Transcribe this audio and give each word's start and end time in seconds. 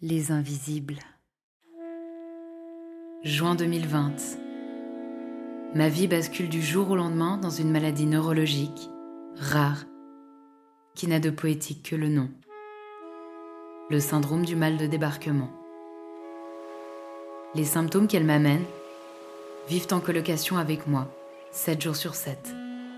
Les 0.00 0.30
invisibles. 0.30 1.00
Juin 3.24 3.56
2020. 3.56 4.12
Ma 5.74 5.88
vie 5.88 6.06
bascule 6.06 6.48
du 6.48 6.62
jour 6.62 6.90
au 6.90 6.94
lendemain 6.94 7.36
dans 7.36 7.50
une 7.50 7.72
maladie 7.72 8.06
neurologique, 8.06 8.90
rare, 9.34 9.86
qui 10.94 11.08
n'a 11.08 11.18
de 11.18 11.30
poétique 11.30 11.90
que 11.90 11.96
le 11.96 12.08
nom. 12.08 12.30
Le 13.90 13.98
syndrome 13.98 14.44
du 14.44 14.54
mal 14.54 14.76
de 14.76 14.86
débarquement. 14.86 15.50
Les 17.56 17.64
symptômes 17.64 18.06
qu'elle 18.06 18.22
m'amène 18.22 18.64
vivent 19.68 19.88
en 19.90 19.98
colocation 19.98 20.58
avec 20.58 20.86
moi, 20.86 21.12
7 21.50 21.82
jours 21.82 21.96
sur 21.96 22.14
7, 22.14 22.54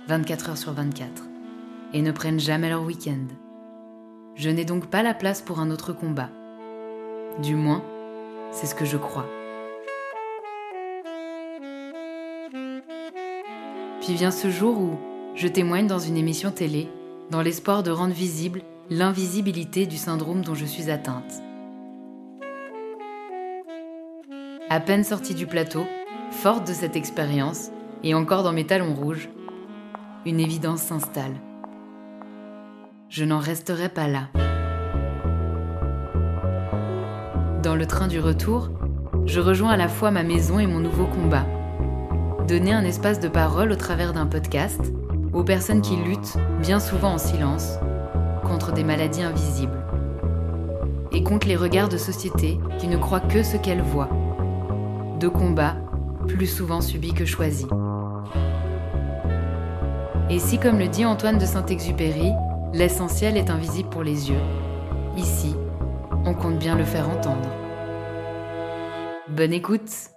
24 0.07 0.51
heures 0.51 0.59
sur 0.59 0.75
24, 0.75 1.23
et 1.95 2.03
ne 2.03 2.13
prennent 2.13 2.41
jamais 2.41 2.69
leur 2.69 2.83
week-end. 2.83 3.27
Je 4.35 4.51
n'ai 4.51 4.67
donc 4.67 4.91
pas 4.91 5.03
la 5.03 5.15
place 5.15 5.41
pour 5.41 5.61
un 5.61 5.71
autre 5.71 5.95
combat 5.95 6.29
du 7.39 7.55
moins, 7.55 7.83
c'est 8.51 8.67
ce 8.67 8.75
que 8.75 8.85
je 8.85 8.97
crois. 8.97 9.27
Puis 14.01 14.15
vient 14.15 14.31
ce 14.31 14.51
jour 14.51 14.79
où 14.79 14.99
je 15.35 15.49
témoigne 15.49 15.87
dans 15.87 15.99
une 15.99 16.17
émission 16.17 16.51
télé, 16.51 16.89
dans 17.31 17.43
l'espoir 17.43 17.83
de 17.83 17.91
rendre 17.91 18.15
visible 18.15 18.63
l'invisibilité 18.91 19.87
du 19.87 19.97
syndrome 19.97 20.43
dont 20.43 20.55
je 20.55 20.65
suis 20.65 20.91
atteinte. 20.91 21.43
À 24.69 24.81
peine 24.81 25.05
sortie 25.05 25.35
du 25.35 25.47
plateau, 25.47 25.85
forte 26.31 26.67
de 26.67 26.73
cette 26.73 26.97
expérience, 26.97 27.71
et 28.03 28.15
encore 28.15 28.43
dans 28.43 28.53
mes 28.53 28.67
talons 28.67 28.95
rouges, 28.95 29.29
une 30.27 30.41
évidence 30.41 30.83
s'installe. 30.83 31.35
Je 33.09 33.25
n'en 33.25 33.39
resterai 33.39 33.89
pas 33.89 34.09
là. 34.09 34.29
Dans 37.63 37.75
le 37.75 37.85
train 37.85 38.09
du 38.09 38.21
retour, 38.21 38.71
je 39.27 39.39
rejoins 39.39 39.73
à 39.73 39.77
la 39.77 39.89
fois 39.89 40.11
ma 40.11 40.23
maison 40.23 40.59
et 40.59 40.67
mon 40.67 40.79
nouveau 40.79 41.05
combat. 41.05 41.45
Donner 42.49 42.73
un 42.73 42.85
espace 42.85 43.21
de 43.21 43.29
parole 43.29 43.71
au 43.71 43.77
travers 43.77 44.15
d'un 44.15 44.25
podcast 44.25 44.81
aux 45.35 45.45
personnes 45.45 45.83
qui 45.83 45.97
luttent, 45.97 46.39
bien 46.63 46.81
souvent 46.81 47.13
en 47.13 47.19
silence, 47.19 47.75
contre 48.45 48.73
des 48.73 48.83
maladies 48.83 49.23
invisibles. 49.23 49.85
Et 51.13 51.23
contre 51.23 51.49
les 51.49 51.57
regards 51.57 51.91
de 51.91 51.99
société 51.99 52.59
qui 52.79 52.89
ne 52.89 52.97
croient 52.97 53.21
que 53.21 53.43
ce 53.43 53.59
qu'elles 53.59 53.83
voient. 53.83 54.09
De 55.21 55.29
combats 55.29 55.77
plus 56.29 56.47
souvent 56.47 56.81
subis 56.81 57.13
que 57.13 57.27
choisis. 57.27 57.67
Et 60.31 60.39
si, 60.39 60.59
comme 60.59 60.79
le 60.79 60.89
dit 60.89 61.05
Antoine 61.05 61.37
de 61.37 61.45
Saint-Exupéry, 61.45 62.33
l'essentiel 62.73 63.37
est 63.37 63.51
invisible 63.51 63.91
pour 63.91 64.03
les 64.03 64.31
yeux, 64.31 64.41
ici, 65.19 65.55
on 66.25 66.35
compte 66.35 66.59
bien 66.59 66.77
le 66.77 66.85
faire 66.85 67.09
entendre. 67.09 67.49
Bonne 69.29 69.53
écoute 69.53 70.11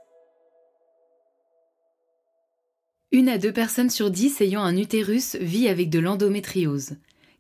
Une 3.12 3.30
à 3.30 3.38
deux 3.38 3.54
personnes 3.54 3.90
sur 3.90 4.10
dix 4.10 4.42
ayant 4.42 4.64
un 4.64 4.76
utérus 4.76 5.36
vit 5.36 5.68
avec 5.68 5.90
de 5.90 6.00
l'endométriose. 6.00 6.98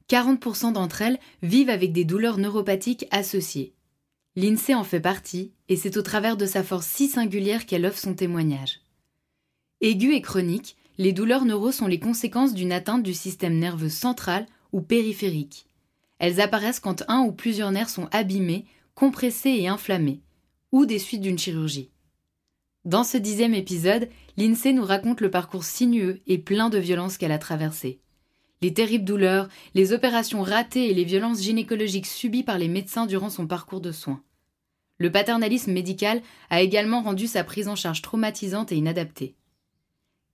40% 0.09 0.73
d'entre 0.73 1.01
elles 1.01 1.19
vivent 1.41 1.69
avec 1.69 1.91
des 1.93 2.05
douleurs 2.05 2.37
neuropathiques 2.37 3.07
associées. 3.11 3.73
L'INSEE 4.35 4.75
en 4.75 4.83
fait 4.83 4.99
partie, 4.99 5.51
et 5.69 5.75
c'est 5.75 5.97
au 5.97 6.01
travers 6.01 6.37
de 6.37 6.45
sa 6.45 6.63
force 6.63 6.87
si 6.87 7.07
singulière 7.07 7.65
qu'elle 7.65 7.85
offre 7.85 7.99
son 7.99 8.13
témoignage. 8.13 8.81
Aiguë 9.81 10.15
et 10.15 10.21
chronique, 10.21 10.75
les 10.97 11.11
douleurs 11.11 11.45
neuro 11.45 11.71
sont 11.71 11.87
les 11.87 11.99
conséquences 11.99 12.53
d'une 12.53 12.71
atteinte 12.71 13.03
du 13.03 13.13
système 13.13 13.57
nerveux 13.57 13.89
central 13.89 14.45
ou 14.71 14.81
périphérique. 14.81 15.67
Elles 16.23 16.39
apparaissent 16.39 16.79
quand 16.79 17.03
un 17.09 17.23
ou 17.23 17.33
plusieurs 17.33 17.71
nerfs 17.71 17.89
sont 17.89 18.07
abîmés, 18.13 18.63
compressés 18.95 19.57
et 19.59 19.67
inflammés, 19.67 20.21
ou 20.71 20.85
des 20.85 20.97
suites 20.97 21.19
d'une 21.19 21.37
chirurgie. 21.37 21.89
Dans 22.85 23.03
ce 23.03 23.17
dixième 23.17 23.53
épisode, 23.53 24.07
l'INSEE 24.37 24.71
nous 24.71 24.85
raconte 24.85 25.19
le 25.19 25.29
parcours 25.29 25.65
sinueux 25.65 26.21
et 26.25 26.37
plein 26.37 26.69
de 26.69 26.77
violences 26.77 27.17
qu'elle 27.17 27.33
a 27.33 27.39
traversé. 27.39 27.99
Les 28.61 28.73
terribles 28.73 29.03
douleurs, 29.03 29.49
les 29.73 29.91
opérations 29.91 30.43
ratées 30.43 30.89
et 30.89 30.93
les 30.93 31.03
violences 31.03 31.41
gynécologiques 31.41 32.05
subies 32.05 32.43
par 32.43 32.57
les 32.57 32.69
médecins 32.69 33.05
durant 33.05 33.29
son 33.29 33.45
parcours 33.45 33.81
de 33.81 33.91
soins. 33.91 34.23
Le 34.99 35.11
paternalisme 35.11 35.73
médical 35.73 36.21
a 36.49 36.61
également 36.61 37.01
rendu 37.01 37.27
sa 37.27 37.43
prise 37.43 37.67
en 37.67 37.75
charge 37.75 38.01
traumatisante 38.01 38.71
et 38.71 38.77
inadaptée. 38.77 39.35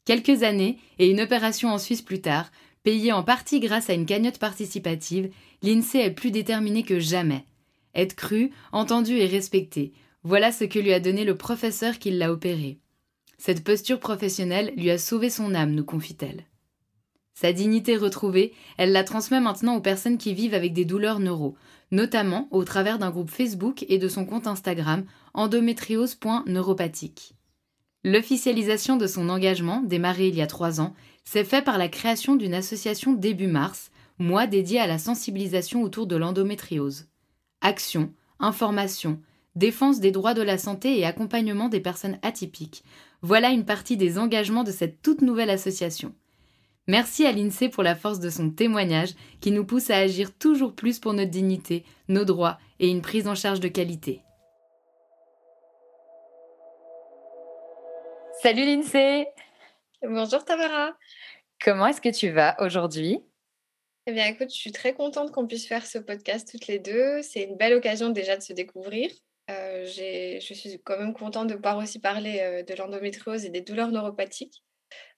Quelques 0.05 0.43
années 0.43 0.77
et 0.99 1.09
une 1.09 1.21
opération 1.21 1.69
en 1.69 1.79
Suisse 1.79 2.03
plus 2.03 2.21
tard, 2.21 2.51
Payée 2.83 3.11
en 3.11 3.23
partie 3.23 3.59
grâce 3.59 3.89
à 3.89 3.93
une 3.93 4.05
cagnotte 4.05 4.39
participative, 4.39 5.29
l'INSEE 5.63 6.05
est 6.05 6.11
plus 6.11 6.31
déterminée 6.31 6.83
que 6.83 6.99
jamais. 6.99 7.43
Être 7.93 8.15
cru, 8.15 8.51
entendu 8.71 9.17
et 9.17 9.25
respecté, 9.25 9.91
voilà 10.23 10.51
ce 10.51 10.63
que 10.63 10.79
lui 10.79 10.93
a 10.93 10.99
donné 10.99 11.25
le 11.25 11.35
professeur 11.35 11.99
qui 11.99 12.11
l'a 12.11 12.31
opéré. 12.31 12.79
Cette 13.37 13.63
posture 13.63 13.99
professionnelle 13.99 14.73
lui 14.75 14.91
a 14.91 14.97
sauvé 14.97 15.29
son 15.29 15.55
âme, 15.55 15.71
nous 15.71 15.85
confie-t-elle. 15.85 16.43
Sa 17.33 17.53
dignité 17.53 17.95
retrouvée, 17.95 18.53
elle 18.77 18.91
la 18.91 19.05
transmet 19.05 19.39
maintenant 19.39 19.75
aux 19.75 19.81
personnes 19.81 20.17
qui 20.17 20.33
vivent 20.33 20.53
avec 20.53 20.73
des 20.73 20.83
douleurs 20.83 21.21
neuro, 21.21 21.55
notamment 21.89 22.49
au 22.51 22.65
travers 22.65 22.99
d'un 22.99 23.11
groupe 23.11 23.31
Facebook 23.31 23.85
et 23.87 23.97
de 23.97 24.09
son 24.09 24.25
compte 24.25 24.45
Instagram 24.45 25.05
endométriose.neuropathique. 25.33 27.31
L'officialisation 28.03 28.97
de 28.97 29.07
son 29.07 29.29
engagement, 29.29 29.81
démarré 29.81 30.27
il 30.27 30.35
y 30.35 30.41
a 30.41 30.47
trois 30.47 30.81
ans, 30.81 30.93
s'est 31.29 31.43
fait 31.43 31.61
par 31.61 31.77
la 31.77 31.89
création 31.89 32.35
d'une 32.35 32.55
association 32.55 33.13
début 33.13 33.45
mars, 33.45 33.91
mois 34.17 34.47
dédié 34.47 34.79
à 34.79 34.87
la 34.87 34.97
sensibilisation 34.97 35.83
autour 35.83 36.07
de 36.07 36.15
l'endométriose. 36.15 37.05
Action, 37.61 38.11
information, 38.39 39.21
défense 39.53 39.99
des 39.99 40.09
droits 40.09 40.33
de 40.33 40.41
la 40.41 40.57
santé 40.57 40.97
et 40.97 41.05
accompagnement 41.05 41.69
des 41.69 41.81
personnes 41.81 42.17
atypiques. 42.23 42.83
Voilà 43.21 43.49
une 43.51 43.63
partie 43.63 43.95
des 43.95 44.17
engagements 44.17 44.63
de 44.63 44.71
cette 44.71 45.03
toute 45.03 45.21
nouvelle 45.21 45.51
association. 45.51 46.15
Merci 46.87 47.27
à 47.27 47.31
l'INSEE 47.31 47.69
pour 47.69 47.83
la 47.83 47.95
force 47.95 48.19
de 48.19 48.31
son 48.31 48.49
témoignage 48.49 49.13
qui 49.39 49.51
nous 49.51 49.65
pousse 49.65 49.91
à 49.91 49.97
agir 49.97 50.35
toujours 50.35 50.73
plus 50.73 50.97
pour 50.97 51.13
notre 51.13 51.29
dignité, 51.29 51.85
nos 52.07 52.25
droits 52.25 52.57
et 52.79 52.89
une 52.89 53.03
prise 53.03 53.27
en 53.27 53.35
charge 53.35 53.59
de 53.59 53.67
qualité. 53.67 54.23
Salut 58.41 58.65
l'INSEE 58.65 59.27
Bonjour 60.01 60.45
Tamara 60.45 60.93
Comment 61.63 61.87
est-ce 61.87 62.01
que 62.01 62.09
tu 62.09 62.29
vas 62.29 62.55
aujourd'hui? 62.59 63.19
Eh 64.05 64.11
bien 64.13 64.25
écoute, 64.27 64.49
je 64.49 64.55
suis 64.55 64.71
très 64.71 64.93
contente 64.93 65.31
qu'on 65.31 65.45
puisse 65.45 65.67
faire 65.67 65.85
ce 65.85 65.99
podcast 65.99 66.49
toutes 66.49 66.67
les 66.67 66.79
deux. 66.79 67.21
C'est 67.21 67.43
une 67.43 67.57
belle 67.57 67.73
occasion 67.73 68.09
déjà 68.09 68.37
de 68.37 68.41
se 68.41 68.53
découvrir. 68.53 69.11
Euh, 69.49 69.85
je 69.85 70.53
suis 70.53 70.81
quand 70.83 70.97
même 70.97 71.13
contente 71.13 71.47
de 71.47 71.55
pouvoir 71.55 71.77
aussi 71.77 71.99
parler 71.99 72.39
euh, 72.39 72.63
de 72.63 72.73
l'endométriose 72.75 73.45
et 73.45 73.49
des 73.49 73.61
douleurs 73.61 73.91
neuropathiques, 73.91 74.63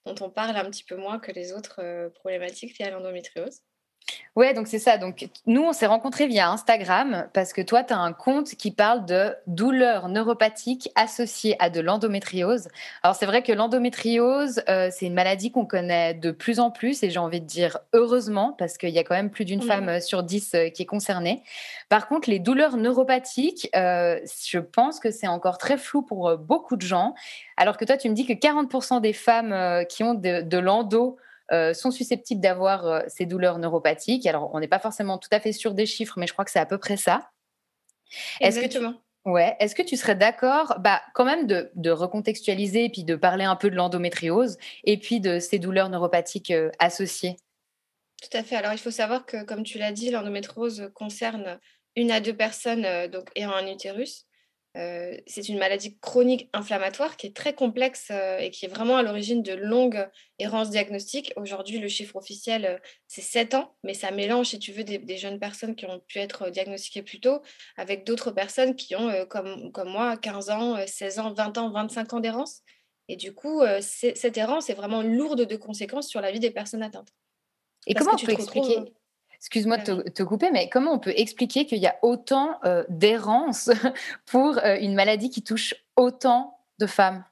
dont 0.04 0.14
on 0.20 0.30
parle 0.30 0.56
un 0.56 0.70
petit 0.70 0.84
peu 0.84 0.96
moins 0.96 1.18
que 1.18 1.32
les 1.32 1.52
autres 1.52 1.80
euh, 1.80 2.10
problématiques 2.10 2.78
liées 2.78 2.86
à 2.86 2.90
l'endométriose. 2.90 3.60
Ouais, 4.34 4.54
donc 4.54 4.66
c'est 4.66 4.78
ça. 4.78 4.96
Donc 4.96 5.28
nous, 5.46 5.62
on 5.62 5.74
s'est 5.74 5.86
rencontrés 5.86 6.26
via 6.26 6.50
Instagram 6.50 7.28
parce 7.34 7.52
que 7.52 7.60
toi, 7.60 7.84
tu 7.84 7.92
as 7.92 7.98
un 7.98 8.14
compte 8.14 8.54
qui 8.54 8.70
parle 8.70 9.04
de 9.04 9.34
douleurs 9.46 10.08
neuropathiques 10.08 10.88
associées 10.94 11.56
à 11.58 11.68
de 11.68 11.82
l'endométriose. 11.82 12.68
Alors 13.02 13.14
c'est 13.14 13.26
vrai 13.26 13.42
que 13.42 13.52
l'endométriose, 13.52 14.62
euh, 14.70 14.88
c'est 14.90 15.04
une 15.04 15.12
maladie 15.12 15.50
qu'on 15.50 15.66
connaît 15.66 16.14
de 16.14 16.30
plus 16.30 16.60
en 16.60 16.70
plus 16.70 17.02
et 17.02 17.10
j'ai 17.10 17.18
envie 17.18 17.42
de 17.42 17.46
dire 17.46 17.78
heureusement 17.92 18.54
parce 18.58 18.78
qu'il 18.78 18.88
y 18.88 18.98
a 18.98 19.04
quand 19.04 19.14
même 19.14 19.30
plus 19.30 19.44
d'une 19.44 19.60
femme 19.60 19.90
euh, 19.90 20.00
sur 20.00 20.22
dix 20.22 20.54
euh, 20.54 20.70
qui 20.70 20.82
est 20.82 20.86
concernée. 20.86 21.42
Par 21.90 22.08
contre, 22.08 22.30
les 22.30 22.38
douleurs 22.38 22.78
neuropathiques, 22.78 23.68
je 23.74 24.58
pense 24.58 24.98
que 24.98 25.10
c'est 25.10 25.26
encore 25.26 25.58
très 25.58 25.76
flou 25.76 26.00
pour 26.00 26.38
beaucoup 26.38 26.76
de 26.76 26.82
gens. 26.82 27.14
Alors 27.58 27.76
que 27.76 27.84
toi, 27.84 27.98
tu 27.98 28.08
me 28.08 28.14
dis 28.14 28.24
que 28.24 28.32
40% 28.32 29.02
des 29.02 29.12
femmes 29.12 29.84
qui 29.90 30.02
ont 30.02 30.14
de, 30.14 30.40
de 30.40 30.58
l'endo 30.58 31.18
euh, 31.52 31.74
sont 31.74 31.90
susceptibles 31.90 32.40
d'avoir 32.40 32.86
euh, 32.86 33.00
ces 33.08 33.26
douleurs 33.26 33.58
neuropathiques. 33.58 34.26
Alors, 34.26 34.50
on 34.54 34.60
n'est 34.60 34.68
pas 34.68 34.78
forcément 34.78 35.18
tout 35.18 35.28
à 35.32 35.40
fait 35.40 35.52
sûr 35.52 35.74
des 35.74 35.86
chiffres, 35.86 36.18
mais 36.18 36.26
je 36.26 36.32
crois 36.32 36.44
que 36.44 36.50
c'est 36.50 36.58
à 36.58 36.66
peu 36.66 36.78
près 36.78 36.96
ça. 36.96 37.30
Est-ce 38.40 38.60
que 38.60 38.66
tu... 38.66 38.78
Ouais. 39.24 39.54
Est-ce 39.60 39.74
que 39.74 39.82
tu 39.82 39.96
serais 39.96 40.16
d'accord, 40.16 40.76
bah, 40.80 41.00
quand 41.14 41.24
même, 41.24 41.46
de, 41.46 41.70
de, 41.76 41.90
recontextualiser 41.90 42.86
et 42.86 42.88
puis 42.88 43.04
de 43.04 43.14
parler 43.14 43.44
un 43.44 43.54
peu 43.54 43.70
de 43.70 43.76
l'endométriose 43.76 44.56
et 44.84 44.98
puis 44.98 45.20
de 45.20 45.38
ces 45.38 45.58
douleurs 45.58 45.90
neuropathiques 45.90 46.50
euh, 46.50 46.70
associées? 46.78 47.36
Tout 48.20 48.36
à 48.36 48.42
fait. 48.42 48.56
Alors, 48.56 48.72
il 48.72 48.78
faut 48.78 48.90
savoir 48.90 49.24
que, 49.26 49.44
comme 49.44 49.62
tu 49.62 49.78
l'as 49.78 49.92
dit, 49.92 50.10
l'endométriose 50.10 50.90
concerne 50.94 51.60
une 51.96 52.10
à 52.10 52.20
deux 52.20 52.34
personnes 52.34 52.86
donc, 53.08 53.30
ayant 53.36 53.52
un 53.52 53.66
utérus. 53.66 54.26
Euh, 54.78 55.18
c'est 55.26 55.50
une 55.50 55.58
maladie 55.58 55.98
chronique 55.98 56.48
inflammatoire 56.54 57.18
qui 57.18 57.26
est 57.26 57.36
très 57.36 57.54
complexe 57.54 58.08
euh, 58.10 58.38
et 58.38 58.50
qui 58.50 58.64
est 58.64 58.68
vraiment 58.68 58.96
à 58.96 59.02
l'origine 59.02 59.42
de 59.42 59.52
longues 59.52 60.08
errances 60.38 60.70
diagnostiques. 60.70 61.30
Aujourd'hui, 61.36 61.78
le 61.78 61.88
chiffre 61.88 62.16
officiel, 62.16 62.64
euh, 62.64 62.78
c'est 63.06 63.20
7 63.20 63.52
ans, 63.54 63.76
mais 63.84 63.92
ça 63.92 64.10
mélange, 64.10 64.46
si 64.46 64.58
tu 64.58 64.72
veux, 64.72 64.82
des, 64.82 65.16
jeunes 65.18 65.38
personnes 65.38 65.76
qui 65.76 65.84
ont 65.84 66.00
pu 66.00 66.18
être 66.18 66.48
diagnostiquées 66.48 67.02
plus 67.02 67.20
tôt 67.20 67.42
avec 67.76 68.06
d'autres 68.06 68.30
personnes 68.30 68.74
qui 68.74 68.96
ont, 68.96 69.26
comme, 69.26 69.70
comme 69.72 69.90
moi, 69.90 70.16
15 70.16 70.48
ans, 70.48 70.86
16 70.86 71.18
ans, 71.18 71.34
20 71.34 71.58
ans, 71.58 71.70
25 71.70 72.14
ans 72.14 72.20
d'errance. 72.20 72.62
Et 73.08 73.16
du 73.16 73.34
coup, 73.34 73.62
cette 73.80 74.38
errance 74.38 74.70
est 74.70 74.74
vraiment 74.74 75.02
lourde 75.02 75.42
de 75.42 75.56
conséquences 75.56 76.08
sur 76.08 76.22
la 76.22 76.32
vie 76.32 76.40
des 76.40 76.50
personnes 76.50 76.82
atteintes. 76.82 77.12
Et 77.86 77.94
comment 77.94 78.16
tu 78.16 78.24
peux 78.24 78.32
expliquer 78.32 78.78
excuse-moi 79.42 79.78
de 79.78 80.08
te, 80.08 80.22
couper, 80.22 80.50
mais 80.52 80.68
comment 80.68 80.92
on 80.92 80.98
peut 80.98 81.12
expliquer 81.16 81.66
qu'il 81.66 81.78
y 81.78 81.86
a 81.86 81.98
autant 82.02 82.60
d'errance 82.88 83.70
pour 84.26 84.58
une 84.58 84.94
maladie 84.94 85.30
qui 85.30 85.42
touche 85.42 85.74
autant 85.96 86.58
de 86.78 86.86
femmes? 86.86 87.24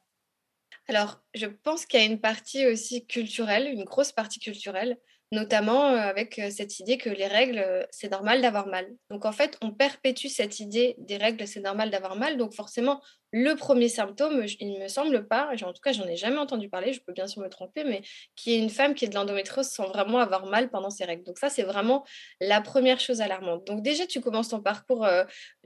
Alors, 0.89 1.21
je 1.35 1.47
pense 1.47 1.87
qu'il 1.87 2.01
y 2.01 2.03
a 2.03 2.07
une 2.07 2.21
partie 2.21 2.67
aussi 2.67 3.07
culturelle, 3.07 3.69
une 3.69 3.85
grosse 3.85 4.11
partie 4.11 4.41
culturelle 4.41 4.99
notamment 5.33 5.85
avec 5.85 6.41
cette 6.51 6.81
idée 6.81 6.99
que 6.99 7.09
les 7.09 7.27
règles, 7.27 7.87
c'est 7.91 8.11
normal 8.11 8.43
d'avoir 8.43 8.67
mal. 8.67 8.87
Donc 9.11 9.25
en 9.25 9.33
fait, 9.33 9.57
on 9.63 9.71
perpétue 9.71 10.27
cette 10.27 10.59
idée 10.59 10.97
des 10.99 11.17
règles, 11.17 11.47
c'est 11.47 11.61
normal 11.61 11.91
d'avoir 11.91 12.17
mal. 12.17 12.37
Donc 12.37 12.53
forcément, 12.53 13.01
le 13.33 13.55
premier 13.55 13.89
symptôme, 13.89 14.45
il 14.59 14.73
ne 14.73 14.83
me 14.83 14.89
semble 14.89 15.29
pas, 15.29 15.53
en 15.63 15.73
tout 15.73 15.81
cas, 15.81 15.93
j'en 15.93 16.07
ai 16.09 16.17
jamais 16.17 16.39
entendu 16.39 16.69
parler, 16.69 16.93
je 16.93 17.01
peux 17.01 17.13
bien 17.13 17.29
sûr 17.29 17.41
me 17.43 17.49
tromper, 17.49 17.85
mais 17.85 18.03
qui 18.35 18.55
est 18.55 18.59
une 18.59 18.71
femme 18.71 18.95
qui 18.95 19.05
est 19.05 19.09
de 19.09 19.15
l'endométriose 19.15 19.69
sans 19.69 19.87
vraiment 19.87 20.19
avoir 20.19 20.47
mal 20.47 20.69
pendant 20.69 20.91
ses 20.91 21.05
règles. 21.05 21.23
Donc 21.23 21.39
ça, 21.39 21.49
c'est 21.49 21.63
vraiment 21.63 22.05
la 22.41 22.61
première 22.61 22.99
chose 22.99 23.21
alarmante. 23.21 23.65
Donc 23.69 23.83
déjà, 23.83 24.07
tu 24.07 24.21
commences 24.21 24.49
ton 24.49 24.61
parcours, 24.61 25.07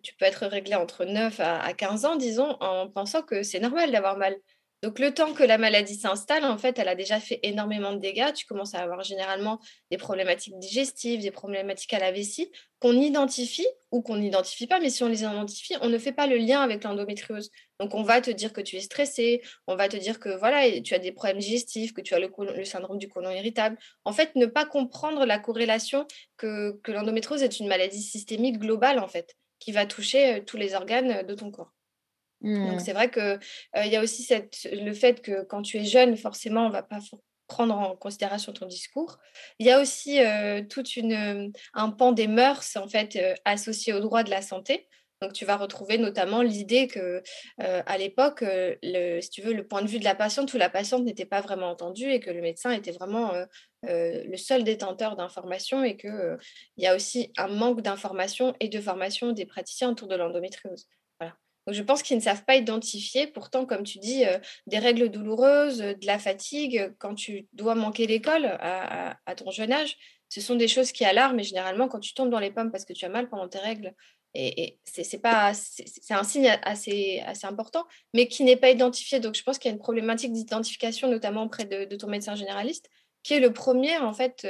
tu 0.03 0.15
peux 0.15 0.27
être 0.27 0.47
réglé 0.47 0.75
entre 0.75 1.07
9 1.07 1.41
à 1.41 1.73
15 1.73 2.05
ans, 2.05 2.17
disons, 2.17 2.57
en 2.61 2.91
pensant 2.91 3.23
que 3.23 3.43
c'est 3.43 3.61
normal 3.61 3.91
d'avoir 3.91 4.19
mal. 4.19 4.37
Donc, 4.85 4.99
le 4.99 5.15
temps 5.15 5.33
que 5.33 5.43
la 5.43 5.57
maladie 5.57 5.95
s'installe, 5.95 6.45
en 6.45 6.59
fait, 6.59 6.79
elle 6.79 6.89
a 6.89 6.95
déjà 6.95 7.19
fait 7.19 7.41
énormément 7.43 7.95
de 7.95 8.01
dégâts. 8.01 8.35
Tu 8.35 8.45
commences 8.45 8.75
à 8.75 8.81
avoir 8.81 9.03
généralement 9.03 9.59
des 9.91 9.97
problématiques 9.97 10.59
digestives, 10.59 11.23
des 11.23 11.31
problématiques 11.31 11.95
à 11.95 11.99
la 11.99 12.13
vessie 12.13 12.53
qu'on 12.81 12.93
identifie 12.93 13.67
ou 13.93 14.03
qu'on 14.03 14.19
n'identifie 14.19 14.67
pas. 14.67 14.81
Mais 14.81 14.91
si 14.91 15.03
on 15.03 15.09
les 15.09 15.23
identifie, 15.23 15.75
on 15.81 15.89
ne 15.89 15.97
fait 15.97 16.13
pas 16.13 16.27
le 16.27 16.37
lien 16.37 16.61
avec 16.61 16.85
l'endométriose. 16.85 17.51
Donc, 17.81 17.95
on 17.95 18.03
va 18.03 18.21
te 18.21 18.31
dire 18.31 18.53
que 18.53 18.61
tu 18.61 18.77
es 18.77 18.81
stressé, 18.81 19.41
on 19.67 19.75
va 19.75 19.89
te 19.89 19.97
dire 19.97 20.21
que 20.21 20.29
voilà, 20.29 20.79
tu 20.83 20.93
as 20.93 20.99
des 20.99 21.13
problèmes 21.13 21.39
digestifs, 21.39 21.95
que 21.95 22.03
tu 22.03 22.13
as 22.13 22.19
le, 22.19 22.65
syndrome 22.67 22.99
du 22.99 23.09
côlon 23.09 23.31
irritable. 23.31 23.79
En 24.05 24.13
fait, 24.13 24.37
ne 24.37 24.45
pas 24.45 24.67
comprendre 24.67 25.25
la 25.25 25.39
corrélation 25.39 26.07
que, 26.37 26.79
l'endométriose 26.89 27.43
est 27.43 27.59
une 27.59 27.69
maladie 27.69 28.03
systémique 28.03 28.59
globale, 28.59 28.99
en 28.99 29.09
fait, 29.09 29.35
qui 29.61 29.73
va 29.73 29.87
toucher 29.87 30.35
euh, 30.35 30.41
tous 30.45 30.59
les 30.59 30.75
organes 30.75 31.27
de 31.27 31.35
ton 31.35 31.51
corps. 31.51 31.73
Donc, 32.45 32.77
mmh. 32.77 32.79
c'est 32.81 32.93
vrai 32.93 33.11
qu'il 33.11 33.41
il 33.85 33.91
y 33.91 33.97
a 33.97 34.03
aussi 34.03 34.23
cette, 34.23 34.69
le 34.71 34.93
fait 34.93 35.23
que 35.23 35.43
quand 35.45 35.63
tu 35.63 35.79
es 35.79 35.85
jeune, 35.85 36.17
forcément, 36.17 36.67
on 36.67 36.69
ne 36.69 36.73
va 36.73 36.83
pas 36.83 36.99
prendre 37.47 37.75
en 37.75 37.97
considération 37.97 38.53
ton 38.53 38.67
discours. 38.67 39.19
Il 39.59 39.67
y 39.67 39.71
a 39.71 39.81
aussi 39.81 40.19
tout 40.69 40.87
une, 40.97 41.53
un 41.73 41.91
pan 41.91 42.13
des 42.13 42.27
mœurs, 42.27 42.77
en 42.77 42.89
fait, 42.89 43.19
associé 43.45 43.93
au 43.93 44.01
droit 44.01 44.23
de 44.23 44.31
la 44.31 44.43
santé. 44.43 44.89
Donc, 45.23 45.33
tu 45.33 45.45
vas 45.47 45.57
retrouver 45.57 45.97
notamment 45.97 46.43
l'idée 46.43 46.87
que, 46.87 47.23
à 47.59 47.97
l'époque, 47.97 48.45
le, 48.47 49.21
si 49.21 49.31
tu 49.31 49.43
veux, 49.43 49.55
le 49.55 49.67
point 49.67 49.81
de 49.81 49.89
vue 49.89 49.99
de 49.99 50.05
la 50.05 50.15
patiente 50.15 50.53
ou 50.53 50.59
la 50.59 50.69
patiente 50.69 51.05
n'était 51.05 51.25
pas 51.25 51.41
vraiment 51.41 51.71
entendu 51.71 52.11
et 52.11 52.21
que 52.21 52.31
le 52.31 52.43
médecin 52.43 52.73
était 52.73 52.93
vraiment 52.93 53.33
le 53.83 54.37
seul 54.37 54.65
détenteur 54.65 55.17
d'informations 55.17 55.83
et 55.83 55.97
qu'il 55.97 56.39
il 56.77 56.85
y 56.85 56.87
a 56.87 56.95
aussi 56.95 57.33
un 57.39 57.49
manque 57.49 57.81
d'informations 57.81 58.55
et 58.61 58.69
de 58.69 58.81
formation 58.81 59.33
des 59.33 59.47
praticiens 59.47 59.91
autour 59.91 60.09
de 60.09 60.17
l'endométriose 60.17 60.89
je 61.73 61.83
pense 61.83 62.03
qu'ils 62.03 62.17
ne 62.17 62.23
savent 62.23 62.45
pas 62.45 62.57
identifier, 62.57 63.27
pourtant, 63.27 63.65
comme 63.65 63.85
tu 63.85 63.99
dis, 63.99 64.25
euh, 64.25 64.39
des 64.67 64.79
règles 64.79 65.09
douloureuses, 65.09 65.81
euh, 65.81 65.95
de 65.95 66.07
la 66.07 66.19
fatigue, 66.19 66.79
euh, 66.79 66.91
quand 66.99 67.15
tu 67.15 67.47
dois 67.53 67.75
manquer 67.75 68.07
l'école 68.07 68.45
à, 68.45 69.17
ton 69.37 69.51
jeune 69.51 69.73
âge, 69.73 69.97
ce 70.29 70.41
sont 70.41 70.57
des 70.57 70.69
choses 70.69 70.93
qui 70.93 71.05
alarment. 71.05 71.41
Et 71.41 71.45
généralement, 71.45 71.89
quand 71.89 72.01
tu 72.01 72.13
tombes 72.15 72.31
dans 72.31 72.39
les 72.39 72.51
pommes 72.51 72.71
parce 72.71 72.85
que 72.85 72.93
tu 72.93 73.05
as 73.05 73.09
mal 73.09 73.29
pendant 73.29 73.49
tes 73.49 73.59
règles, 73.59 73.95
et, 74.37 74.79
c'est 74.85 75.21
pas 75.21 75.55
c'est 75.55 76.13
un 76.13 76.25
signe 76.25 76.49
assez, 76.63 77.23
assez 77.25 77.47
important, 77.47 77.87
mais 78.15 78.27
qui 78.27 78.43
n'est 78.43 78.57
pas 78.57 78.71
identifié. 78.71 79.21
Donc, 79.21 79.37
je 79.37 79.43
pense 79.45 79.59
qu'il 79.59 79.71
y 79.71 79.73
a 79.73 79.77
une 79.77 79.83
problématique 79.83 80.33
d'identification, 80.33 81.09
notamment 81.09 81.45
auprès 81.45 81.65
de, 81.65 81.97
ton 81.97 82.09
médecin 82.09 82.35
généraliste, 82.35 82.91
qui 83.23 83.35
est 83.35 83.41
le 83.41 83.53
premier, 83.53 83.97
en 83.99 84.13
fait, 84.13 84.45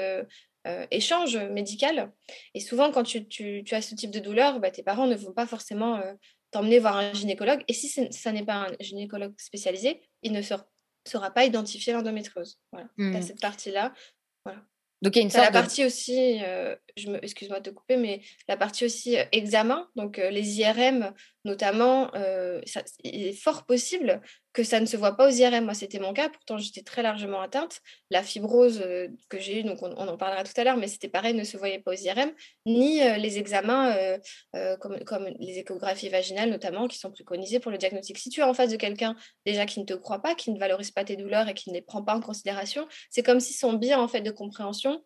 échange 0.91 1.37
médical. 1.37 2.11
Et 2.55 2.61
souvent, 2.61 2.91
quand 2.93 3.03
tu, 3.03 3.63
as 3.73 3.83
ce 3.83 3.95
type 3.95 4.11
de 4.11 4.21
douleur, 4.21 4.59
bah, 4.59 4.71
tes 4.71 4.83
parents 4.83 5.07
ne 5.07 5.17
vont 5.17 5.33
pas 5.33 5.47
forcément 5.47 6.01
t'emmener 6.55 6.79
voir 6.79 6.97
un 6.97 7.13
gynécologue. 7.13 7.65
Et 7.67 7.73
si 7.73 7.89
ça 7.89 8.33
n'est 8.33 8.45
pas 8.45 8.69
un 8.69 8.77
gynécologue 8.79 9.35
spécialisé, 9.39 10.01
il 10.23 10.31
ne 10.31 10.41
sera, 10.41 11.31
pas 11.35 11.45
identifié 11.45 11.93
l'endométriose. 11.93 12.61
Voilà, 12.71 12.89
mmh. 12.97 13.23
cette 13.23 13.41
partie-là. 13.41 13.93
Voilà. 14.45 14.63
Donc 15.03 15.17
il 15.17 15.19
y 15.19 15.23
a 15.23 15.25
une 15.25 15.31
sorte 15.31 15.45
la 15.45 15.51
partie 15.51 15.85
aussi, 15.85 16.41
euh, 16.45 16.77
je 16.97 17.11
me, 17.11 17.23
excuse-moi 17.23 17.59
de 17.59 17.71
te 17.71 17.75
couper, 17.75 17.97
mais 17.97 18.23
la 18.47 18.57
partie 18.57 18.85
aussi 18.85 19.19
euh, 19.19 19.25
examen, 19.33 19.91
donc 19.97 20.21
euh, 20.21 20.31
les 20.31 20.61
IRM 20.61 21.13
notamment, 21.45 22.13
il 23.03 23.27
est 23.27 23.33
fort 23.33 23.67
possible 23.67 24.23
que 24.55 24.65
ça 24.65 24.81
ne 24.81 24.87
se 24.87 24.97
voit 24.97 25.17
pas 25.17 25.29
aux 25.29 25.31
IRM. 25.31 25.65
Moi, 25.65 25.75
c'était 25.75 25.99
mon 25.99 26.15
cas, 26.15 26.31
pourtant 26.31 26.57
j'étais 26.57 26.81
très 26.81 27.03
largement 27.03 27.43
atteinte. 27.43 27.81
La 28.11 28.23
fibrose 28.23 28.83
que 29.29 29.39
j'ai 29.39 29.61
eue, 29.61 29.63
donc 29.65 29.83
on, 29.83 29.93
en 29.93 30.17
parlera 30.17 30.45
tout 30.45 30.53
à 30.57 30.65
l'heure, 30.65 30.79
mais 30.79 30.89
c'était 30.89 31.09
pareil, 31.09 31.35
ne 31.35 31.45
se 31.45 31.59
voyait 31.59 31.81
pas 31.81 31.93
aux 31.93 31.95
IRM, 31.95 32.33
ni 32.65 33.01
les 33.01 33.39
examens 33.39 33.95
comme, 34.81 35.03
comme, 35.05 35.29
les 35.41 35.59
échographies 35.59 36.09
vaginales 36.09 36.51
notamment, 36.51 36.89
qui 36.89 36.99
sont 36.99 37.11
préconisés 37.11 37.61
pour 37.61 37.71
le 37.71 37.79
diagnostic. 37.79 38.17
Si 38.17 38.31
tu 38.31 38.41
es 38.41 38.45
en 38.45 38.55
face 38.55 38.71
de 38.71 38.77
quelqu'un 38.77 39.17
déjà 39.45 39.67
qui 39.67 39.81
ne 39.81 39.85
te 39.85 39.95
croit 39.95 40.23
pas, 40.23 40.35
qui 40.35 40.51
ne 40.53 40.59
valorise 40.59 40.93
pas 40.93 41.05
tes 41.05 41.17
douleurs 41.17 41.49
et 41.49 41.55
qui 41.55 41.71
ne 41.71 41.75
les 41.75 41.83
prend 41.83 42.03
pas 42.03 42.15
en 42.15 42.21
considération, 42.21 42.87
c'est 43.11 43.23
comme 43.23 43.41
si 43.41 43.53
son 43.53 43.75
biais 43.75 43.95
en 43.95 44.09
fait 44.09 44.23
de 44.23 44.31
compréhension 44.31 45.03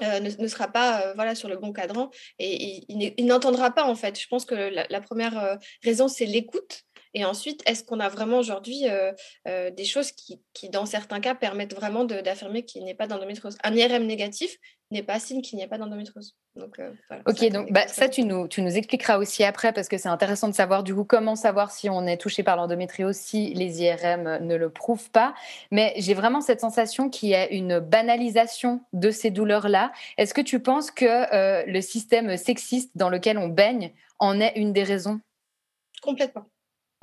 euh, 0.00 0.20
ne, 0.20 0.48
sera 0.48 0.68
pas 0.68 1.02
euh, 1.02 1.12
voilà, 1.14 1.34
sur 1.34 1.50
le 1.50 1.58
bon 1.58 1.72
cadran 1.72 2.10
et 2.38 2.82
il, 2.88 3.26
n'entendra 3.26 3.70
pas 3.70 3.84
en 3.84 3.94
fait. 3.94 4.18
Je 4.18 4.26
pense 4.26 4.46
que 4.46 4.54
la, 4.54 5.00
première 5.02 5.38
euh, 5.38 5.56
raison, 5.84 6.08
c'est 6.08 6.24
l'écoute. 6.24 6.82
Et 7.14 7.24
ensuite, 7.24 7.62
est-ce 7.66 7.84
qu'on 7.84 8.00
a 8.00 8.08
vraiment 8.08 8.38
aujourd'hui 8.38 8.84
des 9.46 9.84
choses 9.84 10.12
qui, 10.12 10.40
qui, 10.54 10.68
dans 10.68 10.86
certains 10.86 11.20
cas, 11.20 11.34
permettent 11.34 11.74
vraiment 11.74 12.04
d'affirmer 12.04 12.64
qu'il 12.64 12.84
n'y 12.84 12.92
a 12.92 12.94
pas 12.94 13.06
d'endométriose? 13.06 13.58
Un 13.62 13.74
IRM 13.74 14.04
négatif 14.04 14.58
n'est 14.92 15.02
pas 15.02 15.18
signe 15.18 15.42
qu'il 15.42 15.56
n'y 15.56 15.64
a 15.64 15.68
pas 15.68 15.78
d'endométriose. 15.78 16.36
Donc, 16.54 16.78
euh, 16.78 16.92
ok, 17.26 17.48
donc 17.48 17.72
bah, 17.72 17.88
ça, 17.88 18.08
tu 18.08 18.24
nous, 18.24 18.46
tu 18.46 18.60
nous 18.60 18.76
expliqueras 18.76 19.16
aussi 19.16 19.42
après 19.42 19.72
parce 19.72 19.88
que 19.88 19.96
c'est 19.96 20.08
intéressant 20.08 20.48
de 20.48 20.54
savoir 20.54 20.82
du 20.82 20.94
coup 20.94 21.04
comment 21.04 21.34
savoir 21.34 21.70
si 21.70 21.88
on 21.88 22.06
est 22.06 22.18
touché 22.18 22.42
par 22.42 22.56
l'endométriose 22.56 23.16
si 23.16 23.54
les 23.54 23.82
IRM 23.82 24.44
ne 24.44 24.54
le 24.54 24.70
prouvent 24.70 25.10
pas. 25.10 25.34
Mais 25.70 25.94
j'ai 25.96 26.14
vraiment 26.14 26.42
cette 26.42 26.60
sensation 26.60 27.08
qu'il 27.08 27.30
y 27.30 27.34
a 27.34 27.50
une 27.50 27.80
banalisation 27.80 28.82
de 28.92 29.10
ces 29.10 29.30
douleurs-là. 29.30 29.92
Est-ce 30.18 30.34
que 30.34 30.42
tu 30.42 30.60
penses 30.60 30.90
que 30.90 31.06
euh, 31.34 31.64
le 31.66 31.80
système 31.80 32.36
sexiste 32.36 32.90
dans 32.94 33.08
lequel 33.08 33.38
on 33.38 33.48
baigne 33.48 33.92
en 34.18 34.40
est 34.40 34.52
une 34.56 34.72
des 34.72 34.84
raisons? 34.84 35.20
Complètement. 36.02 36.44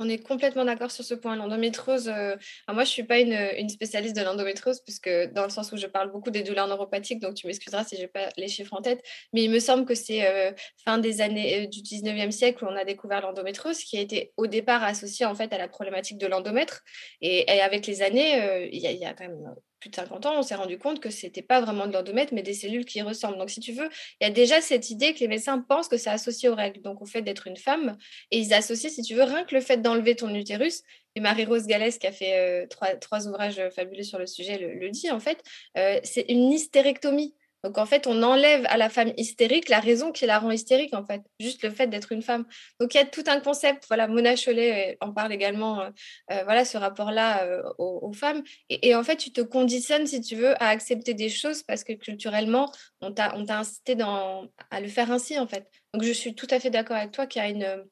On 0.01 0.07
est 0.07 0.17
complètement 0.17 0.63
d'accord 0.63 0.91
sur 0.91 1.03
ce 1.03 1.13
point. 1.13 1.35
L'endométriose, 1.35 2.07
euh, 2.07 2.37
moi 2.69 2.85
je 2.85 2.89
ne 2.89 2.93
suis 2.93 3.03
pas 3.03 3.19
une, 3.19 3.67
spécialiste 3.67 4.15
de 4.15 4.21
l'endométriose, 4.21 4.79
puisque 4.79 5.09
dans 5.33 5.43
le 5.43 5.49
sens 5.49 5.73
où 5.73 5.77
je 5.77 5.87
parle 5.87 6.09
beaucoup 6.09 6.31
des 6.31 6.41
douleurs 6.41 6.69
neuropathiques, 6.69 7.19
donc 7.19 7.35
tu 7.35 7.47
m'excuseras 7.47 7.83
si 7.83 7.97
je 7.97 8.03
n'ai 8.03 8.07
pas 8.07 8.29
les 8.37 8.47
chiffres 8.47 8.73
en 8.73 8.81
tête, 8.81 9.03
mais 9.33 9.43
il 9.43 9.51
me 9.51 9.59
semble 9.59 9.83
que 9.83 9.95
c'est 9.95 10.25
euh, 10.25 10.53
fin 10.85 10.99
des 10.99 11.19
années 11.19 11.65
euh, 11.65 11.67
du 11.67 11.81
19e 11.81 12.31
siècle 12.31 12.63
où 12.63 12.67
on 12.69 12.77
a 12.77 12.85
découvert 12.85 13.21
l'endométriose, 13.21 13.79
qui 13.79 13.97
a 13.97 14.01
été 14.01 14.31
au 14.37 14.47
départ 14.47 14.83
associée 14.83 15.25
en 15.25 15.35
fait 15.35 15.51
à 15.51 15.57
la 15.57 15.67
problématique 15.67 16.17
de 16.17 16.27
l'endomètre. 16.27 16.81
Et, 17.21 17.49
avec 17.59 17.85
les 17.85 18.01
années, 18.01 18.69
il 18.71 18.79
y, 18.79 18.87
y, 18.87 19.05
a 19.05 19.13
quand 19.13 19.27
même 19.27 19.53
plus 19.79 19.89
de 19.89 19.95
50 19.95 20.25
ans, 20.25 20.39
on 20.39 20.41
s'est 20.41 20.55
rendu 20.55 20.77
compte 20.77 20.99
que 20.99 21.09
ce 21.09 21.25
n'était 21.25 21.41
pas 21.41 21.61
vraiment 21.61 21.87
de 21.87 21.93
l'endomètre, 21.93 22.33
mais 22.33 22.41
des 22.41 22.53
cellules 22.53 22.85
qui 22.85 23.01
ressemblent. 23.01 23.37
Donc, 23.37 23.49
si 23.49 23.59
tu 23.59 23.71
veux, 23.71 23.89
il 24.19 24.23
y 24.23 24.27
a 24.27 24.31
déjà 24.31 24.61
cette 24.61 24.89
idée 24.89 25.13
que 25.13 25.19
les 25.19 25.27
médecins 25.27 25.59
pensent 25.59 25.87
que 25.87 25.97
c'est 25.97 26.09
associé 26.09 26.49
aux 26.49 26.55
règles, 26.55 26.81
donc 26.81 27.01
au 27.01 27.05
fait 27.05 27.21
d'être 27.21 27.47
une 27.47 27.57
femme. 27.57 27.97
Et 28.31 28.39
ils 28.39 28.53
associent, 28.53 28.89
si 28.89 29.01
tu 29.01 29.15
veux, 29.15 29.23
rien 29.23 29.43
que 29.45 29.55
le 29.55 29.61
fait 29.61 29.77
d'enlever 29.77 30.15
ton 30.15 30.33
utérus. 30.33 30.83
Et 31.15 31.21
Marie-Rose 31.21 31.65
Gallès, 31.65 31.97
qui 31.97 32.07
a 32.07 32.11
fait 32.11 32.65
euh, 32.65 32.67
trois, 32.99 33.27
ouvrages 33.27 33.61
fabuleux 33.75 34.03
sur 34.03 34.19
le 34.19 34.27
sujet, 34.27 34.57
le, 34.57 34.89
dit, 34.89 35.09
en 35.11 35.19
fait, 35.19 35.43
euh, 35.77 35.99
c'est 36.03 36.25
une 36.29 36.51
hystérectomie. 36.51 37.33
Donc 37.63 37.77
en 37.77 37.85
fait, 37.85 38.07
on 38.07 38.23
enlève 38.23 38.65
à 38.69 38.77
la 38.77 38.89
femme 38.89 39.11
hystérique 39.17 39.69
la 39.69 39.79
raison 39.79 40.11
qui 40.11 40.25
la 40.25 40.39
rend 40.39 40.51
hystérique, 40.51 40.93
en 40.93 41.05
fait, 41.05 41.21
juste 41.39 41.61
le 41.63 41.69
fait 41.71 41.87
d'être 41.87 42.11
une 42.11 42.21
femme. 42.21 42.45
Donc 42.79 42.93
il 42.93 42.97
y 42.97 43.01
a 43.01 43.05
tout 43.05 43.23
un 43.27 43.39
concept, 43.39 43.85
voilà, 43.87 44.07
Mona 44.07 44.35
Chollet 44.35 44.93
euh, 44.93 45.05
en 45.05 45.13
parle 45.13 45.33
également, 45.33 45.81
euh, 45.81 45.89
euh, 46.31 46.43
voilà, 46.45 46.63
ce 46.63 46.77
rapport-là 46.77 47.47
aux, 47.77 48.13
femmes. 48.13 48.43
Et, 48.69 48.95
en 48.95 49.03
fait, 49.03 49.17
tu 49.17 49.31
te 49.31 49.41
conditionnes, 49.41 50.07
si 50.07 50.21
tu 50.21 50.35
veux, 50.35 50.61
à 50.61 50.69
accepter 50.69 51.13
des 51.13 51.29
choses 51.29 51.63
parce 51.63 51.83
que 51.83 51.93
culturellement, 51.93 52.71
on 53.01 53.11
t'a 53.13 53.33
incité 53.49 53.95
dans, 53.95 54.47
à 54.71 54.81
le 54.81 54.87
faire 54.87 55.11
ainsi, 55.11 55.37
en 55.37 55.47
fait. 55.47 55.69
Donc 55.93 56.03
je 56.03 56.11
suis 56.11 56.35
tout 56.35 56.47
à 56.49 56.59
fait 56.59 56.69
d'accord 56.69 56.97
avec 56.97 57.11
toi 57.11 57.27
qu'il 57.27 57.41
y 57.41 57.45
a 57.45 57.49
une, 57.49 57.85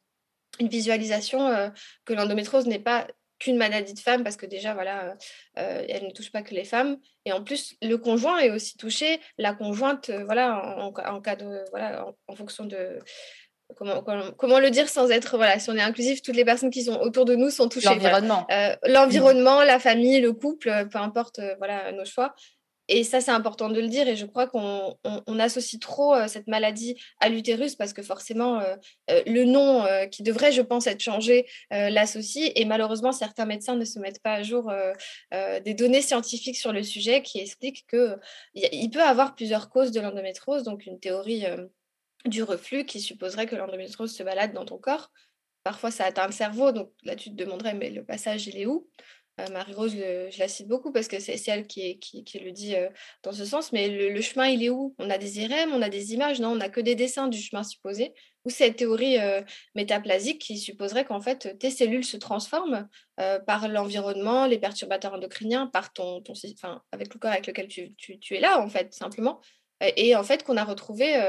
une 0.60 0.68
visualisation 0.68 1.72
que 2.06 2.14
l'endométrose 2.14 2.68
n'est 2.68 2.80
pas 2.80 3.08
qu'une 3.40 3.58
maladie 3.58 3.94
de 3.94 4.00
femme 4.00 4.24
parce 4.24 4.38
que 4.38 4.46
déjà, 4.46 4.74
voilà, 4.74 5.06
euh, 5.06 5.14
euh, 5.60 5.86
elle 5.90 6.06
ne 6.06 6.12
touche 6.12 6.32
pas 6.32 6.42
que 6.42 6.54
les 6.54 6.64
femmes. 6.64 6.98
Et 7.26 7.32
en 7.32 7.44
plus, 7.44 7.76
le 7.82 7.98
conjoint 7.98 8.40
est 8.40 8.52
aussi 8.52 8.78
touché, 8.78 9.20
la 9.38 9.54
conjointe, 9.54 10.10
euh, 10.10 10.24
voilà, 10.26 10.78
en, 10.80 11.22
cas 11.22 11.36
de, 11.36 11.64
voilà, 11.72 12.06
en, 12.28 12.36
fonction 12.36 12.66
de, 12.66 13.00
Comment, 13.76 14.02
comment, 14.38 14.60
le 14.60 14.70
dire 14.72 14.88
sans 14.88 15.12
être 15.12 15.36
voilà 15.36 15.60
si 15.60 15.70
on 15.70 15.76
est 15.76 15.82
inclusif 15.82 16.22
toutes 16.22 16.38
les 16.38 16.46
personnes 16.46 16.70
qui 16.70 16.86
sont 16.86 16.98
autour 17.02 17.26
de 17.26 17.36
nous 17.36 17.50
sont 17.50 17.68
touchées 17.68 17.90
l'environnement. 17.90 18.48
L'environnement 18.86 19.62
la 19.62 19.78
famille 19.78 20.22
le 20.22 20.32
couple 20.32 20.88
peu 20.90 20.98
importe 21.00 21.42
voilà 21.58 21.92
nos 21.92 22.06
choix 22.06 22.34
et 22.90 23.04
ça, 23.04 23.22
c'est 23.22 23.32
important 23.32 23.70
de 23.70 23.80
le 23.80 23.88
dire. 23.88 24.08
Et 24.08 24.16
je 24.16 24.26
crois 24.26 24.48
qu'on 24.48 24.96
associe 25.40 25.80
trop 25.80 26.16
euh, 26.16 26.28
cette 26.28 26.48
maladie 26.48 26.96
à 27.20 27.30
l'utérus 27.30 27.76
parce 27.76 27.94
que 27.94 28.02
forcément, 28.02 28.60
euh, 28.60 28.76
euh, 29.10 29.22
le 29.26 29.44
nom 29.46 29.86
qui 30.12 30.24
devrait, 30.24 30.52
je 30.52 30.62
pense, 30.62 30.88
être 30.88 31.02
changé 31.02 31.48
l'associe. 31.72 32.52
Et 32.56 32.66
malheureusement, 32.66 33.12
certains 33.12 33.46
médecins 33.46 33.76
ne 33.76 33.86
se 33.86 34.00
mettent 34.00 34.22
pas 34.22 34.34
à 34.34 34.44
jour 34.44 34.72
des 35.32 35.74
données 35.74 36.02
scientifiques 36.02 36.58
sur 36.58 36.72
le 36.72 36.84
sujet 36.84 37.22
qui 37.22 37.40
expliquent 37.40 37.86
qu'il 37.88 38.90
peut 38.90 39.04
avoir 39.04 39.36
plusieurs 39.36 39.70
causes 39.70 39.92
de 39.92 40.00
l'endométrose. 40.00 40.64
Donc, 40.64 40.86
une 40.86 41.00
théorie 41.00 41.46
du 42.26 42.44
reflux 42.44 42.86
qui 42.86 43.00
supposerait 43.00 43.46
que 43.46 43.56
l'endométrose 43.56 44.14
se 44.14 44.24
balade 44.24 44.54
dans 44.54 44.66
ton 44.66 44.78
corps. 44.78 45.12
Parfois, 45.64 45.92
ça 45.92 46.06
atteint 46.06 46.28
le 46.28 46.34
cerveau. 46.34 46.72
Donc 46.72 46.92
là, 47.04 47.16
tu 47.16 47.30
te 47.30 47.36
demanderais, 47.36 47.74
mais 47.74 47.90
le 47.90 48.04
passage, 48.04 48.48
il 48.48 48.58
est 48.58 48.66
où? 48.66 48.88
Marie-Rose, 49.52 49.94
je 49.94 50.40
la 50.40 50.48
cite 50.48 50.68
beaucoup 50.68 50.92
parce 50.92 51.08
que 51.08 51.20
c'est 51.20 51.40
elle 51.48 51.68
qui, 51.68 52.00
le 52.42 52.52
dit 52.52 52.76
euh, 52.76 52.90
dans 53.24 53.32
ce 53.32 53.46
sens. 53.46 53.72
Mais 53.72 53.88
le, 53.88 54.22
chemin, 54.22 54.48
il 54.48 54.64
est 54.64 54.70
où? 54.70 54.96
On 54.98 55.10
a 55.10 55.18
des 55.18 55.42
IRM, 55.42 55.74
on 55.74 55.82
a 55.82 55.90
des 55.90 56.14
images, 56.14 56.40
non 56.40 56.50
On 56.50 56.56
n'a 56.56 56.70
que 56.70 56.82
des 56.82 56.96
dessins 56.96 57.28
du 57.28 57.40
chemin 57.40 57.64
supposé. 57.64 58.14
Ou 58.46 58.50
cette 58.50 58.78
théorie 58.78 59.20
euh, 59.20 59.42
métaplasique 59.76 60.42
qui 60.42 60.58
supposerait 60.58 61.06
qu'en 61.06 61.22
fait, 61.22 61.58
tes 61.60 61.70
cellules 61.70 62.06
se 62.06 62.18
transforment 62.18 62.88
par 63.46 63.68
l'environnement, 63.68 64.46
les 64.46 64.60
perturbateurs 64.60 65.14
endocriniens, 65.14 65.68
par 65.68 65.92
ton, 65.92 66.22
ton 66.22 66.34
enfin, 66.34 66.84
avec 66.92 67.14
le 67.14 67.20
corps 67.20 67.32
avec 67.32 67.48
lequel 67.48 67.68
tu, 67.68 67.96
es 68.32 68.40
là, 68.40 68.62
en 68.62 68.70
fait, 68.70 68.94
simplement. 68.94 69.42
Et 69.82 70.16
en 70.16 70.24
fait, 70.24 70.44
qu'on 70.44 70.56
a 70.56 70.64
retrouvé, 70.64 71.20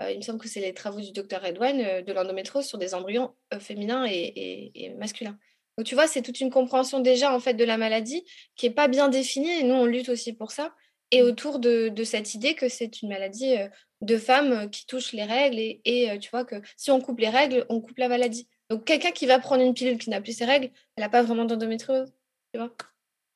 il 0.00 0.16
me 0.16 0.22
semble 0.22 0.40
que 0.40 0.48
c'est 0.48 0.60
les 0.60 0.74
travaux 0.74 1.00
du 1.00 1.12
docteur 1.12 1.44
Edwin, 1.44 2.02
de 2.04 2.12
l'endométrose 2.12 2.66
sur 2.66 2.78
des 2.78 2.94
embryons 2.94 3.34
féminins 3.60 4.06
et 4.06 4.94
masculins. 4.98 5.38
Donc, 5.80 5.86
tu 5.86 5.94
vois, 5.94 6.06
c'est 6.06 6.20
toute 6.20 6.42
une 6.42 6.50
compréhension 6.50 7.00
déjà 7.00 7.34
en 7.34 7.40
fait 7.40 7.54
de 7.54 7.64
la 7.64 7.78
maladie 7.78 8.22
qui 8.54 8.68
n'est 8.68 8.74
pas 8.74 8.86
bien 8.86 9.08
définie 9.08 9.48
et 9.48 9.62
nous, 9.62 9.72
on 9.72 9.86
lutte 9.86 10.10
aussi 10.10 10.34
pour 10.34 10.50
ça. 10.50 10.74
Et 11.10 11.22
mmh. 11.22 11.24
autour 11.24 11.58
de, 11.58 12.04
cette 12.04 12.34
idée 12.34 12.54
que 12.54 12.68
c'est 12.68 13.00
une 13.00 13.08
maladie 13.08 13.54
de 14.02 14.18
femmes 14.18 14.68
qui 14.68 14.84
touche 14.84 15.14
les 15.14 15.24
règles 15.24 15.56
et, 15.58 16.18
tu 16.20 16.28
vois 16.28 16.44
que 16.44 16.56
si 16.76 16.90
on 16.90 17.00
coupe 17.00 17.18
les 17.18 17.30
règles, 17.30 17.64
on 17.70 17.80
coupe 17.80 17.96
la 17.96 18.08
maladie. 18.08 18.46
Donc, 18.68 18.84
quelqu'un 18.84 19.10
qui 19.10 19.24
va 19.24 19.38
prendre 19.38 19.62
une 19.62 19.72
pilule 19.72 19.96
qui 19.96 20.10
n'a 20.10 20.20
plus 20.20 20.36
ses 20.36 20.44
règles, 20.44 20.70
elle 20.96 21.02
n'a 21.02 21.08
pas 21.08 21.22
vraiment 21.22 21.46
d'endométriose, 21.46 22.12
tu 22.52 22.60
vois? 22.60 22.74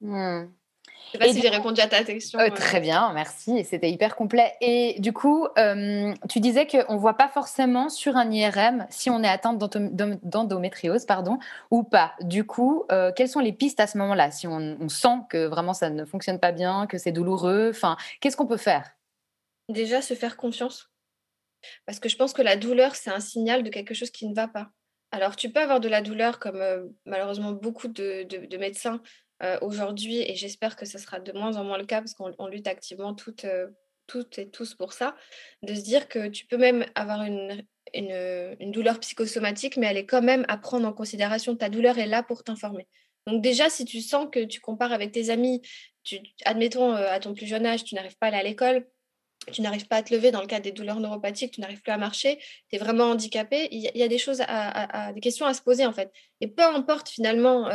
Mmh 0.02 0.52
sais 1.12 1.18
pas 1.18 1.32
si 1.32 1.40
j'ai 1.40 1.48
répondu 1.48 1.80
à 1.80 1.86
ta 1.86 2.02
question. 2.02 2.38
Euh, 2.38 2.50
très 2.50 2.80
bien, 2.80 3.12
merci. 3.12 3.64
C'était 3.64 3.90
hyper 3.90 4.16
complet. 4.16 4.54
Et 4.60 4.96
du 4.98 5.12
coup, 5.12 5.46
euh, 5.58 6.12
tu 6.28 6.40
disais 6.40 6.66
qu'on 6.66 6.94
ne 6.94 6.98
voit 6.98 7.14
pas 7.14 7.28
forcément 7.28 7.88
sur 7.88 8.16
un 8.16 8.30
IRM 8.30 8.86
si 8.90 9.10
on 9.10 9.22
est 9.22 9.28
atteinte 9.28 9.58
d'endométriose 9.58 11.04
pardon, 11.04 11.38
ou 11.70 11.82
pas. 11.82 12.14
Du 12.20 12.44
coup, 12.44 12.84
euh, 12.90 13.12
quelles 13.14 13.28
sont 13.28 13.40
les 13.40 13.52
pistes 13.52 13.80
à 13.80 13.86
ce 13.86 13.98
moment-là 13.98 14.30
Si 14.30 14.46
on, 14.46 14.88
sent 14.88 15.18
que 15.30 15.46
vraiment 15.46 15.72
ça 15.72 15.90
ne 15.90 16.04
fonctionne 16.04 16.38
pas 16.38 16.52
bien, 16.52 16.86
que 16.86 16.98
c'est 16.98 17.12
douloureux, 17.12 17.72
qu'est-ce 18.20 18.36
qu'on 18.36 18.46
peut 18.46 18.56
faire? 18.56 18.90
Déjà, 19.68 20.02
se 20.02 20.14
faire 20.14 20.36
confiance. 20.36 20.90
Parce 21.86 21.98
que 21.98 22.08
je 22.08 22.16
pense 22.16 22.32
que 22.32 22.42
la 22.42 22.56
douleur, 22.56 22.94
c'est 22.94 23.10
un 23.10 23.20
signal 23.20 23.62
de 23.62 23.70
quelque 23.70 23.94
chose 23.94 24.10
qui 24.10 24.28
ne 24.28 24.34
va 24.34 24.48
pas. 24.48 24.68
Alors, 25.10 25.36
tu 25.36 25.50
peux 25.50 25.60
avoir 25.60 25.80
de 25.80 25.88
la 25.88 26.02
douleur, 26.02 26.38
comme 26.38 26.62
malheureusement 27.06 27.52
beaucoup 27.52 27.88
de 27.88 28.56
médecins 28.56 29.00
euh, 29.42 29.58
aujourd'hui, 29.62 30.18
et 30.18 30.36
j'espère 30.36 30.76
que 30.76 30.86
ce 30.86 30.98
sera 30.98 31.18
de 31.18 31.32
moins 31.32 31.56
en 31.56 31.64
moins 31.64 31.78
le 31.78 31.86
cas 31.86 32.00
parce 32.00 32.14
qu'on 32.14 32.46
lutte 32.46 32.68
activement 32.68 33.14
toutes, 33.14 33.44
euh, 33.44 33.68
toutes 34.06 34.38
et 34.38 34.48
tous 34.48 34.74
pour 34.74 34.92
ça, 34.92 35.16
de 35.62 35.74
se 35.74 35.82
dire 35.82 36.08
que 36.08 36.28
tu 36.28 36.46
peux 36.46 36.56
même 36.56 36.86
avoir 36.94 37.22
une, 37.22 37.64
une, 37.92 38.70
douleur 38.70 39.00
psychosomatique, 39.00 39.76
mais 39.76 39.86
elle 39.86 39.96
est 39.96 40.06
quand 40.06 40.22
même 40.22 40.44
à 40.48 40.56
prendre 40.56 40.86
en 40.86 40.92
considération. 40.92 41.56
Ta 41.56 41.68
douleur 41.68 41.98
est 41.98 42.06
là 42.06 42.22
pour 42.22 42.44
t'informer. 42.44 42.86
Donc 43.26 43.42
déjà, 43.42 43.70
si 43.70 43.84
tu 43.84 44.00
sens 44.00 44.28
que 44.30 44.44
tu 44.44 44.60
compares 44.60 44.92
avec 44.92 45.12
tes 45.12 45.30
amis, 45.30 45.62
tu, 46.04 46.18
admettons 46.44 46.94
euh, 46.94 47.08
à 47.10 47.18
ton 47.18 47.34
plus 47.34 47.46
jeune 47.46 47.66
âge, 47.66 47.84
tu 47.84 47.94
n'arrives 47.94 48.16
pas 48.18 48.26
à 48.26 48.28
aller 48.28 48.38
à 48.38 48.42
l'école, 48.42 48.86
tu 49.52 49.62
n'arrives 49.62 49.88
pas 49.88 49.96
à 49.96 50.02
te 50.02 50.14
lever 50.14 50.30
dans 50.30 50.40
le 50.40 50.46
cas 50.46 50.60
des 50.60 50.72
douleurs 50.72 51.00
neuropathiques, 51.00 51.54
tu 51.54 51.60
n'arrives 51.60 51.82
plus 51.82 51.92
à 51.92 51.98
marcher, 51.98 52.38
tu 52.70 52.76
es 52.76 52.78
vraiment 52.78 53.04
handicapé, 53.04 53.68
il 53.72 53.80
y, 53.80 54.02
a 54.02 54.08
des 54.08 54.18
choses, 54.18 54.42
à, 54.46 55.12
des 55.12 55.20
questions 55.20 55.44
à 55.44 55.54
se 55.54 55.60
poser 55.60 55.84
en 55.84 55.92
fait. 55.92 56.10
Et 56.40 56.48
peu 56.48 56.62
importe 56.62 57.08
finalement 57.08 57.68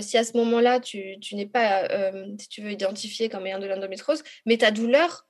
si 0.00 0.16
à 0.16 0.24
ce 0.24 0.36
moment-là, 0.36 0.80
tu, 0.80 1.16
n'es 1.32 1.46
pas, 1.46 1.84
euh, 1.90 2.26
si 2.38 2.48
tu 2.48 2.62
veux, 2.62 2.70
identifier 2.70 3.28
comme 3.28 3.46
ayant 3.46 3.58
de 3.58 3.66
l'endométrose, 3.66 4.22
mais 4.46 4.58
ta 4.58 4.70
douleur 4.70 5.26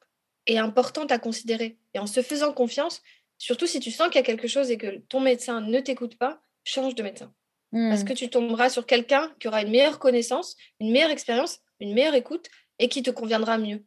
est 0.46 0.58
importante 0.58 1.12
à 1.12 1.18
considérer. 1.18 1.78
Et 1.94 1.98
en 1.98 2.06
se 2.06 2.22
faisant 2.22 2.52
confiance, 2.52 3.02
surtout 3.38 3.66
si 3.66 3.80
tu 3.80 3.90
sens 3.90 4.08
qu'il 4.08 4.16
y 4.16 4.24
a 4.24 4.26
quelque 4.26 4.48
chose 4.48 4.70
et 4.70 4.76
que 4.76 4.98
ton 5.08 5.20
médecin 5.20 5.60
ne 5.60 5.80
t'écoute 5.80 6.16
pas, 6.18 6.42
change 6.64 6.94
de 6.94 7.02
médecin. 7.02 7.32
Parce 7.72 8.02
que 8.02 8.12
tu 8.12 8.28
tomberas 8.28 8.68
sur 8.68 8.84
quelqu'un 8.84 9.30
qui 9.38 9.46
aura 9.46 9.62
une 9.62 9.70
meilleure 9.70 10.00
connaissance, 10.00 10.56
une 10.80 10.90
meilleure 10.90 11.10
expérience, 11.10 11.60
une 11.78 11.94
meilleure 11.94 12.14
écoute 12.14 12.48
et 12.80 12.88
qui 12.88 13.04
te 13.04 13.10
conviendra 13.10 13.58
mieux. 13.58 13.84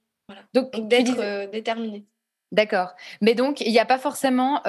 Donc, 0.53 0.87
d'être 0.87 1.19
euh, 1.19 1.47
déterminé. 1.47 2.05
D'accord. 2.53 2.93
Mais 3.19 3.35
donc, 3.35 3.59
il 3.59 3.71
n'y 3.71 3.79
a 3.79 3.85
pas 3.85 3.99
forcément 3.99 4.61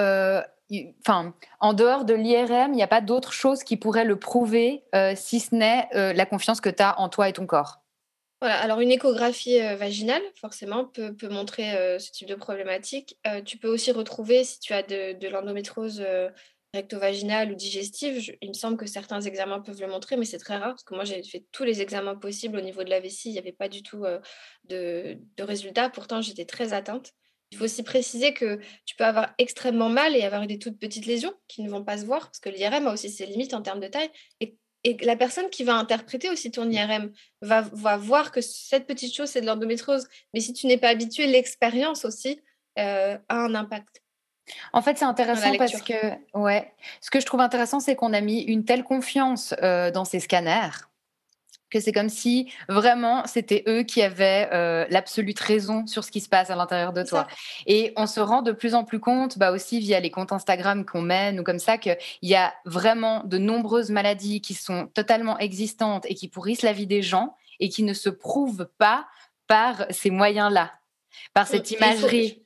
enfin, 1.00 1.34
en 1.60 1.72
dehors 1.72 2.04
de 2.04 2.14
l'IRM, 2.14 2.72
il 2.72 2.76
n'y 2.76 2.82
a 2.82 2.88
pas 2.88 3.00
d'autre 3.00 3.32
chose 3.32 3.62
qui 3.62 3.76
pourrait 3.76 4.04
le 4.04 4.18
prouver, 4.18 4.84
euh, 4.94 5.12
si 5.16 5.40
ce 5.40 5.54
n'est 5.54 5.88
euh, 5.94 6.12
la 6.12 6.26
confiance 6.26 6.60
que 6.60 6.70
tu 6.70 6.82
as 6.82 6.98
en 6.98 7.08
toi 7.08 7.28
et 7.28 7.32
ton 7.32 7.46
corps. 7.46 7.80
Voilà, 8.40 8.60
alors 8.60 8.80
une 8.80 8.90
échographie 8.90 9.60
euh, 9.60 9.76
vaginale, 9.76 10.22
forcément, 10.34 10.84
peut, 10.84 11.14
montrer 11.30 11.98
ce 11.98 12.10
type 12.10 12.28
de 12.28 12.34
problématique. 12.34 13.18
tu 13.44 13.58
peux 13.58 13.68
aussi 13.68 13.92
retrouver, 13.92 14.44
si 14.44 14.60
tu 14.60 14.72
as 14.72 14.82
de, 14.82 15.28
l'endométrose 15.28 16.04
recto-vaginale 16.74 17.52
ou 17.52 17.54
digestive, 17.54 18.34
il 18.42 18.48
me 18.48 18.54
semble 18.54 18.76
que 18.76 18.86
certains 18.86 19.20
examens 19.20 19.60
peuvent 19.60 19.80
le 19.80 19.86
montrer, 19.86 20.16
mais 20.16 20.24
c'est 20.24 20.38
très 20.38 20.56
rare, 20.56 20.70
parce 20.70 20.82
que 20.82 20.94
moi 20.94 21.04
j'ai 21.04 21.22
fait 21.22 21.44
tous 21.52 21.62
les 21.62 21.80
examens 21.80 22.16
possibles 22.16 22.58
au 22.58 22.60
niveau 22.60 22.82
de 22.82 22.90
la 22.90 22.98
vessie, 22.98 23.28
il 23.28 23.32
n'y 23.32 23.38
avait 23.38 23.52
pas 23.52 23.68
du 23.68 23.82
tout 23.84 24.04
de, 24.64 25.16
de 25.36 25.42
résultats, 25.42 25.88
pourtant 25.88 26.20
j'étais 26.20 26.44
très 26.44 26.72
atteinte. 26.72 27.14
Il 27.54 27.56
faut 27.56 27.66
aussi 27.66 27.84
préciser 27.84 28.34
que 28.34 28.58
tu 28.84 28.96
peux 28.96 29.04
avoir 29.04 29.32
extrêmement 29.38 29.88
mal 29.88 30.16
et 30.16 30.22
avoir 30.22 30.44
des 30.44 30.58
toutes 30.58 30.76
petites 30.76 31.06
lésions 31.06 31.32
qui 31.46 31.62
ne 31.62 31.70
vont 31.70 31.84
pas 31.84 31.98
se 31.98 32.04
voir, 32.04 32.22
parce 32.22 32.40
que 32.40 32.48
l'IRM 32.48 32.88
a 32.88 32.92
aussi 32.92 33.10
ses 33.10 33.26
limites 33.26 33.54
en 33.54 33.62
termes 33.62 33.78
de 33.78 33.86
taille. 33.86 34.10
Et, 34.40 34.56
la 35.02 35.16
personne 35.16 35.48
qui 35.48 35.64
va 35.64 35.76
interpréter 35.76 36.28
aussi 36.28 36.50
ton 36.50 36.68
IRM 36.68 37.10
va, 37.40 37.62
voir 37.96 38.32
que 38.32 38.42
cette 38.42 38.86
petite 38.86 39.14
chose, 39.14 39.30
c'est 39.30 39.40
de 39.40 39.46
l'endométriose. 39.46 40.06
Mais 40.34 40.40
si 40.40 40.52
tu 40.52 40.66
n'es 40.66 40.76
pas 40.76 40.88
habitué, 40.88 41.26
l'expérience 41.26 42.04
aussi 42.04 42.42
euh, 42.78 43.16
a 43.30 43.34
un 43.34 43.54
impact. 43.54 44.02
En 44.74 44.82
fait, 44.82 44.98
c'est 44.98 45.06
intéressant 45.06 45.56
parce 45.56 45.80
que, 45.80 45.94
ouais, 46.34 46.70
ce 47.00 47.10
que 47.10 47.18
je 47.18 47.24
trouve 47.24 47.40
intéressant, 47.40 47.80
c'est 47.80 47.96
qu'on 47.96 48.12
a 48.12 48.20
mis 48.20 48.42
une 48.42 48.66
telle 48.66 48.84
confiance 48.84 49.54
euh, 49.62 49.90
dans 49.90 50.04
ces 50.04 50.20
scanners 50.20 50.76
que 51.74 51.80
c'est 51.80 51.92
comme 51.92 52.08
si 52.08 52.52
vraiment 52.68 53.26
c'était 53.26 53.64
eux 53.66 53.82
qui 53.82 54.00
avaient 54.00 54.48
euh, 54.52 54.86
l'absolue 54.90 55.34
raison 55.36 55.88
sur 55.88 56.04
ce 56.04 56.12
qui 56.12 56.20
se 56.20 56.28
passe 56.28 56.48
à 56.48 56.54
l'intérieur 56.54 56.92
de 56.92 57.02
toi. 57.02 57.26
Et 57.66 57.92
on 57.96 58.06
se 58.06 58.20
rend 58.20 58.42
de 58.42 58.52
plus 58.52 58.76
en 58.76 58.84
plus 58.84 59.00
compte, 59.00 59.38
bah 59.38 59.50
aussi 59.50 59.80
via 59.80 59.98
les 59.98 60.12
comptes 60.12 60.30
Instagram 60.30 60.86
qu'on 60.86 61.02
mène 61.02 61.40
ou 61.40 61.42
comme 61.42 61.58
ça, 61.58 61.76
qu'il 61.76 61.98
y 62.22 62.36
a 62.36 62.54
vraiment 62.64 63.24
de 63.24 63.38
nombreuses 63.38 63.90
maladies 63.90 64.40
qui 64.40 64.54
sont 64.54 64.86
totalement 64.94 65.36
existantes 65.38 66.06
et 66.08 66.14
qui 66.14 66.28
pourrissent 66.28 66.62
la 66.62 66.72
vie 66.72 66.86
des 66.86 67.02
gens 67.02 67.34
et 67.58 67.68
qui 67.68 67.82
ne 67.82 67.92
se 67.92 68.08
prouvent 68.08 68.68
pas 68.78 69.06
par 69.48 69.86
ces 69.90 70.10
moyens-là, 70.10 70.70
par 71.32 71.48
cette 71.48 71.72
imagerie. 71.72 72.44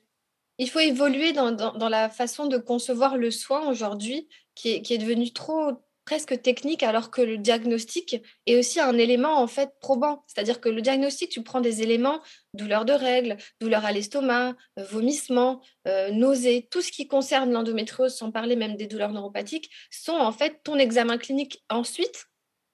Il 0.57 0.69
faut, 0.69 0.79
évoluer 0.79 1.33
dans, 1.33 1.89
la 1.89 2.09
façon 2.09 2.47
de 2.47 2.57
concevoir 2.57 3.15
le 3.15 3.29
soin 3.29 3.69
aujourd'hui 3.69 4.27
qui 4.55 4.71
est, 4.71 4.81
qui 4.81 4.95
est 4.95 4.97
devenu 4.97 5.31
trop 5.31 5.79
presque 6.09 6.41
technique 6.41 6.81
alors 6.81 7.11
que 7.11 7.21
le 7.21 7.37
diagnostic 7.37 8.19
est 8.47 8.57
aussi 8.57 8.79
un 8.79 8.97
élément 8.97 9.39
en 9.39 9.45
fait 9.45 9.69
probant. 9.79 10.23
C'est-à-dire 10.25 10.59
que 10.59 10.67
le 10.67 10.81
diagnostic, 10.81 11.29
tu 11.29 11.43
prends 11.43 11.61
des 11.61 11.83
éléments, 11.83 12.19
douleur 12.55 12.83
de 12.83 12.93
règles, 12.93 13.37
douleur 13.61 13.85
à 13.85 13.91
l'estomac, 13.91 14.55
euh, 14.79 14.83
vomissement, 14.85 15.61
euh, 15.87 16.09
nausées, 16.09 16.67
tout 16.71 16.81
ce 16.81 16.91
qui 16.91 17.07
concerne 17.07 17.51
l'endométriose, 17.51 18.15
sans 18.15 18.31
parler 18.31 18.55
même 18.55 18.75
des 18.75 18.87
douleurs 18.87 19.11
neuropathiques, 19.11 19.69
sont 19.91 20.13
en 20.13 20.31
fait 20.31 20.63
ton 20.63 20.79
examen 20.79 21.19
clinique. 21.19 21.63
Ensuite, 21.69 22.25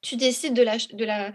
tu 0.06 0.18
décides 0.18 0.54
de 0.54 0.62
la, 0.62 0.78
de 0.78 1.34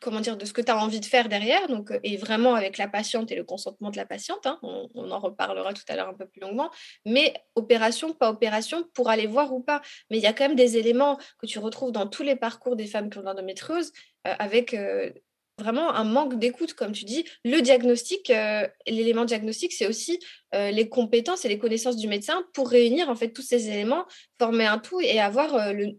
comment 0.00 0.20
dire 0.20 0.36
de 0.36 0.44
ce 0.44 0.52
que 0.52 0.60
tu 0.60 0.70
as 0.70 0.78
envie 0.78 1.00
de 1.00 1.04
faire 1.04 1.28
derrière 1.28 1.66
donc 1.68 1.92
et 2.04 2.16
vraiment 2.16 2.54
avec 2.54 2.78
la 2.78 2.86
patiente 2.86 3.32
et 3.32 3.34
le 3.34 3.44
consentement 3.44 3.90
de 3.90 3.96
la 3.96 4.06
patiente 4.06 4.46
hein, 4.46 4.58
on, 4.62 5.10
en 5.10 5.18
reparlera 5.18 5.74
tout 5.74 5.82
à 5.88 5.96
l'heure 5.96 6.08
un 6.08 6.14
peu 6.14 6.26
plus 6.26 6.40
longuement 6.40 6.70
mais 7.04 7.34
opération 7.56 8.12
pas 8.12 8.30
opération 8.30 8.84
pour 8.94 9.10
aller 9.10 9.26
voir 9.26 9.52
ou 9.52 9.60
pas 9.60 9.82
mais 10.10 10.18
il 10.18 10.22
y 10.22 10.26
a 10.26 10.32
quand 10.32 10.46
même 10.46 10.56
des 10.56 10.76
éléments 10.76 11.18
que 11.38 11.46
tu 11.46 11.58
retrouves 11.58 11.90
dans 11.90 12.06
tous 12.06 12.22
les 12.22 12.36
parcours 12.36 12.76
des 12.76 12.86
femmes 12.86 13.10
qui 13.10 13.18
ont 13.18 13.22
l'endométriose 13.22 13.92
euh, 14.28 14.34
avec 14.38 14.74
euh, 14.74 15.10
vraiment 15.58 15.92
un 15.92 16.04
manque 16.04 16.38
d'écoute, 16.38 16.74
comme 16.74 16.92
tu 16.92 17.04
dis. 17.04 17.24
Le 17.44 17.60
diagnostic, 17.60 18.30
euh, 18.30 18.66
l'élément 18.86 19.24
diagnostique, 19.24 19.72
c'est 19.72 19.88
aussi 19.88 20.20
les 20.54 20.88
compétences 20.88 21.44
et 21.44 21.48
les 21.48 21.58
connaissances 21.58 21.96
du 21.96 22.08
médecin 22.08 22.42
pour 22.54 22.70
réunir 22.70 23.10
en 23.10 23.16
fait 23.16 23.32
tous 23.32 23.42
ces 23.42 23.68
éléments, 23.68 24.06
former 24.38 24.66
un 24.66 24.78
tout 24.78 25.00
et 25.00 25.20
avoir 25.20 25.74
le, 25.74 25.98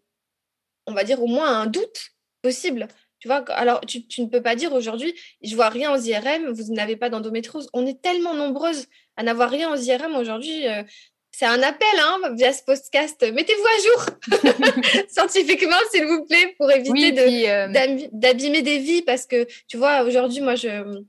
on 0.90 0.94
va 0.94 1.04
dire, 1.04 1.22
au 1.22 1.28
moins 1.28 1.62
un 1.62 1.66
doute 1.66 2.12
possible. 2.42 2.88
Tu 3.20 3.28
vois, 3.28 3.44
alors 3.50 3.82
tu, 3.82 4.04
ne 4.20 4.28
peux 4.28 4.42
pas 4.42 4.56
dire 4.56 4.72
aujourd'hui, 4.74 5.14
je 5.44 5.54
vois 5.56 5.70
rien 5.70 5.94
aux 5.94 6.00
IRM, 6.00 6.52
vous 6.52 6.74
n'avez 6.74 6.96
pas 6.96 7.10
d'endométriose. 7.10 7.70
On 7.74 7.86
est 7.86 8.02
tellement 8.02 8.34
nombreuses 8.34 8.88
à 9.18 9.24
n'avoir 9.24 9.50
rien 9.50 9.74
aux 9.74 9.78
IRM 9.78 10.16
aujourd'hui. 10.16 10.68
Euh, 10.68 10.84
c'est 11.32 11.46
un 11.46 11.62
appel 11.62 11.88
hein, 12.00 12.34
via 12.36 12.54
ce 12.54 12.64
podcast. 12.64 13.22
Mettez-vous 13.22 13.66
à 13.66 13.82
jour 13.84 15.04
scientifiquement, 15.10 15.78
s'il 15.92 16.06
vous 16.06 16.26
plaît, 16.26 16.56
pour 16.58 16.72
éviter 16.72 17.50
euh, 17.50 17.68
d'abîmer 18.12 18.62
des 18.62 18.80
vies. 18.80 19.02
Parce 19.02 19.26
que, 19.26 19.46
tu 19.68 19.78
vois, 19.78 20.04
aujourd'hui, 20.04 20.42
moi, 20.42 20.56
je, 20.56 21.04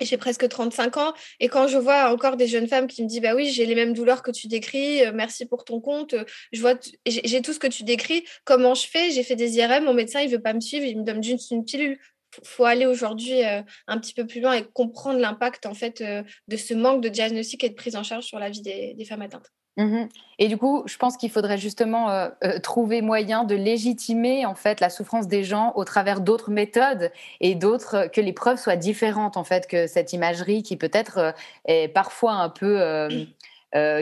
j'ai 0.00 0.16
presque 0.16 0.48
35 0.48 0.96
ans. 0.96 1.14
Et 1.40 1.48
quand 1.48 1.68
je 1.68 1.78
vois 1.78 2.12
encore 2.12 2.36
des 2.36 2.46
jeunes 2.46 2.66
femmes 2.66 2.86
qui 2.86 3.02
me 3.02 3.08
disent 3.08 3.20
Bah 3.20 3.34
oui, 3.34 3.50
j'ai 3.50 3.66
les 3.66 3.74
mêmes 3.74 3.92
douleurs 3.92 4.22
que 4.22 4.30
tu 4.30 4.48
décris, 4.48 5.04
euh, 5.04 5.12
merci 5.14 5.46
pour 5.46 5.64
ton 5.64 5.80
compte, 5.80 6.14
euh, 6.14 6.24
je 6.52 6.60
vois 6.60 6.74
j'ai 7.06 7.42
tout 7.42 7.52
ce 7.52 7.58
que 7.58 7.66
tu 7.66 7.84
décris, 7.84 8.24
comment 8.44 8.74
je 8.74 8.86
fais? 8.86 9.10
J'ai 9.10 9.22
fait 9.22 9.36
des 9.36 9.56
IRM, 9.56 9.84
mon 9.84 9.94
médecin, 9.94 10.20
il 10.20 10.30
veut 10.30 10.42
pas 10.42 10.54
me 10.54 10.60
suivre, 10.60 10.84
il 10.84 10.98
me 10.98 11.04
donne 11.04 11.22
juste 11.22 11.50
une 11.50 11.64
pilule. 11.64 11.98
Il 12.42 12.48
faut 12.48 12.64
aller 12.64 12.86
aujourd'hui 12.86 13.44
euh, 13.44 13.60
un 13.86 13.98
petit 13.98 14.14
peu 14.14 14.26
plus 14.26 14.40
loin 14.40 14.54
et 14.54 14.64
comprendre 14.72 15.18
l'impact 15.18 15.66
en 15.66 15.74
fait 15.74 16.02
de 16.02 16.56
ce 16.56 16.72
manque 16.72 17.02
de 17.02 17.10
diagnostic 17.10 17.62
et 17.62 17.68
de 17.68 17.74
prise 17.74 17.94
en 17.94 18.02
charge 18.02 18.24
sur 18.24 18.38
la 18.38 18.48
vie 18.48 18.62
des 18.62 19.04
femmes 19.06 19.20
atteintes. 19.20 19.50
Mmh 19.76 20.04
et 20.38 20.48
du 20.48 20.56
coup, 20.56 20.82
je 20.86 20.96
pense 20.96 21.16
qu'il 21.16 21.30
faudrait 21.30 21.56
justement 21.56 22.10
euh, 22.10 22.28
euh, 22.42 22.58
trouver 22.58 23.00
moyen 23.00 23.44
de 23.44 23.54
légitimer 23.54 24.44
en 24.44 24.56
fait 24.56 24.80
la 24.80 24.90
souffrance 24.90 25.28
des 25.28 25.44
gens 25.44 25.72
au 25.76 25.84
travers 25.84 26.20
d'autres 26.20 26.50
méthodes 26.50 27.12
et 27.40 27.54
d'autres 27.54 28.08
que 28.12 28.20
les 28.20 28.32
preuves 28.32 28.58
soient 28.58 28.74
différentes 28.74 29.36
en 29.36 29.44
fait 29.44 29.68
que 29.68 29.86
cette 29.86 30.12
imagerie 30.12 30.64
qui 30.64 30.76
peut-être 30.76 31.18
euh, 31.18 31.32
est 31.66 31.86
parfois 31.86 32.32
un 32.32 32.48
peu 32.48 33.08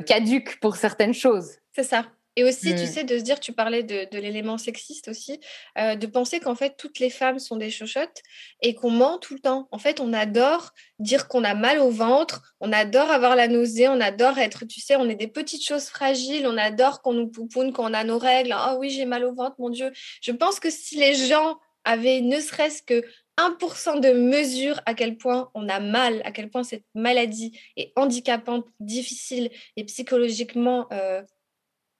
caduque 0.06 0.58
pour 0.60 0.76
certaines 0.76 1.14
choses. 1.14 1.58
C'est 1.72 1.84
ça. 1.84 2.06
Et 2.40 2.44
aussi, 2.44 2.74
tu 2.74 2.84
mmh. 2.84 2.86
sais, 2.86 3.04
de 3.04 3.18
se 3.18 3.22
dire, 3.22 3.38
tu 3.38 3.52
parlais 3.52 3.82
de, 3.82 4.16
l'élément 4.16 4.56
sexiste 4.56 5.08
aussi, 5.08 5.38
euh, 5.76 5.94
de 5.94 6.06
penser 6.06 6.40
qu'en 6.40 6.54
fait, 6.54 6.74
toutes 6.78 6.98
les 6.98 7.10
femmes 7.10 7.38
sont 7.38 7.56
des 7.56 7.68
chochottes 7.68 8.22
et 8.62 8.74
qu'on 8.74 8.90
ment 8.90 9.18
tout 9.18 9.34
le 9.34 9.40
temps. 9.40 9.68
En 9.72 9.78
fait, 9.78 10.00
on 10.00 10.14
adore 10.14 10.70
dire 10.98 11.28
qu'on 11.28 11.44
a 11.44 11.54
mal 11.54 11.80
au 11.80 11.90
ventre, 11.90 12.54
on 12.60 12.72
adore 12.72 13.10
avoir 13.10 13.36
la 13.36 13.46
nausée, 13.46 13.88
on 13.88 14.00
adore 14.00 14.38
être, 14.38 14.64
tu 14.64 14.80
sais, 14.80 14.96
on 14.96 15.06
est 15.10 15.16
des 15.16 15.28
petites 15.28 15.62
choses 15.62 15.88
fragiles, 15.88 16.46
on 16.46 16.56
adore 16.56 17.02
qu'on 17.02 17.12
nous 17.12 17.28
poupoune 17.28 17.74
quand 17.74 17.90
on 17.90 17.92
a 17.92 18.04
nos 18.04 18.16
règles. 18.16 18.56
Oh 18.58 18.76
oui, 18.78 18.88
j'ai 18.88 19.04
mal 19.04 19.22
au 19.26 19.34
ventre, 19.34 19.56
mon 19.58 19.68
Dieu. 19.68 19.92
Je 20.22 20.32
pense 20.32 20.60
que 20.60 20.70
si 20.70 20.96
les 20.96 21.14
gens 21.14 21.58
avaient 21.84 22.22
ne 22.22 22.40
serait-ce 22.40 22.82
que 22.82 23.04
1% 23.36 24.00
de 24.00 24.12
mesure 24.12 24.80
à 24.86 24.94
quel 24.94 25.18
point 25.18 25.50
on 25.52 25.68
a 25.68 25.78
mal, 25.78 26.22
à 26.24 26.32
quel 26.32 26.48
point 26.48 26.62
cette 26.62 26.86
maladie 26.94 27.52
est 27.76 27.92
handicapante, 27.96 28.64
difficile 28.80 29.50
et 29.76 29.84
psychologiquement 29.84 30.86
euh, 30.90 31.20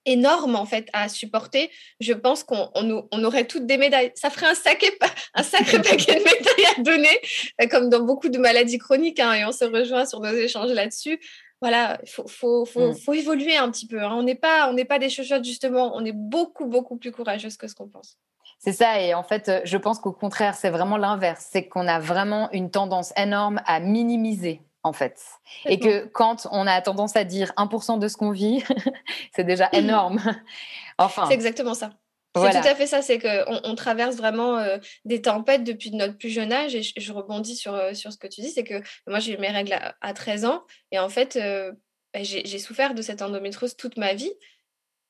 énorme 0.07 0.57
en 0.57 0.67
fait 0.67 0.89
à 0.93 1.09
supporter, 1.09 1.71
je 2.01 2.13
pense 2.13 2.45
qu'on 2.45 2.71
on, 2.75 3.25
aurait 3.25 3.47
toutes 3.47 3.67
des 3.67 3.77
médailles. 3.77 4.13
Ça 4.15 4.31
ferait 4.31 4.47
un 4.47 4.55
sacré, 4.55 4.91
un 5.35 5.43
sacré 5.43 5.79
paquet 5.83 6.15
de 6.15 6.25
médailles 6.25 6.77
à 6.77 6.83
donner, 6.83 7.21
euh, 7.61 7.67
comme 7.69 7.89
dans 7.89 8.01
beaucoup 8.01 8.29
de 8.29 8.39
maladies 8.39 8.79
chroniques, 8.79 9.21
hein, 9.21 9.33
et 9.35 9.45
on 9.45 9.53
se 9.53 9.65
rejoint 9.65 10.07
sur 10.07 10.21
nos 10.21 10.33
échanges 10.33 10.71
là-dessus. 10.73 11.21
Voilà, 11.61 11.99
il 12.03 12.09
faut, 12.09 12.27
faut, 12.27 12.65
faut, 12.65 12.93
mm. 12.93 12.97
faut, 12.97 13.13
évoluer 13.13 13.57
un 13.57 13.71
petit 13.71 13.87
peu. 13.87 14.03
Hein. 14.03 14.15
On 14.15 14.23
n'est 14.23 14.35
pas, 14.35 14.73
on 14.73 14.85
pas 14.85 14.99
des 14.99 15.11
chuchotes, 15.11 15.45
justement, 15.45 15.93
on 15.95 16.05
est 16.05 16.15
beaucoup, 16.15 16.67
beaucoup 16.67 16.97
plus 16.97 17.13
courageuses 17.13 17.57
que 17.57 17.69
ce 17.69 17.75
qu'on 17.75 17.89
pense. 17.89 18.17
C'est 18.59 18.73
ça, 18.73 19.01
et 19.01 19.15
en 19.15 19.23
fait, 19.23 19.51
je 19.65 19.77
pense 19.79 19.99
qu'au 19.99 20.13
contraire, 20.13 20.55
c'est 20.55 20.71
vraiment 20.71 20.99
l'inverse. 20.99 21.47
C'est 21.51 21.67
qu'on 21.67 21.89
a 21.89 21.99
vraiment 21.99 22.51
une 22.53 22.71
tendance 22.71 23.13
énorme 23.17 23.61
à 23.67 23.81
minimiser 23.81 24.61
en 24.83 24.93
fait. 24.93 25.21
Et 25.67 25.79
que 25.79 26.07
quand 26.07 26.47
on 26.51 26.67
a 26.67 26.81
tendance 26.81 27.17
à 27.17 27.25
dire 27.25 27.53
1% 27.57 27.99
de 27.99 28.09
ce 28.09 28.17
qu'on 28.17 28.31
vit, 28.31 28.65
c'est 29.35 29.45
déjà 29.45 29.69
énorme. 29.73 30.21
enfin. 30.99 31.27
C'est 31.29 31.35
exactement 31.35 31.75
ça. 31.75 31.91
C'est 32.37 32.51
tout 32.51 32.69
à 32.69 32.75
fait 32.77 32.87
ça, 32.87 33.03
c'est 33.03 33.19
qu'on 33.19 33.61
on 33.65 33.75
traverse 33.75 34.15
vraiment 34.15 34.57
euh, 34.59 34.79
des 35.05 35.21
tempêtes 35.21 35.65
depuis 35.65 35.91
notre 35.91 36.17
plus 36.17 36.29
jeune 36.29 36.53
âge. 36.53 36.77
Et 36.77 36.83
je, 36.83 37.13
rebondis 37.13 37.57
sur, 37.57 37.75
euh, 37.75 37.93
sur 37.93 38.13
ce 38.13 38.19
que 38.19 38.29
tu 38.29 38.41
dis, 38.41 38.51
c'est 38.51 38.63
que 38.63 38.81
moi, 39.09 39.19
j'ai 39.19 39.35
eu 39.35 39.39
mes 39.39 39.49
règles 39.49 39.77
à, 40.01 40.15
13 40.15 40.45
ans. 40.45 40.63
Et 40.93 41.01
en 41.01 41.09
fait, 41.09 41.35
euh, 41.35 41.73
bah, 42.15 42.23
j'ai 42.23 42.59
souffert 42.61 42.95
de 42.95 43.03
cette 43.03 43.21
endométriose 43.21 43.77
toute 43.77 43.97
ma 43.97 44.15
vie. 44.15 44.33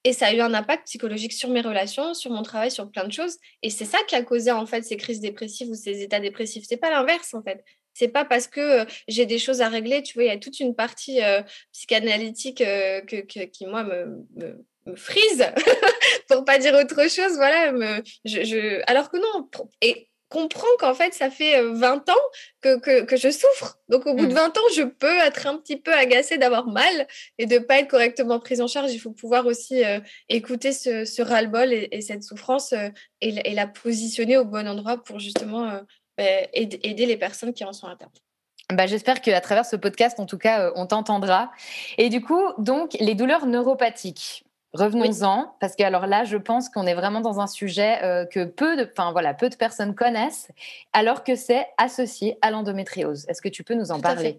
Et 0.05 0.15
ça 0.15 0.29
a 0.29 0.33
eu 0.33 0.41
un 0.41 0.55
impact 0.55 0.87
psychologique 0.87 1.35
sur 1.35 1.50
mes 1.50 1.61
relations, 1.61 2.15
sur 2.15 2.31
mon 2.31 2.43
travail, 2.43 2.71
sur 2.71 2.91
plein 2.91 3.05
de 3.05 3.12
choses. 3.12 3.37
Et 3.62 3.69
c'est 3.69 3.85
ça 3.85 3.99
qui 4.09 4.15
a 4.15 4.23
causé 4.23 4.50
en 4.50 4.65
fait 4.65 4.81
ces 4.81 4.97
crises 4.97 5.21
dépressives 5.21 5.69
ou 5.69 5.75
ces 5.75 6.00
états 6.00 6.21
dépressifs. 6.21 6.65
C'est 6.67 6.79
pas 6.79 6.89
l'inverse 6.89 7.35
en 7.35 7.43
fait. 7.43 7.62
C'est 8.00 8.09
pas 8.09 8.25
parce 8.25 8.47
que 8.47 8.87
j'ai 9.09 9.26
des 9.26 9.38
choses 9.38 9.61
à 9.61 9.69
régler, 9.69 10.02
tu 10.02 10.14
vois, 10.14 10.23
il 10.23 10.28
y 10.28 10.30
a 10.30 10.38
toute 10.38 10.59
une 10.59 10.75
partie 10.75 11.21
psychanalytique 11.71 12.61
que, 12.61 13.45
qui, 13.45 13.66
moi, 13.66 13.85
me, 13.85 14.25
me, 14.87 14.97
frise, 14.97 15.45
pour 16.30 16.47
pas 16.47 16.57
dire 16.57 16.73
autre 16.73 17.11
chose. 17.11 17.37
Voilà, 17.37 17.75
je, 18.25 18.80
alors 18.90 19.11
que 19.11 19.19
non, 19.19 19.50
et 19.83 20.09
comprends 20.30 20.66
qu'en 20.78 20.95
fait, 20.95 21.12
ça 21.12 21.28
fait 21.28 21.62
20 21.62 22.09
ans 22.09 22.25
que, 22.62 23.02
que, 23.02 23.16
je 23.19 23.30
souffre. 23.30 23.78
Donc, 23.90 24.07
au 24.07 24.14
bout 24.14 24.25
de 24.25 24.33
20 24.33 24.49
mmh. 24.49 24.59
ans, 24.59 24.73
je 24.75 24.83
peux 24.85 25.19
être 25.19 25.47
un 25.47 25.59
petit 25.59 25.76
peu 25.76 25.92
agacée 25.92 26.38
d'avoir 26.38 26.69
mal 26.69 27.07
et 27.37 27.45
de 27.45 27.59
pas 27.59 27.80
être 27.80 27.88
correctement 27.88 28.40
prise 28.40 28.62
en 28.62 28.66
charge. 28.66 28.92
Il 28.95 28.99
faut 28.99 29.11
pouvoir 29.11 29.45
aussi 29.45 29.83
écouter 30.30 30.73
ce, 30.73 31.04
ce 31.04 31.21
ras-le-bol 31.21 31.71
et, 31.75 32.00
cette 32.00 32.23
souffrance 32.23 32.73
et, 32.73 32.95
et, 33.21 33.52
la 33.52 33.66
positionner 33.66 34.38
au 34.38 34.47
bon 34.47 34.66
endroit 34.66 35.02
pour 35.02 35.19
justement 35.19 35.69
euh, 35.69 35.80
aider 36.52 37.06
les 37.06 37.17
personnes 37.17 37.52
qui 37.52 37.65
en 37.65 37.73
sont 37.73 37.87
atteintes. 37.87 38.23
Bah, 38.73 38.87
J'espère 38.87 39.21
qu'à 39.21 39.41
travers 39.41 39.67
ce 39.67 39.76
podcast, 39.76 40.21
en 40.21 40.26
tout 40.26 40.39
cas, 40.39 40.67
euh, 40.67 40.73
on 40.76 40.87
t'entendra. 40.87 41.50
Et 41.99 42.09
du 42.09 42.21
coup, 42.21 42.41
donc, 42.59 42.97
les 43.00 43.15
douleurs 43.15 43.47
neuropathiques. 43.47 44.45
Revenons-en, 44.73 45.56
parce 45.59 45.75
que 45.75 45.83
alors 45.83 46.06
là, 46.06 46.23
je 46.23 46.37
pense 46.37 46.69
qu'on 46.69 46.87
est 46.87 46.95
vraiment 46.95 47.21
dans 47.21 47.41
un 47.41 47.49
sujet 47.49 48.00
euh, 48.04 48.25
que 48.25 48.45
peu 48.45 48.76
de, 48.76 48.89
enfin 48.89 49.11
voilà, 49.11 49.35
peu 49.35 49.49
de 49.49 49.56
personnes 49.56 49.97
connaissent, 49.97 50.49
alors 50.93 51.25
que 51.25 51.35
c'est 51.35 51.67
associé 51.76 52.39
à 52.41 52.52
l'endométriose. 52.52 53.26
Est-ce 53.28 53.43
que 53.43 53.49
tu 53.49 53.65
peux 53.65 53.75
nous 53.75 53.91
en 53.91 54.00
parler? 54.00 54.39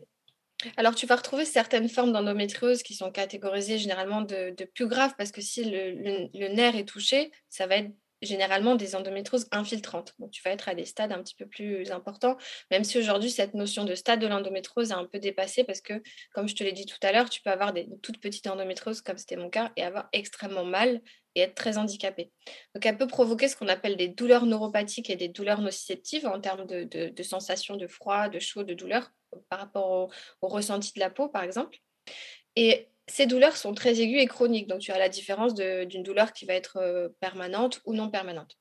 Alors, 0.78 0.96
tu 0.96 1.06
vas 1.06 1.17
retrouver 1.17 1.44
certaines 1.44 1.89
formes 1.89 2.13
d'endométriose 2.13 2.84
qui 2.84 2.94
sont 2.94 3.12
catégorisées 3.12 3.78
généralement 3.78 4.22
de, 4.22 4.54
plus 4.74 4.88
graves 4.88 5.13
parce 5.17 5.32
que 5.32 5.41
si 5.41 5.65
le, 5.65 6.48
nerf 6.54 6.76
est 6.76 6.88
touché, 6.88 7.32
ça 7.50 7.67
va 7.67 7.78
être 7.78 7.91
généralement 8.21 8.75
des 8.75 8.95
endométrioses 8.95 9.47
infiltrantes. 9.51 10.13
Donc, 10.19 10.31
tu 10.31 10.41
vas 10.43 10.51
être 10.51 10.69
à 10.69 10.75
des 10.75 10.86
stades 10.86 11.12
un 11.12 11.21
petit 11.21 11.36
peu 11.36 11.45
plus 11.45 11.91
importants, 11.91 12.38
même 12.69 12.84
si 12.84 12.97
aujourd'hui, 12.97 13.29
cette 13.29 13.53
notion 13.53 13.84
de 13.84 13.95
stade 13.95 14.19
de 14.19 14.27
l'endométriose 14.27 14.91
est 14.91 14.95
un 14.95 15.05
peu 15.05 15.19
dépassée 15.19 15.63
parce 15.63 15.81
que, 15.81 16.01
comme 16.34 16.47
je 16.47 16.55
te 16.55 16.63
l'ai 16.63 16.71
dit 16.71 16.86
tout 16.86 16.99
à 17.01 17.12
l'heure, 17.12 17.29
tu 17.29 17.41
peux 17.41 17.49
avoir 17.49 17.73
des 17.73 17.88
toutes 18.01 18.19
petites 18.19 18.47
endométrioses, 18.47 19.01
comme 19.01 19.17
c'était 19.17 19.38
mon 19.38 19.49
cas, 19.49 19.71
et 19.75 19.84
avoir 19.84 20.10
extrêmement 20.13 20.65
mal 20.65 21.01
et 21.36 21.41
être 21.41 21.55
très 21.55 21.77
handicapé. 21.77 22.31
Donc, 22.75 22.86
elle 22.86 22.97
peut 22.97 23.07
provoquer 23.07 23.47
ce 23.47 23.55
qu'on 23.55 23.67
appelle 23.67 23.97
des 23.97 24.10
douleurs 24.10 24.45
neuropathiques 24.45 25.10
et 25.10 25.15
des 25.15 25.29
douleurs 25.29 25.62
nociceptives 25.62 26.27
en 26.27 26.39
termes 26.39 26.67
de, 26.67 26.84
de, 26.84 27.23
sensations 27.23 27.77
de 27.77 27.88
froid, 27.88 28.29
de 28.29 28.39
chaud, 28.39 28.63
de 28.63 28.73
douleur 28.73 29.12
par 29.49 29.60
rapport 29.60 29.89
au, 29.89 30.12
au 30.41 30.47
ressenti 30.49 30.91
de 30.93 30.99
la 30.99 31.10
peau, 31.10 31.29
par 31.29 31.43
exemple. 31.43 31.77
Et 32.57 32.90
ces 33.12 33.26
douleurs 33.26 33.58
sont 33.58 33.74
très 33.74 34.00
aiguës 34.00 34.21
et 34.21 34.28
chroniques. 34.28 34.67
Donc, 34.67 34.80
tu 34.80 34.91
as 34.91 34.97
la 34.97 35.10
différence 35.10 35.54
d'une 35.54 36.04
douleur 36.04 36.32
qui 36.32 36.45
va 36.45 36.54
être 36.54 36.78
euh, 36.78 37.10
permanente 37.19 37.82
ou 37.86 37.93
non 37.93 38.10
permanente. 38.10 38.58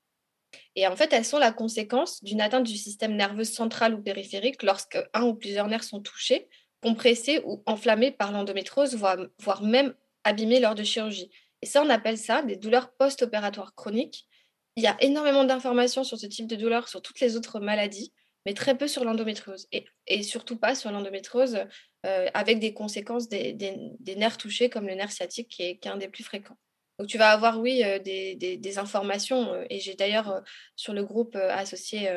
Et 0.74 0.86
en 0.88 0.96
fait, 0.96 1.12
elles 1.12 1.24
sont 1.24 1.38
la 1.38 1.52
conséquence 1.52 2.22
d'une 2.24 2.40
atteinte 2.40 2.64
du 2.64 2.76
système 2.76 3.14
nerveux 3.14 3.44
central 3.44 3.94
ou 3.94 4.02
périphérique 4.02 4.62
lorsque 4.64 4.98
un 5.14 5.22
ou 5.22 5.34
plusieurs 5.34 5.68
nerfs 5.68 5.84
sont 5.84 6.00
touchés, 6.00 6.48
compressés 6.82 7.40
ou 7.44 7.62
enflammés 7.66 8.10
par 8.10 8.32
l'endométriose, 8.32 8.96
voire 8.96 9.62
même 9.62 9.94
abîmés 10.24 10.58
lors 10.58 10.74
de 10.74 10.82
chirurgie. 10.82 11.30
Et 11.62 11.66
ça, 11.66 11.82
on 11.82 11.90
appelle 11.90 12.18
ça 12.18 12.42
des 12.42 12.56
douleurs 12.56 12.92
post-opératoires 12.94 13.74
chroniques. 13.76 14.26
Il 14.74 14.82
y 14.82 14.88
a 14.88 14.96
énormément 15.00 15.44
d'informations 15.44 16.02
sur 16.02 16.18
ce 16.18 16.26
type 16.26 16.48
de 16.48 16.56
douleur, 16.56 16.88
sur 16.88 17.02
toutes 17.02 17.20
les 17.20 17.36
autres 17.36 17.60
maladies 17.60 18.12
mais 18.46 18.54
très 18.54 18.76
peu 18.76 18.88
sur 18.88 19.04
l'endométriose 19.04 19.68
et, 19.72 20.22
surtout 20.22 20.56
pas 20.56 20.74
sur 20.74 20.90
l'endométriose 20.90 21.64
euh, 22.06 22.28
avec 22.34 22.58
des 22.58 22.72
conséquences 22.72 23.28
des, 23.28 23.54
nerfs 24.16 24.38
touchés 24.38 24.70
comme 24.70 24.86
le 24.86 24.94
nerf 24.94 25.12
sciatique 25.12 25.48
qui 25.48 25.62
est, 25.62 25.86
un 25.86 25.96
des 25.96 26.08
plus 26.08 26.24
fréquents. 26.24 26.56
Donc 26.98 27.08
tu 27.08 27.18
vas 27.18 27.30
avoir, 27.30 27.60
oui, 27.60 27.82
euh, 27.84 27.98
des, 27.98 28.36
des, 28.36 28.78
informations 28.78 29.52
euh, 29.52 29.64
et 29.70 29.80
j'ai 29.80 29.94
d'ailleurs 29.94 30.42
sur 30.76 30.92
le 30.92 31.04
groupe 31.04 31.36
associé 31.36 32.10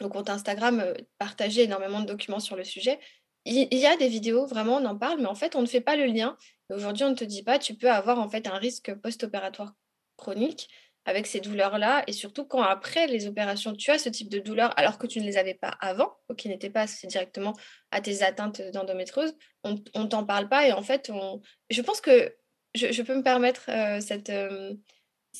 au 0.00 0.08
compte 0.08 0.30
Instagram 0.30 0.94
partagé 1.18 1.62
énormément 1.62 2.00
de 2.00 2.06
documents 2.06 2.40
sur 2.40 2.56
le 2.56 2.64
sujet. 2.64 2.98
Il, 3.44 3.78
y 3.78 3.86
a 3.86 3.96
des 3.96 4.08
vidéos, 4.08 4.46
vraiment, 4.46 4.76
on 4.76 4.84
en 4.84 4.98
parle, 4.98 5.20
mais 5.20 5.26
en 5.26 5.34
fait, 5.34 5.56
on 5.56 5.62
ne 5.62 5.66
fait 5.66 5.80
pas 5.80 5.96
le 5.96 6.04
lien. 6.04 6.36
Aujourd'hui, 6.68 7.04
on 7.04 7.10
ne 7.10 7.14
te 7.14 7.24
dit 7.24 7.42
pas, 7.42 7.58
tu 7.58 7.74
peux 7.74 7.90
avoir 7.90 8.18
en 8.18 8.28
fait 8.28 8.46
un 8.46 8.58
risque 8.58 8.94
post-opératoire 8.96 9.74
chronique 10.18 10.68
avec 11.08 11.26
ces 11.26 11.40
douleurs-là, 11.40 12.04
et 12.06 12.12
surtout 12.12 12.44
quand 12.44 12.62
après 12.62 13.06
les 13.06 13.26
opérations, 13.26 13.74
tu 13.74 13.90
as 13.90 13.98
ce 13.98 14.10
type 14.10 14.28
de 14.28 14.38
douleur 14.38 14.78
alors 14.78 14.98
que 14.98 15.06
tu 15.06 15.20
ne 15.20 15.24
les 15.24 15.38
avais 15.38 15.54
pas 15.54 15.74
avant, 15.80 16.14
ou 16.28 16.34
qui 16.34 16.48
n'étaient 16.48 16.68
pas 16.68 16.82
associées 16.82 17.08
directement 17.08 17.54
à 17.90 18.02
tes 18.02 18.22
atteintes 18.22 18.60
d'endométriose, 18.72 19.34
on 19.64 19.72
ne 19.72 20.06
t'en 20.06 20.24
parle 20.24 20.50
pas, 20.50 20.68
et 20.68 20.72
en 20.72 20.82
fait, 20.82 21.10
on... 21.10 21.40
je 21.70 21.80
pense 21.80 22.02
que 22.02 22.36
je, 22.74 23.02
peux 23.02 23.16
me 23.16 23.22
permettre 23.22 23.70
euh, 23.70 24.00
cette... 24.00 24.28
Euh, 24.28 24.74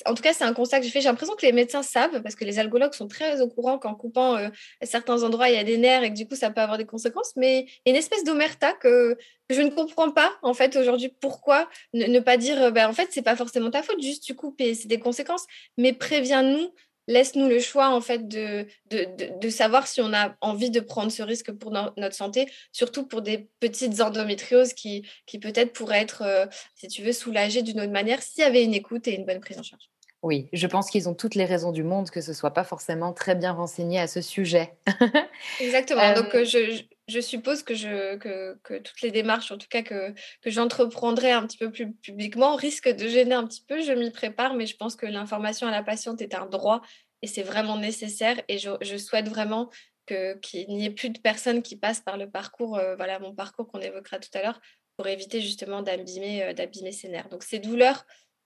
en 0.07 0.15
tout 0.15 0.23
cas, 0.23 0.33
c'est 0.33 0.45
un 0.45 0.53
constat 0.53 0.79
que 0.79 0.85
j'ai 0.85 0.91
fait. 0.91 1.01
J'ai 1.01 1.09
l'impression 1.09 1.35
que 1.35 1.45
les 1.45 1.53
médecins 1.53 1.83
savent, 1.83 2.23
parce 2.23 2.35
que 2.35 2.45
les 2.45 2.59
algologues 2.59 2.95
sont 2.95 3.09
très 3.09 3.41
au 3.41 3.49
courant 3.49 3.79
qu'en 3.79 3.95
coupant 3.95 4.37
euh, 4.37 4.49
certains 4.83 5.23
endroits, 5.23 5.49
il 5.49 5.57
y 5.57 5.59
a 5.59 5.65
des 5.65 5.79
nerfs 5.79 6.03
et 6.03 6.11
que 6.11 6.17
du 6.17 6.27
coup, 6.27 6.37
ça 6.37 6.51
peut 6.51 6.61
avoir 6.61 6.79
des 6.79 6.87
conséquences. 6.87 7.33
Mais 7.37 7.61
il 7.61 7.67
y 7.87 7.91
a 7.91 7.91
une 7.91 7.97
espèce 7.97 8.25
d'omerta 8.25 8.73
que, 8.75 9.17
je 9.51 9.63
ne 9.63 9.71
comprends 9.71 10.11
pas, 10.11 10.31
en 10.43 10.53
fait, 10.53 10.77
aujourd'hui. 10.77 11.15
Pourquoi 11.21 11.69
ne, 11.95 12.21
pas 12.21 12.37
dire, 12.37 12.71
ben, 12.71 12.89
en 12.89 12.93
fait, 12.93 13.09
c'est 13.11 13.23
pas 13.23 13.37
forcément 13.37 13.71
ta 13.71 13.83
faute, 13.83 14.01
juste 14.03 14.23
tu 14.23 14.35
coupes 14.35 14.61
et 14.61 14.75
c'est 14.75 14.89
des 14.89 15.01
conséquences. 15.01 15.47
Mais 15.79 15.93
préviens-nous 15.93 16.71
laisse-nous 17.09 17.49
le 17.49 17.59
choix 17.59 17.89
en 17.89 18.01
fait 18.01 18.29
de, 18.29 18.67
de, 18.91 19.49
savoir 19.49 19.89
si 19.89 20.01
on 20.01 20.13
a 20.13 20.37
envie 20.41 20.71
de 20.71 20.79
prendre 20.79 21.11
ce 21.11 21.23
risque 21.23 21.51
pour 21.53 21.73
notre 21.73 22.15
santé, 22.15 22.47
surtout 22.71 23.07
pour 23.07 23.23
des 23.23 23.49
petites 23.59 24.01
endométrioses 24.01 24.75
qui, 24.75 25.05
qui 25.27 25.41
peut-être 25.41 25.73
pourraient 25.73 26.03
être, 26.03 26.23
euh, 26.23 26.47
si 26.77 26.87
tu 26.87 27.03
veux, 27.03 27.13
soulagées 27.13 27.63
d'une 27.63 27.81
autre 27.81 27.93
manière 27.93 28.23
s'il 28.23 28.45
y 28.45 28.47
avait 28.47 28.63
une 28.63 28.75
écoute 28.75 29.09
et 29.09 29.15
une 29.15 29.25
bonne 29.25 29.41
prise 29.41 29.59
en 29.59 29.63
charge. 29.63 29.89
Oui, 30.23 30.49
je 30.53 30.67
pense 30.67 30.91
qu'ils 30.91 31.09
ont 31.09 31.15
toutes 31.15 31.35
les 31.35 31.45
raisons 31.45 31.73
du 31.73 31.85
monde 31.85 32.11
que 32.11 32.21
ce 32.21 32.33
soit 32.33 32.53
pas 32.53 32.65
forcément 32.65 33.13
très 33.13 33.35
bien 33.35 33.53
renseigné 33.53 34.01
à 34.01 34.07
ce 34.07 34.21
sujet. 34.21 34.75
Exactement. 35.61 36.13
Donc, 36.15 36.35
euh, 36.35 36.45
je, 36.45 36.83
je 37.09 37.21
suppose 37.21 37.63
que, 37.63 38.79
toutes 38.79 39.01
les 39.03 39.11
démarches, 39.11 39.51
en 39.51 39.59
tout 39.59 39.67
cas 39.69 39.83
que, 39.83 40.15
j'entreprendrai 40.45 41.33
un 41.33 41.47
petit 41.47 41.57
peu 41.57 41.71
plus 41.71 41.93
publiquement, 41.95 42.55
risquent 42.55 42.95
de 42.95 43.09
gêner 43.09 43.35
un 43.35 43.47
petit 43.47 43.65
peu. 43.67 43.81
Je 43.81 43.93
m'y 43.93 44.11
prépare, 44.11 44.55
mais 44.55 44.67
je 44.67 44.77
pense 44.77 44.95
que 44.95 45.07
l'information 45.07 45.67
à 45.67 45.71
la 45.71 45.83
patiente 45.83 46.21
est 46.21 46.35
un 46.35 46.47
droit 46.47 46.83
et 47.23 47.27
c'est 47.27 47.43
vraiment 47.43 47.79
nécessaire. 47.79 48.41
Et 48.49 48.59
je, 48.59 48.97
souhaite 48.99 49.29
vraiment 49.29 49.71
qu'il 50.07 50.69
n'y 50.69 50.85
ait 50.85 50.91
plus 50.91 51.11
de 51.11 51.19
personnes 51.19 51.63
qui 51.63 51.77
passent 51.77 52.01
par 52.01 52.17
le 52.17 52.31
parcours, 52.31 52.77
euh, 52.79 52.97
voilà 52.97 53.19
mon 53.19 53.35
parcours 53.35 53.69
qu'on 53.69 53.81
évoquera 53.81 54.19
tout 54.19 54.31
à 54.35 54.43
l'heure, 54.43 54.61
pour 54.97 55.07
éviter 55.07 55.41
justement 55.41 55.83
d'abîmer 55.83 56.43
euh, 56.45 56.93
ses 56.93 57.09
nerfs. 57.09 57.29
Donc 57.29 57.43
ces 57.43 57.59
douleurs, 57.59 58.05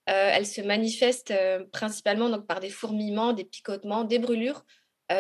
euh, 0.09 0.31
elles 0.33 0.47
se 0.47 0.61
manifestent 0.61 1.35
principalement 1.73 2.29
donc, 2.29 2.47
par 2.47 2.61
des 2.61 2.71
fourmillements, 2.71 3.33
des 3.33 3.45
picotements, 3.45 4.05
des 4.05 4.19
brûlures, 4.19 4.65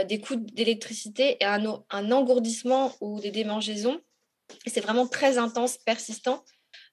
des 0.04 0.20
coups 0.20 0.40
d'électricité 0.52 1.36
et 1.40 1.44
un, 1.44 1.82
un, 1.90 2.12
engourdissement 2.12 2.92
ou 3.00 3.20
des 3.20 3.30
démangeaisons. 3.30 4.00
C'est 4.66 4.80
vraiment 4.80 5.06
très 5.06 5.38
intense, 5.38 5.78
persistant. 5.78 6.44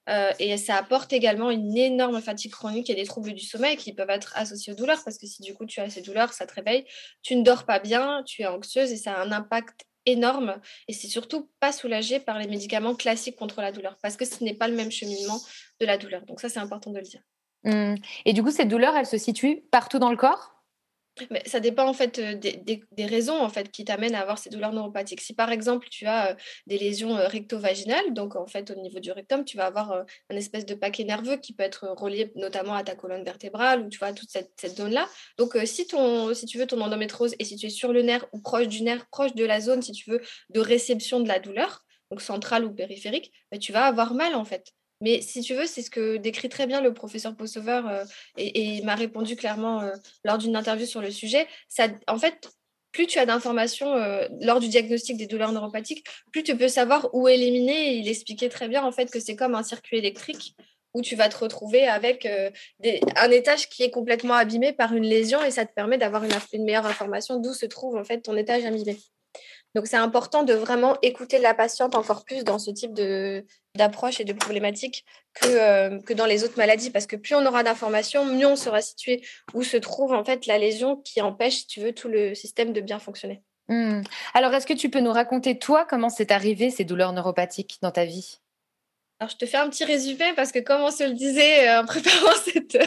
Euh, 0.09 0.31
et 0.39 0.57
ça 0.57 0.75
apporte 0.75 1.13
également 1.13 1.51
une 1.51 1.77
énorme 1.77 2.19
fatigue 2.21 2.51
chronique 2.51 2.89
et 2.89 2.95
des 2.95 3.05
troubles 3.05 3.33
du 3.33 3.43
sommeil 3.43 3.77
qui 3.77 3.93
peuvent 3.93 4.09
être 4.09 4.33
associés 4.35 4.73
aux 4.73 4.75
douleurs 4.75 5.03
parce 5.03 5.17
que 5.17 5.27
si 5.27 5.43
du 5.43 5.53
coup 5.53 5.65
tu 5.65 5.79
as 5.81 5.89
ces 5.89 6.01
douleurs, 6.01 6.33
ça 6.33 6.47
te 6.47 6.53
réveille, 6.53 6.85
tu 7.21 7.35
ne 7.35 7.43
dors 7.43 7.65
pas 7.65 7.79
bien, 7.79 8.23
tu 8.25 8.41
es 8.41 8.47
anxieuse 8.47 8.91
et 8.91 8.97
ça 8.97 9.13
a 9.13 9.21
un 9.21 9.31
impact 9.31 9.85
énorme 10.07 10.59
et 10.87 10.93
c'est 10.93 11.07
surtout 11.07 11.51
pas 11.59 11.71
soulagé 11.71 12.19
par 12.19 12.39
les 12.39 12.47
médicaments 12.47 12.95
classiques 12.95 13.35
contre 13.35 13.61
la 13.61 13.71
douleur 13.71 13.97
parce 14.01 14.17
que 14.17 14.25
ce 14.25 14.43
n'est 14.43 14.55
pas 14.55 14.67
le 14.67 14.75
même 14.75 14.89
cheminement 14.89 15.39
de 15.79 15.85
la 15.85 15.97
douleur. 15.97 16.25
Donc 16.25 16.39
ça 16.39 16.49
c'est 16.49 16.59
important 16.59 16.91
de 16.91 16.97
le 16.97 17.03
dire. 17.03 17.21
Mmh. 17.65 17.95
Et 18.25 18.33
du 18.33 18.41
coup 18.41 18.51
ces 18.51 18.65
douleurs, 18.65 18.95
elles 18.95 19.05
se 19.05 19.17
situent 19.17 19.61
partout 19.69 19.99
dans 19.99 20.09
le 20.09 20.17
corps? 20.17 20.58
Mais 21.29 21.43
ça 21.45 21.59
dépend 21.59 21.87
en 21.87 21.93
fait 21.93 22.19
euh, 22.19 22.35
des, 22.35 23.05
raisons 23.05 23.39
en 23.39 23.49
fait 23.49 23.71
qui 23.71 23.85
t'amènent 23.85 24.15
à 24.15 24.21
avoir 24.21 24.37
ces 24.37 24.49
douleurs 24.49 24.73
neuropathiques. 24.73 25.21
Si 25.21 25.33
par 25.33 25.51
exemple 25.51 25.87
tu 25.89 26.05
as 26.05 26.31
euh, 26.31 26.35
des 26.67 26.77
lésions 26.77 27.17
euh, 27.17 27.27
recto-vaginales, 27.27 28.13
donc 28.13 28.35
en 28.35 28.47
fait 28.47 28.71
au 28.71 28.75
niveau 28.75 28.99
du 28.99 29.11
rectum, 29.11 29.45
tu 29.45 29.57
vas 29.57 29.65
avoir 29.65 30.05
un 30.29 30.35
espèce 30.35 30.65
de 30.65 30.75
paquet 30.75 31.03
nerveux 31.03 31.37
qui 31.37 31.53
peut 31.53 31.63
être 31.63 31.87
relié 31.97 32.31
notamment 32.35 32.73
à 32.73 32.83
ta 32.83 32.95
colonne 32.95 33.23
vertébrale 33.23 33.81
ou 33.81 33.89
tu 33.89 33.99
vois 33.99 34.13
toute 34.13 34.29
cette, 34.29 34.51
cette 34.57 34.77
zone-là. 34.77 35.07
Donc 35.37 35.57
si 35.65 35.87
ton, 35.87 36.33
si 36.33 36.45
tu 36.45 36.57
veux 36.57 36.67
ton 36.67 36.81
endométrose 36.81 37.35
est 37.39 37.45
située 37.45 37.69
sur 37.69 37.93
le 37.93 38.01
nerf 38.01 38.25
ou 38.33 38.39
proche 38.39 38.67
du 38.67 38.83
nerf, 38.83 39.05
proche 39.11 39.33
de 39.33 39.45
la 39.45 39.61
zone 39.61 39.81
si 39.81 39.91
tu 39.91 40.09
veux 40.09 40.21
de 40.49 40.59
réception 40.59 41.19
de 41.19 41.27
la 41.27 41.39
douleur, 41.39 41.83
donc 42.11 42.21
centrale 42.21 42.65
ou 42.65 42.73
périphérique, 42.73 43.31
bah, 43.51 43.57
tu 43.57 43.71
vas 43.71 43.85
avoir 43.85 44.13
mal 44.13 44.35
en 44.35 44.45
fait. 44.45 44.73
Mais 45.01 45.21
si 45.21 45.41
tu 45.41 45.55
veux, 45.55 45.65
c'est 45.65 45.81
ce 45.81 45.89
que 45.89 46.17
décrit 46.17 46.49
très 46.49 46.67
bien 46.67 46.81
le 46.81 46.93
professeur 46.93 47.35
Possover 47.35 47.81
euh, 47.89 48.05
et, 48.37 48.77
il 48.77 48.85
m'a 48.85 48.95
répondu 48.95 49.35
clairement 49.35 49.81
euh, 49.81 49.91
lors 50.25 50.37
d'une 50.37 50.55
interview 50.55 50.85
sur 50.85 51.01
le 51.01 51.11
sujet. 51.11 51.47
Ça, 51.69 51.87
en 52.07 52.17
fait, 52.17 52.49
plus 52.91 53.07
tu 53.07 53.19
as 53.19 53.25
d'informations 53.25 53.93
euh, 53.95 54.27
lors 54.41 54.59
du 54.59 54.67
diagnostic 54.67 55.15
des 55.15 55.27
douleurs 55.27 55.51
neuropathiques, 55.51 56.05
plus 56.31 56.43
tu 56.43 56.55
peux 56.57 56.67
savoir 56.67 57.09
où 57.13 57.27
éliminer. 57.27 57.95
il 57.95 58.07
expliquait 58.07 58.49
très 58.49 58.67
bien 58.67 58.83
en 58.83 58.91
fait 58.91 59.09
que 59.11 59.19
c'est 59.19 59.35
comme 59.35 59.55
un 59.55 59.63
circuit 59.63 59.97
électrique 59.97 60.55
où 60.95 61.01
tu 61.01 61.15
vas 61.15 61.29
te 61.29 61.37
retrouver 61.37 61.87
avec 61.87 62.25
un 62.25 63.29
étage 63.29 63.69
qui 63.69 63.83
est 63.83 63.91
complètement 63.91 64.33
abîmé 64.33 64.73
par 64.73 64.91
une 64.95 65.03
lésion 65.03 65.43
et 65.43 65.51
ça 65.51 65.67
te 65.67 65.71
permet 65.71 65.99
d'avoir 65.99 66.23
une, 66.23 66.31
une, 66.51 66.63
meilleure 66.63 66.87
information 66.87 67.37
d'où 67.37 67.53
se 67.53 67.67
trouve 67.67 67.95
en 67.95 68.03
fait 68.03 68.21
ton 68.21 68.35
étage 68.35 68.65
abîmé. 68.65 68.97
Donc, 69.75 69.87
c'est 69.87 69.97
important 69.97 70.43
de 70.43 70.53
vraiment 70.53 70.97
écouter 71.01 71.37
la 71.39 71.53
patiente 71.53 71.95
encore 71.95 72.25
plus 72.25 72.43
dans 72.43 72.59
ce 72.59 72.71
type 72.71 72.93
d'approche 73.75 74.19
et 74.19 74.23
de 74.23 74.33
problématique 74.33 75.05
que, 75.33 75.47
euh, 75.47 75.99
que 76.01 76.13
dans 76.13 76.25
les 76.25 76.43
autres 76.43 76.57
maladies. 76.57 76.89
Parce 76.89 77.05
que 77.05 77.15
plus 77.15 77.35
on 77.35 77.45
aura 77.45 77.63
d'informations, 77.63 78.25
mieux 78.25 78.47
on 78.47 78.55
sera 78.55 78.81
situé 78.81 79.21
où 79.53 79.63
se 79.63 79.77
trouve 79.77 80.13
en 80.13 80.23
fait 80.23 80.47
la 80.47 80.57
lésion 80.57 80.97
qui 80.97 81.21
empêche, 81.21 81.67
tu 81.67 81.81
veux, 81.81 81.93
tout 81.93 82.07
le 82.07 82.33
système 82.33 82.73
de 82.73 82.81
bien 82.81 82.99
fonctionner. 82.99 83.43
Mmh. 83.67 84.01
Alors, 84.33 84.53
est-ce 84.53 84.65
que 84.65 84.73
tu 84.73 84.89
peux 84.89 84.99
nous 84.99 85.11
raconter, 85.11 85.59
toi, 85.59 85.85
comment 85.87 86.09
c'est 86.09 86.31
arrivé 86.31 86.71
ces 86.71 86.85
douleurs 86.85 87.13
neuropathiques 87.13 87.77
dans 87.81 87.91
ta 87.91 88.05
vie? 88.05 88.39
Alors, 89.21 89.31
je 89.31 89.35
te 89.35 89.45
fais 89.45 89.57
un 89.57 89.69
petit 89.69 89.83
résumé 89.83 90.33
parce 90.33 90.53
que, 90.53 90.59
comme 90.59 90.79
on 90.79 90.91
se 90.91 91.03
le 91.03 91.13
disait 91.13 91.67
euh, 91.67 91.81
en 91.81 91.85
préparant 91.85 92.31
cette, 92.45 92.77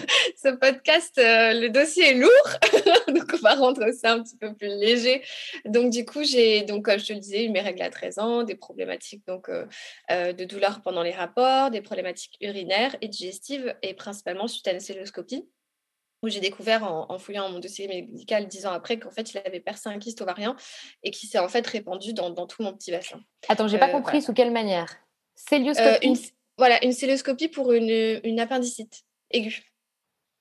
ce 0.43 0.49
podcast, 0.49 1.19
euh, 1.19 1.53
le 1.53 1.69
dossier 1.69 2.13
est 2.13 2.15
lourd. 2.15 2.31
donc, 3.09 3.31
on 3.35 3.37
va 3.43 3.55
rendre 3.55 3.93
ça 3.93 4.15
un 4.15 4.23
petit 4.23 4.39
peu 4.39 4.55
plus 4.55 4.69
léger. 4.69 5.23
Donc, 5.67 5.93
du 5.93 6.07
coup, 6.07 6.25
j'ai, 6.25 6.63
donc, 6.63 6.87
comme 6.87 6.99
je 6.99 7.05
te 7.05 7.13
le 7.13 7.19
disais, 7.19 7.45
eu 7.45 7.51
mes 7.51 7.61
règles 7.61 7.83
à 7.83 7.91
13 7.91 8.19
ans, 8.19 8.43
des 8.45 8.55
problématiques 8.55 9.27
donc, 9.27 9.51
euh, 9.51 10.33
de 10.33 10.45
douleurs 10.47 10.81
pendant 10.81 11.03
les 11.03 11.13
rapports, 11.13 11.71
des 11.71 11.83
problématiques 11.83 12.39
urinaires 12.41 12.97
et 13.03 13.09
digestives 13.09 13.77
et 13.83 13.93
principalement 13.93 14.49
suite 14.49 14.67
à 14.69 14.73
une 14.73 14.81
celluloscopie 14.81 15.47
où 16.23 16.29
j'ai 16.29 16.41
découvert 16.41 16.85
en, 16.85 17.19
fouillant 17.19 17.51
mon 17.51 17.59
dossier 17.59 17.89
médical 17.89 18.47
dix 18.47 18.65
ans 18.65 18.71
après 18.71 18.97
qu'en 18.97 19.11
fait 19.11 19.33
il 19.33 19.39
avait 19.45 19.59
percé 19.59 19.89
un 19.89 19.99
kyste 19.99 20.23
ovarien 20.23 20.55
et 21.03 21.11
qui 21.11 21.27
s'est 21.27 21.41
en 21.41 21.49
fait 21.49 21.67
répandu 21.67 22.15
dans, 22.15 22.31
dans, 22.31 22.47
tout 22.47 22.63
mon 22.63 22.73
petit 22.73 22.93
bassin. 22.93 23.21
Attends, 23.49 23.67
j'ai 23.67 23.79
pas 23.79 23.89
compris 23.89 24.23
sous 24.23 24.33
quelle 24.33 24.53
manière 24.53 25.02
Célioscopie 25.35 25.89
euh, 25.89 25.99
une, 26.03 26.17
Voilà, 26.57 26.85
une 26.85 26.93
célioscopie 26.93 27.49
pour 27.49 27.73
une, 27.73 28.21
une 28.25 28.41
appendicite 28.41 29.03
aiguë. 29.31 29.63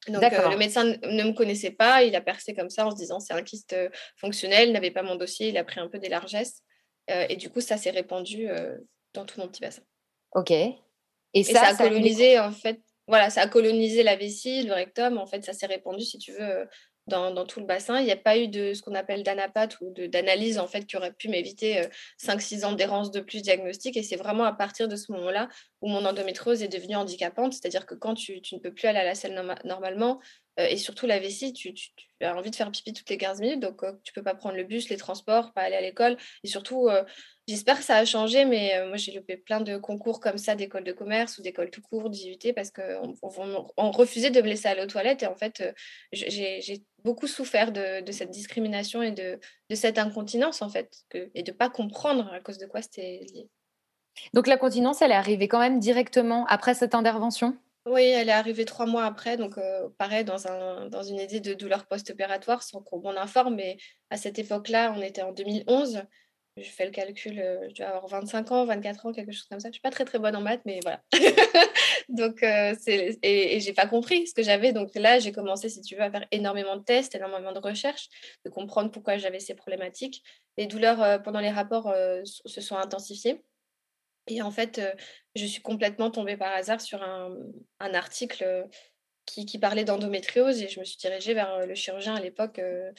Donc, 0.08 0.24
euh, 0.24 0.50
le 0.50 0.58
médecin 0.58 0.84
ne 0.84 1.24
me 1.24 1.34
connaissait 1.34 1.72
pas, 1.72 2.04
il 2.04 2.16
a 2.16 2.22
percé 2.22 2.56
comme 2.56 2.72
ça 2.72 2.88
en 2.88 2.92
se 2.92 2.96
disant 2.96 3.20
c'est 3.20 3.34
un 3.34 3.44
kyste 3.44 3.74
euh, 3.74 3.90
fonctionnel, 4.18 4.70
il 4.70 4.72
n'avait 4.72 4.90
pas 4.90 5.04
mon 5.04 5.16
dossier, 5.16 5.50
il 5.50 5.58
a 5.58 5.64
pris 5.64 5.80
un 5.80 5.88
peu 5.88 6.00
des 6.00 6.10
largesses. 6.10 6.64
et 7.08 7.36
du 7.36 7.50
coup, 7.50 7.62
ça 7.62 7.78
s'est 7.78 7.92
répandu 7.92 8.48
dans 9.14 9.26
tout 9.26 9.40
mon 9.40 9.48
petit 9.48 9.62
bassin. 9.62 9.84
Ok. 10.32 10.52
Et, 10.52 11.44
ça, 11.44 11.62
a 11.62 11.76
colonisé, 11.76 12.40
en 12.40 12.52
fait, 12.52 12.80
voilà, 13.08 13.30
ça 13.30 13.42
a 13.42 13.48
colonisé 13.48 14.02
la 14.02 14.16
vessie, 14.16 14.64
le 14.64 14.74
rectum, 14.74 15.18
en 15.18 15.28
fait, 15.28 15.44
ça 15.44 15.54
s'est 15.54 15.68
répandu, 15.68 16.04
si 16.04 16.18
tu 16.18 16.32
veux, 16.32 16.68
dans, 17.08 17.46
tout 17.46 17.60
le 17.60 17.66
bassin. 17.66 18.00
Il 18.00 18.06
n'y 18.06 18.12
a 18.12 18.18
pas 18.18 18.38
eu 18.38 18.48
de 18.48 18.74
ce 18.74 18.82
qu'on 18.82 18.96
appelle 18.96 19.24
d'anapathe 19.24 19.80
ou 19.82 19.94
d'analyse 20.08 20.60
en 20.60 20.68
fait 20.68 20.86
qui 20.86 20.98
aurait 20.98 21.14
pu 21.14 21.30
m'éviter 21.30 21.82
5-6 22.22 22.64
euh, 22.64 22.68
ans 22.68 22.74
d'errance 22.74 23.12
de 23.12 23.20
plus 23.20 23.42
diagnostique. 23.42 23.98
Et 23.98 24.04
c'est 24.04 24.16
vraiment 24.16 24.44
à 24.44 24.54
partir 24.54 24.88
de 24.88 24.96
ce 24.96 25.12
moment-là 25.12 25.50
où 25.82 25.90
mon 25.90 26.06
endométriose 26.06 26.64
est 26.64 26.68
devenue 26.68 26.96
handicapante. 26.96 27.54
C'est-à-dire 27.54 27.86
que 27.86 27.96
quand 27.96 28.14
tu, 28.14 28.42
ne 28.52 28.60
peux 28.60 28.74
plus 28.74 28.88
aller 28.88 29.00
à 29.00 29.06
la 29.06 29.16
selle 29.16 29.40
normalement, 29.66 30.20
euh, 30.20 30.51
et 30.70 30.78
surtout 30.78 31.08
la 31.08 31.20
vessie, 31.20 31.54
tu, 31.54 31.74
as 32.22 32.36
envie 32.36 32.52
de 32.52 32.56
faire 32.56 32.72
pipi 32.72 32.94
toutes 32.94 33.10
les 33.10 33.18
15 33.18 33.42
minutes, 33.42 33.60
donc 33.60 33.84
euh, 33.84 33.94
tu 34.04 34.14
peux 34.14 34.24
pas 34.24 34.36
prendre 34.36 34.56
le 34.56 34.64
bus, 34.64 34.90
les 34.90 34.98
transports, 34.98 35.54
pas 35.54 35.62
aller 35.62 35.76
à 35.76 35.82
l'école. 35.82 36.18
Et 36.44 36.48
surtout, 36.48 36.90
J'espère 37.48 37.80
que 37.80 37.84
ça 37.84 37.98
a 37.98 38.06
changé, 38.06 38.46
mais 38.46 38.72
moi 38.88 38.98
j'ai 38.98 39.12
loupé 39.12 39.36
plein 39.36 39.60
de 39.60 39.76
concours 39.78 40.22
comme 40.22 40.38
ça 40.38 40.56
d'école 40.56 40.86
de 40.86 40.94
commerce 40.94 41.38
ou 41.38 41.42
d'école 41.42 41.70
tout 41.70 41.82
court, 41.82 42.10
d'IUT, 42.10 42.54
parce 42.56 42.72
qu'on 42.72 43.16
on, 43.78 43.92
refusait 43.92 44.30
de 44.30 44.42
me 44.42 44.48
laisser 44.48 44.68
aller 44.68 44.84
aux 44.84 44.88
toilettes. 44.88 45.24
Et 45.24 45.28
en 45.28 45.36
fait, 45.36 45.62
j'ai 46.14 46.84
beaucoup 47.04 47.28
souffert 47.28 47.72
de, 47.74 48.10
cette 48.12 48.30
discrimination 48.30 49.02
et 49.02 49.12
de, 49.12 49.40
cette 49.74 49.98
incontinence, 49.98 50.62
en 50.62 50.70
fait, 50.70 51.04
et 51.14 51.44
de 51.44 51.52
pas 51.52 51.70
comprendre 51.70 52.32
à 52.32 52.40
cause 52.40 52.58
de 52.58 52.68
quoi 52.68 52.82
c'était 52.82 53.26
lié. 53.34 53.50
Donc 54.34 54.48
la 54.48 54.58
continence, 54.58 55.02
elle 55.02 55.12
est 55.12 55.16
arrivée 55.16 55.48
quand 55.48 55.60
même 55.60 55.80
directement 55.80 56.46
après 56.46 56.74
cette 56.74 56.96
intervention? 56.96 57.58
Oui, 57.86 58.04
elle 58.04 58.30
est 58.30 58.34
arrivée 58.34 58.66
trois 58.66 58.86
mois 58.86 59.06
après, 59.06 59.38
donc 59.38 59.56
pareil, 59.98 60.24
dans, 60.24 60.48
un, 60.48 60.88
dans 60.88 61.04
une 61.04 61.20
idée 61.20 61.40
de 61.40 61.54
douleur 61.54 61.88
post-opératoire, 61.88 62.64
sans 62.64 62.82
qu'on 62.82 63.00
m'en 63.00 63.18
informe, 63.18 63.56
mais 63.56 63.78
à 64.10 64.18
cette 64.18 64.40
époque-là, 64.40 64.94
on 64.96 65.02
était 65.02 65.24
en 65.24 65.32
2011 65.32 66.04
je 66.58 66.70
fais 66.70 66.86
le 66.86 66.92
calcul, 66.92 67.36
je 67.70 67.76
dois 67.76 67.88
avoir 67.88 68.08
25 68.08 68.52
ans, 68.52 68.66
24 68.66 69.06
ans, 69.06 69.12
quelque 69.14 69.32
chose 69.32 69.48
comme 69.50 69.60
ça. 69.60 69.68
Je 69.68 69.70
ne 69.70 69.74
suis 69.74 69.82
pas 69.82 69.90
très 69.90 70.06
très 70.06 70.20
bonne 70.20 70.36
en 70.36 70.42
maths, 70.42 70.62
mais 70.66 70.80
voilà. 70.84 71.02
donc, 72.10 72.40
c'est, 72.40 73.18
et, 73.24 73.56
et 73.56 73.60
j'ai 73.62 73.74
pas 73.74 73.88
compris 73.88 74.28
ce 74.28 74.34
que 74.34 74.44
j'avais. 74.44 74.74
Donc 74.74 74.94
là, 74.96 75.20
j'ai 75.20 75.32
commencé, 75.32 75.70
si 75.70 75.82
tu 75.82 75.96
veux, 75.96 76.02
à 76.02 76.12
faire 76.12 76.26
énormément 76.32 76.76
de 76.76 76.84
tests, 76.84 77.16
énormément 77.16 77.54
de 77.54 77.60
recherches, 77.60 78.10
de 78.46 78.50
comprendre 78.50 78.92
pourquoi 78.92 79.18
j'avais 79.18 79.40
ces 79.40 79.56
problématiques. 79.56 80.24
Les 80.58 80.68
douleurs 80.68 81.22
pendant 81.24 81.40
les 81.40 81.50
rapports 81.50 81.94
se 82.26 82.62
sont 82.62 82.76
intensifiées. 82.76 83.42
Et 84.28 84.42
en 84.42 84.52
fait, 84.52 84.82
je 85.36 85.46
suis 85.46 85.62
complètement 85.62 86.12
tombée 86.12 86.38
par 86.38 86.54
hasard 86.54 86.82
sur 86.82 87.02
un, 87.02 87.36
article 87.80 88.68
qui, 89.26 89.60
parlait 89.60 89.86
d'endométriose 89.86 90.62
et 90.62 90.68
je 90.68 90.80
me 90.80 90.86
suis 90.86 90.98
dirigée 90.98 91.34
vers 91.34 91.66
le 91.66 91.74
chirurgien 91.74 92.16
à 92.16 92.20
l'époque 92.20 92.60
euh, 92.60 92.92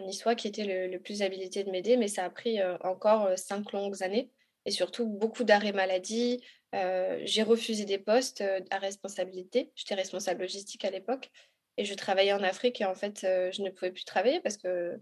niçois 0.00 0.34
qui 0.34 0.48
était 0.48 0.88
le, 0.88 0.98
plus 0.98 1.22
habilité 1.22 1.62
de 1.62 1.70
m'aider, 1.70 1.96
mais 1.96 2.08
ça 2.08 2.24
a 2.24 2.30
pris 2.30 2.58
encore 2.82 3.38
cinq 3.38 3.72
longues 3.72 4.02
années 4.02 4.30
et 4.64 4.70
surtout 4.70 5.06
beaucoup 5.06 5.44
d'arrêts 5.44 5.72
maladie. 5.72 6.42
j'ai 6.72 7.42
refusé 7.42 7.84
des 7.84 7.98
postes 7.98 8.42
à 8.70 8.78
responsabilité. 8.78 9.70
J'étais 9.76 9.94
responsable 9.94 10.40
logistique 10.40 10.84
à 10.84 10.90
l'époque 10.90 11.30
et 11.76 11.84
je 11.84 11.94
travaillais 11.94 12.32
en 12.32 12.42
Afrique 12.42 12.80
et 12.80 12.84
en 12.84 12.94
fait, 12.94 13.20
je 13.22 13.62
ne 13.62 13.70
pouvais 13.70 13.92
plus 13.92 14.04
travailler 14.04 14.40
parce 14.40 14.56
que 14.56 14.98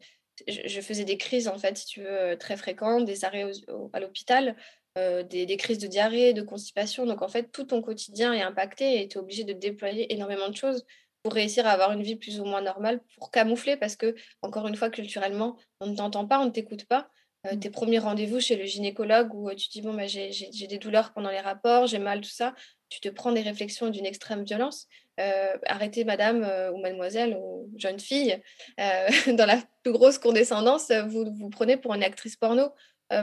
je, 0.48 0.80
faisais 0.80 1.04
des 1.04 1.18
crises, 1.18 1.48
en 1.48 1.58
fait, 1.58 1.76
si 1.76 1.86
tu 1.86 2.02
veux, 2.02 2.36
très 2.38 2.56
fréquentes, 2.56 3.04
des 3.04 3.24
arrêts 3.24 3.50
à 3.92 4.00
l'hôpital. 4.00 4.56
Euh, 4.98 5.22
des, 5.22 5.56
crises 5.56 5.78
de 5.78 5.86
diarrhée, 5.86 6.34
de 6.34 6.42
constipation. 6.42 7.06
Donc 7.06 7.22
en 7.22 7.28
fait, 7.28 7.50
tout 7.50 7.64
ton 7.64 7.80
quotidien 7.80 8.34
est 8.34 8.42
impacté 8.42 9.00
et 9.00 9.08
tu 9.08 9.16
es 9.16 9.20
obligé 9.20 9.42
de 9.42 9.54
déployer 9.54 10.12
énormément 10.12 10.50
de 10.50 10.56
choses 10.56 10.84
pour 11.22 11.32
réussir 11.32 11.66
à 11.66 11.70
avoir 11.70 11.92
une 11.92 12.02
vie 12.02 12.16
plus 12.16 12.40
ou 12.40 12.44
moins 12.44 12.60
normale, 12.60 13.00
pour 13.16 13.30
camoufler, 13.30 13.78
parce 13.78 13.96
que, 13.96 14.14
encore 14.42 14.68
une 14.68 14.76
fois, 14.76 14.90
culturellement, 14.90 15.56
on 15.80 15.86
ne 15.86 15.96
t'entend 15.96 16.26
pas, 16.26 16.40
on 16.40 16.46
ne 16.46 16.50
t'écoute 16.50 16.84
pas. 16.84 17.08
Euh, 17.46 17.54
mmh. 17.56 17.60
tes 17.60 17.70
premiers 17.70 17.98
rendez-vous 18.00 18.38
chez 18.38 18.54
le 18.54 18.66
gynécologue 18.66 19.34
où 19.34 19.48
euh, 19.48 19.54
tu 19.54 19.70
dis, 19.70 19.80
bon, 19.80 19.94
bah, 19.94 20.06
j'ai 20.06 20.66
des 20.68 20.78
douleurs 20.78 21.14
pendant 21.14 21.30
les 21.30 21.40
rapports, 21.40 21.86
j'ai 21.86 21.98
mal, 21.98 22.20
tout 22.20 22.28
ça, 22.28 22.54
tu 22.90 23.00
te 23.00 23.08
prends 23.08 23.32
des 23.32 23.40
réflexions 23.40 23.88
d'une 23.88 24.04
extrême 24.04 24.44
violence. 24.44 24.88
arrêtez, 25.16 26.04
madame 26.04 26.42
ou 26.74 26.78
mademoiselle 26.78 27.38
ou 27.40 27.70
jeune 27.78 27.98
fille, 27.98 28.38
dans 28.78 29.46
la 29.46 29.58
plus 29.82 29.92
grosse 29.92 30.18
condescendance, 30.18 30.90
vous 31.08 31.32
vous 31.32 31.48
prenez 31.48 31.78
pour 31.78 31.94
une 31.94 32.02
actrice 32.02 32.36
porno 32.36 32.72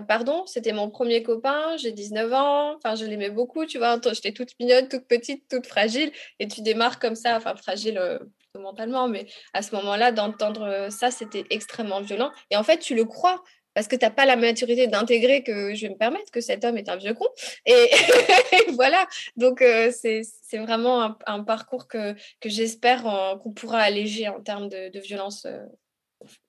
pardon, 0.08 0.46
c'était 0.46 0.74
mon 0.74 0.90
premier 0.90 1.24
copain, 1.24 1.78
j'ai 1.78 1.92
19 1.92 2.34
ans, 2.34 2.76
enfin, 2.76 2.96
je 2.96 3.06
l'aimais 3.06 3.30
beaucoup, 3.30 3.66
tu 3.66 3.78
vois, 3.78 4.00
j'étais 4.14 4.32
toute 4.32 4.52
mignonne, 4.60 4.88
toute 4.88 5.08
petite, 5.08 5.48
toute 5.50 5.68
fragile, 5.68 6.12
et 6.40 6.48
tu 6.48 6.62
démarres 6.62 7.00
comme 7.00 7.16
ça, 7.16 7.38
enfin, 7.38 7.56
fragile 7.56 8.00
plutôt 8.38 8.62
mentalement, 8.62 9.08
mais 9.08 9.28
à 9.54 9.62
ce 9.62 9.76
moment-là, 9.76 10.12
d'entendre 10.12 10.88
ça, 10.90 11.12
c'était 11.12 11.46
extrêmement 11.50 12.02
violent. 12.02 12.32
Et 12.52 12.58
en 12.58 12.64
fait, 12.64 12.80
tu 12.80 12.96
le 12.96 13.06
crois, 13.06 13.44
parce 13.74 13.88
que 13.88 13.96
tu 13.96 14.04
n'as 14.04 14.12
pas 14.12 14.26
la 14.26 14.36
maturité 14.36 14.88
d'intégrer 14.88 15.44
que 15.44 15.74
je 15.76 15.84
vais 15.84 15.94
me 15.94 15.98
permettre 15.98 16.32
que 16.32 16.42
cet 16.42 16.66
homme 16.66 16.78
est 16.78 16.90
un 16.90 16.98
vieux 16.98 17.14
con. 17.14 17.28
Et, 17.66 17.90
voilà, 18.74 19.08
donc 19.38 19.62
euh, 19.62 19.92
c'est 19.92 20.58
vraiment 20.58 21.16
un, 21.26 21.44
parcours 21.44 21.88
que, 21.88 22.14
que 22.42 22.50
j'espère 22.50 23.04
qu'on 23.04 23.52
pourra 23.54 23.80
alléger 23.80 24.28
en 24.28 24.42
termes 24.42 24.70
de, 24.70 25.00
violence 25.00 25.46
euh, 25.46 25.66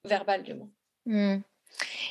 verbale, 0.05 0.43
du 0.43 0.55
moins. 0.55 0.71
Mmh. 1.07 1.43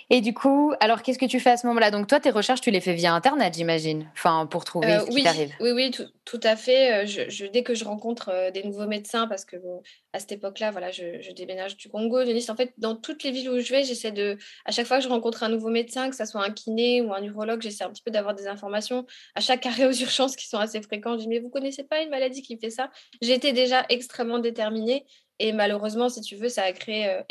Et 0.09 0.21
du 0.21 0.33
coup, 0.33 0.73
alors 0.79 1.03
qu'est-ce 1.03 1.19
que 1.19 1.25
tu 1.25 1.39
fais 1.39 1.51
à 1.51 1.57
ce 1.57 1.67
moment-là? 1.67 1.91
Donc 1.91 2.07
toi, 2.07 2.19
tes 2.19 2.31
recherches, 2.31 2.61
tu 2.61 2.71
les 2.71 2.81
fais 2.81 2.93
via 2.93 3.13
Internet, 3.13 3.53
j'imagine, 3.55 4.09
enfin 4.13 4.47
pour 4.47 4.65
trouver 4.65 4.93
euh, 4.93 5.05
ce 5.05 5.11
oui, 5.11 5.23
t'arrive. 5.23 5.53
Oui, 5.59 5.71
oui, 5.71 5.91
tout, 6.25 6.39
à 6.43 6.55
fait. 6.55 7.03
Euh, 7.03 7.05
je, 7.05 7.45
dès 7.45 7.63
que 7.63 7.75
je 7.75 7.85
rencontre 7.85 8.29
euh, 8.29 8.51
des 8.51 8.63
nouveaux 8.63 8.87
médecins, 8.87 9.27
parce 9.27 9.45
que 9.45 9.57
à 10.13 10.19
cette 10.19 10.31
époque-là, 10.31 10.71
voilà, 10.71 10.89
je, 10.91 11.31
déménage 11.33 11.77
du 11.77 11.89
Congo, 11.89 12.23
de 12.23 12.31
Nice. 12.31 12.49
En 12.49 12.55
fait, 12.55 12.73
dans 12.77 12.95
toutes 12.95 13.23
les 13.23 13.31
villes 13.31 13.49
où 13.49 13.59
je 13.59 13.71
vais, 13.71 13.83
j'essaie 13.83 14.11
de, 14.11 14.37
à 14.65 14.71
chaque 14.71 14.87
fois 14.87 14.97
que 14.97 15.03
je 15.03 15.09
rencontre 15.09 15.43
un 15.43 15.49
nouveau 15.49 15.69
médecin, 15.69 16.09
que 16.09 16.15
ce 16.15 16.25
soit 16.25 16.43
un 16.43 16.51
kiné 16.51 17.01
ou 17.01 17.13
un 17.13 17.21
neurologue, 17.21 17.61
j'essaie 17.61 17.83
un 17.83 17.89
petit 17.89 18.03
peu 18.03 18.11
d'avoir 18.11 18.33
des 18.33 18.47
informations. 18.47 19.05
À 19.35 19.41
chaque 19.41 19.65
arrêt 19.65 19.85
aux 19.85 19.93
urgences 19.93 20.35
qui 20.35 20.47
sont 20.47 20.57
assez 20.57 20.81
fréquents, 20.81 21.13
je 21.13 21.23
dis 21.23 21.27
mais 21.27 21.39
vous 21.39 21.49
connaissez 21.49 21.83
pas 21.83 22.01
une 22.01 22.09
maladie 22.09 22.41
qui 22.41 22.57
fait 22.57 22.71
ça? 22.71 22.89
J'étais 23.21 23.53
déjà 23.53 23.85
extrêmement 23.89 24.39
déterminée 24.39 25.05
et 25.37 25.53
malheureusement, 25.53 26.09
si 26.09 26.21
tu 26.21 26.35
veux, 26.35 26.49
ça 26.49 26.63
a 26.63 26.71
créé 26.73 27.21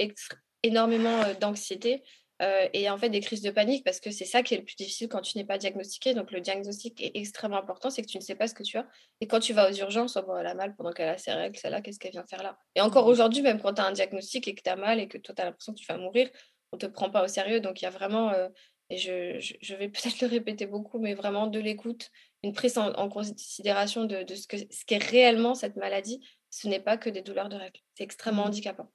énormément 0.62 1.22
d'anxiété. 1.40 2.02
Euh, 2.40 2.68
et 2.72 2.88
en 2.88 2.96
fait 2.96 3.10
des 3.10 3.18
crises 3.18 3.42
de 3.42 3.50
panique 3.50 3.82
parce 3.84 3.98
que 3.98 4.12
c'est 4.12 4.24
ça 4.24 4.44
qui 4.44 4.54
est 4.54 4.58
le 4.58 4.64
plus 4.64 4.76
difficile 4.76 5.08
quand 5.08 5.20
tu 5.22 5.36
n'es 5.38 5.44
pas 5.44 5.58
diagnostiqué. 5.58 6.14
Donc 6.14 6.30
le 6.30 6.40
diagnostic 6.40 7.02
est 7.02 7.10
extrêmement 7.14 7.58
important, 7.58 7.90
c'est 7.90 8.02
que 8.02 8.06
tu 8.06 8.16
ne 8.16 8.22
sais 8.22 8.36
pas 8.36 8.46
ce 8.46 8.54
que 8.54 8.62
tu 8.62 8.78
as. 8.78 8.86
Et 9.20 9.26
quand 9.26 9.40
tu 9.40 9.52
vas 9.52 9.68
aux 9.68 9.74
urgences, 9.74 10.16
oh, 10.16 10.22
bon, 10.22 10.36
elle 10.36 10.46
a 10.46 10.54
mal 10.54 10.76
pendant 10.76 10.92
qu'elle 10.92 11.08
a 11.08 11.18
ses 11.18 11.32
règles, 11.32 11.56
celle-là, 11.56 11.80
qu'est-ce 11.80 11.98
qu'elle 11.98 12.12
vient 12.12 12.26
faire 12.26 12.42
là? 12.42 12.56
Et 12.76 12.80
encore 12.80 13.06
mmh. 13.06 13.10
aujourd'hui, 13.10 13.42
même 13.42 13.60
quand 13.60 13.74
tu 13.74 13.80
as 13.82 13.86
un 13.86 13.92
diagnostic 13.92 14.46
et 14.46 14.54
que 14.54 14.62
tu 14.62 14.70
as 14.70 14.76
mal 14.76 15.00
et 15.00 15.08
que 15.08 15.18
toi 15.18 15.34
tu 15.34 15.42
as 15.42 15.46
l'impression 15.46 15.74
que 15.74 15.80
tu 15.80 15.86
vas 15.86 15.98
mourir, 15.98 16.30
on 16.70 16.76
ne 16.76 16.80
te 16.80 16.86
prend 16.86 17.10
pas 17.10 17.24
au 17.24 17.28
sérieux. 17.28 17.60
Donc 17.60 17.82
il 17.82 17.86
y 17.86 17.88
a 17.88 17.90
vraiment, 17.90 18.30
euh, 18.30 18.48
et 18.90 18.98
je, 18.98 19.40
je, 19.60 19.74
vais 19.74 19.88
peut-être 19.88 20.20
le 20.20 20.28
répéter 20.28 20.66
beaucoup, 20.66 21.00
mais 21.00 21.14
vraiment 21.14 21.48
de 21.48 21.58
l'écoute, 21.58 22.10
une 22.44 22.52
prise 22.52 22.78
en, 22.78 23.08
considération 23.08 24.04
de, 24.04 24.22
de 24.22 24.34
ce 24.36 24.46
qu'est 24.46 24.72
ce 24.72 24.84
qu'est 24.84 25.02
réellement 25.02 25.56
cette 25.56 25.74
maladie. 25.74 26.20
Ce 26.50 26.68
n'est 26.68 26.80
pas 26.80 26.96
que 26.96 27.10
des 27.10 27.20
douleurs 27.20 27.48
de 27.48 27.56
règles. 27.56 27.80
C'est 27.94 28.04
extrêmement 28.04 28.44
mmh. 28.44 28.48
handicapant. 28.48 28.92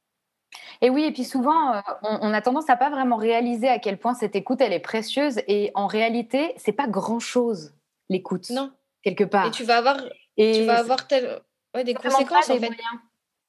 Et 0.82 0.90
oui, 0.90 1.04
et 1.04 1.12
puis 1.12 1.24
souvent, 1.24 1.74
euh, 1.74 1.80
on, 2.04 2.34
a 2.34 2.42
tendance 2.42 2.70
à 2.70 2.76
pas 2.76 2.90
vraiment 2.90 3.16
réaliser 3.16 3.70
à 3.70 3.80
quel 3.80 3.98
point 3.98 4.14
cette 4.14 4.36
écoute, 4.36 4.62
elle 4.62 4.74
est 4.74 4.80
précieuse. 4.80 5.42
Et 5.48 5.72
en 5.76 5.88
réalité, 5.88 6.54
c'est 6.58 6.74
pas 6.74 6.88
grand-chose, 6.88 7.74
l'écoute. 8.10 8.50
Non. 8.50 8.72
Quelque 9.02 9.24
part. 9.24 9.48
Et 9.48 9.52
tu 9.52 9.64
vas 9.64 9.78
avoir, 9.78 9.98
et 10.38 10.60
tu 10.60 10.64
vas 10.64 10.80
avoir 10.80 11.08
des 11.08 11.94
conséquences, 11.94 12.50
en 12.50 12.60
fait. 12.60 12.72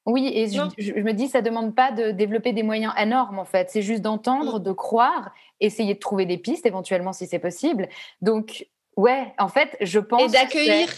Oui, 0.05 0.31
et 0.35 0.47
je, 0.47 0.99
me 1.01 1.13
dis, 1.13 1.27
ça 1.27 1.41
demande 1.41 1.73
pas 1.73 1.91
de 1.91 2.11
développer 2.11 2.53
des 2.53 2.61
moyens 2.61 2.93
énormes, 2.97 3.39
en 3.39 3.45
fait. 3.45 3.71
C'est 3.71 3.81
juste 3.81 4.01
d'entendre, 4.01 4.59
mm. 4.59 4.63
de 4.63 4.71
croire, 4.71 5.33
essayer 5.59 5.95
de 5.95 5.99
trouver 5.99 6.25
des 6.25 6.37
pistes, 6.37 6.65
éventuellement, 6.65 7.11
si 7.11 7.25
c'est 7.25 7.39
possible. 7.39 7.89
Donc, 8.21 8.67
ouais, 8.97 9.33
en 9.39 9.47
fait, 9.47 9.75
je 9.81 9.99
pense... 9.99 10.21
Et 10.21 10.27
d'accueillir... 10.27 10.89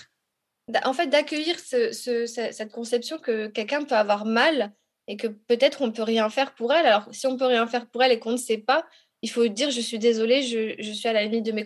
En 0.83 0.91
fait, 0.91 1.07
d'accueillir 1.07 1.57
cette 1.59 2.71
conception 2.73 3.17
que 3.19 3.47
quelqu'un 3.47 3.85
peut 3.85 3.95
avoir 3.95 4.25
mal 4.25 4.73
et 5.07 5.17
que 5.17 5.27
peut-être 5.27 5.81
on 5.81 5.91
peut 5.91 6.03
rien 6.03 6.29
faire 6.29 6.53
pour 6.53 6.73
elle. 6.73 6.85
Alors, 6.85 7.07
si 7.11 7.27
on 7.27 7.37
peut 7.37 7.45
rien 7.45 7.67
faire 7.67 7.87
pour 7.87 8.03
elle 8.03 8.11
et 8.11 8.19
qu'on 8.19 8.31
ne 8.31 8.37
sait 8.37 8.57
pas, 8.57 8.85
il 9.21 9.29
faut 9.29 9.47
dire 9.47 9.71
je 9.71 9.81
suis 9.81 9.99
désolée, 9.99 10.43
je, 10.43 10.91
suis 10.91 11.07
à 11.07 11.13
la 11.13 11.23
limite 11.23 11.45
de 11.45 11.51
mes 11.51 11.65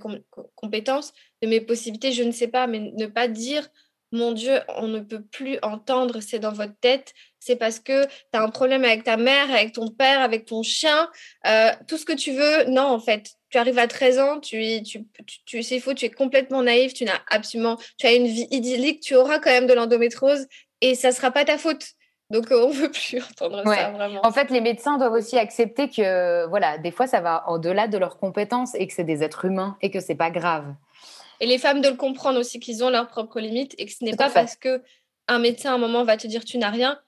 compétences, 0.56 1.14
de 1.42 1.48
mes 1.48 1.62
possibilités, 1.62 2.12
je 2.12 2.24
ne 2.24 2.32
sais 2.32 2.48
pas, 2.48 2.68
mais 2.68 2.80
ne 2.80 3.06
pas 3.08 3.28
dire 3.28 3.70
mon 4.14 4.34
Dieu, 4.34 4.60
on 4.76 4.88
ne 4.88 5.00
peut 5.00 5.22
plus 5.22 5.58
entendre, 5.62 6.20
c'est 6.20 6.40
dans 6.40 6.52
votre 6.52 6.78
tête, 6.82 7.14
c'est 7.40 7.56
parce 7.56 7.80
que 7.80 8.06
tu 8.06 8.12
as 8.34 8.42
un 8.42 8.50
problème 8.50 8.84
avec 8.84 9.06
ta 9.06 9.16
mère, 9.16 9.50
avec 9.52 9.72
ton 9.74 9.88
père, 9.88 10.20
avec 10.20 10.46
ton 10.46 10.64
chien, 10.64 11.10
euh, 11.48 11.72
tout 11.88 11.98
ce 11.98 12.06
que 12.06 12.14
tu 12.14 12.34
veux. 12.34 12.66
Non, 12.66 12.84
en 12.84 13.00
fait, 13.00 13.32
tu 13.50 13.58
arrives 13.58 13.80
à 13.80 13.88
13 13.88 14.20
ans, 14.20 14.40
tu, 14.40 14.84
tu, 14.84 15.06
tu, 15.46 15.64
c'est 15.64 15.80
faux, 15.80 15.94
tu 15.94 16.06
es 16.06 16.10
complètement 16.10 16.62
naïf, 16.62 16.94
tu 16.94 17.06
n'as 17.06 17.22
absolument, 17.30 17.78
tu 17.98 18.06
as 18.06 18.14
une 18.14 18.28
vie 18.28 18.48
idyllique, 18.52 19.02
tu 19.02 19.16
auras 19.16 19.40
quand 19.40 19.50
même 19.50 19.68
de 19.68 19.74
l'endométrose 19.74 20.46
et 20.82 20.96
ça 20.96 21.10
ne 21.10 21.14
sera 21.14 21.32
pas 21.32 21.46
ta 21.46 21.58
faute. 21.58 21.94
Donc, 22.32 22.50
euh, 22.52 22.64
on 22.64 22.70
ne 22.70 22.74
veut 22.74 22.92
plus 22.92 23.22
entendre 23.32 23.62
ça, 23.66 23.92
vraiment. 23.92 24.22
En 24.26 24.32
fait, 24.32 24.50
les 24.50 24.62
médecins 24.62 24.98
doivent 24.98 25.14
aussi 25.14 25.38
accepter 25.38 25.90
que, 25.90 26.48
voilà, 26.48 26.78
des 26.78 26.92
fois, 26.92 27.06
ça 27.06 27.20
va 27.20 27.44
au-delà 27.50 27.88
de 27.88 27.98
leurs 27.98 28.18
compétences 28.18 28.74
et 28.76 28.88
que 28.88 28.94
c'est 28.94 29.04
des 29.04 29.22
êtres 29.22 29.46
humains 29.46 29.78
et 29.82 29.92
que 29.92 30.00
c'est 30.00 30.16
pas 30.16 30.32
grave. 30.32 30.74
Et 31.42 31.46
les 31.46 31.58
femmes 31.58 31.82
de 31.82 31.90
le 31.90 31.96
comprendre 31.96 32.40
aussi 32.40 32.60
qu'ils 32.60 32.84
ont 32.84 32.90
leurs 32.90 33.08
propres 33.08 33.40
limites 33.42 33.76
et 33.78 33.86
que 33.86 33.92
ce 33.92 34.06
n'est 34.06 34.16
pas 34.16 34.30
parce 34.30 34.56
que 34.56 34.82
un 35.28 35.40
médecin 35.40 35.72
à 35.72 35.76
un 35.76 35.78
moment 35.78 36.04
va 36.04 36.16
te 36.16 36.28
dire 36.28 36.46
tu 36.46 36.58
n'as 36.58 36.70
rien 36.70 37.00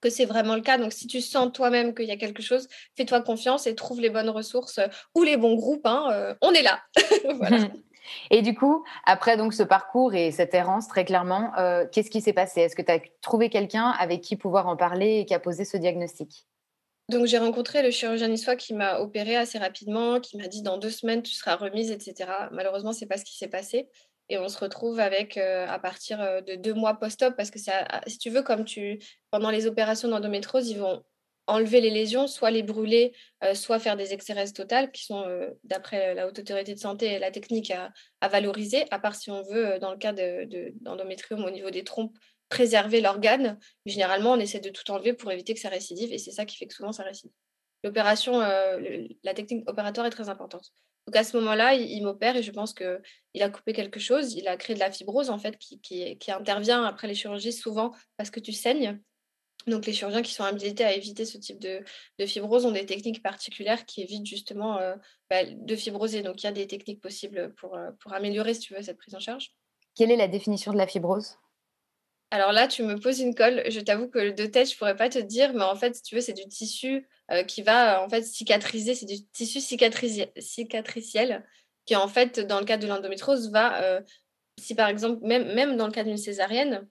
que 0.00 0.10
c'est 0.10 0.24
vraiment 0.24 0.56
le 0.56 0.62
cas. 0.62 0.78
Donc, 0.78 0.92
si 0.92 1.06
tu 1.06 1.20
sens 1.20 1.52
toi-même 1.52 1.94
qu'il 1.94 2.06
y 2.06 2.10
a 2.10 2.16
quelque 2.16 2.42
chose, 2.42 2.68
fais-toi 2.96 3.20
confiance 3.20 3.68
et 3.68 3.76
trouve 3.76 4.00
les 4.00 4.10
bonnes 4.10 4.30
ressources 4.30 4.80
ou 5.14 5.22
les 5.22 5.36
bons 5.36 5.54
groupes. 5.54 5.86
Hein, 5.86 6.08
euh, 6.10 6.34
on 6.40 6.52
est 6.52 6.62
là. 6.62 6.80
voilà. 7.36 7.58
Et 8.30 8.42
du 8.42 8.54
coup, 8.54 8.84
après 9.04 9.36
donc 9.36 9.54
ce 9.54 9.62
parcours 9.62 10.14
et 10.14 10.30
cette 10.30 10.54
errance, 10.54 10.88
très 10.88 11.04
clairement, 11.04 11.52
euh, 11.58 11.86
qu'est-ce 11.90 12.10
qui 12.10 12.20
s'est 12.20 12.32
passé? 12.32 12.60
Est-ce 12.62 12.76
que 12.76 12.82
tu 12.82 12.92
as 12.92 13.00
trouvé 13.20 13.48
quelqu'un 13.48 13.88
avec 13.90 14.20
qui 14.20 14.36
pouvoir 14.36 14.66
en 14.68 14.76
parler 14.76 15.18
et 15.18 15.24
qui 15.26 15.34
a 15.34 15.40
posé 15.40 15.64
ce 15.64 15.76
diagnostic? 15.76 16.46
Donc 17.08 17.26
j'ai 17.26 17.38
rencontré 17.38 17.82
le 17.82 17.90
chirurgien 17.90 18.28
niçois 18.28 18.56
qui 18.56 18.74
m'a 18.74 19.00
opéré 19.00 19.36
assez 19.36 19.58
rapidement, 19.58 20.20
qui 20.20 20.36
m'a 20.36 20.48
dit 20.48 20.62
dans 20.62 20.78
deux 20.78 20.90
semaines 20.90 21.22
tu 21.22 21.32
seras 21.32 21.56
remise, 21.56 21.90
etc. 21.90 22.30
Malheureusement 22.52 22.92
c'est 22.92 23.06
pas 23.06 23.18
ce 23.18 23.24
qui 23.24 23.36
s'est 23.36 23.48
passé. 23.48 23.88
Et 24.28 24.38
on 24.38 24.48
se 24.48 24.58
retrouve 24.58 25.00
avec 25.00 25.36
euh, 25.36 25.66
à 25.68 25.78
partir 25.78 26.20
euh, 26.20 26.40
de 26.40 26.54
deux 26.54 26.74
mois 26.74 26.94
post-op 26.94 27.34
parce 27.36 27.50
que 27.50 27.58
si 27.58 28.18
tu 28.18 28.30
veux 28.30 28.42
comme 28.42 28.64
tu 28.64 28.98
pendant 29.30 29.50
les 29.50 29.66
opérations 29.66 30.08
d'endométrose 30.08 30.70
ils 30.70 30.78
vont 30.78 31.02
enlever 31.46 31.80
les 31.80 31.90
lésions, 31.90 32.26
soit 32.26 32.50
les 32.50 32.62
brûler, 32.62 33.14
euh, 33.42 33.54
soit 33.54 33.78
faire 33.78 33.96
des 33.96 34.12
exéreses 34.12 34.52
totales, 34.52 34.90
qui 34.92 35.04
sont, 35.04 35.22
euh, 35.26 35.50
d'après 35.64 36.14
la 36.14 36.26
Haute 36.26 36.38
Autorité 36.38 36.74
de 36.74 36.78
Santé, 36.78 37.18
la 37.18 37.30
technique 37.30 37.70
à, 37.70 38.28
valoriser, 38.28 38.84
à 38.90 38.98
part 38.98 39.14
si 39.14 39.30
on 39.30 39.42
veut, 39.42 39.72
euh, 39.72 39.78
dans 39.78 39.90
le 39.90 39.98
cas 39.98 40.12
d'endométrium 40.12 41.40
de, 41.40 41.46
au 41.46 41.50
niveau 41.50 41.70
des 41.70 41.84
trompes, 41.84 42.16
préserver 42.48 43.00
l'organe. 43.00 43.58
Généralement, 43.86 44.32
on 44.32 44.38
essaie 44.38 44.60
de 44.60 44.70
tout 44.70 44.88
enlever 44.90 45.14
pour 45.14 45.32
éviter 45.32 45.54
que 45.54 45.60
ça 45.60 45.68
récidive, 45.68 46.12
et 46.12 46.18
c'est 46.18 46.32
ça 46.32 46.44
qui 46.44 46.56
fait 46.56 46.66
que 46.66 46.74
souvent 46.74 46.92
ça 46.92 47.02
récidive. 47.02 47.32
L'opération, 47.84 48.38
la 48.38 49.34
technique 49.34 49.68
opératoire 49.68 50.06
est 50.06 50.10
très 50.10 50.28
importante. 50.28 50.70
Donc 51.08 51.16
à 51.16 51.24
ce 51.24 51.36
moment-là, 51.38 51.74
il, 51.74 52.00
m'opère 52.04 52.36
et 52.36 52.42
je 52.44 52.52
pense 52.52 52.74
qu'il 52.74 53.42
a 53.42 53.48
coupé 53.48 53.72
quelque 53.72 53.98
chose. 53.98 54.34
Il 54.34 54.46
a 54.46 54.56
créé 54.56 54.74
de 54.74 54.80
la 54.80 54.92
fibrose, 54.92 55.30
en 55.30 55.38
fait, 55.38 55.58
qui, 55.58 55.80
qui 55.80 56.30
intervient 56.30 56.84
après 56.84 57.08
les 57.08 57.14
chirurgies 57.14 57.52
souvent 57.52 57.90
parce 58.16 58.30
que 58.30 58.38
tu 58.38 58.52
saignes. 58.52 59.00
Donc, 59.66 59.86
les 59.86 59.92
chirurgiens 59.92 60.22
qui 60.22 60.32
sont 60.32 60.44
habilités 60.44 60.84
à 60.84 60.92
éviter 60.92 61.24
ce 61.24 61.38
type 61.38 61.58
de, 61.60 61.84
fibrose 62.26 62.66
ont 62.66 62.72
des 62.72 62.86
techniques 62.86 63.22
particulières 63.22 63.86
qui 63.86 64.02
évitent 64.02 64.26
justement 64.26 64.78
euh, 64.78 64.94
bah, 65.30 65.44
de 65.44 65.76
fibroser. 65.76 66.22
Donc, 66.22 66.42
il 66.42 66.46
y 66.46 66.48
a 66.48 66.52
des 66.52 66.66
techniques 66.66 67.00
possibles 67.00 67.54
pour, 67.54 67.76
euh, 67.76 67.90
pour 68.00 68.12
améliorer, 68.12 68.54
si 68.54 68.60
tu 68.60 68.74
veux, 68.74 68.82
cette 68.82 68.98
prise 68.98 69.14
en 69.14 69.20
charge. 69.20 69.54
Quelle 69.94 70.10
est 70.10 70.16
la 70.16 70.28
définition 70.28 70.72
de 70.72 70.78
la 70.78 70.86
fibrose? 70.86 71.36
Alors 72.30 72.52
là, 72.52 72.66
tu 72.66 72.82
me 72.82 72.98
poses 72.98 73.20
une 73.20 73.34
colle. 73.34 73.62
Je 73.68 73.80
t'avoue 73.80 74.08
que 74.08 74.30
de 74.30 74.46
tête, 74.46 74.70
je 74.70 74.76
pourrais 74.76 74.96
pas 74.96 75.10
te 75.10 75.18
dire, 75.18 75.52
mais 75.52 75.64
en 75.64 75.76
fait, 75.76 75.96
si 75.96 76.02
tu 76.02 76.14
veux, 76.14 76.22
c'est 76.22 76.32
du 76.32 76.48
tissu 76.48 77.06
euh, 77.30 77.42
qui 77.44 77.62
va 77.62 78.02
en 78.02 78.08
fait 78.08 78.22
cicatriser. 78.22 78.94
C'est 78.94 79.06
du 79.06 79.22
tissu 79.26 79.60
cicatriciel 79.60 81.44
qui, 81.84 81.94
en 81.94 82.08
fait, 82.08 82.40
dans 82.40 82.58
le 82.58 82.64
cas 82.64 82.78
de 82.78 82.86
l'endométrose, 82.86 83.50
va, 83.50 84.00
si 84.58 84.74
par 84.74 84.88
exemple, 84.88 85.20
même, 85.26 85.52
même 85.54 85.76
dans 85.76 85.86
le 85.86 85.92
cas 85.92 86.04
d'une 86.04 86.16
césarienne, 86.16 86.88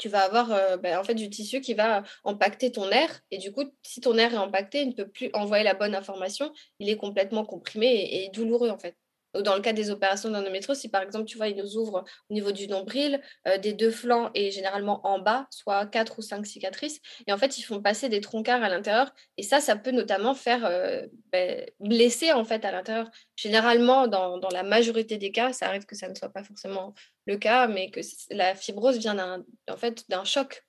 tu 0.00 0.08
vas 0.08 0.24
avoir 0.24 0.50
euh, 0.52 0.76
ben, 0.78 0.98
en 0.98 1.04
fait 1.04 1.14
du 1.14 1.30
tissu 1.30 1.60
qui 1.60 1.74
va 1.74 2.02
impacter 2.24 2.72
ton 2.72 2.90
air. 2.90 3.20
Et 3.30 3.38
du 3.38 3.52
coup 3.52 3.64
si 3.82 4.00
ton 4.00 4.16
air 4.18 4.32
est 4.34 4.36
impacté 4.36 4.82
il 4.82 4.88
ne 4.88 4.94
peut 4.94 5.08
plus 5.08 5.30
envoyer 5.34 5.62
la 5.62 5.74
bonne 5.74 5.94
information. 5.94 6.52
Il 6.80 6.88
est 6.88 6.96
complètement 6.96 7.44
comprimé 7.44 8.08
et 8.10 8.30
douloureux 8.30 8.70
en 8.70 8.78
fait 8.78 8.96
dans 9.34 9.54
le 9.54 9.60
cas 9.60 9.72
des 9.72 9.90
opérations 9.90 10.30
d'endométriose, 10.30 10.78
si 10.78 10.88
par 10.88 11.02
exemple, 11.02 11.26
tu 11.26 11.36
vois, 11.36 11.48
ils 11.48 11.56
nous 11.56 11.76
ouvrent 11.76 12.04
au 12.28 12.34
niveau 12.34 12.52
du 12.52 12.66
nombril, 12.68 13.20
euh, 13.46 13.58
des 13.58 13.72
deux 13.72 13.90
flancs 13.90 14.30
et 14.34 14.50
généralement 14.50 15.06
en 15.06 15.18
bas, 15.18 15.46
soit 15.50 15.86
quatre 15.86 16.18
ou 16.18 16.22
cinq 16.22 16.46
cicatrices, 16.46 17.00
et 17.26 17.32
en 17.32 17.38
fait, 17.38 17.58
ils 17.58 17.62
font 17.62 17.80
passer 17.80 18.08
des 18.08 18.20
troncards 18.20 18.62
à 18.62 18.68
l'intérieur, 18.68 19.12
et 19.36 19.42
ça, 19.42 19.60
ça 19.60 19.76
peut 19.76 19.92
notamment 19.92 20.34
faire 20.34 20.64
euh, 20.64 21.06
ben, 21.32 21.64
blesser 21.80 22.32
en 22.32 22.44
fait 22.44 22.64
à 22.64 22.72
l'intérieur. 22.72 23.10
Généralement, 23.36 24.06
dans, 24.08 24.40
la 24.52 24.62
majorité 24.62 25.16
des 25.18 25.32
cas, 25.32 25.52
ça 25.52 25.66
arrive 25.66 25.86
que 25.86 25.94
ça 25.94 26.08
ne 26.08 26.14
soit 26.14 26.30
pas 26.30 26.42
forcément 26.42 26.94
le 27.26 27.36
cas, 27.36 27.68
mais 27.68 27.90
que 27.90 28.00
la 28.30 28.54
fibrose 28.54 28.98
vient 28.98 29.14
d'un 29.14 29.44
en 29.68 29.76
fait, 29.76 30.04
d'un 30.08 30.24
choc 30.24 30.64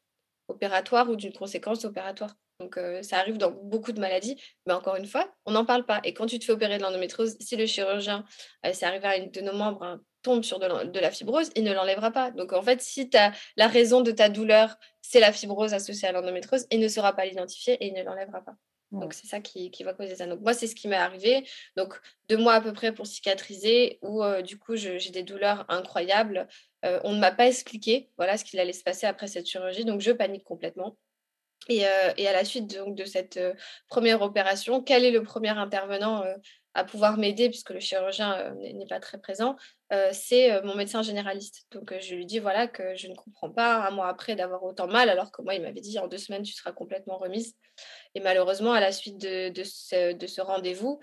opératoire 0.48 1.10
ou 1.10 1.16
d'une 1.16 1.34
conséquence 1.34 1.86
opératoire. 1.86 2.36
Donc, 2.62 2.80
ça 3.02 3.18
arrive 3.18 3.38
dans 3.38 3.50
beaucoup 3.50 3.92
de 3.92 4.00
maladies, 4.00 4.40
mais 4.68 4.74
encore 4.74 4.96
une 4.96 5.08
fois, 5.08 5.34
on 5.46 5.52
n'en 5.52 5.66
parle 5.66 5.86
pas. 5.86 6.00
Et 6.04 6.14
quand 6.14 6.28
tu 6.28 6.38
te 6.38 6.46
fais 6.46 6.52
opérer 6.52 6.78
de 6.78 6.84
l'endométriose, 6.84 7.36
si 7.40 7.56
le 7.56 7.66
chirurgien, 7.66 8.24
c'est 8.72 8.86
arrivé 8.86 9.08
à 9.08 9.18
une 9.18 9.32
de 9.32 9.42
nos 9.42 9.54
membres, 9.54 9.84
hein, 9.84 10.02
tombe 10.22 10.44
sur 10.44 10.60
de, 10.60 11.00
la 11.00 11.12
fibrose, 11.12 11.50
il 11.56 11.64
ne 11.64 11.74
l'enlèvera 11.74 12.12
pas. 12.12 12.32
Donc, 12.32 12.54
en 12.54 12.62
fait, 12.62 12.82
si 12.82 13.10
as, 13.16 13.32
la 13.58 13.68
raison 13.68 14.02
de 14.02 14.12
ta 14.12 14.30
douleur, 14.30 14.78
c'est 15.02 15.20
la 15.20 15.32
fibrose 15.32 15.74
associée 15.74 16.08
à 16.08 16.12
l'endométriose, 16.12 16.68
il 16.72 16.80
ne 16.80 16.88
saura 16.88 17.14
pas 17.14 17.26
l'identifier 17.26 17.74
et 17.74 17.88
il 17.88 17.94
ne 17.94 18.04
l'enlèvera 18.04 18.42
pas. 18.42 18.56
Donc, 18.92 19.14
c'est 19.14 19.28
ça 19.28 19.40
qui, 19.40 19.72
va 19.84 19.94
causer 19.94 20.16
ça. 20.16 20.28
Donc, 20.28 20.42
moi, 20.42 20.54
c'est 20.54 20.68
ce 20.68 20.76
qui 20.76 20.88
m'est 20.88 20.96
arrivé. 20.96 21.48
Donc, 21.78 22.00
deux 22.28 22.38
mois 22.38 22.56
à 22.56 22.62
peu 22.62 22.74
près 22.74 22.94
pour 22.94 23.08
cicatriser, 23.08 24.00
où 24.02 24.22
du 24.44 24.60
coup, 24.60 24.76
j'ai 24.76 25.12
des 25.12 25.24
douleurs 25.24 25.66
incroyables. 25.70 26.48
on 26.84 27.14
ne 27.14 27.20
m'a 27.20 27.32
pas 27.32 27.48
expliqué 27.48 28.10
voilà, 28.18 28.38
ce 28.38 28.44
qu'il 28.44 28.60
allait 28.60 28.74
se 28.74 28.84
passer 28.84 29.08
après 29.08 29.28
cette 29.28 29.48
chirurgie. 29.48 29.86
Donc, 29.86 30.02
je 30.02 30.12
panique 30.12 30.44
complètement. 30.44 30.98
Et, 31.70 31.86
à 31.86 32.34
la 32.34 32.44
suite 32.44 32.76
donc, 32.76 32.96
de 32.96 33.06
cette 33.06 33.40
première 33.88 34.22
opération, 34.22 34.82
quel 34.82 35.06
est 35.06 35.12
le 35.12 35.24
premier 35.24 35.50
intervenant 35.50 36.24
à 36.74 36.86
pouvoir 36.86 37.18
m'aider, 37.18 37.50
puisque 37.50 37.72
le 37.72 37.80
chirurgien 37.80 38.54
n'est 38.56 38.88
pas 38.88 39.00
très 39.00 39.20
présent, 39.20 39.58
c'est 40.12 40.62
mon 40.64 40.76
médecin 40.76 41.02
généraliste. 41.02 41.66
Donc 41.72 41.94
je 42.00 42.16
lui 42.16 42.26
dis 42.26 42.40
voilà 42.40 42.68
que 42.68 42.96
je 42.96 43.08
ne 43.08 43.16
comprends 43.16 43.52
pas 43.52 43.86
un 43.88 43.92
mois 43.92 44.08
après 44.08 44.36
d'avoir 44.36 44.64
autant 44.64 44.88
mal, 44.88 45.10
alors 45.10 45.32
que 45.32 45.42
moi 45.42 45.54
il 45.54 45.62
m'avait 45.62 45.82
dit 45.82 46.00
en 46.00 46.08
deux 46.08 46.18
semaines 46.18 46.44
tu 46.44 46.54
seras 46.54 46.72
complètement 46.72 47.18
remise. 47.18 47.56
Et 48.14 48.20
malheureusement, 48.20 48.74
à 48.74 48.82
la 48.82 48.92
suite 48.92 49.18
de, 49.18 49.64
ce, 49.64 50.42
rendez-vous, 50.42 51.00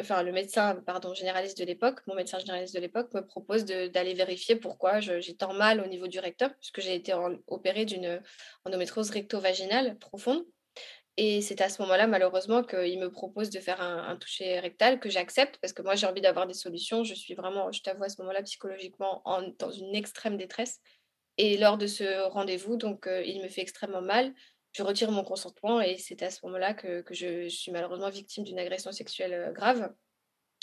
enfin, 0.00 0.22
le 0.22 0.32
médecin 0.32 0.82
généraliste 1.14 1.58
de 1.58 1.64
l'époque, 1.64 2.00
mon 2.06 2.14
médecin 2.14 2.38
généraliste 2.38 2.74
de 2.74 2.80
l'époque, 2.80 3.12
me 3.12 3.20
propose 3.20 3.64
d'aller 3.64 4.14
vérifier 4.14 4.56
pourquoi 4.56 5.00
j'ai 5.00 5.36
tant 5.36 5.52
mal 5.52 5.80
au 5.80 5.86
niveau 5.86 6.06
du 6.06 6.18
recteur, 6.18 6.54
puisque 6.56 6.80
j'ai 6.80 6.94
été 6.94 7.12
opérée 7.48 7.84
d'une 7.84 8.22
endométriose 8.64 9.10
recto-vaginale 9.10 9.98
profonde. 9.98 10.44
Et 11.18 11.40
c'est 11.40 11.62
à 11.62 11.70
ce 11.70 11.80
moment-là, 11.82 12.06
malheureusement, 12.06 12.62
qu'il 12.62 12.98
me 12.98 13.10
propose 13.10 13.48
de 13.48 13.58
faire 13.58 13.80
un, 13.80 14.16
toucher 14.16 14.58
rectal 14.60 15.00
que 15.00 15.08
j'accepte 15.08 15.58
parce 15.62 15.72
que 15.72 15.80
moi, 15.80 15.94
j'ai 15.94 16.06
envie 16.06 16.20
d'avoir 16.20 16.46
des 16.46 16.54
solutions. 16.54 17.04
Je 17.04 17.14
suis 17.14 17.34
vraiment, 17.34 17.72
je 17.72 17.82
t'avoue, 17.82 18.04
à 18.04 18.08
ce 18.10 18.20
moment-là, 18.20 18.42
psychologiquement, 18.42 19.22
dans 19.58 19.70
une 19.70 19.94
extrême 19.94 20.36
détresse. 20.36 20.80
Et 21.38 21.56
lors 21.56 21.78
de 21.78 21.86
ce 21.86 22.28
rendez-vous, 22.28 22.76
donc, 22.76 23.06
euh, 23.06 23.22
il 23.22 23.42
me 23.42 23.48
fait 23.48 23.60
extrêmement 23.60 24.00
mal. 24.00 24.32
Je 24.76 24.82
retire 24.82 25.10
mon 25.10 25.24
consentement 25.24 25.80
et 25.80 25.96
c'est 25.96 26.22
à 26.22 26.30
ce 26.30 26.44
moment-là 26.44 26.74
que, 26.74 27.02
je, 27.10 27.48
suis 27.48 27.72
malheureusement 27.72 28.10
victime 28.10 28.44
d'une 28.44 28.58
agression 28.58 28.92
sexuelle 28.92 29.32
euh, 29.32 29.50
grave. 29.50 29.90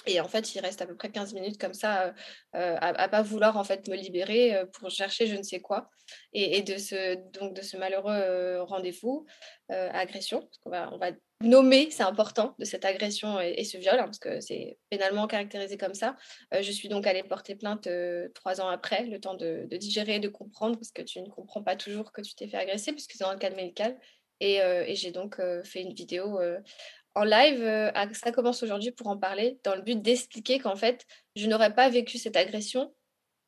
Et 0.05 0.19
en 0.19 0.27
fait, 0.27 0.53
il 0.55 0.59
reste 0.59 0.81
à 0.81 0.85
peu 0.85 0.95
près 0.95 1.09
15 1.09 1.33
minutes 1.33 1.59
comme 1.59 1.73
ça 1.73 2.13
euh, 2.55 2.77
à, 2.81 3.05
ne 3.05 3.11
pas 3.11 3.21
vouloir 3.21 3.57
en 3.57 3.63
fait 3.63 3.87
me 3.87 3.95
libérer 3.95 4.63
pour 4.73 4.89
chercher 4.89 5.27
je 5.27 5.35
ne 5.35 5.43
sais 5.43 5.59
quoi. 5.59 5.89
Et, 6.33 6.61
de 6.61 6.77
ce 6.77 7.15
donc 7.31 7.53
de 7.53 7.61
ce 7.61 7.77
malheureux 7.77 8.61
rendez-vous, 8.61 9.25
agression, 9.69 10.41
parce 10.41 10.57
qu'on 10.59 10.69
va 10.69 10.89
on 10.93 10.97
va 10.97 11.11
nommer, 11.41 11.89
c'est 11.91 12.03
important, 12.03 12.55
de 12.59 12.65
cette 12.65 12.85
agression 12.85 13.39
et, 13.39 13.63
ce 13.63 13.77
viol, 13.77 13.95
hein, 13.99 14.05
parce 14.05 14.19
que 14.19 14.39
c'est 14.39 14.77
pénalement 14.89 15.27
caractérisé 15.27 15.77
comme 15.77 15.93
ça. 15.93 16.15
je 16.51 16.71
suis 16.71 16.89
donc 16.89 17.07
allée 17.07 17.23
porter 17.23 17.55
plainte 17.55 17.87
trois 18.33 18.61
ans 18.61 18.67
après, 18.67 19.05
le 19.05 19.19
temps 19.19 19.35
de, 19.35 19.65
de, 19.69 19.77
digérer 19.77 20.19
de 20.19 20.29
comprendre, 20.29 20.77
parce 20.77 20.91
que 20.91 21.01
tu 21.01 21.21
ne 21.21 21.29
comprends 21.29 21.63
pas 21.63 21.75
toujours 21.75 22.11
que 22.11 22.21
tu 22.21 22.35
t'es 22.35 22.47
fait 22.47 22.57
agresser, 22.57 22.91
puisque 22.91 23.13
c'est 23.13 23.23
dans 23.23 23.33
le 23.33 23.39
cadre 23.39 23.55
médical. 23.55 23.97
Et 24.39 24.95
j'ai 24.95 25.11
donc 25.11 25.37
fait 25.63 25.81
une 25.81 25.93
vidéo 25.93 26.39
en 27.15 27.23
live, 27.23 27.61
euh, 27.61 27.91
ça 28.13 28.31
commence 28.31 28.63
aujourd'hui 28.63 28.91
pour 28.91 29.07
en 29.07 29.17
parler, 29.17 29.59
dans 29.63 29.75
le 29.75 29.81
but 29.81 30.01
d'expliquer 30.01 30.59
qu'en 30.59 30.75
fait, 30.75 31.05
je 31.35 31.47
n'aurais 31.47 31.73
pas 31.73 31.89
vécu 31.89 32.17
cette 32.17 32.35
agression 32.35 32.93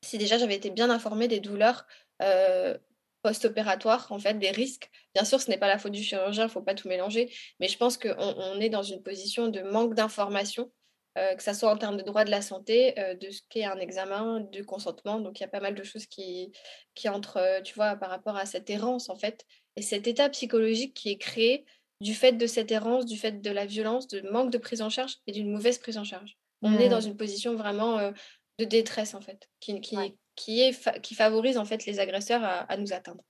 si 0.04 0.18
déjà 0.20 0.38
j'avais 0.38 0.56
été 0.56 0.70
bien 0.70 0.92
informée 0.92 1.28
des 1.28 1.40
douleurs 1.40 1.88
euh, 2.22 2.78
post-opératoires, 3.24 4.12
en 4.12 4.20
fait, 4.20 4.36
des 4.36 4.52
risques. 4.52 4.92
Bien 5.16 5.26
sûr, 5.26 5.42
ce 5.42 5.50
n'est 5.50 5.58
pas 5.58 5.68
la 5.68 5.80
faute 5.80 5.94
du 5.94 6.04
chirurgien, 6.04 6.44
il 6.44 6.48
ne 6.48 6.52
faut 6.52 6.62
pas 6.62 6.76
tout 6.76 6.88
mélanger, 6.88 7.34
mais 7.60 7.68
je 7.68 7.78
pense 7.78 7.98
qu'on 7.98 8.14
on 8.18 8.60
est 8.60 8.70
dans 8.70 8.84
une 8.84 9.02
position 9.02 9.48
de 9.48 9.62
manque 9.62 9.96
d'information, 9.96 10.72
euh, 11.18 11.34
que 11.34 11.42
ce 11.42 11.54
soit 11.54 11.72
en 11.72 11.78
termes 11.78 11.98
de 11.98 12.04
droit 12.04 12.24
de 12.24 12.30
la 12.30 12.44
santé, 12.44 12.94
de 13.20 13.32
ce 13.32 13.42
qu'est 13.50 13.66
un 13.66 13.80
examen, 13.80 14.42
du 14.42 14.64
consentement. 14.64 15.20
Donc, 15.20 15.40
il 15.40 15.42
y 15.42 15.46
a 15.46 15.50
pas 15.50 15.60
mal 15.60 15.74
de 15.74 15.84
choses 15.84 16.06
qui, 16.06 16.52
qui 16.94 17.10
entrent, 17.10 17.62
tu 17.64 17.74
vois, 17.74 17.96
par 17.96 18.12
rapport 18.12 18.36
à 18.36 18.46
cette 18.46 18.70
errance, 18.70 19.10
en 19.10 19.16
fait, 19.16 19.44
et 19.76 19.82
cet 19.82 20.06
état 20.06 20.30
psychologique 20.30 20.94
qui 20.94 21.10
est 21.10 21.18
créé 21.18 21.66
du 22.02 22.14
fait 22.14 22.34
de 22.34 22.48
cette 22.48 22.72
errance, 22.72 23.06
du 23.06 23.18
fait 23.18 23.42
de 23.42 23.52
la 23.52 23.66
violence, 23.66 24.08
de 24.08 24.22
manque 24.30 24.52
de 24.52 24.58
prise 24.58 24.82
en 24.82 24.90
charge 24.90 25.18
et 25.28 25.32
d'une 25.32 25.52
mauvaise 25.52 25.78
prise 25.78 25.98
en 25.98 26.04
charge. 26.04 26.38
On 26.62 26.78
est 26.78 26.90
dans 26.90 27.02
mmh. 27.02 27.08
une 27.08 27.18
position 27.18 27.56
vraiment 27.56 28.00
euh, 28.00 28.12
de 28.60 28.66
détresse, 28.66 29.14
en 29.14 29.22
fait, 29.22 29.50
qui, 29.60 29.80
qui, 29.82 29.98
qui, 30.36 30.62
est 30.62 31.02
qui 31.02 31.14
favorise 31.16 31.58
en 31.58 31.66
fait 31.66 31.86
les 31.86 32.00
agresseurs 32.00 32.42
à, 32.44 32.78
nous 32.78 32.92
atteindre. 32.94 33.22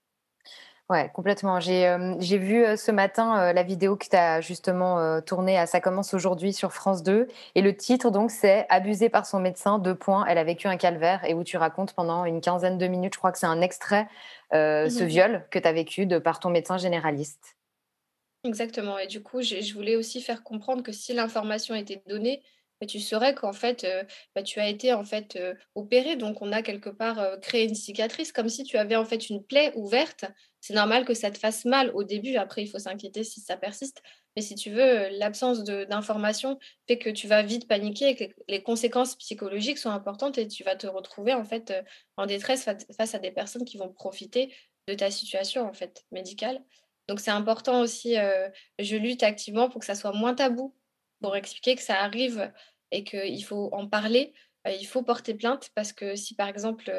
Ouais, 0.88 1.10
complètement. 1.13 1.60
J'ai 1.60 1.88
euh, 1.88 2.15
vu 2.19 2.63
euh, 2.63 2.75
ce 2.78 2.91
matin 2.91 3.51
la 3.51 3.63
vidéo 3.63 3.95
que 3.95 4.08
tu 4.08 4.15
as 4.15 4.39
justement 4.39 5.19
tournée 5.21 5.58
à 5.58 5.65
Ça 5.65 5.82
commence 5.82 6.13
aujourd'hui 6.13 6.54
sur 6.54 6.71
France 6.71 7.04
2. 7.04 7.28
Et 7.56 7.62
le 7.62 7.75
titre, 7.75 8.12
donc, 8.12 8.32
c'est 8.32 8.67
Abusée 8.69 9.10
par 9.10 9.25
son 9.25 9.39
médecin, 9.39 9.80
deux 9.80 9.95
points, 9.95 10.25
elle 10.28 10.38
a 10.38 10.43
vécu 10.43 10.67
un 10.67 10.78
calvaire. 10.78 11.25
Et 11.25 11.34
où 11.34 11.43
tu 11.43 11.58
racontes 11.58 11.93
pendant 11.93 12.23
une 12.25 12.39
quinzaine 12.39 12.78
de 12.78 12.88
minutes, 12.88 13.15
je 13.15 13.19
crois 13.19 13.32
que 13.32 13.39
c'est 13.39 13.47
un 13.47 13.62
extrait, 13.62 14.08
ce 14.54 15.04
mmh 15.04 15.08
viol 15.08 15.47
que 15.49 15.60
tu 15.60 15.67
as 15.67 15.73
vécu 15.73 16.06
de 16.06 16.19
par 16.19 16.39
ton 16.39 16.51
médecin 16.51 16.78
généraliste. 16.78 17.56
Exactement. 18.45 18.99
Et 18.99 19.08
du 19.08 19.23
coup, 19.23 19.41
je 19.41 19.73
voulais 19.73 19.95
aussi 19.95 20.21
faire 20.21 20.43
comprendre 20.43 20.84
que 20.84 20.91
si 20.91 21.13
l'information 21.13 21.73
était 21.75 22.03
donnée, 22.08 22.43
bah, 22.79 22.86
tu 22.88 22.99
saurais 22.99 23.34
qu'en 23.34 23.53
fait, 23.53 23.88
bah, 24.36 24.43
tu 24.43 24.60
as 24.60 24.69
été 24.69 24.93
en 24.93 25.03
fait 25.03 25.39
opéré. 25.73 26.15
Donc, 26.15 26.41
on 26.43 26.51
a 26.51 26.62
quelque 26.62 26.89
part 26.91 27.39
créé 27.41 27.63
une 27.67 27.73
cicatrice, 27.75 28.31
comme 28.31 28.49
si 28.49 28.63
tu 28.63 28.77
avais 28.77 28.95
en 28.95 29.05
fait 29.05 29.29
une 29.29 29.43
plaie 29.43 29.71
ouverte. 29.75 30.25
C'est 30.62 30.75
normal 30.75 31.05
que 31.05 31.13
ça 31.15 31.31
te 31.31 31.39
fasse 31.39 31.65
mal 31.65 31.91
au 31.95 32.03
début. 32.03 32.36
Après, 32.36 32.62
il 32.63 32.67
faut 32.67 32.79
s'inquiéter 32.79 33.23
si 33.23 33.41
ça 33.41 33.58
persiste. 33.58 34.01
Mais 34.36 34.41
si 34.43 34.55
tu 34.55 34.69
veux, 34.69 35.08
l'absence 35.17 35.63
d'information 35.63 36.60
fait 36.88 36.99
que 36.99 37.10
tu 37.10 37.27
vas 37.27 37.41
vite 37.41 37.67
paniquer 37.67 38.10
et 38.10 38.15
que 38.15 38.34
les 38.49 38.62
conséquences 38.62 39.15
psychologiques 39.15 39.77
sont 39.79 39.89
importantes 39.91 40.38
et 40.38 40.47
tu 40.47 40.63
vas 40.63 40.75
te 40.75 40.88
retrouver 40.88 41.34
en 41.34 41.45
fait 41.45 41.73
en 42.17 42.25
détresse 42.27 42.65
face 42.97 43.15
à 43.15 43.19
des 43.19 43.31
personnes 43.31 43.65
qui 43.65 43.77
vont 43.77 43.91
profiter 43.93 44.53
de 44.88 44.93
ta 44.93 45.10
situation 45.10 45.63
en 45.67 45.73
fait 45.73 46.03
médicale. 46.12 46.62
Donc 47.07 47.19
c'est 47.19 47.31
important 47.31 47.81
aussi, 47.81 48.15
je 48.79 48.95
lutte 48.95 49.23
activement 49.23 49.69
pour 49.69 49.79
que 49.79 49.85
ça 49.85 49.95
soit 49.95 50.13
moins 50.13 50.33
tabou, 50.33 50.75
pour 51.21 51.35
expliquer 51.35 51.75
que 51.75 51.81
ça 51.81 52.01
arrive 52.01 52.51
et 52.91 53.03
qu'il 53.03 53.43
faut 53.43 53.69
en 53.73 53.87
parler. 53.87 54.33
Il 54.67 54.85
faut 54.85 55.03
porter 55.03 55.35
plainte 55.35 55.69
parce 55.75 55.93
que 55.93 56.15
si 56.15 56.33
par 56.33 56.47
exemple 56.47 56.91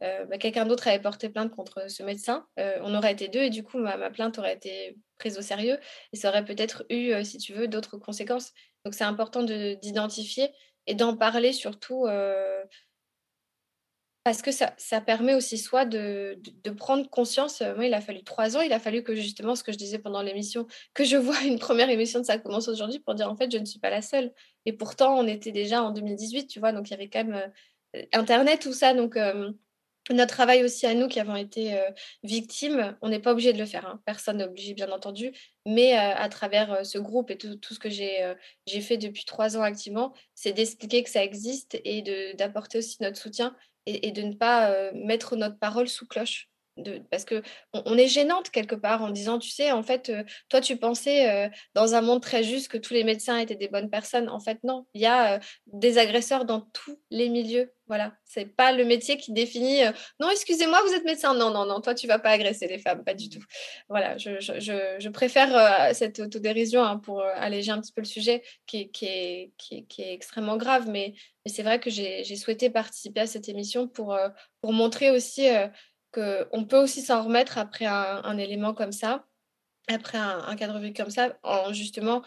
bah, 0.00 0.38
quelqu'un 0.38 0.66
d'autre 0.66 0.88
avait 0.88 1.00
porté 1.00 1.30
plainte 1.30 1.50
contre 1.50 1.90
ce 1.90 2.02
médecin, 2.02 2.46
on 2.58 2.94
aurait 2.94 3.12
été 3.12 3.28
deux 3.28 3.40
et 3.40 3.50
du 3.50 3.62
coup 3.62 3.78
ma, 3.78 3.96
ma, 3.96 4.10
plainte 4.10 4.38
aurait 4.38 4.54
été 4.54 4.98
prise 5.18 5.38
au 5.38 5.42
sérieux 5.42 5.78
et 6.12 6.16
ça 6.16 6.28
aurait 6.28 6.44
peut-être 6.44 6.84
eu, 6.90 7.24
si 7.24 7.38
tu 7.38 7.54
veux, 7.54 7.68
d'autres 7.68 7.96
conséquences. 7.96 8.52
Donc 8.84 8.92
c'est 8.92 9.04
important 9.04 9.42
d'identifier 9.42 10.50
et 10.86 10.94
d'en 10.94 11.16
parler 11.16 11.52
surtout 11.52 12.06
parce 14.26 14.42
que 14.42 14.50
ça, 14.50 14.74
ça, 14.76 15.00
permet 15.00 15.34
aussi 15.34 15.56
soit 15.56 15.84
de, 15.84 16.36
de, 16.64 16.70
prendre 16.72 17.08
conscience. 17.08 17.62
Euh, 17.62 17.76
moi, 17.76 17.86
il 17.86 17.94
a 17.94 18.00
fallu 18.00 18.24
trois 18.24 18.56
ans. 18.56 18.60
Il 18.60 18.72
a 18.72 18.80
fallu 18.80 19.04
que 19.04 19.14
justement, 19.14 19.54
ce 19.54 19.62
que 19.62 19.70
je 19.70 19.78
disais 19.78 20.00
pendant 20.00 20.20
l'émission, 20.20 20.66
que 20.94 21.04
je 21.04 21.16
vois 21.16 21.40
une 21.44 21.60
première 21.60 21.88
émission 21.90 22.18
de 22.18 22.24
Ça 22.24 22.36
commence 22.36 22.66
aujourd'hui 22.66 22.98
pour 22.98 23.14
dire 23.14 23.30
en 23.30 23.36
fait, 23.36 23.52
je 23.52 23.58
ne 23.58 23.64
suis 23.64 23.78
pas 23.78 23.88
la 23.88 24.02
seule. 24.02 24.32
Et 24.64 24.72
pourtant, 24.72 25.16
on 25.16 25.28
était 25.28 25.52
déjà 25.52 25.80
en 25.80 25.92
2018, 25.92 26.48
tu 26.48 26.58
vois, 26.58 26.72
donc 26.72 26.88
il 26.88 26.90
y 26.90 26.94
avait 26.94 27.08
quand 27.08 27.22
même 27.22 27.52
euh, 27.94 28.02
Internet, 28.12 28.60
tout 28.60 28.72
ça. 28.72 28.94
Donc, 28.94 29.16
euh, 29.16 29.52
notre 30.10 30.34
travail 30.34 30.64
aussi 30.64 30.86
à 30.86 30.94
nous 30.94 31.06
qui 31.06 31.20
avons 31.20 31.36
été 31.36 31.80
victimes, 32.24 32.96
on 33.02 33.08
n'est 33.08 33.18
pas 33.18 33.32
obligé 33.32 33.52
de 33.52 33.58
le 33.58 33.66
faire. 33.66 33.86
Hein. 33.86 34.00
Personne 34.06 34.38
n'est 34.38 34.44
obligé, 34.44 34.74
bien 34.74 34.90
entendu. 34.90 35.32
Mais 35.66 35.94
à 35.94 36.28
travers 36.28 36.86
ce 36.86 36.98
groupe 36.98 37.28
et 37.32 37.38
tout, 37.38 37.58
ce 37.68 37.78
que 37.80 37.90
j'ai 37.90 38.32
j'ai 38.66 38.80
fait 38.80 38.98
depuis 38.98 39.24
trois 39.24 39.56
ans 39.56 39.62
activement, 39.62 40.14
c'est 40.36 40.52
d'expliquer 40.52 41.02
que 41.02 41.10
ça 41.10 41.24
existe 41.24 41.80
et 41.84 42.34
d'apporter 42.36 42.78
aussi 42.78 42.98
notre 43.00 43.16
soutien 43.18 43.56
et, 43.86 44.12
de 44.12 44.22
ne 44.22 44.34
pas 44.34 44.92
mettre 44.92 45.36
notre 45.36 45.58
parole 45.58 45.88
sous 45.88 46.06
cloche. 46.06 46.48
Parce 47.10 47.24
que 47.24 47.42
on, 47.72 47.96
est 47.96 48.08
gênante 48.08 48.50
quelque 48.50 48.74
part 48.74 49.02
en 49.02 49.10
disant 49.10 49.38
tu 49.38 49.48
sais 49.48 49.72
en 49.72 49.82
fait 49.82 50.12
toi 50.50 50.60
tu 50.60 50.76
pensais 50.76 51.50
dans 51.74 51.94
un 51.94 52.02
monde 52.02 52.20
très 52.20 52.42
juste 52.42 52.68
que 52.68 52.76
tous 52.76 52.92
les 52.92 53.02
médecins 53.02 53.38
étaient 53.38 53.56
des 53.56 53.68
bonnes 53.68 53.88
personnes. 53.88 54.28
En 54.28 54.40
fait 54.40 54.58
non. 54.62 54.86
Il 54.92 55.00
y 55.00 55.06
a 55.06 55.40
des 55.66 55.96
agresseurs 55.96 56.44
dans 56.44 56.60
tous 56.60 56.98
les 57.10 57.30
milieux. 57.30 57.72
Voilà. 57.86 58.12
C'est 58.24 58.44
pas 58.44 58.72
le 58.72 58.84
métier 58.84 59.16
qui 59.16 59.32
définit 59.32 59.80
non 60.20 60.28
excusez-moi 60.30 60.82
vous 60.86 60.92
êtes 60.92 61.04
médecin 61.04 61.32
non 61.32 61.50
non 61.50 61.64
non. 61.64 61.80
Toi 61.80 61.94
tu 61.94 62.06
vas 62.06 62.18
pas 62.18 62.30
agresser 62.30 62.66
les 62.66 62.78
femmes 62.78 63.04
pas 63.04 63.14
du 63.14 63.30
tout. 63.30 63.42
Voilà. 63.88 64.18
Je, 64.18 65.08
préfère 65.08 65.94
cette 65.94 66.20
autodérision 66.20 66.82
hein, 66.84 66.98
pour 66.98 67.22
alléger 67.22 67.72
un 67.72 67.80
petit 67.80 67.92
peu 67.92 68.02
le 68.02 68.06
sujet 68.06 68.42
qui, 68.66 68.90
est, 69.00 69.52
extrêmement 69.98 70.58
grave. 70.58 70.88
Mais, 70.88 71.14
c'est 71.46 71.62
vrai 71.62 71.80
que 71.80 71.90
j'ai 71.90 72.36
souhaité 72.36 72.68
participer 72.68 73.20
à 73.20 73.26
cette 73.26 73.48
émission 73.48 73.88
pour 73.88 74.18
montrer 74.62 75.10
aussi 75.10 75.48
on 76.52 76.64
peut 76.64 76.78
aussi 76.78 77.02
s'en 77.02 77.22
remettre 77.24 77.58
après 77.58 77.86
un, 77.86 78.38
élément 78.38 78.74
comme 78.74 78.92
ça, 78.92 79.26
après 79.88 80.18
un, 80.18 80.56
cadre 80.56 80.78
vécu 80.78 81.02
comme 81.02 81.10
ça, 81.10 81.36
en 81.42 81.72
justement 81.72 82.22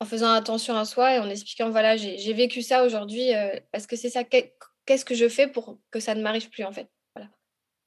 en 0.00 0.06
faisant 0.06 0.32
attention 0.32 0.76
à 0.76 0.84
soi 0.84 1.14
et 1.14 1.18
en 1.18 1.28
expliquant 1.28 1.70
voilà, 1.70 1.96
j'ai 1.96 2.32
vécu 2.32 2.62
ça 2.62 2.84
aujourd'hui 2.84 3.34
euh, 3.34 3.50
parce 3.70 3.86
que 3.86 3.96
c'est 3.96 4.08
ça, 4.08 4.24
qu'est-ce 4.24 5.04
que 5.04 5.14
je 5.14 5.28
fais 5.28 5.46
pour 5.46 5.78
que 5.90 6.00
ça 6.00 6.14
ne 6.14 6.22
m'arrive 6.22 6.48
plus 6.48 6.64
en 6.64 6.72
fait? 6.72 6.88
Voilà. 7.14 7.28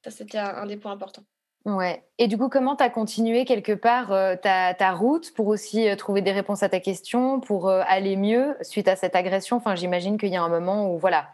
Ça, 0.03 0.11
c'était 0.11 0.37
un, 0.37 0.65
des 0.65 0.77
points 0.77 0.91
importants. 0.91 1.23
Ouais. 1.65 2.03
Et 2.17 2.27
du 2.27 2.37
coup, 2.37 2.49
comment 2.49 2.75
tu 2.75 2.83
as 2.83 2.89
continué 2.89 3.45
quelque 3.45 3.71
part 3.71 4.11
euh, 4.11 4.35
ta, 4.35 4.91
route 4.91 5.33
pour 5.33 5.47
aussi 5.47 5.87
euh, 5.87 5.95
trouver 5.95 6.21
des 6.21 6.33
réponses 6.33 6.61
à 6.61 6.69
ta 6.69 6.79
question, 6.79 7.39
pour 7.39 7.69
aller 7.69 8.15
mieux 8.15 8.55
suite 8.61 8.87
à 8.87 8.95
cette 8.95 9.15
agression? 9.15 9.57
Enfin, 9.57 9.75
j'imagine 9.75 10.17
qu'il 10.17 10.29
y 10.29 10.35
a 10.35 10.43
un 10.43 10.49
moment 10.49 10.93
où, 10.93 10.99
voilà, 10.99 11.29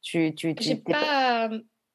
tu. 0.00 0.34
tu, 0.34 0.54
tu 0.54 0.76
pas, 0.76 1.50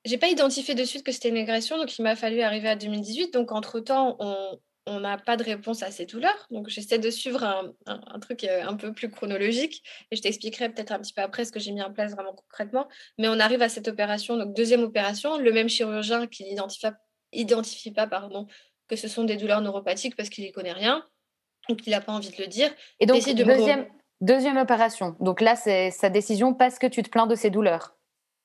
j'ai 0.06 0.18
pas 0.18 0.28
identifié 0.28 0.76
de 0.76 0.84
suite 0.84 1.04
que 1.04 1.12
c'était 1.12 1.30
une 1.30 1.38
agression, 1.38 1.78
donc 1.78 1.98
il 1.98 2.04
m'a 2.04 2.16
fallu 2.16 2.42
arriver 2.42 2.70
à 2.70 2.76
2018. 2.76 3.34
Donc, 3.34 3.52
entre-temps, 3.52 4.16
on, 4.20 4.60
on 4.90 5.00
n'a 5.02 5.18
pas 5.18 5.38
de 5.38 5.44
réponse 5.44 5.84
à 5.84 5.92
ces 5.92 6.06
douleurs. 6.06 6.48
Donc, 6.50 6.70
j'essaie 6.70 7.00
de 7.00 7.10
suivre 7.10 7.44
un, 7.44 8.20
truc 8.20 8.44
euh, 8.44 8.64
un 8.66 8.76
peu 8.76 8.92
plus 8.92 9.10
chronologique 9.10 9.84
et 10.12 10.16
je 10.16 10.22
t'expliquerai 10.22 10.70
peut-être 10.70 10.92
un 10.92 11.00
petit 11.00 11.14
peu 11.14 11.22
après 11.22 11.46
ce 11.46 11.52
que 11.52 11.60
j'ai 11.60 11.72
mis 11.72 11.82
en 11.82 11.92
place 11.92 12.14
vraiment 12.14 12.34
concrètement. 12.34 12.88
Mais 13.18 13.28
on 13.28 13.40
arrive 13.40 13.62
à 13.62 13.70
cette 13.70 13.88
opération, 13.88 14.38
donc 14.38 14.56
deuxième 14.56 14.84
opération, 14.84 15.38
le 15.38 15.52
même 15.52 15.70
chirurgien 15.70 16.28
qui 16.28 16.44
n'identifie 16.44 16.88
identifie 17.32 17.92
pas 17.92 18.08
pardon, 18.08 18.48
que 18.88 18.96
ce 18.96 19.08
sont 19.08 19.24
des 19.24 19.38
douleurs 19.38 19.62
neuropathiques 19.62 20.16
parce 20.16 20.30
qu'il 20.30 20.44
n'y 20.44 20.52
connaît 20.52 20.74
rien 20.74 21.06
ou 21.70 21.76
qu'il 21.76 21.92
n'a 21.92 22.02
pas 22.02 22.12
envie 22.12 22.32
de 22.32 22.42
le 22.42 22.48
dire. 22.48 22.72
Et 23.00 23.06
donc, 23.06 23.24
deuxième, 23.24 23.88
deuxième 24.22 24.58
opération. 24.58 25.16
Donc 25.20 25.40
là, 25.42 25.56
c'est 25.56 25.92
sa 25.92 26.10
décision 26.10 26.56
parce 26.56 26.80
que 26.80 26.88
tu 26.88 27.04
te 27.04 27.10
plains 27.10 27.28
de 27.28 27.36
ces 27.36 27.52
douleurs 27.52 27.99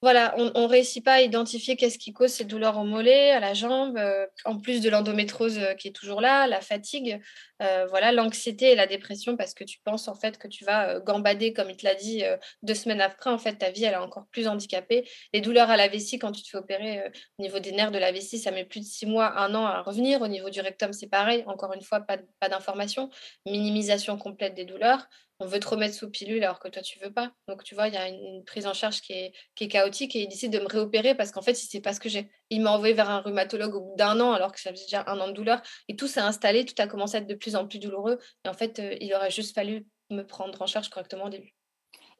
voilà, 0.05 0.35
on 0.37 0.61
ne 0.61 0.69
réussit 0.69 1.03
pas 1.03 1.15
à 1.15 1.21
identifier 1.23 1.77
qu'est-ce 1.77 1.97
qui 1.99 2.13
cause 2.13 2.31
ces 2.31 2.45
douleurs 2.45 2.77
au 2.77 2.85
mollet, 2.85 3.31
à 3.31 3.41
la 3.41 3.55
jambe, 3.55 3.97
euh, 3.97 4.27
en 4.45 4.59
plus 4.59 4.83
de 4.83 4.91
l'endométrose 4.91 5.57
euh, 5.57 5.73
qui 5.73 5.89
est 5.89 5.93
toujours 5.93 6.21
là, 6.21 6.47
la 6.47 6.61
fatigue, 6.61 7.23
euh, 7.63 7.87
voilà, 7.87 8.13
l'anxiété 8.13 8.73
et 8.73 8.75
la 8.75 8.87
dépression 8.87 9.35
parce 9.35 9.55
que 9.55 9.65
tu 9.65 9.79
penses 9.83 10.07
en 10.07 10.15
fait 10.15 10.37
que 10.37 10.47
tu 10.47 10.63
vas 10.63 11.01
gambader, 11.01 11.55
comme 11.55 11.71
il 11.71 11.79
te 11.79 11.87
l'a 11.87 11.95
dit, 11.95 12.23
deux 12.63 12.75
semaines 12.75 13.01
après, 13.01 13.31
en 13.31 13.39
fait, 13.39 13.55
ta 13.55 13.71
vie, 13.71 13.85
elle 13.85 13.95
est 13.95 13.97
encore 13.97 14.27
plus 14.31 14.47
handicapée. 14.47 15.09
Les 15.33 15.41
douleurs 15.41 15.71
à 15.71 15.79
la 15.79 15.89
vessie, 15.89 16.19
quand 16.19 16.33
tu 16.33 16.43
te 16.43 16.51
fais 16.51 16.59
opérer 16.59 17.11
au 17.39 17.43
niveau 17.43 17.59
des 17.59 17.73
nerfs 17.73 17.91
de 17.91 17.99
la 17.99 18.13
vessie, 18.13 18.39
ça 18.39 18.51
met 18.51 18.67
plus 18.67 18.81
de 18.81 18.85
six 18.85 19.07
mois, 19.07 19.39
un 19.39 19.55
an 19.55 19.65
à 19.65 19.81
revenir. 19.81 20.21
Au 20.21 20.29
niveau 20.29 20.51
du 20.51 20.61
rectum, 20.61 20.93
c'est 20.93 21.09
pareil, 21.09 21.45
encore 21.47 21.73
une 21.73 21.81
fois, 21.81 22.01
pas, 22.01 22.19
pas 22.41 22.51
d'information, 22.51 23.09
minimisation 23.47 24.19
complète 24.19 24.55
des 24.55 24.67
douleurs 24.67 25.09
on 25.41 25.47
veut 25.47 25.61
te 25.61 25.69
remettre 25.69 25.95
sous 25.95 26.11
pilule 26.11 26.43
alors 26.45 26.61
que 26.61 26.69
toi 26.69 26.83
tu 26.83 26.99
veux 27.01 27.13
pas. 27.13 27.33
Donc 27.49 27.65
tu 27.65 27.75
vois, 27.75 27.89
il 27.89 27.95
y 27.95 27.97
a 27.97 28.09
une, 28.09 28.45
prise 28.45 28.67
en 28.67 28.75
charge 28.75 29.01
qui 29.01 29.13
est, 29.13 29.69
chaotique 29.69 30.15
et 30.17 30.23
il 30.23 30.29
décide 30.29 30.53
de 30.53 30.61
me 30.61 30.69
réopérer 30.69 31.15
parce 31.15 31.31
qu'en 31.31 31.43
fait, 31.43 31.53
il 31.63 31.67
sait 31.67 31.81
pas 31.81 31.93
ce 31.93 32.01
que 32.01 32.09
j'ai. 32.09 32.31
Il 32.51 32.63
m'a 32.63 32.71
envoyé 32.71 32.95
vers 32.95 33.11
un 33.11 33.21
rhumatologue 33.21 33.75
au 33.75 33.81
bout 33.81 33.97
d'un 33.97 34.21
an 34.21 34.33
alors 34.33 34.53
que 34.53 34.61
ça 34.61 34.71
faisait 34.71 34.85
déjà 34.85 35.05
un 35.07 35.19
an 35.21 35.29
de 35.29 35.33
douleur 35.33 35.63
et 35.89 35.97
tout 35.97 36.07
s'est 36.07 36.21
installé, 36.21 36.65
tout 36.65 36.75
a 36.79 36.87
commencé 36.87 37.17
à 37.17 37.21
être 37.21 37.27
de 37.27 37.35
plus 37.35 37.57
en 37.57 37.67
plus 37.67 37.79
douloureux 37.79 38.19
et 38.45 38.49
en 38.49 38.55
fait, 38.55 38.79
euh, 38.79 38.97
il 39.01 39.13
aurait 39.15 39.31
juste 39.31 39.55
fallu 39.55 39.87
me 40.11 40.23
prendre 40.23 40.61
en 40.61 40.67
charge 40.67 40.89
correctement 40.91 41.25
au 41.25 41.31
début. 41.31 41.55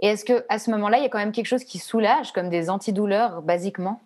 Et 0.01 0.09
est-ce 0.09 0.25
que 0.25 0.45
à 0.49 0.59
ce 0.59 0.71
moment-là, 0.73 0.99
il 0.99 1.03
y 1.03 1.07
a 1.07 1.09
quand 1.09 1.19
même 1.19 1.33
quelque 1.33 1.47
chose 1.47 1.65
qui 1.65 1.79
soulage 1.79 2.33
comme 2.33 2.51
des 2.51 2.69
antidouleurs 2.69 3.43
basiquement? 3.43 4.01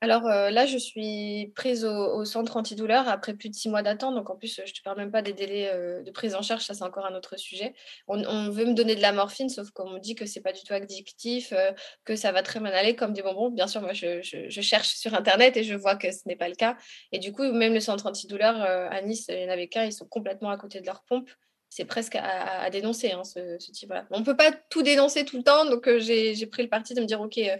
Alors 0.00 0.26
euh, 0.26 0.50
là, 0.50 0.66
je 0.66 0.76
suis 0.76 1.50
prise 1.56 1.84
au, 1.84 2.24
centre 2.26 2.58
antidouleur 2.58 3.08
après 3.08 3.32
plus 3.32 3.48
de 3.48 3.54
six 3.54 3.70
mois 3.70 3.82
d'attente. 3.82 4.14
Donc 4.14 4.28
en 4.28 4.36
plus, 4.36 4.54
je 4.54 4.60
ne 4.60 4.66
te 4.66 4.82
parle 4.82 4.98
même 4.98 5.10
pas 5.10 5.22
des 5.22 5.32
délais 5.32 5.70
euh, 5.72 6.02
de 6.02 6.10
prise 6.10 6.34
en 6.34 6.42
charge, 6.42 6.62
ça 6.62 6.74
c'est 6.74 6.84
encore 6.84 7.06
un 7.06 7.14
autre 7.14 7.38
sujet. 7.38 7.74
On, 8.06 8.50
veut 8.50 8.66
me 8.66 8.74
donner 8.74 8.96
de 8.96 9.00
la 9.00 9.12
morphine, 9.12 9.48
sauf 9.48 9.70
qu'on 9.70 9.88
me 9.88 9.98
dit 9.98 10.14
que 10.14 10.26
c'est 10.26 10.42
pas 10.42 10.52
du 10.52 10.62
tout 10.62 10.74
addictif, 10.74 11.52
euh, 11.52 11.72
que 12.04 12.16
ça 12.16 12.32
va 12.32 12.42
très 12.42 12.60
mal 12.60 12.74
aller 12.74 12.94
comme 12.96 13.14
des 13.14 13.22
bonbons. 13.22 13.50
Bien 13.50 13.66
sûr, 13.66 13.80
moi 13.80 13.94
je, 13.94 14.20
je, 14.22 14.60
cherche 14.60 14.88
sur 14.88 15.14
Internet 15.14 15.56
et 15.56 15.64
je 15.64 15.74
vois 15.74 15.96
que 15.96 16.12
ce 16.12 16.20
n'est 16.26 16.36
pas 16.36 16.48
le 16.48 16.54
cas. 16.54 16.76
Et 17.12 17.18
du 17.18 17.32
coup, 17.32 17.44
même 17.44 17.72
le 17.72 17.80
centre 17.80 18.06
antidouleur 18.06 18.60
à 18.60 19.00
Nice, 19.00 19.26
il 19.28 19.36
n'y 19.36 19.46
en 19.46 19.50
avait 19.50 19.68
qu'un, 19.68 19.84
ils 19.84 19.92
sont 19.92 20.06
complètement 20.06 20.50
à 20.50 20.58
côté 20.58 20.80
de 20.80 20.86
leur 20.86 21.02
pompe 21.04 21.30
c'est 21.74 21.84
presque 21.84 22.14
à, 22.14 22.70
dénoncer, 22.70 23.10
hein, 23.10 23.24
ce, 23.24 23.56
type-là. 23.72 24.04
On 24.10 24.20
ne 24.20 24.24
peut 24.24 24.36
pas 24.36 24.52
tout 24.70 24.82
dénoncer 24.82 25.24
tout 25.24 25.38
le 25.38 25.42
temps, 25.42 25.64
donc 25.64 25.88
euh, 25.88 25.98
j'ai 25.98 26.46
pris 26.46 26.62
le 26.62 26.68
parti 26.68 26.94
de 26.94 27.00
me 27.00 27.04
dire, 27.04 27.20
OK, 27.20 27.36
euh, 27.36 27.56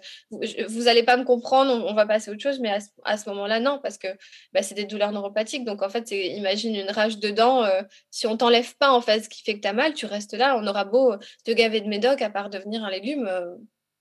vous 0.68 0.84
n'allez 0.84 1.02
pas 1.02 1.16
me 1.16 1.24
comprendre, 1.24 1.84
on, 1.84 1.94
va 1.94 2.06
passer 2.06 2.30
à 2.30 2.32
autre 2.32 2.40
chose, 2.40 2.60
mais 2.60 2.70
à, 3.02 3.16
ce 3.16 3.28
moment-là, 3.30 3.58
non, 3.58 3.80
parce 3.82 3.98
que 3.98 4.06
bah, 4.52 4.62
c'est 4.62 4.76
des 4.76 4.84
douleurs 4.84 5.10
neuropathiques. 5.10 5.64
Donc, 5.64 5.82
en 5.82 5.88
fait, 5.88 6.12
imagine 6.12 6.76
une 6.76 6.92
rage 6.92 7.18
dedans. 7.18 7.64
Euh, 7.64 7.82
si 8.12 8.28
on 8.28 8.36
t'enlève 8.36 8.76
pas, 8.76 8.92
en 8.92 9.00
fait, 9.00 9.24
ce 9.24 9.28
qui 9.28 9.42
fait 9.42 9.56
que 9.56 9.62
tu 9.62 9.66
as 9.66 9.72
mal, 9.72 9.94
tu 9.94 10.06
restes 10.06 10.34
là. 10.34 10.56
On 10.56 10.64
aura 10.68 10.84
beau 10.84 11.16
te 11.44 11.50
gaver 11.50 11.80
de 11.80 11.88
médoc, 11.88 12.22
à 12.22 12.30
part 12.30 12.50
devenir 12.50 12.84
un 12.84 12.90
légume, 12.90 13.28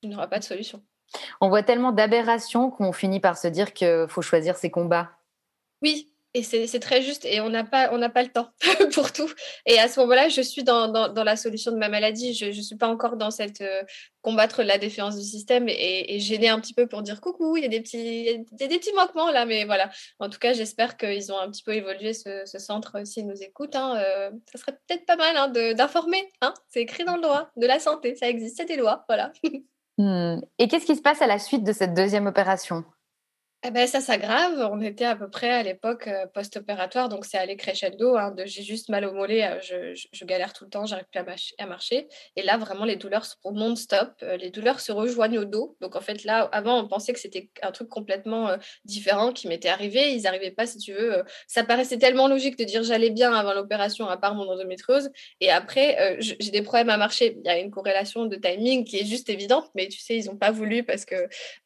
tu 0.04 0.10
n'auras 0.10 0.28
pas 0.28 0.38
de 0.38 0.44
solution. 0.44 0.84
On 1.42 1.50
voit 1.50 1.64
tellement 1.64 1.92
d'aberrations 1.92 2.70
qu'on 2.70 2.94
finit 2.94 3.20
par 3.20 3.36
se 3.36 3.48
dire 3.48 3.74
qu'il 3.74 4.06
faut 4.10 4.22
choisir 4.22 4.58
ses 4.58 4.70
combats. 4.70 5.10
Oui, 5.82 6.13
et 6.36 6.42
c'est 6.42 6.80
très 6.80 7.04
juste 7.04 7.26
et 7.26 7.42
on 7.42 7.50
n'a 7.50 7.64
pas, 7.64 7.90
pas 8.10 8.24
le 8.24 8.30
temps 8.30 8.50
pour 8.94 9.14
tout. 9.14 9.30
Et 9.68 9.78
à 9.80 9.88
ce 9.88 10.00
moment-là, 10.00 10.30
je 10.30 10.42
suis 10.42 10.64
dans, 10.64 10.88
dans, 10.88 11.24
la 11.24 11.36
solution 11.36 11.72
de 11.72 11.78
ma 11.78 11.90
maladie. 11.90 12.34
Je 12.34 12.46
ne 12.46 12.52
suis 12.52 12.76
pas 12.76 12.88
encore 12.88 13.18
dans 13.18 13.30
cette 13.30 13.62
euh, 13.62 13.84
combattre 14.22 14.64
la 14.64 14.80
défiance 14.80 15.16
du 15.16 15.24
système 15.24 15.68
et, 15.70 16.20
gêner 16.20 16.50
un 16.50 16.60
petit 16.60 16.74
peu 16.74 16.88
pour 16.88 17.04
dire 17.04 17.22
coucou, 17.22 17.58
il 17.58 17.64
y 17.64 17.66
a 17.66 17.70
des 17.70 17.82
petits, 17.82 18.46
des 18.52 18.68
petits 18.68 18.94
manquements 18.94 19.30
là, 19.30 19.46
mais 19.46 19.66
voilà. 19.66 19.92
En 20.20 20.30
tout 20.30 20.40
cas, 20.40 20.54
j'espère 20.54 20.98
qu'ils 20.98 21.32
ont 21.32 21.38
un 21.38 21.52
petit 21.52 21.64
peu 21.64 21.74
évolué 21.74 22.14
ce, 22.14 22.44
ce 22.46 22.58
centre 22.58 23.06
s'ils 23.06 23.28
nous 23.28 23.44
écoutent. 23.44 23.76
Hein, 23.76 23.98
euh, 23.98 24.32
ça 24.52 24.60
serait 24.60 24.78
peut-être 24.88 25.06
pas 25.06 25.18
mal 25.18 25.38
hein, 25.38 25.74
d'informer. 25.76 26.32
Hein, 26.42 26.54
c'est 26.70 26.82
écrit 26.82 27.04
dans 27.04 27.16
le 27.16 27.22
droit 27.22 27.50
de 27.58 27.68
la 27.68 27.80
santé, 27.80 28.16
ça 28.16 28.28
existe, 28.28 28.58
c'est 28.58 28.66
des 28.66 28.78
lois, 28.78 29.06
voilà. 29.08 29.32
Hmm. 30.00 30.40
Et 30.58 30.68
qu'est-ce 30.68 30.88
qui 30.88 30.96
se 30.96 31.04
passe 31.04 31.22
à 31.22 31.28
la 31.28 31.38
suite 31.38 31.64
de 31.64 31.72
cette 31.72 31.94
deuxième 31.94 32.26
opération? 32.26 32.84
Eh 33.66 33.72
ben, 33.72 33.88
ça 33.88 34.02
s'aggrave. 34.02 34.70
On 34.74 34.82
était 34.82 35.06
à 35.06 35.16
peu 35.16 35.30
près 35.30 35.50
à 35.50 35.64
l'époque 35.64 36.08
euh, 36.08 36.26
post-opératoire, 36.34 37.08
donc 37.08 37.24
c'est 37.24 37.38
allé 37.38 37.56
crescendo. 37.56 38.18
Hein, 38.18 38.36
j'ai 38.44 38.62
juste 38.62 38.90
mal 38.90 39.06
au 39.06 39.14
mollet, 39.14 39.46
euh, 39.72 39.94
je, 39.96 40.26
galère 40.26 40.52
tout 40.52 40.66
le 40.66 40.70
temps, 40.70 40.86
j'arrive 40.86 41.06
plus 41.10 41.22
à, 41.58 41.66
marcher. 41.66 42.10
Et 42.36 42.44
là, 42.44 42.58
vraiment, 42.58 42.84
les 42.84 42.98
douleurs 42.98 43.24
sont 43.24 43.52
non-stop. 43.54 44.12
Euh, 44.22 44.36
les 44.36 44.50
douleurs 44.50 44.82
se 44.82 44.92
rejoignent 44.92 45.40
au 45.40 45.46
dos. 45.46 45.78
Donc 45.80 45.96
en 45.96 46.02
fait, 46.02 46.26
là, 46.26 46.50
avant, 46.52 46.78
on 46.84 46.90
pensait 46.90 47.14
que 47.14 47.20
c'était 47.22 47.50
un 47.62 47.72
truc 47.72 47.88
complètement 47.88 48.50
différent 48.84 49.32
qui 49.32 49.48
m'était 49.48 49.70
arrivé. 49.70 50.14
Ils 50.14 50.24
n'arrivaient 50.24 50.52
pas, 50.52 50.66
si 50.66 50.78
tu 50.78 50.92
veux. 50.92 51.24
ça 51.48 51.64
paraissait 51.64 51.98
tellement 51.98 52.28
logique 52.28 52.58
de 52.58 52.66
dire 52.66 52.84
j'allais 52.84 53.12
bien 53.12 53.34
avant 53.34 53.54
l'opération, 53.54 54.10
à 54.10 54.18
part 54.18 54.36
mon 54.36 54.50
endométriose. 54.50 55.10
Et 55.40 55.50
après, 55.52 56.18
j'ai 56.20 56.52
des 56.52 56.62
problèmes 56.62 56.90
à 56.90 56.98
marcher. 56.98 57.38
Il 57.38 57.46
y 57.46 57.50
a 57.50 57.58
une 57.60 57.72
corrélation 57.72 58.26
de 58.26 58.36
timing 58.36 58.84
qui 58.84 58.98
est 58.98 59.06
juste 59.06 59.30
évidente, 59.30 59.70
mais 59.74 59.88
tu 59.88 60.00
sais, 60.02 60.18
ils 60.18 60.26
n'ont 60.26 60.38
pas 60.38 60.52
voulu 60.52 60.84
parce 60.84 61.06
que 61.06 61.16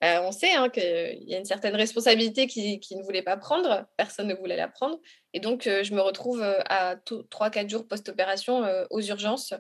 on 0.02 0.32
sait 0.32 0.54
hein, 0.54 0.70
qu'il 0.70 1.24
y 1.28 1.34
a 1.34 1.40
une 1.40 1.46
certaine 1.46 1.76
responsabilité 1.88 2.48
qu'ils 2.48 2.98
ne 2.98 3.04
voulaient 3.04 3.22
pas 3.22 3.38
prendre. 3.38 3.88
Personne 3.96 4.28
ne 4.28 4.36
voulait 4.36 4.58
la 4.58 4.68
prendre. 4.68 5.00
Et 5.34 5.40
donc, 5.40 5.68
euh, 5.68 5.84
je 5.84 5.94
me 5.94 6.02
retrouve 6.02 6.42
euh, 6.42 6.60
à 6.70 6.96
3-4 6.96 7.70
jours 7.70 7.88
post-opération 7.88 8.64
euh, 8.64 8.86
aux 8.90 9.02
urgences. 9.02 9.54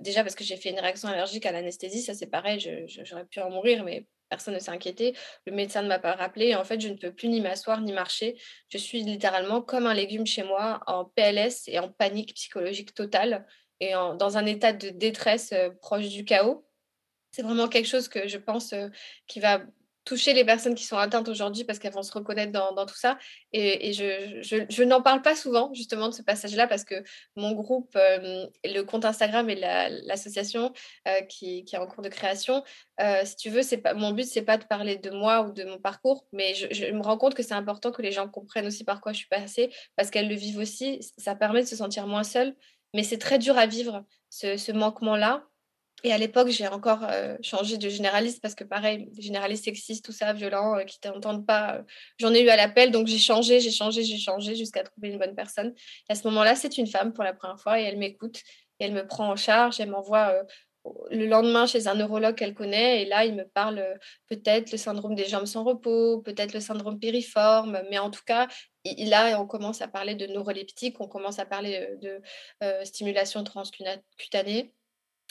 déjà 0.00 0.22
parce 0.22 0.34
que 0.34 0.44
j'ai 0.44 0.56
fait 0.56 0.70
une 0.70 0.80
réaction 0.80 1.08
allergique 1.08 1.44
à 1.44 1.52
l'anesthésie. 1.52 2.02
Ça, 2.02 2.14
c'est 2.14 2.28
pareil. 2.28 2.86
J'aurais 3.04 3.26
pu 3.26 3.40
en 3.40 3.50
mourir, 3.50 3.84
mais 3.84 4.06
personne 4.28 4.54
ne 4.54 4.58
s'est 4.58 4.70
inquiété. 4.70 5.14
Le 5.44 5.52
médecin 5.52 5.82
ne 5.82 5.88
m'a 5.88 5.98
pas 5.98 6.14
rappelé. 6.14 6.54
En 6.54 6.64
fait, 6.64 6.80
je 6.80 6.88
ne 6.88 6.94
peux 6.94 7.12
plus 7.12 7.28
ni 7.28 7.40
m'asseoir 7.40 7.80
ni 7.80 7.92
marcher. 7.92 8.40
Je 8.68 8.78
suis 8.78 9.02
littéralement 9.02 9.60
comme 9.60 9.86
un 9.86 9.94
légume 9.94 10.26
chez 10.26 10.44
moi, 10.44 10.80
en 10.86 11.04
PLS 11.04 11.64
et 11.66 11.78
en 11.78 11.90
panique 11.90 12.34
psychologique 12.34 12.94
totale 12.94 13.46
et 13.80 13.92
dans 13.92 14.38
un 14.38 14.46
état 14.46 14.72
de 14.72 14.88
détresse 14.88 15.52
proche 15.82 16.08
du 16.08 16.24
chaos. 16.24 16.66
C'est 17.32 17.42
vraiment 17.42 17.68
quelque 17.68 17.88
chose 17.88 18.08
que 18.08 18.26
je 18.26 18.38
pense 18.38 18.72
qui 19.26 19.40
va 19.40 19.60
toucher 20.06 20.32
les 20.32 20.44
personnes 20.44 20.74
qui 20.74 20.84
sont 20.84 20.96
atteintes 20.96 21.28
aujourd'hui 21.28 21.64
parce 21.64 21.78
qu'elles 21.78 21.92
vont 21.92 22.04
se 22.04 22.12
reconnaître 22.12 22.52
dans, 22.52 22.86
tout 22.86 22.96
ça. 22.96 23.18
Et, 23.52 23.92
je, 23.92 24.82
n'en 24.84 25.02
parle 25.02 25.20
pas 25.20 25.34
souvent 25.34 25.74
justement 25.74 26.08
de 26.08 26.14
ce 26.14 26.22
passage-là 26.22 26.66
parce 26.66 26.84
que 26.84 26.94
mon 27.34 27.52
groupe, 27.52 27.94
euh, 27.96 28.46
le 28.64 28.82
compte 28.82 29.04
Instagram 29.04 29.50
et 29.50 29.56
l'association 29.56 30.72
euh, 31.08 31.20
qui, 31.22 31.64
est 31.70 31.76
en 31.76 31.86
cours 31.86 32.02
de 32.02 32.08
création, 32.08 32.62
euh, 33.00 33.22
si 33.24 33.36
tu 33.36 33.50
veux, 33.50 33.62
pas, 33.78 33.94
mon 33.94 34.12
but, 34.12 34.24
c'est 34.24 34.42
pas 34.42 34.56
de 34.56 34.64
parler 34.64 34.96
de 34.96 35.10
moi 35.10 35.42
ou 35.42 35.52
de 35.52 35.64
mon 35.64 35.78
parcours, 35.78 36.24
mais 36.32 36.54
je, 36.54 36.92
me 36.92 37.02
rends 37.02 37.18
compte 37.18 37.34
que 37.34 37.42
c'est 37.42 37.54
important 37.54 37.90
que 37.90 38.00
les 38.00 38.12
gens 38.12 38.28
comprennent 38.28 38.66
aussi 38.66 38.84
par 38.84 39.00
quoi 39.00 39.12
je 39.12 39.18
suis 39.18 39.28
passée 39.28 39.74
parce 39.96 40.10
qu'elles 40.10 40.28
le 40.28 40.36
vivent 40.36 40.58
aussi. 40.58 41.00
Ça 41.18 41.34
permet 41.34 41.62
de 41.62 41.66
se 41.66 41.76
sentir 41.76 42.06
moins 42.06 42.24
seule, 42.24 42.54
mais 42.94 43.02
c'est 43.02 43.18
très 43.18 43.38
dur 43.38 43.58
à 43.58 43.66
vivre 43.66 44.04
ce 44.30 44.72
manquement-là. 44.72 45.44
Et 46.04 46.12
à 46.12 46.18
l'époque, 46.18 46.48
j'ai 46.48 46.68
encore 46.68 47.04
euh, 47.04 47.36
changé 47.42 47.78
de 47.78 47.88
généraliste 47.88 48.42
parce 48.42 48.54
que 48.54 48.64
pareil, 48.64 49.08
généraliste 49.18 49.64
sexiste, 49.64 50.04
tout 50.04 50.12
ça, 50.12 50.32
violent, 50.34 50.76
euh, 50.76 50.84
qui 50.84 51.00
t'entendent 51.00 51.46
pas. 51.46 51.76
Euh, 51.76 51.82
j'en 52.18 52.34
ai 52.34 52.42
eu 52.42 52.48
à 52.48 52.56
l'appel, 52.56 52.90
donc 52.90 53.06
j'ai 53.06 53.18
changé, 53.18 53.60
j'ai 53.60 53.70
changé, 53.70 54.04
j'ai 54.04 54.18
changé 54.18 54.54
jusqu'à 54.54 54.82
trouver 54.82 55.08
une 55.08 55.18
bonne 55.18 55.34
personne. 55.34 55.74
Et 56.08 56.12
à 56.12 56.14
ce 56.14 56.26
moment-là, 56.28 56.54
c'est 56.54 56.76
une 56.76 56.86
femme 56.86 57.12
pour 57.12 57.24
la 57.24 57.32
première 57.32 57.58
fois 57.58 57.80
et 57.80 57.84
elle 57.84 57.96
m'écoute 57.96 58.42
et 58.78 58.84
elle 58.84 58.92
me 58.92 59.06
prend 59.06 59.30
en 59.30 59.36
charge. 59.36 59.80
Elle 59.80 59.90
m'envoie 59.90 60.34
le 61.10 61.26
lendemain 61.26 61.66
chez 61.66 61.88
un 61.88 61.94
neurologue 61.94 62.36
qu'elle 62.36 62.54
connaît 62.54 63.02
et 63.02 63.06
là, 63.06 63.24
il 63.24 63.34
me 63.34 63.44
parle 63.44 63.98
peut-être 64.28 64.70
le 64.70 64.78
syndrome 64.78 65.14
des 65.14 65.24
jambes 65.24 65.46
sans 65.46 65.64
repos, 65.64 66.20
peut-être 66.20 66.52
le 66.52 66.60
syndrome 66.60 67.00
périforme, 67.00 67.82
mais 67.90 67.98
en 67.98 68.10
tout 68.10 68.22
cas, 68.24 68.46
là, 68.98 69.40
on 69.40 69.46
commence 69.46 69.82
à 69.82 69.88
parler 69.88 70.14
de 70.14 70.26
neuroleptique, 70.26 71.00
on 71.00 71.08
commence 71.08 71.40
à 71.40 71.46
parler 71.46 71.88
de 72.00 72.20
stimulation 72.84 73.42
transcutanée 73.42 74.72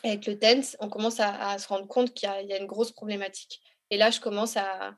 avec 0.04 0.26
le 0.26 0.38
TENS, 0.38 0.78
on 0.80 0.90
commence 0.90 1.20
à, 1.20 1.58
se 1.58 1.68
rendre 1.68 1.88
compte 1.88 2.14
qu'il 2.14 2.30
y, 2.30 2.54
a 2.54 2.58
une 2.58 2.68
grosse 2.68 2.92
problématique. 2.92 3.62
Et 3.90 3.98
là, 3.98 4.10
je 4.12 4.20
commence 4.20 4.58
à, 4.58 4.96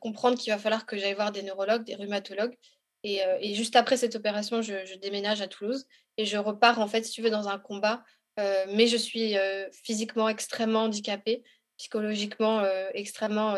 comprendre 0.00 0.38
qu'il 0.38 0.52
va 0.52 0.58
falloir 0.58 0.86
que 0.86 0.96
j'aille 0.96 1.14
voir 1.14 1.32
des 1.32 1.42
neurologues, 1.42 1.84
des 1.84 1.94
rhumatologues. 1.94 2.56
Et, 3.04 3.22
euh, 3.24 3.38
juste 3.54 3.76
après 3.76 3.96
cette 3.96 4.16
opération, 4.16 4.62
je, 4.62 4.96
déménage 4.98 5.40
à 5.40 5.48
Toulouse 5.48 5.86
et 6.16 6.24
je 6.24 6.36
repars, 6.36 6.80
en 6.80 6.88
fait, 6.88 7.04
si 7.04 7.12
tu 7.12 7.22
veux, 7.22 7.30
dans 7.30 7.48
un 7.48 7.58
combat. 7.58 8.02
Euh, 8.38 8.66
mais 8.68 8.86
je 8.86 8.96
suis 8.96 9.36
euh, 9.36 9.68
physiquement 9.72 10.28
extrêmement 10.28 10.84
handicapée, 10.84 11.42
psychologiquement 11.76 12.64
extrêmement 12.92 13.54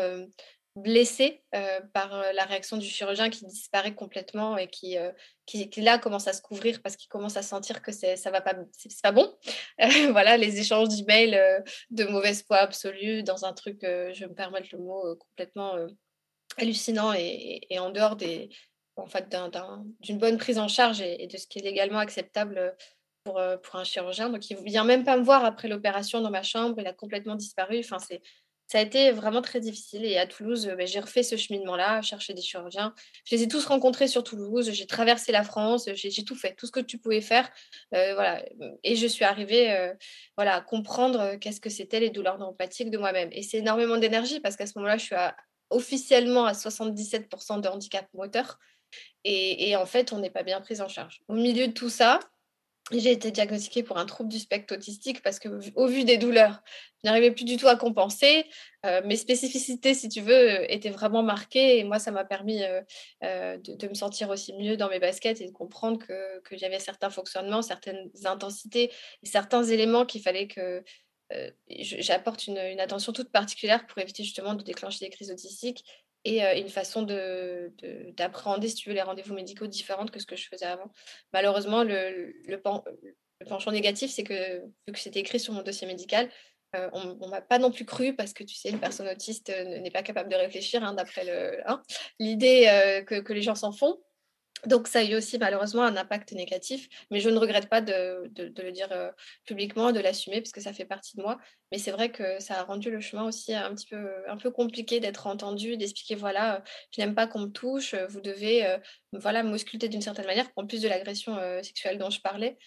blessé 0.75 1.43
euh, 1.53 1.81
par 1.93 2.13
euh, 2.13 2.31
la 2.33 2.45
réaction 2.45 2.77
du 2.77 2.87
chirurgien 2.87 3.29
qui 3.29 3.45
disparaît 3.45 3.93
complètement 3.93 4.57
et 4.57 4.67
qui, 4.67 4.97
euh, 4.97 5.11
qui, 5.45 5.69
là 5.81 5.97
commence 5.97 6.27
à 6.27 6.33
se 6.33 6.41
couvrir 6.41 6.81
parce 6.81 6.95
qu'il 6.95 7.09
commence 7.09 7.35
à 7.35 7.41
sentir 7.41 7.81
que 7.81 7.91
c'est 7.91 8.15
ça 8.15 8.31
va 8.31 8.39
pas 8.39 8.55
c'est 8.71 9.01
pas 9.01 9.11
bon 9.11 9.35
voilà 10.11 10.37
les 10.37 10.59
échanges 10.59 10.87
d'emails 10.87 11.37
de 11.89 12.05
mauvaise 12.05 12.43
foi 12.43 12.57
absolue 12.57 13.21
dans 13.21 13.43
un 13.43 13.51
truc 13.51 13.79
je 13.81 14.25
me 14.25 14.33
permettre 14.33 14.69
le 14.71 14.79
mot 14.79 15.15
complètement 15.17 15.75
hallucinant 16.57 17.11
et, 17.13 17.67
en 17.77 17.89
dehors 17.89 18.15
des 18.15 18.49
en 18.97 19.07
fait, 19.07 19.35
d'une 20.01 20.19
bonne 20.19 20.37
prise 20.37 20.59
en 20.59 20.67
charge 20.67 21.01
et, 21.01 21.27
de 21.27 21.37
ce 21.37 21.47
qui 21.47 21.59
est 21.59 21.63
légalement 21.63 21.99
acceptable 21.99 22.75
pour, 23.23 23.41
pour 23.63 23.75
un 23.77 23.83
chirurgien. 23.83 24.29
Donc, 24.29 24.47
il 24.49 24.57
vient 24.63 24.83
même 24.83 25.03
pas 25.03 25.17
me 25.17 25.23
voir 25.23 25.43
après 25.45 25.69
l'opération 25.69 26.21
dans 26.21 26.29
ma 26.29 26.43
chambre. 26.43 26.75
Il 26.77 26.85
a 26.85 26.93
complètement 26.93 27.35
disparu. 27.35 27.79
Enfin, 27.79 27.97
c'est 27.99 28.21
ça 28.71 28.77
a 28.77 28.81
été 28.81 29.11
vraiment 29.11 29.41
très 29.41 29.59
difficile. 29.59 30.05
Et 30.05 30.17
à 30.17 30.25
Toulouse, 30.25 30.73
bah, 30.77 30.85
j'ai 30.85 31.01
refait 31.01 31.23
ce 31.23 31.35
cheminement-là, 31.35 32.01
chercher 32.01 32.33
des 32.33 32.41
chirurgiens. 32.41 32.95
Je 33.25 33.35
les 33.35 33.43
ai 33.43 33.49
tous 33.49 33.65
rencontrés 33.65 34.07
sur 34.07 34.23
Toulouse. 34.23 34.71
J'ai 34.71 34.87
traversé 34.87 35.33
la 35.33 35.43
France. 35.43 35.89
J'ai 35.93 36.23
tout 36.23 36.35
fait, 36.35 36.55
tout 36.55 36.67
ce 36.67 36.71
que 36.71 36.79
tu 36.79 36.97
pouvais 36.97 37.19
faire. 37.19 37.51
voilà. 37.91 38.41
Et 38.85 38.95
je 38.95 39.07
suis 39.07 39.25
arrivée 39.25 39.91
voilà, 40.37 40.55
à 40.55 40.61
comprendre 40.61 41.35
qu'est-ce 41.35 41.59
que 41.59 41.69
c'était 41.69 41.99
les 41.99 42.11
douleurs 42.11 42.37
neuropathiques 42.37 42.91
de 42.91 42.97
moi-même. 42.97 43.27
Et 43.33 43.43
c'est 43.43 43.57
énormément 43.57 43.97
d'énergie 43.97 44.39
parce 44.39 44.55
qu'à 44.55 44.65
ce 44.65 44.77
moment-là, 44.77 44.97
je 44.97 45.03
suis 45.03 45.15
officiellement 45.69 46.45
à 46.45 46.53
77% 46.53 47.59
de 47.59 47.67
handicap 47.67 48.07
moteur. 48.13 48.57
Et, 49.25 49.69
et 49.69 49.75
en 49.75 49.85
fait, 49.85 50.13
on 50.13 50.19
n'est 50.19 50.29
pas 50.29 50.43
bien 50.43 50.61
pris 50.61 50.79
en 50.79 50.87
charge. 50.87 51.19
Au 51.27 51.33
milieu 51.33 51.67
de 51.67 51.73
tout 51.73 51.89
ça, 51.89 52.21
j'ai 52.91 53.11
été 53.11 53.31
diagnostiquée 53.31 53.83
pour 53.83 53.97
un 53.97 54.05
trouble 54.05 54.29
du 54.29 54.39
spectre 54.39 54.73
autistique 54.73 55.21
parce 55.21 55.39
que, 55.39 55.49
au 55.75 55.87
vu 55.87 56.03
des 56.03 56.17
douleurs, 56.17 56.61
je 57.03 57.09
n'arrivais 57.09 57.31
plus 57.31 57.45
du 57.45 57.57
tout 57.57 57.67
à 57.67 57.75
compenser. 57.75 58.45
Euh, 58.85 59.01
mes 59.05 59.15
spécificités, 59.15 59.93
si 59.93 60.09
tu 60.09 60.21
veux, 60.21 60.61
euh, 60.61 60.65
étaient 60.67 60.89
vraiment 60.89 61.23
marquées 61.23 61.79
et 61.79 61.83
moi, 61.83 61.99
ça 61.99 62.11
m'a 62.11 62.25
permis 62.25 62.63
euh, 62.63 63.57
de, 63.57 63.87
me 63.87 63.93
sentir 63.93 64.29
aussi 64.29 64.53
mieux 64.53 64.77
dans 64.77 64.89
mes 64.89 64.99
baskets 64.99 65.41
et 65.41 65.47
de 65.47 65.51
comprendre 65.51 65.99
que, 65.99 66.57
j'avais 66.57 66.79
certains 66.79 67.09
fonctionnements, 67.09 67.61
certaines 67.61 68.09
intensités 68.25 68.91
et 69.23 69.25
certains 69.25 69.63
éléments 69.63 70.05
qu'il 70.05 70.21
fallait 70.21 70.47
que 70.47 70.83
j'apporte 71.69 72.47
une, 72.47 72.57
attention 72.57 73.13
toute 73.13 73.31
particulière 73.31 73.87
pour 73.87 73.99
éviter 73.99 74.23
justement 74.23 74.53
de 74.53 74.63
déclencher 74.63 75.05
des 75.05 75.09
crises 75.09 75.31
autistiques 75.31 75.85
et 76.23 76.41
une 76.59 76.69
façon 76.69 77.03
d'appréhender, 77.03 78.67
si 78.67 78.75
tu 78.75 78.89
veux, 78.89 78.95
les 78.95 79.01
rendez-vous 79.01 79.33
médicaux 79.33 79.67
différentes 79.67 80.11
que 80.11 80.19
ce 80.19 80.25
que 80.25 80.35
je 80.35 80.47
faisais 80.47 80.65
avant. 80.65 80.91
Malheureusement, 81.33 81.83
le, 81.83 82.33
penchant 83.47 83.71
négatif, 83.71 84.11
c'est 84.11 84.23
que, 84.23 84.59
vu 84.87 84.93
que 84.93 84.99
c'était 84.99 85.19
écrit 85.19 85.39
sur 85.39 85.53
mon 85.53 85.63
dossier 85.63 85.87
médical, 85.87 86.29
on 86.73 87.15
ne 87.15 87.27
m'a 87.27 87.41
pas 87.41 87.59
non 87.59 87.71
plus 87.71 87.85
cru 87.85 88.15
parce 88.15 88.33
que 88.33 88.43
tu 88.43 88.55
sais, 88.55 88.69
une 88.69 88.79
personne 88.79 89.07
autiste 89.07 89.49
n'est 89.49 89.91
pas 89.91 90.03
capable 90.03 90.29
de 90.29 90.35
réfléchir 90.35 90.83
hein, 90.83 90.93
d'après 90.93 91.61
hein, 91.65 91.81
l'idée 92.19 93.03
que, 93.07 93.33
les 93.33 93.41
gens 93.41 93.55
s'en 93.55 93.71
font. 93.71 93.99
Donc, 94.67 94.87
ça 94.87 94.99
a 94.99 95.03
eu 95.03 95.15
aussi 95.15 95.37
malheureusement 95.39 95.83
un 95.83 95.97
impact 95.97 96.33
négatif, 96.33 96.87
mais 97.09 97.19
je 97.19 97.29
ne 97.29 97.37
regrette 97.37 97.67
pas 97.67 97.81
de, 97.81 98.29
le 98.37 98.71
dire 98.71 98.89
publiquement, 99.45 99.91
de 99.91 99.99
l'assumer, 99.99 100.41
parce 100.41 100.51
que 100.51 100.61
ça 100.61 100.73
fait 100.73 100.85
partie 100.85 101.17
de 101.17 101.21
moi. 101.21 101.39
Mais 101.71 101.77
c'est 101.77 101.91
vrai 101.91 102.11
que 102.11 102.39
ça 102.39 102.59
a 102.59 102.63
rendu 102.63 102.91
le 102.91 102.99
chemin 102.99 103.23
aussi 103.23 103.53
un 103.53 103.73
petit 103.73 103.87
peu, 103.87 104.09
un 104.27 104.37
peu 104.37 104.51
compliqué 104.51 104.99
d'être 104.99 105.27
entendu, 105.27 105.77
d'expliquer 105.77 106.15
voilà, 106.15 106.63
je 106.95 107.01
n'aime 107.01 107.15
pas 107.15 107.27
qu'on 107.27 107.39
me 107.39 107.51
touche, 107.51 107.95
vous 108.09 108.21
devez 108.21 108.77
voilà, 109.13 109.43
m'ausculter 109.43 109.89
d'une 109.89 110.01
certaine 110.01 110.27
manière, 110.27 110.47
en 110.55 110.67
plus 110.67 110.81
de 110.81 110.87
l'agression 110.87 111.37
sexuelle 111.63 111.97
dont 111.97 112.09
je 112.09 112.21
parlais. 112.21 112.57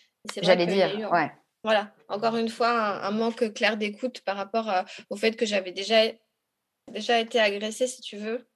J'allais 0.42 0.66
dire, 0.66 1.11
ouais. 1.12 1.30
Voilà, 1.62 1.95
encore 2.09 2.36
une 2.36 2.51
fois, 2.51 2.70
un, 2.70 3.11
manque 3.11 3.55
clair 3.55 3.76
d'écoute 3.76 4.20
par 4.20 4.36
rapport 4.36 4.70
au 5.11 5.16
fait 5.16 5.32
que 5.32 5.47
j'avais 5.47 5.72
déjà, 5.72 6.03
déjà 6.90 7.20
été 7.20 7.40
agressée, 7.40 7.86
si 7.86 8.03
tu 8.03 8.16
veux. 8.16 8.47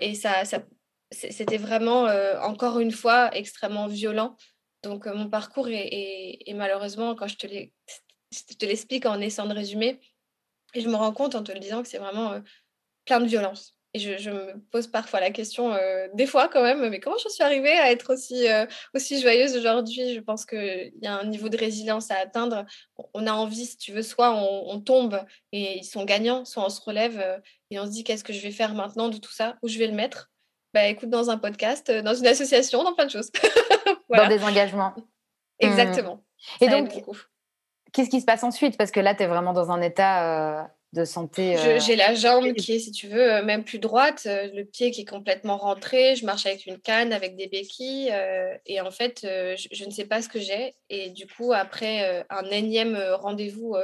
et 0.00 0.14
ça, 0.14 0.44
ça, 0.44 0.62
c'était 1.10 1.58
vraiment, 1.58 2.06
euh, 2.06 2.38
encore 2.40 2.78
une 2.78 2.92
fois, 2.92 3.34
extrêmement 3.36 3.86
violent. 3.86 4.36
Donc, 4.82 5.06
euh, 5.06 5.14
mon 5.14 5.28
parcours 5.28 5.68
est, 5.68 6.54
malheureusement, 6.54 7.14
quand 7.14 7.26
je 7.26 7.36
te 7.36 8.64
l'explique 8.64 9.06
en 9.06 9.20
essayant 9.20 9.48
de 9.48 9.54
résumer, 9.54 10.00
et 10.74 10.80
je 10.80 10.88
me 10.88 10.94
rends 10.94 11.12
compte 11.12 11.34
en 11.34 11.42
te 11.42 11.52
le 11.52 11.58
disant 11.58 11.82
que 11.82 11.88
c'est 11.88 11.98
vraiment 11.98 12.32
euh, 12.32 12.40
plein 13.04 13.20
de 13.20 13.26
violence. 13.26 13.76
Et 13.92 13.98
je, 13.98 14.30
me 14.30 14.60
pose 14.70 14.86
parfois 14.86 15.18
la 15.18 15.32
question, 15.32 15.76
des 16.14 16.26
fois 16.26 16.46
quand 16.46 16.62
même, 16.62 16.88
mais 16.90 17.00
comment 17.00 17.18
je 17.18 17.28
suis 17.28 17.42
arrivée 17.42 17.72
à 17.72 17.90
être 17.90 18.12
aussi, 18.12 18.46
aussi 18.94 19.20
joyeuse 19.20 19.56
aujourd'hui? 19.56 20.14
Je 20.14 20.20
pense 20.20 20.46
qu'il 20.46 20.92
y 21.02 21.08
a 21.08 21.18
un 21.18 21.24
niveau 21.24 21.48
de 21.48 21.56
résilience 21.56 22.12
à 22.12 22.18
atteindre. 22.18 22.66
On 23.14 23.26
a 23.26 23.32
envie, 23.32 23.66
si 23.66 23.76
tu 23.78 23.90
veux, 23.90 24.02
soit 24.02 24.32
on, 24.32 24.70
on 24.70 24.80
tombe 24.80 25.20
et 25.50 25.78
ils 25.78 25.84
sont 25.84 26.04
gagnants, 26.04 26.44
soit 26.44 26.64
on 26.64 26.68
se 26.68 26.80
relève 26.80 27.42
et 27.72 27.80
on 27.80 27.86
se 27.86 27.90
dit 27.90 28.04
qu'est-ce 28.04 28.22
que 28.22 28.32
je 28.32 28.42
vais 28.42 28.52
faire 28.52 28.74
maintenant 28.74 29.08
de 29.08 29.18
tout 29.18 29.32
ça, 29.32 29.56
où 29.60 29.66
je 29.66 29.76
vais 29.80 29.88
le 29.88 29.94
mettre? 29.94 30.30
Bah, 30.72 30.86
écoute, 30.86 31.10
dans 31.10 31.30
un 31.30 31.38
podcast, 31.38 31.90
euh, 31.90 32.02
dans 32.02 32.14
une 32.14 32.26
association, 32.26 32.84
dans 32.84 32.94
plein 32.94 33.06
de 33.06 33.10
choses. 33.10 33.30
Dans 34.10 34.28
des 34.28 34.42
engagements. 34.42 34.92
Exactement. 35.60 36.24
Et 36.60 36.68
donc, 36.68 36.90
qu'est-ce 37.92 38.10
qui 38.10 38.20
se 38.20 38.24
passe 38.24 38.42
ensuite? 38.42 38.76
Parce 38.76 38.90
que 38.90 38.98
là, 38.98 39.14
tu 39.14 39.22
es 39.22 39.26
vraiment 39.28 39.52
dans 39.52 39.70
un 39.70 39.80
état 39.80 40.24
euh, 40.24 40.64
de 40.92 41.04
santé. 41.04 41.56
Euh, 41.56 41.78
j'ai 41.78 41.94
la 41.94 42.14
jambe 42.14 42.52
qui 42.54 42.72
est, 42.72 42.78
si 42.80 42.90
tu 42.90 43.06
veux, 43.06 43.32
euh, 43.32 43.44
même 43.44 43.62
plus 43.62 43.78
droite, 43.78 44.24
euh, 44.26 44.48
le 44.52 44.64
pied 44.64 44.90
qui 44.90 45.02
est 45.02 45.08
complètement 45.08 45.56
rentré. 45.56 46.16
Je 46.16 46.26
marche 46.26 46.46
avec 46.46 46.66
une 46.66 46.80
canne, 46.80 47.12
avec 47.12 47.36
des 47.36 47.46
béquilles. 47.46 48.12
et 48.66 48.80
en 48.80 48.90
fait, 48.90 49.20
je, 49.22 49.84
ne 49.84 49.90
sais 49.90 50.04
pas 50.04 50.20
ce 50.20 50.28
que 50.28 50.40
j'ai. 50.40 50.74
Et 50.88 51.10
du 51.10 51.26
coup, 51.26 51.52
après 51.52 52.26
un 52.28 52.44
énième 52.50 52.98
rendez-vous 53.20 53.76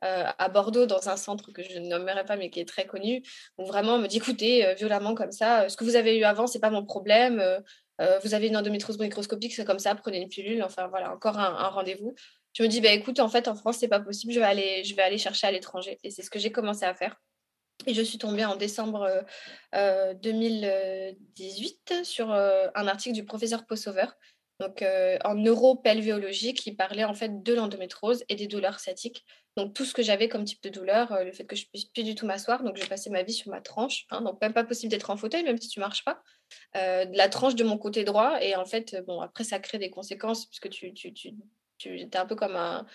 à 0.00 0.48
Bordeaux, 0.48 0.86
dans 0.86 1.08
un 1.08 1.16
centre 1.16 1.52
que 1.52 1.62
je 1.62 1.78
ne 1.78 1.88
nommerai 1.88 2.24
pas, 2.24 2.36
mais 2.36 2.50
qui 2.50 2.60
est 2.60 2.68
très 2.68 2.86
connu, 2.86 3.22
où 3.58 3.66
vraiment 3.66 3.94
on 3.94 3.98
me 3.98 4.06
dit 4.06 4.18
écoutez, 4.18 4.74
violemment 4.74 5.14
comme 5.14 5.32
ça, 5.32 5.68
ce 5.68 5.76
que 5.76 5.84
vous 5.84 5.96
avez 5.96 6.16
eu 6.16 6.24
avant, 6.24 6.46
c'est 6.46 6.60
pas 6.60 6.70
mon 6.70 6.84
problème. 6.84 7.42
vous 8.22 8.34
avez 8.34 8.48
une 8.48 8.56
endométriose 8.56 8.98
microscopique, 8.98 9.54
c'est 9.54 9.64
comme 9.64 9.78
ça, 9.78 9.94
prenez 9.94 10.20
une 10.20 10.28
pilule. 10.28 10.62
Enfin 10.62 10.86
voilà, 10.88 11.12
encore 11.12 11.38
un 11.38 11.68
rendez-vous 11.68 12.14
je 12.56 12.62
me 12.62 12.68
dis, 12.68 12.80
bah, 12.80 12.90
écoute, 12.90 13.20
en 13.20 13.28
fait, 13.28 13.48
en 13.48 13.54
France, 13.54 13.76
c'est 13.80 13.88
pas 13.88 14.00
possible, 14.00 14.32
je 14.32 14.40
vais 14.40 14.46
aller, 14.46 14.82
je 14.82 14.96
vais 14.96 15.02
aller 15.02 15.18
chercher 15.18 15.46
à 15.46 15.50
l'étranger. 15.50 15.98
Et 16.02 16.10
c'est 16.10 16.22
ce 16.22 16.30
que 16.30 16.38
j'ai 16.38 16.50
commencé 16.50 16.86
à 16.86 16.94
faire. 16.94 17.20
Et 17.86 17.92
je 17.92 18.00
suis 18.00 18.16
tombée 18.16 18.46
en 18.46 18.56
décembre 18.56 19.26
2018 19.74 21.92
euh, 21.92 22.04
sur 22.04 22.32
euh, 22.32 22.68
un 22.74 22.86
article 22.86 23.14
du 23.14 23.26
professeur 23.26 23.66
Possover, 23.66 24.06
donc 24.58 24.80
euh, 24.80 25.18
en 25.22 25.34
neuropelvéologie, 25.34 26.54
qui 26.54 26.72
parlait 26.72 27.04
en 27.04 27.12
fait 27.12 27.42
de 27.42 27.52
l'endométrose 27.52 28.24
et 28.30 28.36
des 28.36 28.46
douleurs 28.46 28.80
sciatiques. 28.80 29.26
Donc 29.58 29.74
tout 29.74 29.84
ce 29.84 29.92
que 29.92 30.02
j'avais 30.02 30.30
comme 30.30 30.44
type 30.44 30.62
de 30.62 30.70
douleur, 30.70 31.24
le 31.24 31.32
fait 31.32 31.44
que 31.44 31.56
je 31.56 31.66
puisse 31.66 31.84
plus 31.84 32.04
du 32.04 32.14
tout 32.14 32.24
m'asseoir, 32.24 32.62
donc 32.62 32.76
j'ai 32.76 32.86
passé 32.86 33.10
ma 33.10 33.22
vie 33.22 33.34
sur 33.34 33.50
ma 33.50 33.60
tranche, 33.60 34.06
hein, 34.10 34.22
donc 34.22 34.40
même 34.40 34.54
pas 34.54 34.64
possible 34.64 34.90
d'être 34.90 35.10
en 35.10 35.18
fauteuil, 35.18 35.44
même 35.44 35.60
si 35.60 35.68
tu 35.68 35.78
marches 35.78 36.04
pas. 36.04 36.22
la 36.72 37.28
tranche 37.28 37.54
de 37.54 37.64
mon 37.64 37.76
côté 37.76 38.04
droit, 38.04 38.38
et 38.40 38.56
en 38.56 38.64
fait, 38.64 38.96
bon, 39.06 39.20
après 39.20 39.44
ça 39.44 39.58
crée 39.58 39.78
des 39.78 39.90
conséquences 39.90 40.46
puisque 40.46 40.70
tu 40.70 40.94
tu 41.78 42.00
es 42.00 42.16
un 42.16 42.26
peu 42.26 42.34
comme 42.34 42.56
un. 42.56 42.86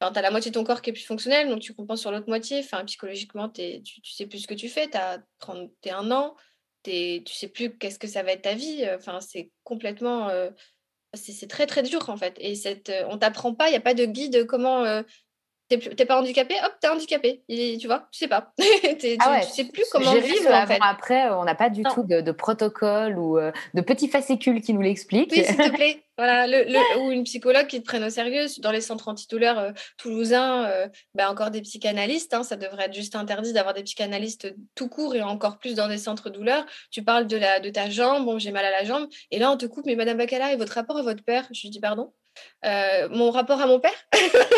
Enfin, 0.00 0.12
tu 0.12 0.18
as 0.18 0.22
la 0.22 0.30
moitié 0.30 0.50
de 0.50 0.54
ton 0.54 0.64
corps 0.64 0.82
qui 0.82 0.90
est 0.90 0.92
plus 0.94 1.04
fonctionnel, 1.04 1.48
donc 1.48 1.60
tu 1.60 1.74
compenses 1.74 2.00
sur 2.00 2.10
l'autre 2.10 2.28
moitié. 2.28 2.60
Enfin, 2.60 2.84
psychologiquement, 2.84 3.48
tu, 3.48 3.82
tu 3.82 4.12
sais 4.12 4.26
plus 4.26 4.40
ce 4.40 4.46
que 4.46 4.54
tu 4.54 4.68
fais. 4.68 4.88
Tu 4.88 4.96
as 4.96 5.22
31 5.40 6.10
ans, 6.10 6.36
tu 6.82 7.22
sais 7.26 7.48
plus 7.48 7.76
qu'est-ce 7.76 7.98
que 7.98 8.08
ça 8.08 8.22
va 8.22 8.32
être 8.32 8.42
ta 8.42 8.54
vie. 8.54 8.86
Enfin, 8.94 9.20
c'est 9.20 9.50
complètement. 9.64 10.28
Euh, 10.30 10.50
c'est 11.14 11.48
très, 11.48 11.66
très 11.66 11.82
dur, 11.82 12.08
en 12.08 12.16
fait. 12.16 12.36
Et 12.38 12.54
cette, 12.54 12.88
euh, 12.88 13.04
on 13.08 13.18
t'apprend 13.18 13.54
pas, 13.54 13.68
il 13.68 13.72
n'y 13.72 13.76
a 13.76 13.80
pas 13.80 13.94
de 13.94 14.04
guide 14.04 14.46
comment. 14.46 14.84
Euh, 14.84 15.02
t'es 15.78 16.04
pas 16.04 16.18
handicapé, 16.18 16.54
hop, 16.64 16.72
t'es 16.80 16.88
handicapé. 16.88 17.42
tu 17.48 17.86
vois, 17.86 18.08
tu 18.10 18.18
sais 18.18 18.28
pas. 18.28 18.52
ah 18.58 19.40
tu, 19.40 19.52
sais 19.52 19.64
plus 19.64 19.84
comment 19.92 20.14
vivre. 20.14 20.52
En 20.52 20.66
fait. 20.66 20.78
Après, 20.80 21.30
on 21.30 21.44
n'a 21.44 21.54
pas 21.54 21.70
du 21.70 21.82
tout 21.82 22.02
de, 22.02 22.32
protocole 22.32 23.18
ou 23.18 23.38
euh, 23.38 23.52
de 23.74 23.80
petits 23.80 24.08
fascicules 24.08 24.60
qui 24.60 24.72
nous 24.74 24.80
l'expliquent. 24.80 25.32
Oui, 25.32 25.44
s'il 25.44 25.56
te 25.56 25.70
plaît. 25.74 26.02
Voilà, 26.16 26.46
le, 26.46 26.98
ou 26.98 27.10
une 27.10 27.24
psychologue 27.24 27.66
qui 27.66 27.80
te 27.80 27.86
prenne 27.86 28.04
au 28.04 28.10
sérieux. 28.10 28.46
Dans 28.58 28.72
les 28.72 28.80
centres 28.80 29.08
antidouleurs 29.08 29.58
euh, 29.58 29.70
toulousains, 29.96 30.66
euh, 30.66 30.88
bah, 31.14 31.30
encore 31.30 31.50
des 31.50 31.62
psychanalystes. 31.62 32.34
Hein, 32.34 32.42
ça 32.42 32.56
devrait 32.56 32.86
être 32.86 32.94
juste 32.94 33.14
interdit 33.14 33.52
d'avoir 33.52 33.74
des 33.74 33.84
psychanalystes 33.84 34.54
tout 34.74 34.88
court 34.88 35.14
et 35.14 35.22
encore 35.22 35.58
plus 35.58 35.74
dans 35.74 35.88
des 35.88 35.98
centres 35.98 36.30
douleurs. 36.30 36.66
Tu 36.90 37.02
parles 37.02 37.26
de, 37.26 37.36
la, 37.36 37.60
de 37.60 37.70
ta 37.70 37.88
jambe, 37.88 38.24
bon, 38.24 38.38
j'ai 38.38 38.50
mal 38.50 38.64
à 38.64 38.70
la 38.70 38.84
jambe. 38.84 39.06
Et 39.30 39.38
là, 39.38 39.50
on 39.50 39.56
te 39.56 39.66
coupe, 39.66 39.86
mais 39.86 39.94
Madame 39.94 40.18
Bacala, 40.18 40.52
et 40.52 40.56
votre 40.56 40.74
rapport 40.74 40.98
à 40.98 41.02
votre 41.02 41.22
père 41.22 41.46
Je 41.52 41.62
lui 41.62 41.70
dis 41.70 41.80
pardon. 41.80 42.12
mon 42.64 43.30
rapport 43.30 43.60
à 43.60 43.66
mon 43.66 43.80
père? 43.80 43.92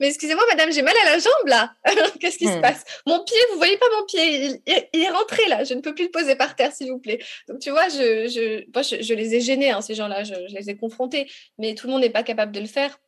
mais 0.00 0.08
excusez-moi, 0.08 0.42
madame, 0.48 0.72
j'ai 0.72 0.82
mal 0.82 0.94
à 1.06 1.10
la 1.10 1.18
jambe 1.18 1.46
là. 1.46 1.74
Qu'est-ce 2.20 2.38
qui 2.38 2.46
se 2.46 2.56
hmm. 2.56 2.62
passe? 2.62 2.84
Mon 3.06 3.22
pied, 3.22 3.36
vous 3.52 3.58
voyez 3.58 3.76
pas 3.76 3.86
mon 3.98 4.06
pied 4.06 4.60
il, 4.66 5.00
est 5.00 5.10
rentré 5.10 5.46
là. 5.48 5.62
Je 5.62 5.74
ne 5.74 5.80
peux 5.80 5.94
plus 5.94 6.06
le 6.06 6.10
poser 6.10 6.36
par 6.36 6.56
terre, 6.56 6.72
s'il 6.72 6.90
vous 6.90 6.98
plaît. 6.98 7.22
Donc 7.48 7.60
tu 7.60 7.70
vois, 7.70 7.88
je, 7.88 8.26
je, 8.26 9.02
je, 9.02 9.14
les 9.14 9.34
ai 9.34 9.40
gênés, 9.40 9.70
hein, 9.70 9.82
ces 9.82 9.94
gens-là. 9.94 10.24
Je, 10.24 10.34
les 10.54 10.70
ai 10.70 10.76
confrontés. 10.76 11.30
Mais 11.58 11.74
tout 11.74 11.86
le 11.86 11.92
monde 11.92 12.00
n'est 12.00 12.10
pas 12.10 12.22
capable 12.22 12.52
de 12.52 12.60
le 12.60 12.66
faire. 12.66 12.98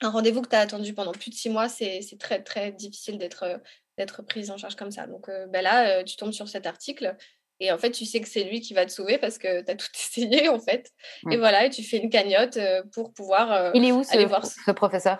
Un 0.00 0.10
rendez-vous 0.10 0.42
que 0.42 0.48
tu 0.48 0.56
as 0.56 0.60
attendu 0.60 0.94
pendant 0.94 1.12
plus 1.12 1.30
de 1.30 1.34
six 1.34 1.48
mois, 1.48 1.68
c'est 1.68 2.00
très, 2.18 2.42
très 2.42 2.72
difficile 2.72 3.18
d'être 3.18 3.60
d'être 3.98 4.22
prise 4.22 4.50
en 4.50 4.56
charge 4.56 4.74
comme 4.74 4.90
ça. 4.90 5.06
Donc 5.06 5.30
ben 5.48 5.62
là, 5.62 6.00
euh, 6.00 6.02
tu 6.02 6.16
tombes 6.16 6.32
sur 6.32 6.48
cet 6.48 6.66
article. 6.66 7.16
Et 7.60 7.70
en 7.70 7.78
fait, 7.78 7.92
tu 7.92 8.04
sais 8.04 8.20
que 8.20 8.28
c'est 8.28 8.42
lui 8.42 8.60
qui 8.60 8.74
va 8.74 8.84
te 8.84 8.90
sauver 8.90 9.18
parce 9.18 9.38
que 9.38 9.62
tu 9.62 9.70
as 9.70 9.76
tout 9.76 9.86
essayé, 9.94 10.48
en 10.48 10.58
fait. 10.58 10.90
Et 11.30 11.36
voilà, 11.36 11.66
et 11.66 11.70
tu 11.70 11.84
fais 11.84 11.98
une 11.98 12.10
cagnotte 12.10 12.56
euh, 12.56 12.82
pour 12.92 13.12
pouvoir 13.12 13.52
euh, 13.52 13.70
Il 13.74 13.84
est 13.84 13.92
où, 13.92 14.02
aller 14.10 14.24
voir 14.24 14.44
ce 14.44 14.72
professeur? 14.72 15.18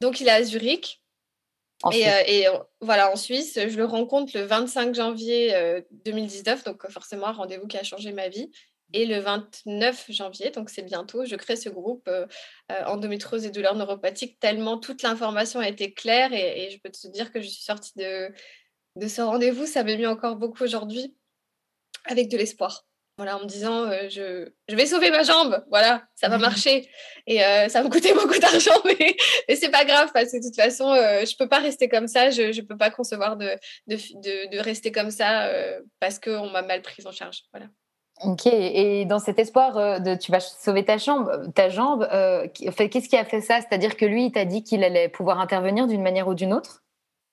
Donc, 0.00 0.20
il 0.20 0.28
est 0.28 0.32
à 0.32 0.42
Zurich. 0.42 1.02
et, 1.92 2.08
euh, 2.08 2.54
euh, 2.54 2.58
voilà, 2.80 3.10
en 3.10 3.16
Suisse, 3.16 3.54
je 3.54 3.76
le 3.76 3.84
rencontre 3.84 4.36
le 4.36 4.44
25 4.44 4.94
janvier 4.94 5.82
2019, 6.04 6.60
euh, 6.60 6.70
donc 6.70 6.88
forcément 6.90 7.28
un 7.28 7.32
rendez-vous 7.32 7.66
qui 7.66 7.78
a 7.78 7.82
changé 7.82 8.12
ma 8.12 8.28
vie. 8.28 8.50
Et 8.92 9.04
le 9.04 9.18
29 9.18 10.06
janvier, 10.10 10.50
donc 10.50 10.70
c'est 10.70 10.82
bientôt, 10.82 11.24
je 11.24 11.34
crée 11.34 11.56
ce 11.56 11.68
groupe 11.68 12.08
endométriose 12.68 13.44
et 13.44 13.50
douleurs 13.50 13.74
neuropathiques, 13.74 14.38
tellement 14.38 14.78
toute 14.78 15.02
l'information 15.02 15.58
a 15.58 15.68
été 15.68 15.92
claire 15.92 16.32
et, 16.32 16.70
je 16.70 16.78
peux 16.78 16.90
te 16.90 17.08
dire 17.08 17.32
que 17.32 17.40
je 17.40 17.48
suis 17.48 17.64
sortie 17.64 17.94
de, 17.96 18.32
de 18.94 19.08
ce 19.08 19.22
rendez-vous, 19.22 19.66
ça 19.66 19.82
m'a 19.82 19.96
mis 19.96 20.06
encore 20.06 20.36
beaucoup 20.36 20.62
aujourd'hui 20.62 21.16
avec 22.04 22.28
de 22.28 22.36
l'espoir. 22.36 22.86
Voilà, 23.16 23.36
en 23.36 23.40
me 23.40 23.46
disant 23.46 23.90
je, 24.08 24.48
je, 24.68 24.76
vais 24.76 24.86
sauver 24.86 25.10
ma 25.10 25.22
jambe, 25.22 25.64
voilà, 25.70 26.02
ça 26.14 26.28
va 26.28 26.38
marcher. 26.38 26.88
Et 27.26 27.38
ça 27.38 27.80
va 27.80 27.84
me 27.84 27.90
coûter 27.90 28.12
beaucoup 28.14 28.38
d'argent, 28.38 28.78
mais, 28.84 29.16
mais 29.48 29.56
c'est 29.56 29.70
pas 29.70 29.84
grave 29.84 30.10
parce 30.12 30.32
que 30.32 30.36
de 30.36 30.42
toute 30.42 30.56
façon, 30.56 30.94
je 30.94 31.36
peux 31.36 31.48
pas 31.48 31.58
rester 31.58 31.88
comme 31.88 32.08
ça, 32.08 32.30
je, 32.30 32.52
je 32.52 32.60
peux 32.60 32.76
pas 32.76 32.90
concevoir 32.90 33.36
de, 33.36 33.48
de, 33.86 33.96
de, 33.96 34.56
de 34.56 34.58
rester 34.62 34.92
comme 34.92 35.10
ça 35.10 35.50
parce 36.00 36.18
qu'on 36.18 36.50
m'a 36.50 36.62
mal 36.62 36.82
prise 36.82 37.06
en 37.06 37.12
charge. 37.12 37.42
Voilà. 37.52 37.68
Ok, 38.24 38.46
et 38.46 39.04
dans 39.04 39.18
cet 39.18 39.38
espoir 39.38 40.00
de 40.00 40.14
tu 40.14 40.32
vas 40.32 40.40
sauver 40.40 40.84
ta 40.84 40.96
jambe, 40.96 41.52
ta 41.54 41.68
jambe 41.68 42.08
qu'est-ce 42.54 43.08
qui 43.08 43.16
a 43.16 43.24
fait 43.24 43.42
ça? 43.42 43.60
C'est-à-dire 43.60 43.96
que 43.96 44.06
lui, 44.06 44.26
il 44.26 44.32
t'a 44.32 44.46
dit 44.46 44.62
qu'il 44.62 44.84
allait 44.84 45.08
pouvoir 45.08 45.38
intervenir 45.38 45.86
d'une 45.86 46.02
manière 46.02 46.26
ou 46.28 46.34
d'une 46.34 46.54
autre? 46.54 46.82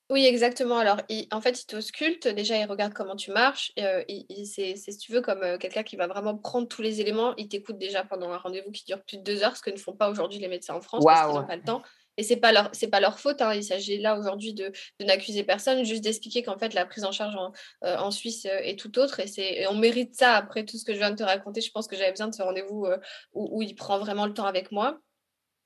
Oui, 0.09 0.25
exactement. 0.25 0.77
Alors, 0.77 1.01
en 1.31 1.41
fait, 1.41 1.61
il 1.61 1.65
t'ausculte. 1.65 2.27
Déjà, 2.27 2.57
il 2.57 2.65
regarde 2.65 2.93
comment 2.93 3.15
tu 3.15 3.31
marches. 3.31 3.71
Euh, 3.79 4.03
c'est, 4.45 4.75
si 4.75 4.97
tu 4.97 5.13
veux, 5.13 5.21
comme 5.21 5.41
euh, 5.43 5.57
quelqu'un 5.57 5.83
qui 5.83 5.95
va 5.95 6.07
vraiment 6.07 6.37
prendre 6.37 6.67
tous 6.67 6.81
les 6.81 6.99
éléments. 6.99 7.33
Il 7.37 7.47
t'écoute 7.47 7.77
déjà 7.77 8.03
pendant 8.03 8.29
un 8.31 8.37
rendez-vous 8.37 8.71
qui 8.71 8.83
dure 8.85 9.01
plus 9.03 9.17
de 9.17 9.23
deux 9.23 9.43
heures, 9.43 9.55
ce 9.55 9.61
que 9.61 9.71
ne 9.71 9.77
font 9.77 9.93
pas 9.93 10.09
aujourd'hui 10.09 10.39
les 10.39 10.49
médecins 10.49 10.75
en 10.75 10.81
France 10.81 11.05
parce 11.05 11.25
qu'ils 11.25 11.39
n'ont 11.39 11.47
pas 11.47 11.55
le 11.55 11.63
temps. 11.63 11.81
Et 12.17 12.21
c'est 12.21 12.37
pas 12.37 12.51
leur 12.51 12.69
c'est 12.73 12.89
pas 12.89 12.99
leur 12.99 13.17
faute. 13.17 13.41
Hein. 13.41 13.55
Il 13.55 13.63
s'agit 13.63 13.97
là 13.97 14.19
aujourd'hui 14.19 14.53
de, 14.53 14.71
n'accuser 14.99 15.43
personne, 15.43 15.83
juste 15.83 16.03
d'expliquer 16.03 16.43
qu'en 16.43 16.59
fait 16.59 16.75
la 16.75 16.85
prise 16.85 17.05
en 17.05 17.11
charge 17.11 17.35
en, 17.35 17.51
euh, 17.85 18.11
Suisse 18.11 18.45
est 18.45 18.77
tout 18.77 18.99
autre. 18.99 19.19
Et 19.21 19.27
c'est 19.27 19.65
on 19.67 19.75
mérite 19.75 20.15
ça 20.15 20.35
après 20.35 20.65
tout 20.65 20.77
ce 20.77 20.83
que 20.85 20.93
je 20.93 20.99
viens 20.99 21.11
de 21.11 21.15
te 21.15 21.23
raconter. 21.23 21.61
Je 21.61 21.71
pense 21.71 21.87
que 21.87 21.95
j'avais 21.95 22.11
besoin 22.11 22.27
de 22.27 22.35
ce 22.35 22.43
rendez-vous 22.43 22.85
où, 23.33 23.61
il 23.63 23.73
prend 23.73 23.97
vraiment 23.97 24.27
le 24.27 24.33
temps 24.33 24.45
avec 24.45 24.71
moi. 24.71 24.99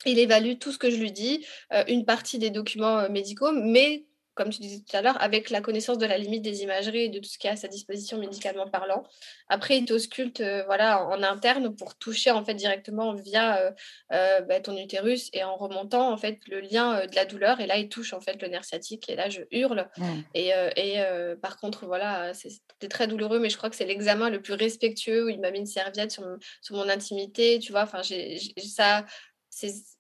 Il 0.06 0.20
évalue 0.20 0.58
tout 0.60 0.72
ce 0.72 0.78
que 0.78 0.92
je 0.92 0.98
lui 0.98 1.12
dis, 1.12 1.46
une 1.88 2.06
partie 2.06 2.38
des 2.38 2.52
documents 2.52 3.10
médicaux, 3.10 3.52
mais 3.52 4.06
comme 4.38 4.52
tu 4.52 4.62
disais 4.62 4.84
tout 4.88 4.96
à 4.96 5.02
l'heure, 5.02 5.22
avec 5.22 5.50
la 5.50 5.62
connaissance 5.62 5.98
de 5.98 6.06
la 6.06 6.18
limite 6.18 6.44
des 6.44 6.62
imageries 6.62 7.06
et 7.06 7.10
de 7.10 7.20
tout 7.20 7.28
ce 7.28 7.38
qui 7.38 7.48
est 7.48 7.50
à 7.50 7.56
sa 7.56 7.68
disposition 7.68 8.20
médicalement 8.20 8.68
parlant. 8.70 9.04
Après, 9.50 9.78
il 9.78 9.86
t'ausculte 9.86 10.42
euh, 10.42 10.64
voilà, 10.66 11.04
en, 11.08 11.24
interne 11.24 11.76
pour 11.76 11.96
toucher 11.98 12.32
en 12.32 12.46
fait 12.46 12.54
directement 12.54 13.16
via 13.16 13.58
euh, 13.58 13.72
euh, 14.14 14.42
bah, 14.42 14.60
ton 14.60 14.78
utérus 14.78 15.30
et 15.34 15.44
en 15.44 15.58
remontant 15.58 16.12
en 16.12 16.18
fait 16.18 16.40
le 16.48 16.60
lien 16.62 17.06
de 17.08 17.16
la 17.16 17.26
douleur. 17.26 17.60
Et 17.60 17.66
là, 17.66 17.78
il 17.78 17.90
touche 17.90 18.14
en 18.14 18.22
fait 18.22 18.40
le 18.42 18.48
nerf 18.48 18.64
sciatique 18.64 19.10
et 19.10 19.16
là, 19.16 19.30
je 19.30 19.42
hurle. 19.52 19.90
Et, 20.34 20.52
et 20.76 21.04
par 21.42 21.58
contre, 21.58 21.86
voilà, 21.86 22.34
c'était 22.34 22.88
très 22.88 23.08
douloureux, 23.08 23.40
mais 23.40 23.50
je 23.50 23.58
crois 23.58 23.70
que 23.70 23.76
c'est 23.76 23.86
l'examen 23.86 24.30
le 24.30 24.42
plus 24.42 24.54
respectueux 24.54 25.26
où 25.26 25.30
il 25.30 25.40
m'a 25.40 25.52
mis 25.52 25.60
une 25.60 25.66
serviette 25.66 26.12
sur, 26.12 26.24
sur 26.62 26.76
mon 26.76 26.88
intimité. 26.88 27.60
Tu 27.60 27.72
vois, 27.72 27.82
enfin, 27.82 28.02
j'ai 28.04 28.38
ça 28.60 29.04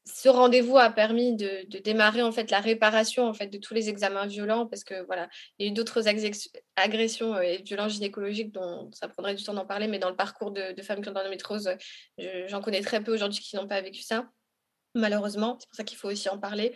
ce 0.07 0.29
rendez-vous 0.29 0.77
a 0.77 0.89
permis 0.89 1.35
de, 1.35 1.65
démarrer 1.79 2.21
en 2.21 2.31
fait 2.31 2.49
la 2.51 2.59
réparation 2.59 3.27
en 3.27 3.33
fait 3.33 3.47
de 3.47 3.57
tous 3.57 3.73
les 3.73 3.89
examens 3.89 4.25
violents 4.25 4.65
parce 4.65 4.83
que 4.83 5.05
voilà 5.05 5.27
il 5.57 5.65
y 5.65 5.69
a 5.69 5.71
eu 5.71 5.73
d'autres 5.73 6.07
agressions 6.75 7.35
euh, 7.35 7.41
et 7.41 7.61
violences 7.61 7.93
gynécologiques 7.93 8.51
dont 8.51 8.89
ça 8.93 9.07
prendrait 9.07 9.35
du 9.35 9.43
temps 9.43 9.53
d'en 9.53 9.65
parler 9.65 9.87
mais 9.87 9.99
dans 9.99 10.09
le 10.09 10.15
parcours 10.15 10.51
de, 10.51 10.73
femmes 10.81 11.01
qui 11.01 11.09
ont 11.09 11.13
l'endométriose 11.13 11.69
j'en 12.47 12.61
connais 12.61 12.81
très 12.81 13.03
peu 13.03 13.13
aujourd'hui 13.13 13.41
qui 13.41 13.55
n'ont 13.55 13.67
pas 13.67 13.81
vécu 13.81 14.01
ça 14.01 14.29
malheureusement. 14.97 15.57
C'est 15.59 15.67
pour 15.67 15.75
ça 15.75 15.83
qu'il 15.83 15.97
faut 15.97 16.09
aussi 16.09 16.29
en 16.29 16.37
parler 16.37 16.73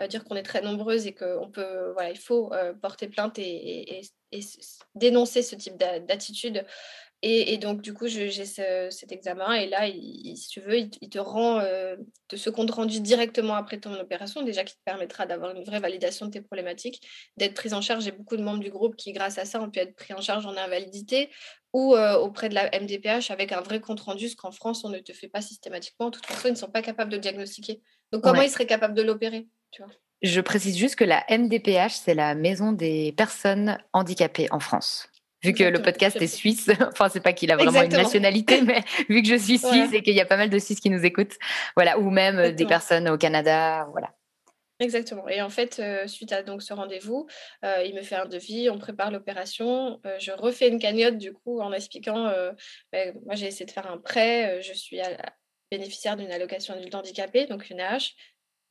euh, 0.00 0.06
dire 0.06 0.24
qu'on 0.24 0.36
est 0.36 0.42
très 0.42 0.60
nombreuses 0.60 1.06
et 1.06 1.14
qu'on 1.14 1.50
peut 1.50 1.92
voilà 1.92 2.10
il 2.10 2.18
faut 2.18 2.52
euh, 2.52 2.74
porter 2.74 3.08
plainte 3.08 3.38
et, 3.38 4.02
dénoncer 4.94 5.42
ce 5.42 5.54
type 5.54 5.76
d'attitude 5.76 6.64
et, 7.24 7.56
donc, 7.56 7.82
du 7.82 7.94
coup, 7.94 8.08
j'ai 8.08 8.30
cet 8.44 9.12
examen. 9.12 9.52
Et 9.52 9.68
là, 9.68 9.86
il, 9.86 10.36
si 10.36 10.48
tu 10.48 10.60
veux, 10.60 10.76
il, 10.76 10.90
te 10.90 11.20
rend 11.20 11.60
euh, 11.60 11.94
de 12.28 12.36
ce 12.36 12.50
compte 12.50 12.72
rendu 12.72 13.00
directement 13.00 13.54
après 13.54 13.78
ton 13.78 13.94
opération, 13.94 14.42
déjà 14.42 14.64
qui 14.64 14.74
te 14.74 14.80
permettra 14.84 15.24
d'avoir 15.24 15.54
une 15.54 15.62
vraie 15.62 15.78
validation 15.78 16.26
de 16.26 16.32
tes 16.32 16.40
problématiques, 16.40 17.00
d'être 17.36 17.54
prise 17.54 17.74
en 17.74 17.80
charge. 17.80 18.02
J'ai 18.02 18.10
beaucoup 18.10 18.36
de 18.36 18.42
membres 18.42 18.58
du 18.58 18.70
groupe 18.70 18.96
qui, 18.96 19.12
grâce 19.12 19.38
à 19.38 19.44
ça, 19.44 19.62
ont 19.62 19.70
pu 19.70 19.78
être 19.78 19.94
pris 19.94 20.12
en 20.14 20.20
charge 20.20 20.46
en 20.46 20.56
invalidité 20.56 21.30
ou 21.72 21.94
euh, 21.94 22.18
auprès 22.18 22.48
de 22.48 22.54
la 22.54 22.68
MDPH 22.70 23.30
avec 23.30 23.52
un 23.52 23.60
vrai 23.60 23.80
compte 23.80 24.00
rendu, 24.00 24.28
ce 24.28 24.34
qu'en 24.34 24.50
France, 24.50 24.84
on 24.84 24.88
ne 24.88 24.98
te 24.98 25.12
fait 25.12 25.28
pas 25.28 25.40
systématiquement. 25.40 26.10
De 26.10 26.16
toute 26.16 26.26
façon, 26.26 26.48
ils 26.48 26.52
ne 26.52 26.56
sont 26.56 26.72
pas 26.72 26.82
capables 26.82 27.12
de 27.12 27.18
diagnostiquer. 27.18 27.80
Donc, 28.10 28.24
comment 28.24 28.42
ils 28.42 28.50
seraient 28.50 28.66
capables 28.66 28.94
de 28.94 29.02
l'opérer 29.02 29.46
Je 30.22 30.40
précise 30.40 30.76
juste 30.76 30.96
que 30.96 31.04
la 31.04 31.24
MDPH, 31.30 31.92
c'est 31.92 32.14
la 32.14 32.34
Maison 32.34 32.72
des 32.72 33.12
personnes 33.12 33.78
handicapées 33.92 34.48
en 34.50 34.58
France 34.58 35.11
vu 35.42 35.52
que 35.52 35.64
le 35.64 35.82
podcast 35.82 36.20
est 36.20 36.26
suisse, 36.26 36.70
enfin 36.92 37.08
c'est 37.08 37.22
pas 37.22 37.32
qu'il 37.32 37.50
a 37.50 37.56
vraiment 37.56 37.82
une 37.82 37.90
nationalité, 37.90 38.62
mais 38.62 38.82
vu 39.08 39.22
que 39.22 39.28
je 39.28 39.36
suis 39.36 39.58
suisse 39.58 39.92
et 39.92 40.02
qu'il 40.02 40.14
y 40.14 40.20
a 40.20 40.26
pas 40.26 40.36
mal 40.36 40.50
de 40.50 40.58
Suisses 40.58 40.80
qui 40.80 40.90
nous 40.90 41.04
écoutent, 41.04 41.36
voilà, 41.76 41.98
ou 41.98 42.10
même 42.10 42.38
euh, 42.38 42.52
des 42.52 42.66
personnes 42.66 43.08
au 43.08 43.18
Canada, 43.18 43.86
voilà. 43.90 44.14
Exactement. 44.80 45.28
Et 45.28 45.40
en 45.40 45.50
fait, 45.50 45.78
euh, 45.78 46.08
suite 46.08 46.32
à 46.32 46.42
donc 46.42 46.62
ce 46.62 46.72
rendez-vous, 46.72 47.28
euh, 47.64 47.84
il 47.84 47.94
me 47.94 48.02
fait 48.02 48.16
un 48.16 48.26
devis, 48.26 48.68
on 48.68 48.78
prépare 48.78 49.12
l'opération. 49.12 50.00
je 50.18 50.32
refais 50.32 50.68
une 50.68 50.80
cagnotte 50.80 51.18
du 51.18 51.32
coup 51.32 51.60
en 51.60 51.72
expliquant, 51.72 52.32
ben, 52.92 53.14
moi 53.24 53.34
j'ai 53.34 53.46
essayé 53.46 53.66
de 53.66 53.70
faire 53.70 53.88
un 53.90 53.98
prêt, 53.98 54.60
je 54.60 54.72
suis 54.72 55.00
bénéficiaire 55.70 56.16
d'une 56.16 56.30
allocation 56.30 56.74
adulte 56.74 56.94
handicapé, 56.94 57.46
donc 57.46 57.70
une 57.70 57.80
AH. 57.80 58.14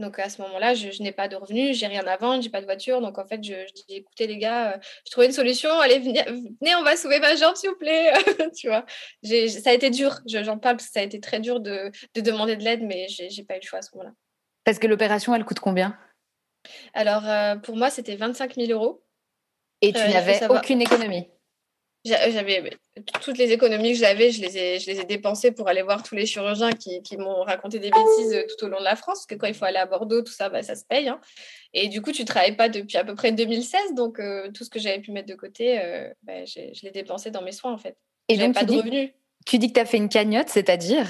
Donc 0.02 0.20
à 0.20 0.30
ce 0.30 0.42
moment-là, 0.42 0.74
je, 0.74 1.02
n'ai 1.02 1.12
pas 1.12 1.28
de 1.28 1.36
revenus, 1.36 1.78
j'ai 1.78 1.88
rien 1.88 2.06
à 2.06 2.18
vendre, 2.18 2.44
j'ai 2.44 2.50
pas 2.50 2.60
de 2.60 2.66
voiture. 2.66 3.00
Donc 3.00 3.18
en 3.18 3.26
fait, 3.26 3.42
je, 3.44 3.54
dis 3.74 3.86
écoutez 3.96 4.28
les 4.28 4.38
gars, 4.38 4.74
euh, 4.74 4.78
je 5.06 5.12
trouvais 5.12 5.28
une 5.28 5.32
solution, 5.32 5.70
allez 5.80 6.00
venez, 6.00 6.24
venez, 6.24 6.76
on 6.76 6.84
va 6.84 6.98
sauver 6.98 7.20
ma 7.20 7.36
jambe 7.36 7.56
s'il 7.56 7.70
vous 7.70 7.78
plaît. 7.78 8.12
tu 8.58 8.68
vois, 8.68 8.86
ça 9.24 9.70
a 9.70 9.74
été 9.74 9.90
dur. 9.90 10.20
J'en 10.26 10.58
parle 10.58 10.78
parce 10.78 10.88
que 10.88 10.94
ça 10.94 11.00
a 11.00 11.04
été 11.04 11.20
très 11.20 11.40
dur 11.40 11.60
de, 11.60 11.92
demander 12.16 12.58
de 12.58 12.64
l'aide, 12.64 12.82
mais 12.84 13.08
j'ai 13.08 13.44
pas 13.44 13.56
eu 13.56 13.60
le 13.62 13.66
choix 13.66 13.80
à 13.80 13.82
ce 13.82 13.96
moment-là. 13.96 14.14
Parce 14.64 14.80
que 14.80 14.88
l'opération, 14.88 15.34
elle 15.34 15.46
coûte 15.46 15.60
combien? 15.60 15.98
Alors 16.94 17.28
euh, 17.28 17.56
pour 17.56 17.78
moi, 17.78 17.90
c'était 17.90 18.16
25 18.16 18.56
000 18.56 18.72
euros. 18.72 19.04
Et 19.82 19.94
tu 19.94 20.00
euh, 20.00 20.08
n'avais 20.08 20.46
aucune 20.48 20.82
économie? 20.82 21.28
J'avais 22.04 22.72
toutes 23.22 23.38
les 23.38 23.52
économies 23.52 23.94
que 23.94 24.00
j'avais, 24.00 24.32
je 24.32 24.42
les 24.42 24.58
ai, 24.58 24.80
je 24.80 24.90
les 24.90 25.00
ai 25.00 25.04
dépensées 25.06 25.52
pour 25.52 25.68
aller 25.68 25.82
voir 25.82 26.02
tous 26.04 26.16
les 26.16 26.26
chirurgiens 26.26 26.72
qui, 26.72 27.02
qui 27.04 27.18
m'ont 27.18 27.44
raconté 27.44 27.80
des 27.80 27.92
bêtises 27.92 28.34
euh, 28.34 28.44
tout 28.48 28.66
au 28.66 28.70
long 28.70 28.80
de 28.80 28.84
la 28.84 28.96
France. 28.96 29.20
Parce 29.20 29.26
que 29.28 29.36
quand 29.36 29.48
il 29.48 29.54
faut 29.54 29.66
aller 29.66 29.78
à 29.78 29.86
Bordeaux, 29.86 30.22
tout 30.22 30.32
ça, 30.32 30.50
bah, 30.50 30.64
ça 30.64 30.76
se 30.76 30.84
paye. 30.84 31.10
Hein. 31.10 31.20
Et 31.74 31.90
du 31.90 32.02
coup, 32.02 32.12
tu 32.12 32.26
travailles 32.26 32.56
pas 32.56 32.70
depuis 32.70 32.98
à 32.98 33.04
peu 33.04 33.14
près 33.14 33.32
2016, 33.32 33.94
donc 33.94 34.20
euh, 34.20 34.50
tout 34.52 34.64
ce 34.64 34.70
que 34.70 34.80
j'avais 34.80 35.00
pu 35.00 35.12
mettre 35.12 35.28
de 35.28 35.36
côté, 35.36 35.80
euh, 35.80 36.10
bah, 36.24 36.46
je 36.46 36.84
l'ai 36.84 36.92
dépensé 36.92 37.30
dans 37.32 37.42
mes 37.42 37.52
soins 37.52 37.72
en 37.72 37.78
fait. 37.78 37.96
Et 38.28 38.38
donc, 38.38 38.54
pas 38.54 38.64
de 38.64 38.74
revenus. 38.74 39.12
Tu 39.46 39.58
dis 39.58 39.70
que 39.70 39.74
tu 39.74 39.80
as 39.80 39.86
fait 39.86 39.98
une 39.98 40.10
cagnotte, 40.10 40.50
c'est-à-dire? 40.50 41.08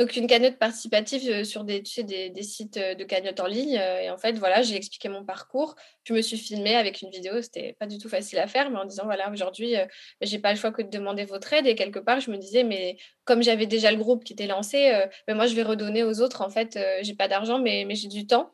Donc 0.00 0.16
une 0.16 0.26
cagnotte 0.26 0.58
participative 0.58 1.28
euh, 1.30 1.44
sur 1.44 1.62
des, 1.62 1.84
sites 1.84 2.76
euh, 2.78 2.94
de 2.94 3.04
cagnotte 3.04 3.38
en 3.38 3.46
ligne. 3.46 3.78
Euh, 3.78 4.00
et 4.00 4.10
en 4.10 4.18
fait, 4.18 4.36
voilà, 4.38 4.60
j'ai 4.62 4.74
expliqué 4.74 5.08
mon 5.08 5.24
parcours. 5.24 5.76
Je 6.02 6.14
me 6.14 6.20
suis 6.20 6.36
filmée 6.36 6.74
avec 6.74 7.02
une 7.02 7.10
vidéo. 7.10 7.40
C'était 7.42 7.74
pas 7.78 7.86
du 7.86 7.98
tout 7.98 8.08
facile 8.08 8.40
à 8.40 8.48
faire, 8.48 8.70
mais 8.70 8.78
en 8.78 8.86
disant 8.86 9.04
voilà, 9.04 9.30
aujourd'hui, 9.30 9.74
j'ai 10.20 10.38
pas 10.40 10.52
le 10.52 10.58
choix 10.58 10.72
que 10.72 10.82
de 10.82 10.88
demander 10.88 11.24
votre 11.24 11.52
aide. 11.52 11.66
Et 11.66 11.76
quelque 11.76 12.00
part, 12.00 12.20
je 12.20 12.30
me 12.30 12.36
disais, 12.36 12.64
mais 12.64 12.96
comme 13.24 13.42
j'avais 13.42 13.66
déjà 13.66 13.92
le 13.92 13.98
groupe 13.98 14.24
qui 14.24 14.32
était 14.32 14.46
lancé, 14.46 14.92
ben 15.26 15.36
moi, 15.36 15.46
je 15.46 15.54
vais 15.54 15.62
redonner 15.62 16.02
aux 16.02 16.20
autres. 16.20 16.42
En 16.42 16.50
fait, 16.50 16.78
j'ai 17.02 17.14
pas 17.14 17.28
d'argent, 17.28 17.58
mais, 17.58 17.84
mais 17.86 17.94
j'ai 17.94 18.08
du 18.08 18.26
temps. 18.26 18.52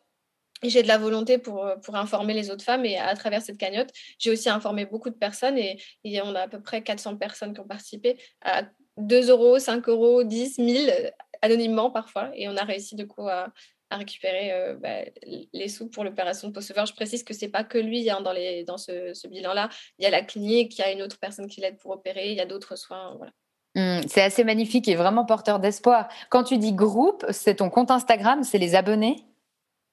Et 0.62 0.68
j'ai 0.68 0.82
de 0.82 0.88
la 0.88 0.98
volonté 0.98 1.38
pour, 1.38 1.66
pour 1.82 1.96
informer 1.96 2.34
les 2.34 2.50
autres 2.50 2.64
femmes. 2.64 2.84
Et 2.84 2.98
à 2.98 3.14
travers 3.16 3.40
cette 3.40 3.56
cagnotte, 3.56 3.90
j'ai 4.18 4.30
aussi 4.30 4.50
informé 4.50 4.84
beaucoup 4.84 5.08
de 5.08 5.14
personnes. 5.14 5.56
Et, 5.56 5.80
et, 6.04 6.20
on 6.20 6.34
a 6.34 6.42
à 6.42 6.48
peu 6.48 6.60
près 6.60 6.82
400 6.82 7.16
personnes 7.16 7.54
qui 7.54 7.60
ont 7.60 7.66
participé 7.66 8.18
à 8.42 8.64
2 8.98 9.30
euros, 9.30 9.58
5 9.58 9.88
euros, 9.88 10.22
10, 10.22 10.58
1000 10.58 11.12
anonymement 11.42 11.90
parfois. 11.90 12.30
Et 12.34 12.48
on 12.48 12.56
a 12.56 12.64
réussi 12.64 12.94
du 12.94 13.06
coup 13.06 13.28
à, 13.28 13.52
récupérer 13.90 14.52
euh, 14.52 14.74
bah, 14.76 15.04
les 15.52 15.68
sous 15.68 15.88
pour 15.88 16.04
l'opération 16.04 16.48
de 16.48 16.52
post 16.52 16.72
Je 16.72 16.92
précise 16.92 17.24
que 17.24 17.34
c'est 17.34 17.48
pas 17.48 17.64
que 17.64 17.76
lui 17.76 18.08
hein, 18.08 18.20
dans, 18.20 18.32
les, 18.32 18.62
dans 18.64 18.76
ce, 18.78 19.26
bilan-là. 19.26 19.68
Il 19.98 20.04
y 20.04 20.06
a 20.06 20.10
la 20.10 20.22
clinique, 20.22 20.78
il 20.78 20.82
y 20.82 20.84
a 20.84 20.92
une 20.92 21.02
autre 21.02 21.18
personne 21.18 21.48
qui 21.48 21.60
l'aide 21.60 21.76
pour 21.78 21.90
opérer, 21.90 22.30
il 22.30 22.36
y 22.36 22.40
a 22.40 22.46
d'autres 22.46 22.76
soins. 22.76 23.16
Voilà. 23.16 23.32
Mmh, 23.74 24.06
c'est 24.08 24.22
assez 24.22 24.44
magnifique 24.44 24.88
et 24.88 24.94
vraiment 24.94 25.24
porteur 25.24 25.58
d'espoir. 25.60 26.08
Quand 26.28 26.44
tu 26.44 26.58
dis 26.58 26.72
groupe, 26.72 27.26
c'est 27.30 27.56
ton 27.56 27.70
compte 27.70 27.90
Instagram, 27.90 28.42
c'est 28.44 28.58
les 28.58 28.74
abonnés? 28.74 29.24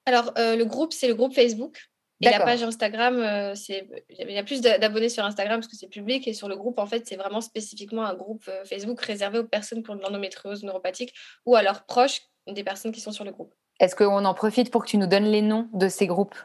Alors, 0.05 0.31
euh, 0.37 0.55
le 0.55 0.65
groupe, 0.65 0.93
c'est 0.93 1.07
le 1.07 1.15
groupe 1.15 1.33
Facebook. 1.33 1.89
Et 2.21 2.29
la 2.29 2.39
page 2.39 2.63
Instagram, 2.63 3.19
euh, 3.19 3.53
c'est 3.53 3.87
il 4.09 4.31
y 4.31 4.37
a 4.37 4.43
plus 4.43 4.61
d'abonnés 4.61 5.09
sur 5.09 5.23
Instagram 5.23 5.59
parce 5.59 5.67
que 5.67 5.77
c'est 5.77 5.87
public 5.87 6.27
et 6.27 6.33
sur 6.33 6.47
le 6.47 6.55
groupe, 6.55 6.79
en 6.79 6.87
fait, 6.87 7.07
c'est 7.07 7.15
vraiment 7.15 7.41
spécifiquement 7.41 8.03
un 8.03 8.15
groupe 8.15 8.43
euh, 8.47 8.65
Facebook 8.65 8.99
réservé 9.01 9.39
aux 9.39 9.43
personnes 9.43 9.83
qui 9.83 9.91
ont 9.91 9.95
de 9.95 10.01
l'endométriose 10.01 10.63
neuropathique 10.63 11.13
ou 11.45 11.55
à 11.55 11.61
leurs 11.61 11.85
proches 11.85 12.21
des 12.47 12.63
personnes 12.63 12.91
qui 12.91 13.01
sont 13.01 13.11
sur 13.11 13.23
le 13.23 13.31
groupe. 13.31 13.53
Est-ce 13.79 13.95
qu'on 13.95 14.25
en 14.25 14.33
profite 14.33 14.71
pour 14.71 14.83
que 14.83 14.89
tu 14.89 14.97
nous 14.97 15.05
donnes 15.05 15.25
les 15.25 15.43
noms 15.43 15.69
de 15.73 15.87
ces 15.89 16.07
groupes? 16.07 16.35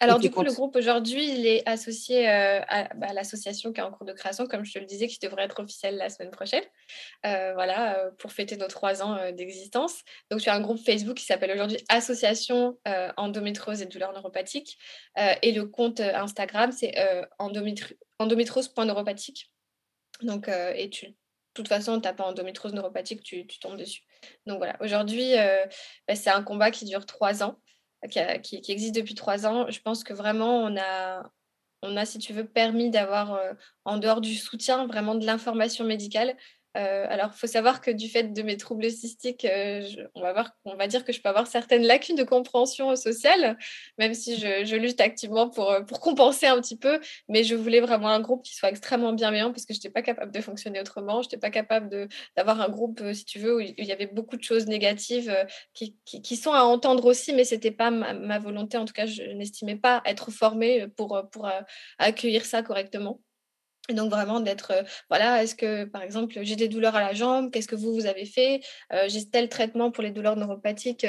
Alors 0.00 0.18
du 0.18 0.30
coup, 0.30 0.42
le 0.42 0.52
groupe 0.52 0.76
aujourd'hui, 0.76 1.38
il 1.38 1.46
est 1.46 1.66
associé 1.66 2.28
euh, 2.28 2.60
bah, 2.96 3.06
à, 3.08 3.12
l'association 3.14 3.72
qui 3.72 3.80
est 3.80 3.82
en 3.82 3.90
cours 3.90 4.06
de 4.06 4.12
création, 4.12 4.46
comme 4.46 4.64
je 4.64 4.74
te 4.74 4.78
le 4.78 4.84
disais, 4.84 5.06
qui 5.06 5.18
devrait 5.18 5.44
être 5.44 5.58
officielle 5.60 5.96
la 5.96 6.10
semaine 6.10 6.30
prochaine, 6.30 6.64
euh, 7.24 7.54
voilà, 7.54 7.98
euh, 7.98 8.10
pour 8.18 8.32
fêter 8.32 8.56
nos 8.56 8.68
trois 8.68 9.02
ans 9.02 9.32
d'existence. 9.32 10.02
Donc, 10.30 10.40
tu 10.40 10.50
as 10.50 10.54
un 10.54 10.60
groupe 10.60 10.78
Facebook 10.78 11.16
qui 11.16 11.24
s'appelle 11.24 11.52
aujourd'hui 11.52 11.78
Association 11.88 12.78
endométriose 13.16 13.80
et 13.80 13.86
douleurs 13.86 14.12
neuropathiques, 14.12 14.78
et 15.42 15.52
le 15.52 15.66
compte 15.66 16.00
Instagram, 16.00 16.72
c'est 16.72 16.94
endométriose.neuropathique. 17.38 19.50
Donc, 20.22 20.48
et 20.48 20.90
tu, 20.90 21.06
de 21.06 21.14
toute 21.54 21.68
façon, 21.68 22.00
tu 22.00 22.06
n'as 22.06 22.12
pas 22.12 22.24
endométriose 22.24 22.74
neuropathique, 22.74 23.22
tu, 23.22 23.46
tu, 23.46 23.58
tombes 23.58 23.78
dessus. 23.78 24.02
Donc 24.46 24.58
voilà, 24.58 24.76
aujourd'hui, 24.80 25.32
bah, 26.06 26.14
c'est 26.14 26.30
un 26.30 26.42
combat 26.42 26.70
qui 26.70 26.84
dure 26.84 27.06
trois 27.06 27.42
ans 27.42 27.58
qui, 28.10 28.60
existe 28.70 28.94
depuis 28.94 29.14
trois 29.14 29.46
ans, 29.46 29.66
je 29.70 29.80
pense 29.80 30.04
que 30.04 30.12
vraiment, 30.12 30.58
on 30.58 30.76
a, 30.76 31.30
on 31.82 31.96
a, 31.96 32.04
si 32.04 32.18
tu 32.18 32.32
veux, 32.32 32.46
permis 32.46 32.90
d'avoir, 32.90 33.40
en 33.84 33.98
dehors 33.98 34.20
du 34.20 34.34
soutien, 34.34 34.86
vraiment 34.86 35.14
de 35.14 35.26
l'information 35.26 35.84
médicale. 35.84 36.36
Euh, 36.76 37.06
alors, 37.08 37.30
il 37.34 37.38
faut 37.38 37.46
savoir 37.46 37.80
que 37.80 37.90
du 37.90 38.08
fait 38.08 38.32
de 38.34 38.42
mes 38.42 38.56
troubles 38.56 38.90
cystiques, 38.90 39.44
euh, 39.46 39.82
on, 40.14 40.20
va 40.76 40.86
dire 40.86 41.04
que 41.04 41.12
je 41.12 41.20
peux 41.22 41.28
avoir 41.28 41.46
certaines 41.46 41.84
lacunes 41.84 42.16
de 42.16 42.22
compréhension 42.24 42.94
sociale, 42.96 43.56
même 43.98 44.12
si 44.12 44.36
je, 44.36 44.76
lutte 44.76 45.00
activement 45.00 45.48
pour, 45.48 45.70
euh, 45.70 45.80
pour 45.80 46.00
compenser 46.00 46.46
un 46.46 46.60
petit 46.60 46.76
peu. 46.76 47.00
Mais 47.28 47.44
je 47.44 47.54
voulais 47.54 47.80
vraiment 47.80 48.08
un 48.08 48.20
groupe 48.20 48.42
qui 48.44 48.54
soit 48.54 48.68
extrêmement 48.68 49.12
bienveillant 49.14 49.52
parce 49.52 49.64
que 49.64 49.72
je 49.72 49.78
n'étais 49.78 49.90
pas 49.90 50.02
capable 50.02 50.32
de 50.32 50.40
fonctionner 50.40 50.80
autrement. 50.80 51.22
Je 51.22 51.28
n'étais 51.28 51.38
pas 51.38 51.50
capable 51.50 52.08
d'avoir 52.36 52.60
un 52.60 52.68
groupe, 52.68 53.02
si 53.14 53.24
tu 53.24 53.38
veux, 53.38 53.56
où 53.56 53.60
il 53.60 53.84
y 53.84 53.92
avait 53.92 54.06
beaucoup 54.06 54.36
de 54.36 54.42
choses 54.42 54.66
négatives 54.66 55.34
qui, 55.72 56.36
sont 56.36 56.52
à 56.52 56.62
entendre 56.62 57.06
aussi, 57.06 57.32
mais 57.32 57.44
ce 57.44 57.54
n'était 57.54 57.70
pas 57.70 57.90
ma, 57.90 58.38
volonté. 58.38 58.76
En 58.76 58.84
tout 58.84 58.92
cas, 58.92 59.06
je 59.06 59.22
n'estimais 59.22 59.76
pas 59.76 60.02
être 60.04 60.30
formée 60.30 60.86
pour 60.96 61.18
accueillir 61.98 62.44
ça 62.44 62.62
correctement. 62.62 63.20
Et 63.88 63.94
donc 63.94 64.10
vraiment 64.10 64.40
d'être, 64.40 64.72
euh, 64.72 64.82
voilà, 65.08 65.42
est-ce 65.42 65.54
que 65.54 65.84
par 65.84 66.02
exemple 66.02 66.38
j'ai 66.42 66.56
des 66.56 66.68
douleurs 66.68 66.96
à 66.96 67.00
la 67.00 67.14
jambe, 67.14 67.50
qu'est-ce 67.50 67.68
que 67.68 67.76
vous, 67.76 67.92
vous 67.94 68.06
avez 68.06 68.26
fait 68.26 68.60
euh, 68.92 69.04
J'ai 69.08 69.28
tel 69.28 69.48
traitement 69.48 69.90
pour 69.90 70.02
les 70.02 70.10
douleurs 70.10 70.36
neuropathiques 70.36 71.06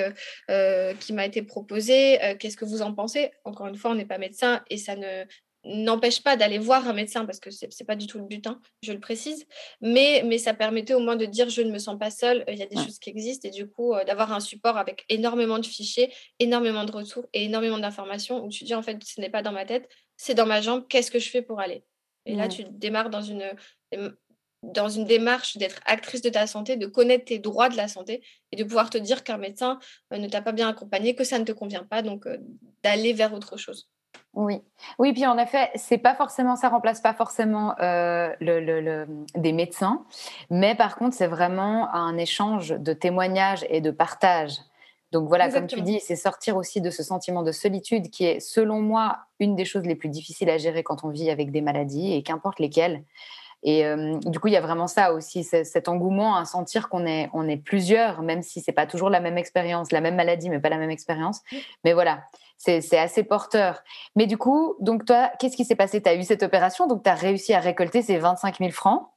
euh, 0.49 0.93
qui 0.95 1.13
m'a 1.13 1.25
été 1.25 1.41
proposé, 1.41 2.19
qu'est-ce 2.39 2.57
que 2.57 2.65
vous 2.65 2.81
en 2.81 2.93
pensez? 2.93 3.31
Encore 3.45 3.67
une 3.67 3.75
fois, 3.75 3.91
on 3.91 3.95
n'est 3.95 4.05
pas 4.05 4.17
médecin 4.17 4.63
et 4.69 4.77
ça 4.77 4.95
ne 4.95 5.23
n'empêche 5.63 6.23
pas 6.23 6.37
d'aller 6.37 6.59
voir 6.59 6.87
un 6.87 6.93
médecin 6.93 7.25
parce 7.25 7.39
que 7.39 7.51
ce 7.51 7.65
n'est 7.65 7.85
pas 7.85 7.95
du 7.95 8.07
tout 8.07 8.19
le 8.19 8.23
but, 8.23 8.45
hein, 8.47 8.61
je 8.83 8.93
le 8.93 8.99
précise, 8.99 9.45
mais, 9.81 10.23
mais 10.25 10.37
ça 10.37 10.53
permettait 10.53 10.93
au 10.93 10.99
moins 10.99 11.17
de 11.17 11.25
dire 11.25 11.49
je 11.49 11.61
ne 11.61 11.71
me 11.71 11.79
sens 11.79 11.99
pas 11.99 12.09
seule, 12.09 12.45
il 12.47 12.57
y 12.57 12.61
a 12.61 12.67
des 12.67 12.77
choses 12.77 12.99
qui 12.99 13.09
existent 13.09 13.49
et 13.49 13.51
du 13.51 13.67
coup 13.67 13.93
d'avoir 14.05 14.31
un 14.31 14.39
support 14.39 14.77
avec 14.77 15.03
énormément 15.09 15.59
de 15.59 15.65
fichiers, 15.65 16.13
énormément 16.39 16.85
de 16.85 16.91
retours 16.91 17.25
et 17.33 17.45
énormément 17.45 17.79
d'informations 17.79 18.45
où 18.45 18.49
tu 18.49 18.63
dis 18.63 18.75
en 18.75 18.83
fait 18.83 19.03
ce 19.03 19.19
n'est 19.19 19.29
pas 19.29 19.41
dans 19.41 19.51
ma 19.51 19.65
tête, 19.65 19.89
c'est 20.15 20.35
dans 20.35 20.45
ma 20.45 20.61
jambe, 20.61 20.85
qu'est-ce 20.87 21.11
que 21.11 21.19
je 21.19 21.29
fais 21.29 21.41
pour 21.41 21.59
aller? 21.59 21.83
Et 22.27 22.35
là, 22.35 22.47
tu 22.47 22.63
démarres 22.69 23.09
dans 23.09 23.21
une, 23.21 23.43
dans 24.63 24.89
une 24.89 25.05
démarche 25.05 25.57
d'être 25.57 25.79
actrice 25.85 26.21
de 26.21 26.29
ta 26.29 26.47
santé, 26.47 26.75
de 26.75 26.87
connaître 26.87 27.25
tes 27.25 27.39
droits 27.39 27.69
de 27.69 27.77
la 27.77 27.87
santé 27.87 28.23
et 28.51 28.55
de 28.55 28.63
pouvoir 28.63 28.89
te 28.89 28.97
dire 28.97 29.23
qu'un 29.23 29.37
médecin 29.37 29.79
ne 30.11 30.27
t'a 30.27 30.41
pas 30.41 30.51
bien 30.51 30.67
accompagné, 30.67 31.15
que 31.15 31.23
ça 31.23 31.39
ne 31.39 31.45
te 31.45 31.51
convient 31.51 31.83
pas, 31.83 32.01
donc 32.01 32.25
euh, 32.27 32.37
d'aller 32.83 33.13
vers 33.13 33.33
autre 33.33 33.57
chose. 33.57 33.89
Oui, 34.33 34.61
oui, 34.99 35.13
puis 35.13 35.25
en 35.25 35.37
effet, 35.37 35.71
c'est 35.75 35.97
pas 35.97 36.13
forcément, 36.13 36.55
ça 36.55 36.69
remplace 36.69 37.01
pas 37.01 37.13
forcément 37.13 37.75
euh, 37.79 38.31
le, 38.39 39.05
des 39.35 39.51
médecins, 39.51 40.05
mais 40.49 40.75
par 40.75 40.95
contre, 40.95 41.15
c'est 41.15 41.27
vraiment 41.27 41.93
un 41.93 42.17
échange 42.17 42.69
de 42.69 42.93
témoignages 42.93 43.65
et 43.69 43.81
de 43.81 43.89
partage. 43.89 44.53
Donc 45.11 45.27
voilà, 45.29 45.49
comme 45.49 45.67
tu 45.67 45.81
dis, 45.81 45.99
c'est 46.01 46.15
sortir 46.15 46.57
aussi 46.57 46.81
de 46.81 46.89
ce 46.89 47.01
sentiment 47.01 47.43
de 47.43 47.51
solitude 47.51 48.09
qui 48.09 48.25
est, 48.25 48.39
selon 48.39 48.81
moi, 48.81 49.19
une 49.39 49.55
des 49.55 49.65
choses 49.65 49.85
les 49.85 49.95
plus 49.95 50.09
difficiles 50.09 50.49
à 50.49 50.57
gérer 50.57 50.83
quand 50.83 51.03
on 51.03 51.09
vit 51.09 51.29
avec 51.29 51.51
des 51.51 51.61
maladies 51.61 52.13
et 52.13 52.23
qu'importe 52.23 52.59
lesquelles. 52.59 53.03
Et 53.63 53.85
euh, 53.85 54.17
du 54.25 54.39
coup, 54.39 54.47
il 54.47 54.53
y 54.53 54.57
a 54.57 54.61
vraiment 54.61 54.87
ça 54.87 55.13
aussi, 55.13 55.43
cet 55.43 55.87
engouement 55.87 56.35
à 56.35 56.45
sentir 56.45 56.89
qu'on 56.89 57.05
est, 57.05 57.29
on 57.33 57.47
est 57.47 57.57
plusieurs, 57.57 58.21
même 58.21 58.43
si 58.43 58.61
c'est 58.61 58.71
pas 58.71 58.85
toujours 58.85 59.09
la 59.09 59.19
même 59.19 59.37
expérience, 59.37 59.91
la 59.91 60.01
même 60.01 60.15
maladie, 60.15 60.49
mais 60.49 60.59
pas 60.59 60.69
la 60.69 60.77
même 60.77 60.91
expérience. 60.91 61.41
Mais 61.83 61.93
voilà, 61.93 62.23
c'est 62.57 62.97
assez 62.97 63.23
porteur. 63.23 63.83
Mais 64.15 64.27
du 64.27 64.37
coup, 64.37 64.75
donc 64.79 65.05
toi, 65.05 65.31
qu'est-ce 65.39 65.55
qui 65.55 65.65
s'est 65.65 65.75
passé? 65.75 66.01
Tu 66.01 66.09
as 66.09 66.15
eu 66.15 66.23
cette 66.23 66.43
opération, 66.43 66.87
donc 66.87 67.03
tu 67.03 67.09
as 67.09 67.15
réussi 67.15 67.53
à 67.53 67.59
récolter 67.59 68.01
ces 68.01 68.17
25 68.17 68.57
000 68.59 68.71
francs. 68.71 69.07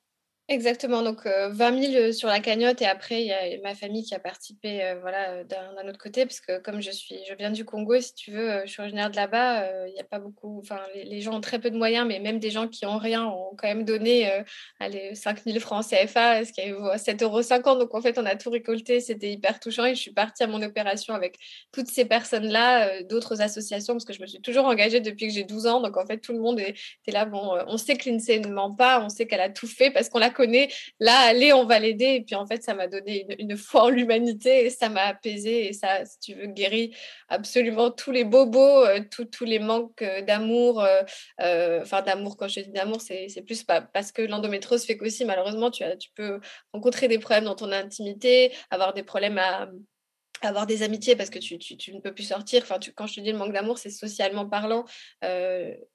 Exactement, 0.53 1.05
donc 1.05 1.27
20 1.27 1.93
000 1.93 2.13
sur 2.13 2.27
la 2.27 2.41
cagnotte 2.41 2.83
et 2.83 2.85
après 2.85 3.23
il 3.23 3.29
y 3.29 3.33
a 3.33 3.39
ma 3.63 3.77
famille 3.77 4.03
qui 4.03 4.17
a 4.17 4.19
participé 4.19 4.97
voilà, 5.01 5.45
d'un 5.45 5.89
autre 5.89 5.99
côté 5.99 6.27
parce 6.27 6.41
que 6.41 6.59
comme 6.59 6.81
je 6.81 6.91
suis, 6.91 7.15
je 7.29 7.35
viens 7.35 7.53
du 7.53 7.65
Congo, 7.65 8.01
si 8.01 8.13
tu 8.17 8.33
veux, 8.33 8.63
je 8.65 8.73
suis 8.73 8.81
originaire 8.81 9.13
de 9.13 9.15
là-bas, 9.15 9.87
il 9.87 9.93
n'y 9.93 10.01
a 10.01 10.05
pas 10.05 10.19
beaucoup, 10.19 10.59
enfin 10.59 10.81
les, 10.93 11.21
gens 11.21 11.37
ont 11.37 11.41
très 11.41 11.61
peu 11.61 11.71
de 11.71 11.77
moyens, 11.77 12.05
mais 12.05 12.19
même 12.19 12.41
des 12.41 12.51
gens 12.51 12.67
qui 12.67 12.85
ont 12.85 12.99
rien 12.99 13.27
ont 13.27 13.55
quand 13.57 13.69
même 13.69 13.85
donné 13.85 14.29
allez, 14.81 15.15
5 15.15 15.45
000 15.45 15.61
francs 15.61 15.85
CFA, 15.85 16.45
ce 16.45 16.53
qui 16.53 16.63
est 16.63 16.73
7,50 16.73 17.23
euros. 17.23 17.79
Donc 17.79 17.95
en 17.95 18.01
fait 18.01 18.19
on 18.19 18.27
a 18.27 18.35
tout 18.35 18.51
récolté, 18.51 18.99
c'était 18.99 19.31
hyper 19.31 19.61
touchant 19.61 19.85
et 19.85 19.95
je 19.95 20.01
suis 20.01 20.13
partie 20.13 20.43
à 20.43 20.49
mon 20.49 20.61
opération 20.63 21.15
avec 21.15 21.39
toutes 21.71 21.87
ces 21.87 22.07
personnes-là, 22.07 23.05
d'autres 23.05 23.41
associations 23.41 23.95
parce 23.95 24.05
que 24.05 24.15
je 24.15 24.21
me 24.21 24.27
suis 24.27 24.41
toujours 24.41 24.65
engagée 24.65 24.99
depuis 24.99 25.29
que 25.29 25.33
j'ai 25.33 25.45
12 25.45 25.69
ans, 25.69 25.81
donc 25.81 25.97
en 25.97 26.07
fait 26.07 26.19
tout 26.19 26.33
le 26.33 26.41
monde 26.41 26.59
était 26.59 27.13
là, 27.13 27.25
bon, 27.25 27.57
on 27.69 27.77
sait 27.77 27.95
que 27.95 28.11
l'INSEE 28.11 28.41
ne 28.41 28.49
ment 28.49 28.75
pas, 28.75 29.01
on 29.01 29.09
sait 29.09 29.29
qu'elle 29.29 29.41
a 29.41 29.49
tout 29.49 29.69
fait 29.69 29.93
parce 29.93 30.09
qu'on 30.09 30.19
l'a 30.19 30.31
Là, 30.99 31.19
allez, 31.21 31.53
on 31.53 31.65
va 31.65 31.79
l'aider. 31.79 32.17
Et 32.17 32.21
puis 32.23 32.35
en 32.35 32.47
fait, 32.47 32.63
ça 32.63 32.75
m'a 32.75 32.87
donné 32.87 33.27
une, 33.39 33.57
foi 33.57 33.85
en 33.85 33.89
l'humanité 33.91 34.67
et 34.67 34.71
ça 34.71 34.89
m'a 34.89 35.03
apaisé. 35.03 35.69
Et 35.69 35.73
ça, 35.73 36.05
si 36.05 36.19
tu 36.19 36.35
veux, 36.35 36.47
guéri 36.47 36.95
absolument 37.29 37.91
tous 37.91 38.11
les 38.11 38.25
bobos, 38.25 38.85
euh, 38.87 39.01
tous 39.11 39.45
les 39.45 39.59
manques 39.59 40.03
euh, 40.03 40.23
d'amour. 40.23 40.85
Euh, 41.41 41.81
enfin, 41.83 42.03
d'amour, 42.03 42.37
quand 42.37 42.49
je 42.49 42.61
dis 42.61 42.71
d'amour, 42.71 43.01
c'est 43.01 43.43
plus 43.43 43.65
parce 43.65 44.13
que 44.13 44.23
l'endométrose 44.23 44.85
fait 44.85 44.97
qu'aussi, 44.97 45.25
malheureusement, 45.25 45.71
tu, 45.71 45.85
as, 45.85 45.97
tu 45.97 46.11
peux 46.15 46.41
rencontrer 46.73 47.09
des 47.09 47.19
problèmes 47.19 47.45
dans 47.45 47.55
ton 47.55 47.73
intimité, 47.73 48.53
avoir 48.71 48.95
des 48.95 49.03
problèmes 49.03 49.39
à 49.39 49.71
avoir 50.43 50.67
des 50.67 50.83
amitiés 50.83 51.17
parce 51.17 51.29
que 51.29 51.39
tu, 51.39 51.59
tu, 51.59 51.95
ne 51.95 52.01
peux 52.01 52.15
plus 52.15 52.25
sortir. 52.25 52.63
Enfin, 52.63 52.79
quand 52.95 53.07
je 53.07 53.17
te 53.17 53.21
dis 53.21 53.31
le 53.31 53.37
manque 53.37 53.53
d'amour, 53.53 53.79
c'est 53.79 53.91
socialement 53.91 54.49
parlant. 54.49 54.85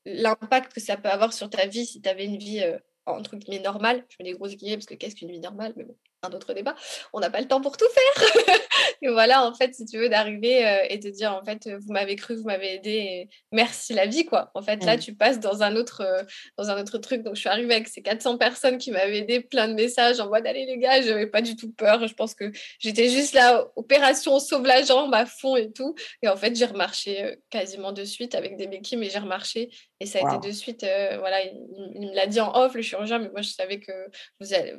L'impact 0.05 0.73
que 0.73 0.79
ça 0.79 0.97
peut 0.97 1.09
avoir 1.09 1.33
sur 1.33 1.49
ta 1.49 1.65
vie 1.65 1.85
si 1.85 2.01
tu 2.01 2.09
avais 2.09 2.25
une 2.25 2.37
vie 2.37 2.63
entre 3.05 3.35
guillemets 3.37 3.61
normal, 3.63 4.05
je 4.09 4.17
mets 4.19 4.31
des 4.31 4.37
grosses 4.37 4.55
guillemets 4.55 4.77
parce 4.77 4.85
que 4.87 4.95
qu'est-ce 4.95 5.15
qu'une 5.15 5.31
vie 5.31 5.39
normale, 5.39 5.73
mais 5.77 5.83
bon, 5.85 5.97
un 6.25 6.31
autre 6.31 6.53
débat, 6.53 6.75
on 7.13 7.19
n'a 7.19 7.29
pas 7.29 7.41
le 7.41 7.47
temps 7.47 7.61
pour 7.61 7.77
tout 7.77 7.85
faire. 7.93 8.57
et 9.01 9.09
voilà, 9.09 9.45
en 9.45 9.53
fait, 9.53 9.73
si 9.73 9.85
tu 9.85 9.97
veux, 9.97 10.09
d'arriver 10.09 10.65
euh, 10.65 10.85
et 10.89 10.97
de 10.97 11.09
dire, 11.09 11.33
en 11.33 11.43
fait, 11.43 11.69
vous 11.69 11.91
m'avez 11.91 12.15
cru, 12.15 12.35
vous 12.35 12.43
m'avez 12.43 12.75
aidé, 12.75 13.29
merci 13.51 13.93
la 13.93 14.05
vie, 14.05 14.25
quoi. 14.25 14.51
En 14.53 14.61
fait, 14.61 14.83
là, 14.83 14.97
mmh. 14.97 14.99
tu 14.99 15.15
passes 15.15 15.39
dans 15.39 15.63
un, 15.63 15.75
autre, 15.75 16.01
euh, 16.01 16.23
dans 16.57 16.69
un 16.69 16.81
autre 16.81 16.97
truc. 16.97 17.23
Donc, 17.23 17.35
je 17.35 17.41
suis 17.41 17.49
arrivée 17.49 17.75
avec 17.75 17.87
ces 17.87 18.01
400 18.01 18.37
personnes 18.37 18.77
qui 18.77 18.91
m'avaient 18.91 19.19
aidé, 19.19 19.41
plein 19.41 19.67
de 19.67 19.73
messages 19.73 20.19
en 20.19 20.29
mode, 20.29 20.45
allez 20.45 20.65
les 20.65 20.77
gars, 20.77 21.01
je 21.01 21.09
n'avais 21.09 21.27
pas 21.27 21.41
du 21.41 21.55
tout 21.55 21.71
peur. 21.71 22.07
Je 22.07 22.13
pense 22.13 22.35
que 22.35 22.51
j'étais 22.79 23.09
juste 23.09 23.33
là, 23.33 23.67
opération 23.75 24.39
sauve 24.39 24.65
la 24.65 24.83
jambe 24.83 25.13
à 25.13 25.25
fond 25.25 25.55
et 25.55 25.71
tout. 25.71 25.95
Et 26.21 26.27
en 26.27 26.35
fait, 26.35 26.55
j'ai 26.55 26.65
remarché 26.65 27.23
euh, 27.23 27.35
quasiment 27.49 27.91
de 27.91 28.03
suite 28.03 28.35
avec 28.35 28.57
des 28.57 28.67
béquilles, 28.67 28.97
mais 28.97 29.09
j'ai 29.09 29.19
remarché. 29.19 29.69
Et 29.99 30.05
ça 30.05 30.19
a 30.19 30.35
été 30.35 30.47
de 30.47 30.53
suite, 30.53 30.85
voilà, 31.19 31.43
il, 31.43 31.53
il 31.95 32.09
me 32.09 32.15
l'a 32.15 32.27
dit 32.27 32.39
en 32.39 32.53
off, 32.53 32.73
le 32.73 32.81
chirurgien, 32.81 33.19
mais 33.19 33.29
moi, 33.29 33.41
je 33.41 33.49
savais 33.49 33.79
que 33.79 33.91
vous 34.39 34.53
allez 34.53 34.73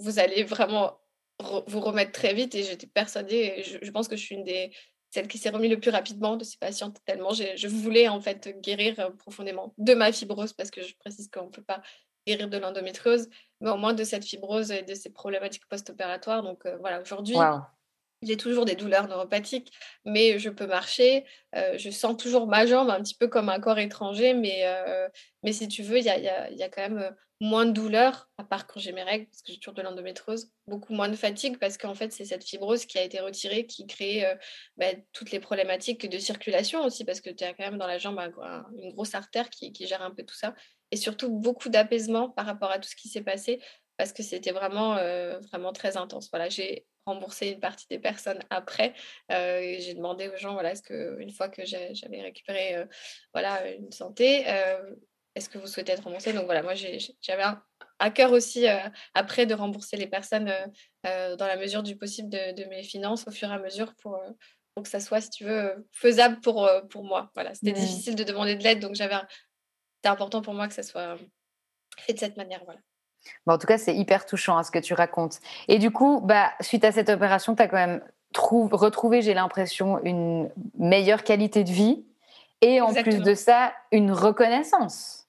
vous 0.00 0.18
allez 0.18 0.44
vraiment 0.44 0.98
vous 1.66 1.80
remettre 1.80 2.12
très 2.12 2.34
vite. 2.34 2.54
Et 2.54 2.62
j'étais 2.62 2.86
persuadée, 2.86 3.62
je, 3.82 3.90
pense 3.90 4.08
que 4.08 4.16
je 4.16 4.22
suis 4.22 4.34
une 4.34 4.44
des 4.44 4.72
celles 5.10 5.26
qui 5.26 5.38
s'est 5.38 5.50
remis 5.50 5.68
le 5.68 5.80
plus 5.80 5.90
rapidement 5.90 6.36
de 6.36 6.44
ces 6.44 6.56
patients, 6.56 6.92
tellement 7.04 7.32
je 7.32 7.66
voulais 7.66 8.06
en 8.06 8.20
fait 8.20 8.56
guérir 8.60 9.00
euh, 9.00 9.10
profondément 9.10 9.74
de 9.76 9.94
ma 9.94 10.12
fibrose, 10.12 10.52
parce 10.52 10.70
que 10.70 10.82
je 10.82 10.94
précise 10.96 11.28
qu'on 11.28 11.46
ne 11.46 11.50
peut 11.50 11.64
pas 11.64 11.82
guérir 12.26 12.48
de 12.48 12.58
l'endométriose, 12.58 13.28
mais 13.60 13.70
au 13.70 13.76
moins 13.76 13.92
de 13.92 14.04
cette 14.04 14.24
fibrose 14.24 14.70
et 14.70 14.82
de 14.82 14.94
ces 14.94 15.10
problématiques 15.10 15.66
post-opératoires. 15.68 16.42
Donc 16.42 16.64
euh, 16.66 16.76
voilà, 16.78 17.00
aujourd'hui, 17.00 17.36
j'ai 18.22 18.36
toujours 18.36 18.64
des 18.64 18.74
douleurs 18.74 19.08
neuropathiques, 19.08 19.72
mais 20.04 20.38
je 20.38 20.50
peux 20.50 20.66
marcher. 20.66 21.24
Euh, 21.56 21.78
je 21.78 21.90
sens 21.90 22.16
toujours 22.16 22.46
ma 22.46 22.66
jambe 22.66 22.90
un 22.90 23.00
petit 23.02 23.14
peu 23.14 23.28
comme 23.28 23.48
un 23.48 23.60
corps 23.60 23.78
étranger, 23.78 24.34
mais, 24.34 24.62
euh, 24.64 25.08
mais 25.42 25.52
si 25.52 25.68
tu 25.68 25.82
veux, 25.82 25.98
il 25.98 26.04
y 26.04 26.10
a, 26.10 26.18
y, 26.18 26.28
a, 26.28 26.50
y 26.50 26.62
a, 26.62 26.68
quand 26.68 26.82
même 26.82 27.16
moins 27.40 27.64
de 27.64 27.72
douleurs, 27.72 28.28
à 28.36 28.44
part 28.44 28.66
quand 28.66 28.78
j'ai 28.78 28.92
mes 28.92 29.02
règles, 29.02 29.26
parce 29.26 29.42
que 29.42 29.52
j'ai 29.52 29.58
toujours 29.58 29.74
de 29.74 29.82
l'endométrose, 29.82 30.52
beaucoup 30.66 30.92
moins 30.92 31.08
de 31.08 31.16
fatigue, 31.16 31.58
parce 31.58 31.78
qu'en 31.78 31.94
fait, 31.94 32.12
c'est 32.12 32.26
cette 32.26 32.44
fibrose 32.44 32.84
qui 32.84 32.98
a 32.98 33.02
été 33.02 33.20
retirée 33.20 33.66
qui 33.66 33.86
crée 33.86 34.24
bah, 34.76 34.86
toutes 35.12 35.30
les 35.30 35.40
problématiques 35.40 36.08
de 36.08 36.18
circulation 36.18 36.84
aussi, 36.84 37.04
parce 37.04 37.20
que 37.20 37.30
tu 37.30 37.42
as 37.44 37.54
quand 37.54 37.64
même 37.64 37.78
dans 37.78 37.86
la 37.86 37.98
jambe 37.98 38.20
une 38.76 38.92
grosse 38.92 39.14
artère 39.14 39.48
qui, 39.48 39.72
qui 39.72 39.86
gère 39.86 40.02
un 40.02 40.10
peu 40.10 40.22
tout 40.22 40.34
ça. 40.34 40.54
Et 40.90 40.96
surtout, 40.96 41.30
beaucoup 41.30 41.70
d'apaisement 41.70 42.28
par 42.28 42.44
rapport 42.44 42.70
à 42.70 42.78
tout 42.78 42.88
ce 42.88 42.96
qui 42.96 43.08
s'est 43.08 43.22
passé 43.22 43.60
parce 43.96 44.14
que 44.14 44.22
c'était 44.22 44.52
vraiment, 44.52 44.94
vraiment 45.50 45.72
très 45.74 45.98
intense. 45.98 46.30
Voilà, 46.30 46.48
j'ai 46.48 46.86
remboursé 47.04 47.48
une 47.48 47.60
partie 47.60 47.86
des 47.88 47.98
personnes 47.98 48.40
après. 48.48 48.94
j'ai 49.28 49.94
demandé 49.94 50.28
aux 50.28 50.36
gens, 50.36 50.54
voilà, 50.54 50.72
est-ce 50.72 50.82
que 50.82 51.20
une 51.20 51.30
fois 51.30 51.48
que 51.48 51.64
j'avais 51.66 52.22
récupéré, 52.22 52.84
voilà, 53.34 53.70
une 53.72 53.92
santé, 53.92 54.46
est-ce 55.40 55.48
que 55.48 55.58
vous 55.58 55.66
souhaitez 55.66 55.92
être 55.92 56.04
remboursé? 56.04 56.32
Donc 56.32 56.44
voilà, 56.44 56.62
moi 56.62 56.74
j'avais 56.74 57.44
à 57.98 58.10
cœur 58.10 58.32
aussi 58.32 58.66
après 59.14 59.46
de 59.46 59.54
rembourser 59.54 59.96
les 59.96 60.06
personnes 60.06 60.52
dans 61.04 61.46
la 61.46 61.56
mesure 61.56 61.82
du 61.82 61.96
possible 61.96 62.28
de, 62.28 62.68
mes 62.68 62.82
finances 62.82 63.26
au 63.26 63.30
fur 63.30 63.50
et 63.50 63.54
à 63.54 63.58
mesure 63.58 63.94
pour, 64.02 64.20
pour 64.74 64.84
que 64.84 64.88
ça 64.88 65.00
soit, 65.00 65.20
si 65.20 65.30
tu 65.30 65.44
veux, 65.44 65.86
faisable 65.92 66.40
pour, 66.40 66.70
pour 66.90 67.04
moi. 67.04 67.30
Voilà, 67.34 67.54
c'était 67.54 67.72
difficile 67.72 68.14
de 68.14 68.24
demander 68.24 68.56
de 68.56 68.62
l'aide, 68.62 68.80
donc 68.80 68.94
j'avais, 68.94 69.16
c'était 69.96 70.08
important 70.08 70.42
pour 70.42 70.54
moi 70.54 70.68
que 70.68 70.74
ça 70.74 70.82
soit 70.82 71.16
fait 71.98 72.12
de 72.12 72.18
cette 72.18 72.36
manière. 72.36 72.62
Voilà 72.64 72.80
en 73.46 73.58
tout 73.58 73.66
cas, 73.66 73.78
c'est 73.78 73.94
hyper 73.94 74.26
touchant 74.26 74.56
à 74.56 74.64
ce 74.64 74.70
que 74.70 74.78
tu 74.78 74.94
racontes. 74.94 75.40
Et 75.68 75.78
du 75.78 75.90
coup, 75.90 76.20
bah, 76.20 76.52
suite 76.60 76.84
à 76.84 76.92
cette 76.92 77.08
opération, 77.08 77.54
tu 77.54 77.62
as 77.62 77.68
quand 77.68 77.76
même 77.76 78.02
retrouvé, 78.34 79.22
j'ai 79.22 79.34
l'impression, 79.34 80.02
une 80.04 80.50
meilleure 80.78 81.24
qualité 81.24 81.64
de 81.64 81.70
vie 81.70 82.04
et 82.60 82.80
en 82.80 82.92
plus 82.92 83.20
de 83.20 83.34
ça, 83.34 83.72
une 83.90 84.12
reconnaissance. 84.12 85.19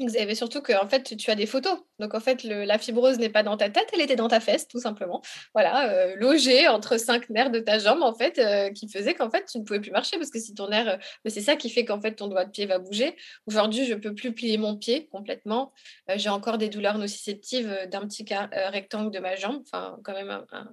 Mais 0.00 0.34
surtout 0.34 0.60
que 0.60 0.72
fait, 0.88 1.16
tu 1.16 1.30
as 1.30 1.34
des 1.34 1.46
photos. 1.46 1.78
Donc 1.98 2.14
en 2.14 2.20
fait, 2.20 2.44
la 2.44 2.78
fibrose 2.78 3.18
n'est 3.18 3.28
pas 3.28 3.42
dans 3.42 3.56
ta 3.56 3.70
tête, 3.70 3.88
elle 3.92 4.00
était 4.00 4.16
dans 4.16 4.28
ta 4.28 4.40
fesse, 4.40 4.68
tout 4.68 4.80
simplement. 4.80 5.22
Voilà, 5.54 5.90
euh, 5.90 6.14
logée 6.16 6.68
entre 6.68 6.96
cinq 6.98 7.30
nerfs 7.30 7.50
de 7.50 7.60
ta 7.60 7.78
jambe, 7.78 8.02
en 8.02 8.14
fait, 8.14 8.38
euh, 8.38 8.70
qui 8.70 8.88
faisait 8.88 9.14
qu'en 9.14 9.30
fait, 9.30 9.44
tu 9.46 9.58
ne 9.58 9.64
pouvais 9.64 9.80
plus 9.80 9.90
marcher 9.90 10.16
parce 10.18 10.30
que 10.30 10.38
si 10.38 10.54
ton 10.54 10.68
nerf, 10.68 10.88
euh, 10.88 10.96
c'est 11.26 11.40
ça 11.40 11.56
qui 11.56 11.70
fait 11.70 11.84
qu'en 11.84 12.00
fait 12.00 12.14
ton 12.14 12.28
doigt 12.28 12.44
de 12.44 12.50
pied 12.50 12.66
va 12.66 12.78
bouger. 12.78 13.16
Aujourd'hui, 13.46 13.86
je 13.86 13.94
peux 13.94 14.14
plus 14.14 14.32
plier 14.32 14.58
mon 14.58 14.76
pied 14.76 15.08
complètement. 15.08 15.72
J'ai 16.16 16.28
encore 16.28 16.58
des 16.58 16.68
douleurs 16.68 16.98
nociceptives 16.98 17.86
d'un 17.90 18.06
petit 18.06 18.24
rectangle 18.52 19.10
de 19.10 19.18
ma 19.18 19.36
jambe, 19.36 19.62
enfin 19.64 19.98
quand 20.02 20.12
même 20.12 20.30
un 20.30 20.68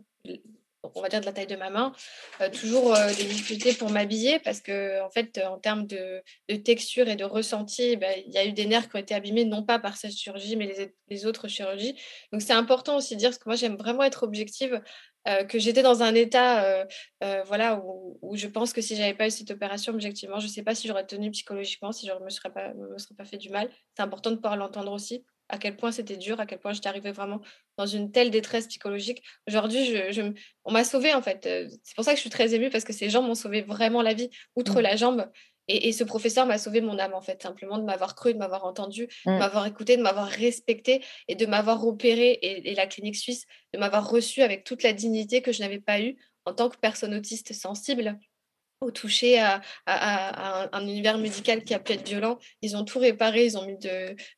on 0.96 1.02
va 1.02 1.10
dire 1.10 1.22
de 1.22 1.26
la 1.26 1.34
taille 1.34 1.48
de 1.48 1.56
ma 1.56 1.70
main, 1.70 1.94
euh, 2.42 2.50
toujours 2.50 2.96
euh, 2.96 3.08
des 3.08 3.24
difficultés 3.24 3.74
pour 3.74 3.90
m'habiller 3.90 4.40
parce 4.40 4.62
que 4.62 5.02
en 5.02 5.10
fait, 5.10 5.42
en 5.46 5.58
termes 5.58 5.88
de, 5.88 6.24
texture 6.64 7.08
et 7.08 7.16
de 7.16 7.24
ressenti, 7.24 7.98
ben, 7.98 8.14
il 8.26 8.34
y 8.34 8.38
a 8.38 8.46
eu 8.46 8.54
des 8.54 8.66
nerfs 8.66 8.90
qui 8.90 8.96
ont 8.96 9.00
été 9.00 9.14
abîmés 9.14 9.46
non 9.46 9.64
pas 9.64 9.80
par 9.80 9.98
cette 9.98 10.12
chirurgie, 10.12 10.56
mais 10.56 10.92
les, 11.10 11.26
autres 11.26 11.48
chirurgies. 11.48 11.96
Donc 12.32 12.42
c'est 12.42 12.54
important 12.54 12.98
aussi 12.98 13.16
de 13.16 13.20
dire, 13.20 13.30
parce 13.30 13.40
que 13.40 13.50
moi 13.50 13.56
j'aime 13.56 13.76
vraiment 13.78 14.04
être 14.04 14.24
objective, 14.24 14.82
euh, 15.28 15.44
que 15.44 15.58
j'étais 15.58 15.82
dans 15.82 16.04
un 16.04 16.14
état 16.14 16.86
voilà, 17.46 17.82
où, 17.84 18.36
je 18.36 18.48
pense 18.48 18.74
que 18.74 18.82
si 18.82 18.96
j'avais 18.96 19.14
pas 19.14 19.28
eu 19.28 19.32
cette 19.32 19.52
opération, 19.52 19.94
objectivement, 19.94 20.40
je 20.40 20.46
ne 20.46 20.52
sais 20.52 20.64
pas 20.64 20.76
si 20.76 20.88
j'aurais 20.88 21.06
tenu 21.06 21.32
psychologiquement, 21.32 21.92
si 21.92 22.08
je 22.08 22.14
ne 22.14 22.20
me, 22.20 22.30
serais 22.30 22.52
pas, 22.52 22.74
me 22.74 22.98
serais 22.98 23.16
pas 23.16 23.26
fait 23.26 23.38
du 23.38 23.50
mal. 23.50 23.70
C'est 23.96 24.04
important 24.04 24.32
de 24.32 24.36
pouvoir 24.36 24.58
l'entendre 24.58 24.92
aussi 24.92 25.26
à 25.50 25.58
quel 25.58 25.76
point 25.76 25.92
c'était 25.92 26.18
dur, 26.18 26.40
à 26.40 26.46
quel 26.46 26.60
point 26.60 26.74
j'étais 26.74 26.90
arrivée 26.90 27.12
vraiment 27.12 27.42
dans 27.78 27.86
une 27.86 28.12
telle 28.12 28.32
détresse 28.32 28.68
psychologique. 28.68 29.24
Aujourd'hui, 29.48 29.86
je, 29.86 30.34
on 30.64 30.72
m'a 30.72 30.84
sauvée 30.84 31.14
en 31.14 31.22
fait. 31.22 31.46
Euh, 31.46 31.70
c'est 31.84 31.96
pour 31.96 32.06
ça 32.06 32.12
que 32.12 32.18
je 32.18 32.22
suis 32.22 32.30
très 32.30 32.54
émue 32.54 32.70
parce 32.70 32.84
que 32.84 32.94
ces 32.94 33.10
gens 33.10 33.22
m'ont 33.22 33.36
sauvé 33.36 33.62
vraiment 33.62 34.02
la 34.02 34.14
vie, 34.14 34.30
outre 34.56 34.80
mmh. 34.80 34.84
la 34.84 34.96
jambe. 34.96 35.32
Et, 35.68 35.92
ce 35.94 36.04
professeur 36.04 36.46
m'a 36.46 36.60
sauvé 36.60 36.80
mon 36.80 37.00
âme 37.00 37.16
en 37.16 37.22
fait, 37.22 37.42
simplement 37.42 37.80
de 37.80 37.84
m'avoir 37.84 38.14
cru, 38.14 38.34
de 38.34 38.38
m'avoir 38.38 38.66
entendu, 38.66 39.08
de 39.26 39.32
mmh. 39.32 39.40
m'avoir 39.40 39.66
écouté, 39.66 39.98
de 39.98 40.04
m'avoir 40.04 40.28
respecté 40.28 41.04
et 41.28 41.34
de 41.34 41.46
m'avoir 41.48 41.86
opéré 41.88 42.34
et, 42.34 42.72
et, 42.72 42.76
la 42.76 42.86
clinique 42.86 43.16
suisse, 43.16 43.46
de 43.74 43.80
m'avoir 43.80 44.08
reçu 44.08 44.44
avec 44.44 44.64
toute 44.64 44.84
la 44.84 44.94
dignité 44.94 45.42
que 45.42 45.52
je 45.52 45.62
n'avais 45.62 45.80
pas 45.80 46.00
eue 46.00 46.18
en 46.46 46.54
tant 46.54 46.70
que 46.70 46.78
personne 46.78 47.16
autiste 47.16 47.54
sensible 47.54 48.20
au 48.82 48.92
toucher 48.92 49.40
à, 49.40 49.62
un, 49.88 50.82
univers 50.82 51.18
médical 51.18 51.64
qui 51.64 51.74
a 51.74 51.80
pu 51.80 51.94
être 51.94 52.08
violent. 52.08 52.38
Ils 52.62 52.76
ont 52.76 52.84
tout 52.84 53.00
réparé, 53.00 53.46
ils 53.46 53.58
ont 53.58 53.66
mis 53.66 53.78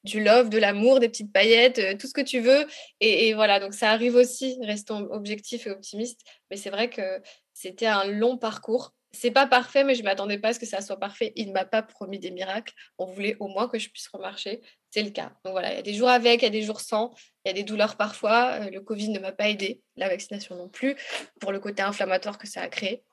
du 0.03 0.23
love, 0.23 0.49
de 0.49 0.57
l'amour, 0.57 0.99
des 0.99 1.09
petites 1.09 1.31
paillettes, 1.31 1.79
euh, 1.79 1.95
tout 1.97 2.07
ce 2.07 2.13
que 2.13 2.21
tu 2.21 2.39
veux. 2.39 2.65
Et, 2.99 3.33
voilà, 3.33 3.59
donc 3.59 3.73
ça 3.73 3.91
arrive 3.91 4.15
aussi, 4.15 4.57
restons 4.63 5.07
objectifs 5.11 5.67
et 5.67 5.71
optimistes. 5.71 6.21
Mais 6.49 6.57
c'est 6.57 6.69
vrai 6.69 6.89
que 6.89 7.21
c'était 7.53 7.87
un 7.87 8.05
long 8.05 8.37
parcours. 8.37 8.93
C'est 9.11 9.31
pas 9.31 9.47
parfait, 9.47 9.83
mais 9.83 9.95
je 9.95 10.03
m'attendais 10.03 10.37
pas 10.37 10.49
à 10.49 10.53
ce 10.53 10.59
que 10.59 10.65
ça 10.65 10.81
soit 10.81 10.99
parfait. 10.99 11.31
Il 11.35 11.47
ne 11.47 11.53
m'a 11.53 11.65
pas 11.65 11.81
promis 11.81 12.19
des 12.19 12.29
miracles. 12.29 12.73
On 12.97 13.05
voulait 13.05 13.37
au 13.39 13.47
moins 13.47 13.67
que 13.67 13.79
je 13.79 13.89
puisse 13.89 14.07
remarcher. 14.09 14.61
C'est 14.91 15.01
le 15.01 15.09
cas. 15.09 15.31
Donc 15.43 15.53
voilà, 15.53 15.71
il 15.71 15.75
y 15.77 15.79
a 15.79 15.81
des 15.81 15.93
jours 15.93 16.09
avec, 16.09 16.41
il 16.41 16.45
y 16.45 16.47
a 16.47 16.51
des 16.51 16.61
jours 16.61 16.81
sans. 16.81 17.13
Il 17.43 17.49
y 17.49 17.51
a 17.51 17.53
des 17.53 17.63
douleurs 17.63 17.95
parfois. 17.95 18.59
Euh, 18.61 18.69
le 18.69 18.81
Covid 18.81 19.09
ne 19.09 19.19
m'a 19.19 19.31
pas 19.31 19.49
aidé, 19.49 19.81
la 19.95 20.09
vaccination 20.09 20.55
non 20.55 20.69
plus, 20.69 20.95
pour 21.39 21.51
le 21.51 21.59
côté 21.59 21.81
inflammatoire 21.81 22.37
que 22.37 22.47
ça 22.47 22.61
a 22.61 22.67
créé. 22.67 23.03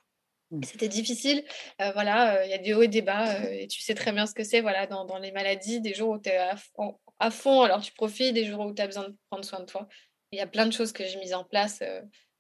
Mmh. 0.54 0.62
C'était 0.64 0.88
difficile. 0.88 1.44
Euh, 1.80 1.90
voilà, 1.92 2.44
il 2.44 2.50
y 2.50 2.54
a 2.54 2.58
des 2.58 2.74
hauts 2.74 2.82
et 2.82 2.88
des 2.88 3.02
bas. 3.02 3.42
et 3.50 3.66
tu 3.66 3.80
sais 3.80 3.94
très 3.94 4.12
bien 4.12 4.26
ce 4.26 4.34
que 4.34 4.44
c'est 4.44 4.60
voilà, 4.60 4.86
dans, 4.86 5.04
dans, 5.04 5.18
les 5.18 5.32
maladies, 5.32 5.80
des 5.80 5.94
jours 5.94 6.10
où 6.10 6.18
tu 6.18 6.30
es 6.30 6.36
à, 6.36 7.30
fond, 7.30 7.62
alors 7.62 7.80
tu 7.80 7.92
profites, 7.92 8.34
des 8.34 8.44
jours 8.44 8.60
où 8.66 8.74
tu 8.74 8.82
as 8.82 8.86
besoin 8.86 9.08
de 9.08 9.16
prendre 9.30 9.44
soin 9.44 9.60
de 9.60 9.66
toi. 9.66 9.88
Il 10.32 10.38
y 10.38 10.42
a 10.42 10.46
plein 10.46 10.66
de 10.66 10.72
choses 10.72 10.92
que 10.92 11.04
j'ai 11.04 11.18
mises 11.18 11.34
en 11.34 11.44
place, 11.44 11.82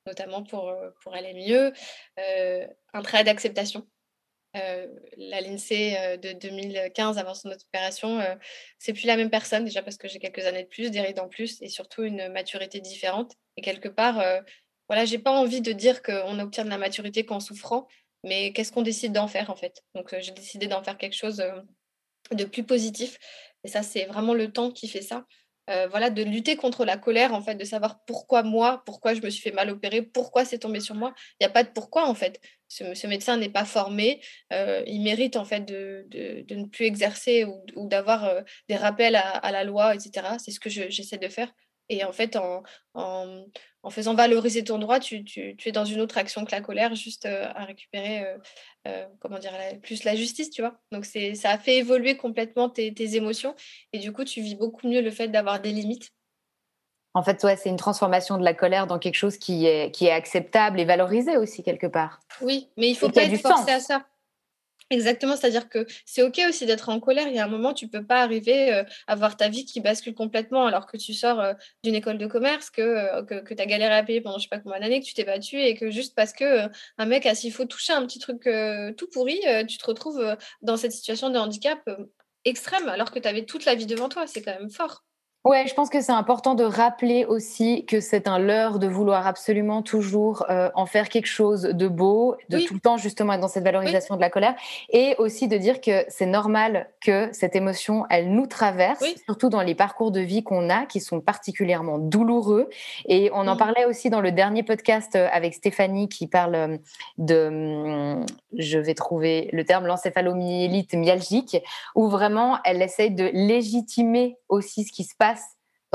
notamment 0.06 0.42
pour, 0.42 0.74
pour 1.02 1.14
aller 1.14 1.32
mieux. 1.34 1.72
un 2.92 3.02
travail 3.02 3.24
d'acceptation. 3.24 3.86
la 4.54 5.40
l'INSEE 5.40 6.18
de 6.18 6.32
2015, 6.32 7.18
avant 7.18 7.34
son 7.34 7.50
opération, 7.50 8.20
c'est 8.78 8.92
plus 8.92 9.06
la 9.06 9.16
même 9.16 9.30
personne, 9.30 9.64
déjà 9.64 9.82
parce 9.82 9.96
que 9.96 10.08
j'ai 10.08 10.18
quelques 10.18 10.44
années 10.44 10.64
de 10.64 10.68
plus, 10.68 10.90
des 10.90 11.00
rides 11.00 11.20
en 11.20 11.28
plus, 11.28 11.62
et 11.62 11.68
surtout 11.68 12.02
une 12.02 12.28
maturité 12.30 12.80
différente. 12.80 13.32
Et 13.56 13.62
quelque 13.62 13.88
part, 13.88 14.22
voilà, 14.88 15.04
j'ai 15.04 15.18
pas 15.18 15.30
envie 15.30 15.60
de 15.60 15.72
dire 15.72 16.02
qu'on 16.02 16.38
obtient 16.38 16.64
de 16.64 16.70
la 16.70 16.78
maturité 16.78 17.24
qu'en 17.24 17.40
souffrant, 17.40 17.86
mais 18.24 18.52
qu'est-ce 18.52 18.72
qu'on 18.72 18.82
décide 18.82 19.12
d'en 19.12 19.28
faire 19.28 19.50
en 19.50 19.56
fait? 19.56 19.82
Donc 19.94 20.14
j'ai 20.18 20.32
décidé 20.32 20.66
d'en 20.66 20.82
faire 20.82 20.98
quelque 20.98 21.16
chose 21.16 21.42
de 22.32 22.44
plus 22.44 22.64
positif. 22.64 23.18
Et 23.64 23.68
ça, 23.68 23.82
c'est 23.82 24.04
vraiment 24.04 24.34
le 24.34 24.52
temps 24.52 24.70
qui 24.70 24.88
fait 24.88 25.02
ça. 25.02 25.26
Voilà, 25.66 26.10
de 26.10 26.22
lutter 26.22 26.56
contre 26.56 26.84
la 26.84 26.98
colère, 26.98 27.32
en 27.32 27.40
fait, 27.40 27.54
de 27.54 27.64
savoir 27.64 28.04
pourquoi 28.06 28.42
moi, 28.42 28.82
pourquoi 28.84 29.14
je 29.14 29.22
me 29.22 29.30
suis 29.30 29.40
fait 29.40 29.50
mal 29.50 29.70
opérer, 29.70 30.02
pourquoi 30.02 30.44
c'est 30.44 30.58
tombé 30.58 30.78
sur 30.78 30.94
moi. 30.94 31.14
Il 31.40 31.44
n'y 31.44 31.46
a 31.46 31.50
pas 31.50 31.62
de 31.62 31.70
pourquoi, 31.70 32.06
en 32.06 32.14
fait. 32.14 32.38
Ce, 32.68 33.06
médecin 33.06 33.38
n'est 33.38 33.48
pas 33.48 33.64
formé. 33.64 34.20
il 34.50 35.00
mérite, 35.02 35.36
en 35.36 35.46
fait, 35.46 35.60
de, 35.60 36.06
ne 36.50 36.66
plus 36.66 36.84
exercer 36.84 37.46
ou, 37.46 37.88
d'avoir 37.88 38.42
des 38.68 38.76
rappels 38.76 39.16
à, 39.16 39.52
la 39.52 39.64
loi, 39.64 39.94
etc. 39.94 40.36
C'est 40.38 40.50
ce 40.50 40.60
que 40.60 40.68
j'essaie 40.68 41.18
de 41.18 41.28
faire. 41.28 41.50
Et 41.88 42.04
en 42.04 42.12
fait, 42.12 42.36
en, 42.36 42.62
en, 42.94 43.90
faisant 43.90 44.14
valoriser 44.14 44.64
ton 44.64 44.78
droit, 44.78 45.00
tu, 45.00 45.24
tu, 45.24 45.56
es 45.64 45.72
dans 45.72 45.84
une 45.84 46.00
autre 46.00 46.16
action 46.16 46.44
que 46.44 46.52
la 46.52 46.60
colère, 46.60 46.94
juste 46.94 47.26
euh, 47.26 47.46
à 47.54 47.64
récupérer, 47.64 48.24
euh, 48.24 48.38
euh, 48.88 49.06
comment 49.20 49.38
dire, 49.38 49.52
plus 49.82 50.04
la 50.04 50.16
justice, 50.16 50.50
tu 50.50 50.62
vois? 50.62 50.80
Donc, 50.92 51.04
ça 51.04 51.50
a 51.50 51.58
fait 51.58 51.76
évoluer 51.76 52.16
complètement 52.16 52.70
tes, 52.70 52.94
tes, 52.94 53.16
émotions. 53.16 53.54
Et 53.92 53.98
du 53.98 54.12
coup, 54.12 54.24
tu 54.24 54.40
vis 54.40 54.54
beaucoup 54.54 54.88
mieux 54.88 55.02
le 55.02 55.10
fait 55.10 55.28
d'avoir 55.28 55.60
des 55.60 55.72
limites. 55.72 56.10
En 57.12 57.22
fait, 57.22 57.44
ouais, 57.44 57.56
c'est 57.56 57.68
une 57.68 57.76
transformation 57.76 58.38
de 58.38 58.44
la 58.44 58.54
colère 58.54 58.86
dans 58.86 58.98
quelque 58.98 59.14
chose 59.14 59.36
qui 59.36 59.66
est, 59.66 59.94
qui 59.94 60.06
est 60.06 60.10
acceptable 60.10 60.80
et 60.80 60.84
valorisé 60.84 61.36
aussi, 61.36 61.62
quelque 61.62 61.86
part. 61.86 62.20
Oui, 62.40 62.70
mais 62.76 62.88
il 62.88 62.92
ne 62.94 62.96
faut 62.96 63.10
pas 63.10 63.22
être 63.22 63.40
forcé 63.40 63.70
à 63.70 63.80
ça. 63.80 64.04
Exactement, 64.94 65.36
c'est-à-dire 65.36 65.68
que 65.68 65.86
c'est 66.06 66.22
OK 66.22 66.40
aussi 66.48 66.66
d'être 66.66 66.88
en 66.88 67.00
colère. 67.00 67.26
Il 67.26 67.34
y 67.34 67.40
a 67.40 67.44
un 67.44 67.48
moment, 67.48 67.74
tu 67.74 67.88
peux 67.88 68.06
pas 68.06 68.22
arriver 68.22 68.72
euh, 68.72 68.84
à 69.08 69.16
voir 69.16 69.36
ta 69.36 69.48
vie 69.48 69.64
qui 69.64 69.80
bascule 69.80 70.14
complètement 70.14 70.66
alors 70.66 70.86
que 70.86 70.96
tu 70.96 71.12
sors 71.14 71.40
euh, 71.40 71.52
d'une 71.82 71.96
école 71.96 72.16
de 72.16 72.28
commerce, 72.28 72.70
que, 72.70 72.80
euh, 72.80 73.22
que, 73.24 73.54
tu 73.54 73.60
as 73.60 73.66
galéré 73.66 73.92
à 73.92 74.04
payer 74.04 74.20
pendant 74.20 74.38
je 74.38 74.44
sais 74.44 74.48
pas 74.48 74.60
combien 74.60 74.78
d'années, 74.78 75.00
que 75.00 75.04
tu 75.06 75.14
t'es 75.14 75.24
battu 75.24 75.60
et 75.60 75.74
que 75.74 75.90
juste 75.90 76.14
parce 76.14 76.32
que 76.32 76.68
un 76.98 77.06
mec 77.06 77.26
a 77.26 77.34
s'il 77.34 77.52
faut 77.52 77.64
toucher 77.64 77.92
un 77.92 78.06
petit 78.06 78.20
truc 78.20 78.48
tout 78.96 79.08
pourri, 79.10 79.40
tu 79.68 79.78
te 79.78 79.86
retrouves 79.86 80.36
dans 80.62 80.76
cette 80.76 80.92
situation 80.92 81.30
de 81.30 81.38
handicap 81.38 81.80
extrême 82.44 82.88
alors 82.88 83.10
que 83.10 83.18
tu 83.18 83.26
avais 83.26 83.44
toute 83.44 83.64
la 83.64 83.74
vie 83.74 83.86
devant 83.86 84.08
toi. 84.08 84.26
C'est 84.28 84.42
quand 84.42 84.56
même 84.58 84.70
fort. 84.70 85.04
Ouais, 85.44 85.66
je 85.66 85.74
pense 85.74 85.90
que 85.90 86.00
c'est 86.00 86.10
important 86.10 86.54
de 86.54 86.64
rappeler 86.64 87.26
aussi 87.26 87.84
que 87.84 88.00
c'est 88.00 88.28
un 88.28 88.38
leurre 88.38 88.78
de 88.78 88.86
vouloir 88.86 89.26
absolument 89.26 89.82
toujours 89.82 90.46
euh, 90.48 90.70
en 90.74 90.86
faire 90.86 91.10
quelque 91.10 91.26
chose 91.26 91.64
de 91.64 91.86
beau, 91.86 92.36
de 92.48 92.60
tout 92.60 92.72
le 92.72 92.80
temps 92.80 92.96
justement 92.96 93.34
être 93.34 93.42
dans 93.42 93.48
cette 93.48 93.64
valorisation 93.64 94.16
de 94.16 94.22
la 94.22 94.30
colère, 94.30 94.54
et 94.88 95.14
aussi 95.18 95.46
de 95.46 95.58
dire 95.58 95.82
que 95.82 96.06
c'est 96.08 96.24
normal 96.24 96.88
que 97.02 97.28
cette 97.32 97.56
émotion, 97.56 98.06
elle 98.08 98.32
nous 98.32 98.46
traverse, 98.46 99.04
surtout 99.26 99.50
dans 99.50 99.60
les 99.60 99.74
parcours 99.74 100.12
de 100.12 100.20
vie 100.20 100.42
qu'on 100.42 100.70
a, 100.70 100.86
qui 100.86 101.00
sont 101.00 101.20
particulièrement 101.20 101.98
douloureux. 101.98 102.70
Et 103.06 103.30
on 103.34 103.46
en 103.46 103.58
parlait 103.58 103.84
aussi 103.84 104.08
dans 104.08 104.22
le 104.22 104.32
dernier 104.32 104.62
podcast 104.62 105.14
euh, 105.14 105.28
avec 105.30 105.52
Stéphanie 105.52 106.08
qui 106.08 106.26
parle 106.26 106.54
euh, 106.54 106.78
de, 107.18 107.48
hum, 107.48 108.26
je 108.56 108.78
vais 108.78 108.94
trouver 108.94 109.50
le 109.52 109.64
terme, 109.64 109.86
l'encéphalomyélite 109.86 110.94
myalgique, 110.94 111.58
où 111.94 112.08
vraiment 112.08 112.60
elle 112.64 112.80
essaye 112.80 113.10
de 113.10 113.28
légitimer 113.30 114.38
aussi 114.48 114.84
ce 114.84 114.92
qui 114.92 115.04
se 115.04 115.14
passe 115.18 115.33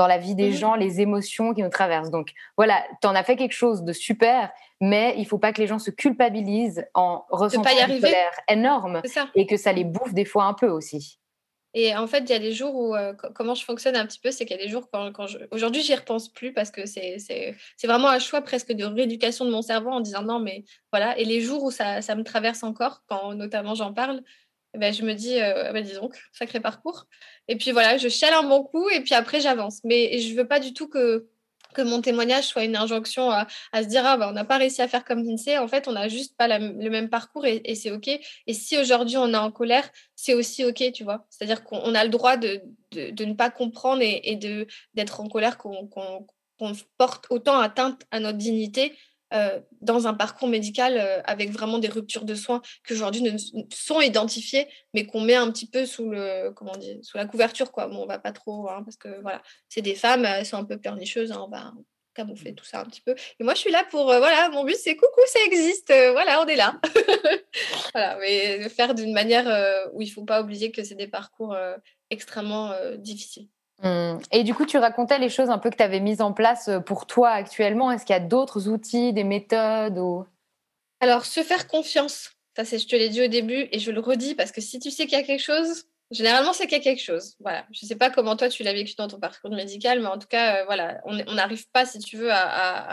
dans 0.00 0.06
la 0.06 0.16
vie 0.16 0.34
des 0.34 0.48
mmh 0.48 0.52
gens, 0.52 0.74
les 0.76 1.02
émotions 1.02 1.52
qui 1.52 1.62
nous 1.62 1.68
traversent. 1.68 2.10
Donc 2.10 2.32
voilà, 2.56 2.82
tu 3.02 3.06
en 3.06 3.14
as 3.14 3.22
fait 3.22 3.36
quelque 3.36 3.52
chose 3.52 3.82
de 3.82 3.92
super, 3.92 4.50
mais 4.80 5.14
il 5.18 5.26
faut 5.26 5.36
pas 5.36 5.52
que 5.52 5.60
les 5.60 5.66
gens 5.66 5.78
se 5.78 5.90
culpabilisent 5.90 6.86
en 6.94 7.26
ressentant 7.28 7.68
une 7.86 8.00
colère 8.00 8.32
énorme 8.48 9.02
et 9.34 9.46
que 9.46 9.58
ça 9.58 9.74
les 9.74 9.84
bouffe 9.84 10.14
des 10.14 10.24
fois 10.24 10.44
un 10.44 10.54
peu 10.54 10.68
aussi. 10.68 11.18
Et 11.74 11.94
en 11.94 12.06
fait, 12.06 12.20
il 12.20 12.30
y 12.30 12.32
a 12.32 12.38
des 12.38 12.52
jours 12.52 12.74
où, 12.74 12.96
euh, 12.96 13.12
comment 13.34 13.54
je 13.54 13.62
fonctionne 13.62 13.94
un 13.94 14.06
petit 14.06 14.18
peu, 14.18 14.30
c'est 14.30 14.46
qu'il 14.46 14.56
y 14.56 14.60
a 14.60 14.62
des 14.64 14.70
jours 14.70 14.88
quand, 14.90 15.12
quand 15.12 15.26
je... 15.26 15.36
Aujourd'hui, 15.50 15.82
j'y 15.82 15.94
repense 15.94 16.32
plus 16.32 16.54
parce 16.54 16.70
que 16.70 16.86
c'est 16.86 17.54
vraiment 17.84 18.08
un 18.08 18.18
choix 18.18 18.40
presque 18.40 18.72
de 18.72 18.84
rééducation 18.84 19.44
de 19.44 19.50
mon 19.50 19.60
cerveau 19.60 19.90
en 19.90 20.00
disant 20.00 20.22
non, 20.22 20.40
mais 20.40 20.64
voilà. 20.90 21.16
Et 21.18 21.26
les 21.26 21.42
jours 21.42 21.62
où 21.62 21.70
ça, 21.70 22.00
ça 22.00 22.14
me 22.14 22.24
traverse 22.24 22.62
encore, 22.62 23.02
quand 23.06 23.34
notamment 23.34 23.74
j'en 23.74 23.92
parle, 23.92 24.22
ben, 24.74 24.94
je 24.94 25.02
me 25.02 25.14
dis, 25.14 25.40
euh, 25.40 25.72
bah, 25.72 25.82
dis 25.82 25.94
donc, 25.94 26.16
sacré 26.32 26.60
parcours. 26.60 27.06
Et 27.48 27.56
puis 27.56 27.72
voilà, 27.72 27.98
je 27.98 28.08
chiale 28.08 28.34
un 28.34 28.44
bon 28.44 28.62
coup 28.62 28.88
et 28.90 29.00
puis 29.00 29.14
après 29.14 29.40
j'avance. 29.40 29.80
Mais 29.84 30.18
je 30.18 30.32
ne 30.32 30.36
veux 30.38 30.46
pas 30.46 30.60
du 30.60 30.72
tout 30.72 30.88
que, 30.88 31.28
que 31.74 31.82
mon 31.82 32.00
témoignage 32.00 32.44
soit 32.44 32.64
une 32.64 32.76
injonction 32.76 33.30
à, 33.30 33.46
se 33.74 33.88
dire, 33.88 34.06
ah, 34.06 34.16
bah, 34.16 34.28
on 34.28 34.32
n'a 34.32 34.44
pas 34.44 34.58
réussi 34.58 34.80
à 34.82 34.88
faire 34.88 35.04
comme 35.04 35.24
Lindsay. 35.24 35.58
En 35.58 35.68
fait, 35.68 35.88
on 35.88 35.92
n'a 35.92 36.08
juste 36.08 36.36
pas 36.36 36.46
le 36.58 36.90
même 36.90 37.10
parcours 37.10 37.46
et, 37.46 37.74
c'est 37.74 37.90
OK. 37.90 38.08
Et 38.08 38.54
si 38.54 38.78
aujourd'hui 38.78 39.16
on 39.16 39.32
est 39.32 39.36
en 39.36 39.50
colère, 39.50 39.90
c'est 40.14 40.34
aussi 40.34 40.64
OK, 40.64 40.82
tu 40.92 41.04
vois. 41.04 41.26
C'est-à-dire 41.30 41.64
qu'on 41.64 41.94
a 41.94 42.04
le 42.04 42.10
droit 42.10 42.36
de, 42.36 42.62
de, 42.92 43.24
ne 43.24 43.34
pas 43.34 43.50
comprendre 43.50 44.02
et, 44.02 44.20
et 44.24 44.36
d'être 44.94 45.20
en 45.20 45.28
colère 45.28 45.58
qu'on 45.58 45.88
porte 46.98 47.26
autant 47.30 47.58
atteinte 47.58 48.02
à 48.10 48.20
notre 48.20 48.38
dignité 48.38 48.94
euh, 49.32 49.60
dans 49.80 50.06
un 50.06 50.14
parcours 50.14 50.48
médical 50.48 50.98
euh, 50.98 51.22
avec 51.24 51.50
vraiment 51.50 51.78
des 51.78 51.88
ruptures 51.88 52.24
de 52.24 52.34
soins 52.34 52.60
qui 52.86 52.94
aujourd'hui 52.94 53.22
sont 53.72 54.00
identifiées, 54.00 54.66
mais 54.92 55.06
qu'on 55.06 55.20
met 55.20 55.36
un 55.36 55.50
petit 55.52 55.68
peu 55.68 55.86
sous 55.86 56.10
le 56.10 56.50
comment 56.50 56.72
dire, 56.72 56.98
sous 57.02 57.16
la 57.16 57.26
couverture 57.26 57.70
quoi. 57.70 57.86
Bon, 57.86 58.02
on 58.02 58.06
va 58.06 58.18
pas 58.18 58.32
trop 58.32 58.68
hein, 58.68 58.82
parce 58.84 58.96
que 58.96 59.20
voilà, 59.22 59.40
c'est 59.68 59.82
des 59.82 59.94
femmes, 59.94 60.24
elles 60.24 60.46
sont 60.46 60.56
un 60.56 60.64
peu 60.64 60.78
pleurnicheuses, 60.78 61.30
hein, 61.30 61.44
on 61.46 61.50
va 61.50 61.72
camoufler 62.12 62.54
tout 62.54 62.64
ça 62.64 62.80
un 62.80 62.84
petit 62.86 63.02
peu. 63.02 63.14
Et 63.38 63.44
moi, 63.44 63.54
je 63.54 63.60
suis 63.60 63.70
là 63.70 63.84
pour 63.88 64.10
euh, 64.10 64.18
voilà, 64.18 64.48
mon 64.50 64.64
but 64.64 64.76
c'est 64.76 64.96
coucou, 64.96 65.20
ça 65.26 65.38
existe, 65.46 65.92
voilà, 66.12 66.42
on 66.42 66.46
est 66.46 66.56
là. 66.56 66.80
voilà, 67.94 68.18
mais 68.18 68.68
faire 68.68 68.94
d'une 68.94 69.12
manière 69.12 69.90
où 69.92 70.02
il 70.02 70.08
faut 70.08 70.24
pas 70.24 70.42
oublier 70.42 70.72
que 70.72 70.82
c'est 70.82 70.96
des 70.96 71.08
parcours 71.08 71.56
extrêmement 72.10 72.74
difficile. 72.96 73.48
Mmh. 73.82 74.18
Et 74.32 74.44
du 74.44 74.54
coup, 74.54 74.66
tu 74.66 74.78
racontais 74.78 75.18
les 75.18 75.28
choses 75.28 75.50
un 75.50 75.58
peu 75.58 75.70
que 75.70 75.76
tu 75.76 75.82
avais 75.82 76.00
mises 76.00 76.20
en 76.20 76.32
place 76.32 76.70
pour 76.86 77.06
toi 77.06 77.30
actuellement. 77.30 77.90
Est-ce 77.90 78.04
qu'il 78.04 78.14
y 78.14 78.18
a 78.18 78.20
d'autres 78.20 78.68
outils, 78.68 79.12
des 79.12 79.24
méthodes 79.24 79.98
ou... 79.98 80.24
Alors, 81.00 81.24
se 81.24 81.42
faire 81.42 81.66
confiance, 81.66 82.32
ça 82.56 82.64
c'est, 82.64 82.78
je 82.78 82.86
te 82.86 82.94
l'ai 82.94 83.08
dit 83.08 83.22
au 83.22 83.28
début 83.28 83.68
et 83.72 83.78
je 83.78 83.90
le 83.90 84.00
redis 84.00 84.34
parce 84.34 84.52
que 84.52 84.60
si 84.60 84.78
tu 84.78 84.90
sais 84.90 85.06
qu'il 85.06 85.18
y 85.18 85.22
a 85.22 85.24
quelque 85.24 85.42
chose, 85.42 85.84
généralement 86.10 86.52
c'est 86.52 86.66
qu'il 86.66 86.76
y 86.76 86.80
a 86.80 86.84
quelque 86.84 87.02
chose. 87.02 87.36
Voilà. 87.40 87.64
Je 87.72 87.84
ne 87.84 87.88
sais 87.88 87.96
pas 87.96 88.10
comment 88.10 88.36
toi 88.36 88.50
tu 88.50 88.62
l'as 88.62 88.74
vécu 88.74 88.94
dans 88.96 89.08
ton 89.08 89.18
parcours 89.18 89.50
médical, 89.50 90.00
mais 90.00 90.08
en 90.08 90.18
tout 90.18 90.28
cas, 90.28 90.64
voilà, 90.66 91.00
on 91.04 91.14
n'arrive 91.34 91.66
pas, 91.70 91.86
si 91.86 91.98
tu 92.00 92.18
veux, 92.18 92.30
à, 92.30 92.36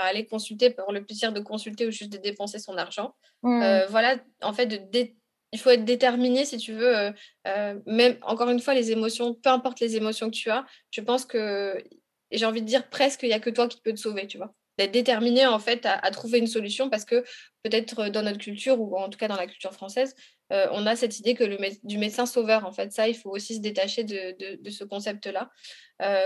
aller 0.05 0.25
consulter 0.25 0.69
pour 0.69 0.93
le 0.93 1.03
plaisir 1.03 1.33
de 1.33 1.41
consulter 1.41 1.85
ou 1.85 1.91
juste 1.91 2.13
de 2.13 2.17
dépenser 2.17 2.59
son 2.59 2.77
argent. 2.77 3.13
Mmh. 3.43 3.81
voilà, 3.89 4.15
en 4.41 4.53
fait, 4.53 4.67
de, 4.67 5.09
il 5.51 5.59
faut 5.59 5.69
être 5.69 5.85
déterminé 5.85 6.45
si 6.45 6.57
tu 6.57 6.73
veux, 6.73 6.97
euh, 6.97 7.11
euh, 7.47 7.79
même 7.85 8.17
encore 8.21 8.49
une 8.49 8.59
fois, 8.59 8.73
les 8.73 8.91
émotions, 8.91 9.33
peu 9.33 9.49
importe 9.49 9.79
les 9.79 9.95
émotions 9.95 10.29
que 10.29 10.35
tu 10.35 10.49
as, 10.49 10.65
je 10.91 11.01
pense 11.01 11.25
que 11.25 11.83
j'ai 12.31 12.45
envie 12.45 12.61
de 12.61 12.67
dire 12.67 12.89
presque, 12.89 13.23
il 13.23 13.29
n'y 13.29 13.33
a 13.33 13.39
que 13.39 13.49
toi 13.49 13.67
qui 13.67 13.79
peux 13.81 13.93
te 13.93 13.99
sauver, 13.99 14.27
tu 14.27 14.37
vois. 14.37 14.53
D'être 14.77 14.91
déterminé 14.91 15.47
en 15.47 15.57
fait 15.57 15.87
à, 15.87 16.11
trouver 16.11 16.37
une 16.37 16.45
solution 16.45 16.89
parce 16.89 17.03
que 17.03 17.23
peut-être 17.63 18.09
dans 18.09 18.21
notre 18.21 18.37
culture 18.37 18.79
ou 18.79 18.95
en 18.95 19.09
tout 19.09 19.17
cas 19.17 19.27
dans 19.27 19.35
la 19.35 19.47
culture 19.47 19.73
française, 19.73 20.13
euh, 20.53 20.67
on 20.71 20.85
a 20.85 20.95
cette 20.95 21.17
idée 21.17 21.33
que 21.33 21.43
le 21.43 21.57
du 21.83 21.97
médecin 21.97 22.27
sauveur, 22.27 22.63
en 22.63 22.71
fait, 22.71 22.91
ça, 22.91 23.07
il 23.07 23.15
faut 23.15 23.31
aussi 23.31 23.55
se 23.55 23.59
détacher 23.59 24.03
de, 24.03 24.69
ce 24.69 24.83
concept-là. 24.83 25.49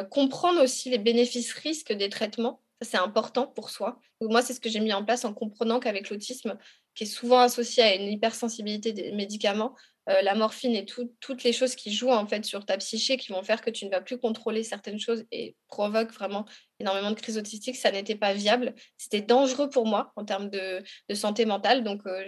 comprendre 0.09 0.61
aussi 0.61 0.89
les 0.89 0.97
bénéfices-risques 0.97 1.93
des 1.93 2.09
traitements, 2.09 2.61
c'est 2.81 2.97
important 2.97 3.47
pour 3.47 3.69
soi. 3.69 3.99
moi, 4.21 4.41
c'est 4.41 4.53
ce 4.53 4.59
que 4.59 4.69
j'ai 4.69 4.79
mis 4.79 4.91
en 4.91 5.05
place 5.05 5.23
en 5.23 5.33
comprenant 5.33 5.79
qu'avec 5.79 6.09
l'autisme, 6.09 6.57
qui 6.95 7.03
est 7.03 7.07
souvent 7.07 7.39
associé 7.39 7.83
à 7.83 7.95
une 7.95 8.11
hypersensibilité 8.11 8.93
des 8.93 9.11
médicaments, 9.11 9.75
euh, 10.09 10.21
la 10.23 10.33
morphine 10.33 10.75
et 10.75 10.85
toutes 10.85 11.43
les 11.43 11.53
choses 11.53 11.75
qui 11.75 11.93
jouent 11.93 12.09
en 12.09 12.25
fait 12.25 12.43
sur 12.43 12.65
ta 12.65 12.77
psyché, 12.77 13.17
qui 13.17 13.31
vont 13.31 13.43
faire 13.43 13.61
que 13.61 13.69
tu 13.69 13.85
ne 13.85 13.91
vas 13.91 14.01
plus 14.01 14.17
contrôler 14.17 14.63
certaines 14.63 14.99
choses 14.99 15.25
et 15.31 15.55
provoquent 15.67 16.13
vraiment 16.13 16.45
énormément 16.79 17.11
de 17.11 17.15
crises 17.15 17.37
autistiques, 17.37 17.75
ça 17.75 17.91
n'était 17.91 18.15
pas 18.15 18.33
viable. 18.33 18.73
C'était 18.97 19.21
dangereux 19.21 19.69
pour 19.69 19.85
moi 19.85 20.11
en 20.15 20.25
termes 20.25 20.49
de, 20.49 20.83
santé 21.13 21.45
mentale. 21.45 21.83
Donc, 21.83 22.01
euh, 22.07 22.25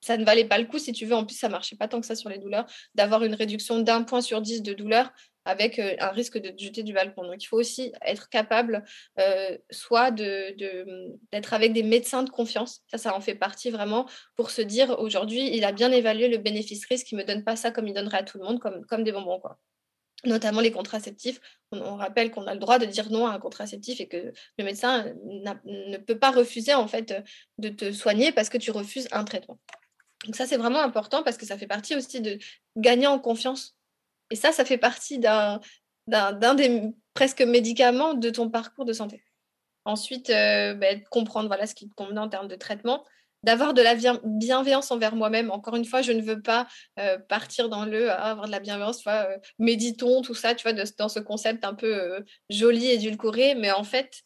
ça 0.00 0.16
ne 0.16 0.24
valait 0.24 0.46
pas 0.46 0.58
le 0.58 0.64
coup, 0.64 0.78
si 0.78 0.92
tu 0.92 1.04
veux. 1.04 1.14
En 1.14 1.26
plus, 1.26 1.36
ça 1.36 1.50
marchait 1.50 1.76
pas 1.76 1.88
tant 1.88 2.00
que 2.00 2.06
ça 2.06 2.16
sur 2.16 2.30
les 2.30 2.38
douleurs, 2.38 2.64
d'avoir 2.94 3.22
une 3.22 3.34
réduction 3.34 3.80
d'un 3.80 4.02
point 4.02 4.22
sur 4.22 4.40
dix 4.40 4.62
de 4.62 4.72
douleur 4.72 5.12
avec 5.44 5.78
un 5.78 6.08
risque 6.08 6.38
de 6.38 6.52
jeter 6.56 6.82
du 6.82 6.92
balcon. 6.92 7.24
Donc, 7.24 7.42
il 7.42 7.46
faut 7.46 7.58
aussi 7.58 7.92
être 8.04 8.28
capable 8.28 8.84
soit 9.70 10.10
d'être 10.10 10.56
de, 10.56 11.54
avec 11.54 11.72
des 11.72 11.82
médecins 11.82 12.22
de 12.22 12.30
confiance. 12.30 12.82
Ça, 12.90 12.98
ça 12.98 13.14
en 13.14 13.20
fait 13.20 13.34
partie 13.34 13.70
vraiment 13.70 14.06
pour 14.36 14.50
se 14.50 14.62
dire 14.62 14.98
aujourd'hui, 14.98 15.54
il 15.54 15.64
a 15.64 15.72
bien 15.72 15.90
évalué 15.92 16.28
le 16.28 16.38
bénéfice-risque, 16.38 17.10
il 17.12 17.16
ne 17.16 17.22
me 17.22 17.26
donne 17.26 17.44
pas 17.44 17.56
ça 17.56 17.70
comme 17.70 17.88
il 17.88 17.94
donnerait 17.94 18.18
à 18.18 18.22
tout 18.22 18.38
le 18.38 18.44
monde, 18.44 18.60
comme, 18.60 19.04
des 19.04 19.12
bonbons. 19.12 19.40
Quoi. 19.40 19.58
Notamment 20.24 20.60
les 20.60 20.70
contraceptifs. 20.70 21.40
On, 21.72 21.96
rappelle 21.96 22.30
qu'on 22.30 22.46
a 22.46 22.54
le 22.54 22.60
droit 22.60 22.78
de 22.78 22.86
dire 22.86 23.10
non 23.10 23.26
à 23.26 23.32
un 23.32 23.38
contraceptif 23.38 24.00
et 24.00 24.08
que 24.08 24.32
le 24.58 24.64
médecin 24.64 25.12
ne 25.24 25.96
peut 25.96 26.18
pas 26.18 26.30
refuser 26.30 26.74
en 26.74 26.86
fait 26.86 27.14
de 27.58 27.68
te 27.68 27.92
soigner 27.92 28.32
parce 28.32 28.48
que 28.48 28.58
tu 28.58 28.70
refuses 28.70 29.08
un 29.10 29.24
traitement. 29.24 29.58
Donc 30.24 30.36
ça, 30.36 30.46
c'est 30.46 30.56
vraiment 30.56 30.80
important 30.80 31.22
parce 31.24 31.36
que 31.36 31.46
ça 31.46 31.58
fait 31.58 31.66
partie 31.66 31.96
aussi 31.96 32.20
de 32.20 32.38
gagner 32.76 33.08
en 33.08 33.18
confiance 33.18 33.76
et 34.32 34.34
ça, 34.34 34.50
ça 34.50 34.64
fait 34.64 34.78
partie 34.78 35.18
d'un, 35.18 35.60
des 36.06 36.90
presque 37.12 37.42
médicaments 37.42 38.14
de 38.14 38.30
ton 38.30 38.48
parcours 38.48 38.86
de 38.86 38.94
santé. 38.94 39.22
Ensuite, 39.84 40.30
euh, 40.30 40.72
bah, 40.72 40.86
comprendre 41.10 41.48
voilà, 41.48 41.66
ce 41.66 41.74
qui 41.74 41.86
te 41.86 41.94
convient 41.94 42.22
en 42.22 42.28
termes 42.30 42.48
de 42.48 42.56
traitement, 42.56 43.04
d'avoir 43.42 43.74
de 43.74 43.82
la 43.82 43.94
bienveillance 44.24 44.90
envers 44.90 45.14
moi-même. 45.14 45.50
Encore 45.50 45.76
une 45.76 45.84
fois, 45.84 46.00
je 46.00 46.12
ne 46.12 46.22
veux 46.22 46.40
pas 46.40 46.66
euh, 46.98 47.18
partir 47.18 47.68
dans 47.68 47.84
le 47.84 48.10
ah, 48.10 48.30
avoir 48.30 48.46
de 48.46 48.52
la 48.52 48.60
bienveillance, 48.60 49.02
tu 49.02 49.08
euh, 49.10 49.36
méditons, 49.58 50.22
tout 50.22 50.34
ça, 50.34 50.54
tu 50.54 50.62
vois, 50.62 50.72
dans 50.72 51.08
ce 51.10 51.20
concept 51.20 51.64
un 51.66 51.74
peu 51.74 52.24
joli, 52.48 52.86
édulcoré. 52.86 53.54
Mais 53.54 53.70
en 53.70 53.84
fait, 53.84 54.22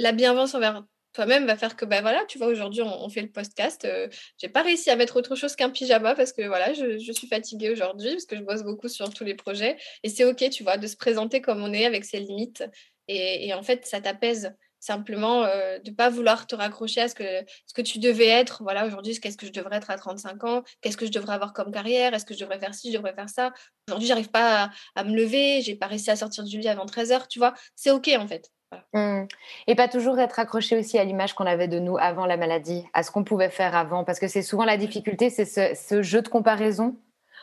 la 0.00 0.10
bienveillance 0.10 0.54
envers 0.54 0.82
toi-même 1.18 1.46
va 1.46 1.56
faire 1.56 1.74
que 1.74 1.84
ben 1.84 2.00
voilà 2.00 2.24
tu 2.26 2.38
vois 2.38 2.46
aujourd'hui 2.46 2.80
on, 2.82 3.08
fait 3.08 3.22
le 3.22 3.28
podcast 3.28 3.80
Je 3.82 3.88
euh, 3.88 4.06
j'ai 4.40 4.48
pas 4.48 4.62
réussi 4.62 4.88
à 4.88 4.94
mettre 4.94 5.16
autre 5.16 5.34
chose 5.34 5.56
qu'un 5.56 5.68
pyjama 5.68 6.14
parce 6.14 6.32
que 6.32 6.46
voilà 6.46 6.72
je, 6.74 7.12
suis 7.12 7.26
fatiguée 7.26 7.70
aujourd'hui 7.70 8.12
parce 8.12 8.24
que 8.24 8.36
je 8.36 8.42
bosse 8.42 8.62
beaucoup 8.62 8.86
sur 8.86 9.12
tous 9.12 9.24
les 9.24 9.34
projets. 9.34 9.76
Et 10.04 10.10
c'est 10.10 10.24
ok 10.24 10.48
tu 10.50 10.62
vois 10.62 10.76
de 10.76 10.86
se 10.86 10.94
présenter 10.96 11.40
comme 11.40 11.60
on 11.60 11.72
est 11.72 11.86
avec 11.86 12.04
ses 12.04 12.20
limites. 12.20 12.62
Et, 13.08 13.52
en 13.52 13.64
fait 13.64 13.84
ça 13.84 14.00
t'apaise. 14.00 14.54
Simplement 14.78 15.42
euh, 15.42 15.80
de 15.80 15.90
pas 15.90 16.08
vouloir 16.08 16.46
te 16.46 16.54
raccrocher 16.54 17.00
à 17.00 17.08
ce 17.08 17.16
que 17.16 17.44
ce 17.66 17.74
que 17.74 17.82
tu 17.82 17.98
devais 17.98 18.28
être. 18.28 18.62
Voilà 18.62 18.86
aujourd'hui 18.86 19.18
qu'est-ce 19.18 19.36
que 19.36 19.46
je 19.46 19.52
devrais 19.52 19.78
être 19.78 19.90
à 19.90 19.96
35 19.98 20.44
ans? 20.44 20.62
Qu'est-ce 20.82 20.96
que 20.96 21.06
je 21.06 21.10
devrais 21.10 21.34
avoir 21.34 21.52
comme 21.52 21.72
carrière? 21.72 22.14
Est-ce 22.14 22.24
que 22.26 22.34
je 22.34 22.38
devrais 22.38 22.60
faire 22.60 22.74
ci? 22.74 22.92
Je 22.92 22.96
devrais 22.98 23.14
faire 23.14 23.28
ça? 23.28 23.52
Aujourd'hui 23.88 24.06
j'arrive 24.06 24.30
pas 24.30 24.66
à, 24.66 24.70
à, 24.94 25.02
me 25.02 25.16
lever. 25.16 25.62
J'ai 25.62 25.74
pas 25.74 25.88
réussi 25.88 26.12
à 26.12 26.16
sortir 26.16 26.44
du 26.44 26.60
lit 26.60 26.68
avant 26.68 26.86
13 26.86 27.10
heures 27.10 27.26
tu 27.26 27.40
vois. 27.40 27.54
C'est 27.74 27.90
ok 27.90 28.08
en 28.16 28.28
fait 28.28 28.52
Mmh. 28.92 29.24
Et 29.66 29.74
pas 29.74 29.88
toujours 29.88 30.18
être 30.18 30.38
accroché 30.38 30.78
aussi 30.78 30.98
à 30.98 31.04
l'image 31.04 31.34
qu'on 31.34 31.46
avait 31.46 31.68
de 31.68 31.78
nous 31.78 31.96
avant 31.98 32.26
la 32.26 32.36
maladie, 32.36 32.86
à 32.92 33.02
ce 33.02 33.10
qu'on 33.10 33.24
pouvait 33.24 33.50
faire 33.50 33.74
avant, 33.74 34.04
parce 34.04 34.18
que 34.18 34.28
c'est 34.28 34.42
souvent 34.42 34.64
la 34.64 34.76
difficulté, 34.76 35.30
c'est 35.30 35.44
ce, 35.74 36.02
jeu 36.02 36.22
de 36.22 36.28
comparaison 36.28 36.96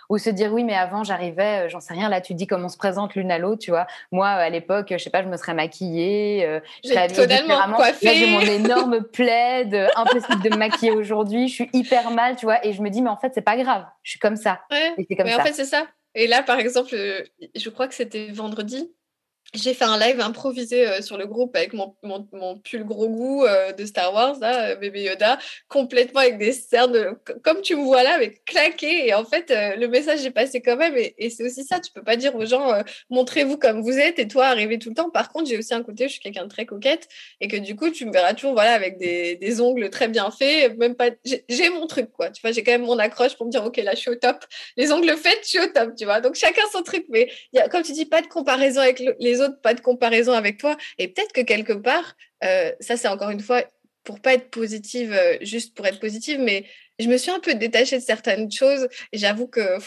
ou 0.07 0.19
se 0.19 0.29
dire 0.29 0.53
oui 0.53 0.63
mais 0.63 0.75
avant 0.75 1.03
j'arrivais 1.03 1.65
euh, 1.65 1.69
j'en 1.69 1.79
sais 1.79 1.95
rien 1.95 2.09
là 2.09 2.21
tu 2.21 2.35
dis 2.35 2.45
comment 2.45 2.67
on 2.67 2.69
se 2.69 2.77
présente 2.77 3.15
l'une 3.15 3.31
à 3.31 3.39
l'autre 3.39 3.63
tu 3.63 3.71
vois. 3.71 3.87
Moi 4.11 4.27
à 4.27 4.49
l'époque 4.51 4.89
je 4.91 4.97
sais 4.99 5.09
pas 5.09 5.23
je 5.23 5.27
me 5.27 5.35
serais 5.35 5.55
maquillée 5.55 6.45
euh, 6.45 6.59
je 6.83 6.89
serais 6.89 7.07
totalement 7.07 7.59
coiffée. 7.73 8.15
J'ai 8.15 8.27
mon 8.27 8.41
énorme 8.41 9.01
plaid 9.01 9.73
euh, 9.73 9.87
impossible 9.95 10.43
de 10.43 10.49
me 10.49 10.57
maquiller 10.57 10.91
aujourd'hui 10.95 11.47
je 11.47 11.53
suis 11.55 11.69
hyper 11.73 12.11
mal 12.11 12.35
tu 12.35 12.45
vois. 12.45 12.63
Et 12.63 12.73
je 12.73 12.83
me 12.83 12.89
dis 12.89 13.01
mais 13.01 13.09
en 13.09 13.17
fait 13.17 13.31
c'est 13.33 13.41
pas 13.41 13.57
grave 13.57 13.85
je 14.03 14.11
suis 14.11 14.19
comme 14.19 14.35
ça. 14.35 14.61
Et 14.97 15.15
comme 15.15 15.25
mais 15.25 15.33
en 15.33 15.39
fait 15.39 15.53
c'est 15.53 15.65
ça. 15.65 15.87
Et 16.13 16.27
là 16.27 16.43
par 16.43 16.59
exemple 16.59 16.95
je 17.55 17.69
crois 17.71 17.87
que 17.87 17.95
c'était 17.95 18.27
vendredi 18.31 18.91
j'ai 19.55 19.73
fait 19.73 19.85
un 19.85 19.97
live 19.97 20.19
improvisé 20.19 20.87
euh, 20.87 21.01
sur 21.01 21.17
le 21.17 21.25
groupe 21.27 21.55
avec 21.55 21.73
mon, 21.73 21.95
mon, 22.03 22.57
pull 22.57 22.83
gros 22.83 23.09
goût 23.09 23.45
euh, 23.45 23.71
de 23.71 23.85
Star 23.85 24.13
Wars, 24.13 24.37
là, 24.39 24.69
euh, 24.69 24.75
bébé 24.75 25.03
Yoda, 25.03 25.37
complètement 25.67 26.21
avec 26.21 26.37
des 26.37 26.51
cernes, 26.51 27.15
comme 27.43 27.61
tu 27.61 27.75
me 27.75 27.83
vois 27.83 28.03
là, 28.03 28.13
avec 28.13 28.45
claqué. 28.45 29.07
Et 29.07 29.13
en 29.13 29.25
fait, 29.25 29.53
le 29.77 29.87
message 29.87 30.25
est 30.25 30.31
passé 30.31 30.61
quand 30.61 30.77
même. 30.77 30.95
Et, 30.97 31.29
c'est 31.29 31.43
aussi 31.43 31.63
ça, 31.63 31.79
tu 31.79 31.91
peux 31.91 32.03
pas 32.03 32.15
dire 32.15 32.35
aux 32.35 32.45
gens, 32.45 32.71
montrez-vous 33.09 33.57
comme 33.57 33.81
vous 33.81 33.97
êtes 33.97 34.19
et 34.19 34.27
toi, 34.27 34.45
arrivez 34.47 34.79
tout 34.79 34.89
le 34.89 34.95
temps. 34.95 35.09
Par 35.09 35.31
contre, 35.31 35.49
j'ai 35.49 35.57
aussi 35.57 35.73
un 35.73 35.83
côté, 35.83 36.07
je 36.07 36.13
suis 36.13 36.21
quelqu'un 36.21 36.43
de 36.43 36.49
très 36.49 36.65
coquette 36.65 37.07
et 37.41 37.47
que 37.47 37.57
du 37.57 37.75
coup, 37.75 37.89
tu 37.89 38.05
me 38.05 38.11
verras 38.11 38.33
toujours 38.33 38.53
voilà, 38.53 38.73
avec 38.73 38.97
des, 38.97 39.35
des 39.35 39.61
ongles 39.61 39.89
très 39.89 40.07
bien 40.07 40.31
faits. 40.31 40.77
Même 40.77 40.95
pas, 40.95 41.09
j'ai 41.23 41.69
mon 41.69 41.87
truc, 41.87 42.11
quoi. 42.11 42.29
Tu 42.29 42.41
vois, 42.41 42.51
j'ai 42.51 42.63
quand 42.63 42.71
même 42.71 42.85
mon 42.85 42.99
accroche 42.99 43.35
pour 43.35 43.45
me 43.45 43.51
dire, 43.51 43.65
OK, 43.65 43.77
là, 43.77 43.91
je 43.93 43.99
suis 43.99 44.09
au 44.09 44.15
top. 44.15 44.37
Les 44.77 44.91
ongles 44.91 45.15
faits, 45.17 45.39
je 45.43 45.49
suis 45.49 45.59
au 45.59 45.67
top, 45.67 45.95
tu 45.97 46.05
vois. 46.05 46.21
Donc, 46.21 46.35
chacun 46.35 46.61
son 46.71 46.83
truc. 46.83 47.05
Mais 47.09 47.29
comme 47.71 47.83
tu 47.83 47.91
dis, 47.91 48.05
pas 48.05 48.21
de 48.21 48.27
comparaison 48.27 48.81
avec 48.81 49.01
les 49.19 49.41
autres 49.41 49.44
pas 49.49 49.73
de 49.73 49.81
comparaison 49.81 50.33
avec 50.33 50.57
toi. 50.57 50.77
Et 50.97 51.07
peut-être 51.07 51.33
que 51.33 51.41
quelque 51.41 51.73
part, 51.73 52.15
euh, 52.43 52.71
ça 52.79 52.97
c'est 52.97 53.07
encore 53.07 53.29
une 53.29 53.41
fois 53.41 53.63
pour 54.03 54.19
pas 54.19 54.33
être 54.33 54.49
positive, 54.51 55.13
euh, 55.13 55.37
juste 55.41 55.75
pour 55.75 55.85
être 55.87 55.99
positive, 55.99 56.39
mais 56.39 56.65
je 56.99 57.07
me 57.07 57.17
suis 57.17 57.31
un 57.31 57.39
peu 57.39 57.55
détachée 57.55 57.97
de 57.97 58.03
certaines 58.03 58.51
choses 58.51 58.87
et 59.11 59.17
j'avoue 59.17 59.47
que 59.47 59.77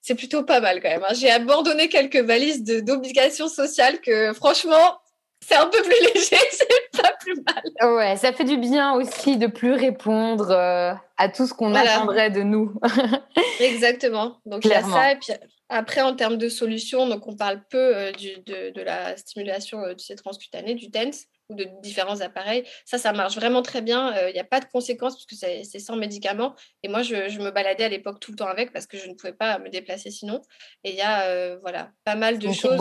c'est 0.00 0.14
plutôt 0.14 0.42
pas 0.42 0.60
mal 0.60 0.80
quand 0.80 0.88
même. 0.88 1.04
Hein. 1.08 1.14
J'ai 1.14 1.30
abandonné 1.30 1.88
quelques 1.88 2.16
valises 2.16 2.64
d'obligations 2.64 3.48
sociales 3.48 4.00
que 4.00 4.32
franchement, 4.32 4.98
c'est 5.46 5.56
un 5.56 5.66
peu 5.66 5.82
plus 5.82 6.00
léger, 6.14 6.36
c'est 6.50 7.02
pas 7.02 7.12
plus 7.20 7.36
mal. 7.42 7.94
Ouais, 7.94 8.16
ça 8.16 8.32
fait 8.32 8.44
du 8.44 8.56
bien 8.56 8.94
aussi 8.94 9.36
de 9.36 9.46
plus 9.46 9.72
répondre 9.72 10.50
euh, 10.50 10.92
à 11.18 11.28
tout 11.28 11.46
ce 11.46 11.54
qu'on 11.54 11.74
attendrait 11.74 12.30
de 12.30 12.42
nous. 12.42 12.74
Exactement. 13.60 14.38
Donc 14.46 14.64
il 14.64 14.70
y 14.70 14.74
a 14.74 14.82
ça 14.82 15.12
et 15.12 15.16
puis 15.16 15.32
après, 15.68 16.00
en 16.00 16.14
termes 16.14 16.36
de 16.36 16.48
solutions, 16.48 17.08
donc 17.08 17.26
on 17.26 17.34
parle 17.34 17.64
peu 17.68 17.96
euh, 17.96 18.12
du, 18.12 18.38
de, 18.42 18.80
la 18.80 19.16
stimulation 19.16 19.82
euh, 19.82 19.94
du 19.94 20.14
transcutanée, 20.14 20.74
du 20.74 20.90
TENS 20.90 21.26
ou 21.48 21.54
de 21.54 21.66
différents 21.82 22.20
appareils. 22.20 22.64
Ça, 22.84 22.98
ça 22.98 23.12
marche 23.12 23.34
vraiment 23.34 23.62
très 23.62 23.82
bien. 23.82 24.12
Il 24.12 24.18
euh, 24.18 24.32
n'y 24.32 24.38
a 24.38 24.44
pas 24.44 24.60
de 24.60 24.66
conséquences 24.66 25.14
parce 25.14 25.26
que 25.26 25.34
c'est 25.34 25.78
sans 25.80 25.96
médicaments. 25.96 26.54
Et 26.84 26.88
moi, 26.88 27.02
je, 27.02 27.28
je 27.28 27.40
me 27.40 27.50
baladais 27.50 27.84
à 27.84 27.88
l'époque 27.88 28.20
tout 28.20 28.30
le 28.30 28.36
temps 28.36 28.46
avec 28.46 28.72
parce 28.72 28.86
que 28.86 28.96
je 28.96 29.08
ne 29.08 29.14
pouvais 29.14 29.32
pas 29.32 29.58
me 29.58 29.68
déplacer 29.68 30.10
sinon. 30.10 30.40
Et 30.84 30.90
il 30.90 30.96
y 30.96 31.02
a 31.02 31.56
voilà, 31.58 31.90
pas 32.04 32.14
mal 32.14 32.38
de 32.38 32.52
choses. 32.52 32.80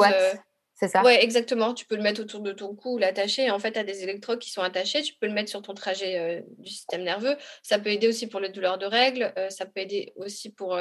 C'est 0.78 0.90
ça? 0.90 1.04
Oui, 1.06 1.14
exactement. 1.14 1.74
Tu 1.74 1.86
peux 1.86 1.96
le 1.96 2.04
mettre 2.04 2.20
autour 2.22 2.42
de 2.42 2.52
ton 2.52 2.76
cou 2.76 2.96
ou 2.96 2.98
l'attacher. 2.98 3.50
En 3.50 3.60
fait, 3.60 3.72
tu 3.72 3.80
as 3.80 3.86
des 3.86 4.04
électrodes 4.04 4.40
qui 4.40 4.52
sont 4.52 4.62
attachés. 4.62 5.04
Tu 5.04 5.14
peux 5.16 5.26
le 5.26 5.32
mettre 5.32 5.50
sur 5.50 5.62
ton 5.62 5.74
trajet 5.74 6.44
du 6.58 6.70
système 6.70 7.04
nerveux. 7.04 7.38
Ça 7.64 7.80
peut 7.80 7.92
aider 7.92 8.10
aussi 8.10 8.28
pour 8.28 8.42
les 8.42 8.50
douleurs 8.50 8.78
de 8.78 8.86
règles. 8.86 9.34
ça 9.50 9.66
peut 9.66 9.80
aider 9.80 10.12
aussi 10.18 10.52
pour 10.52 10.78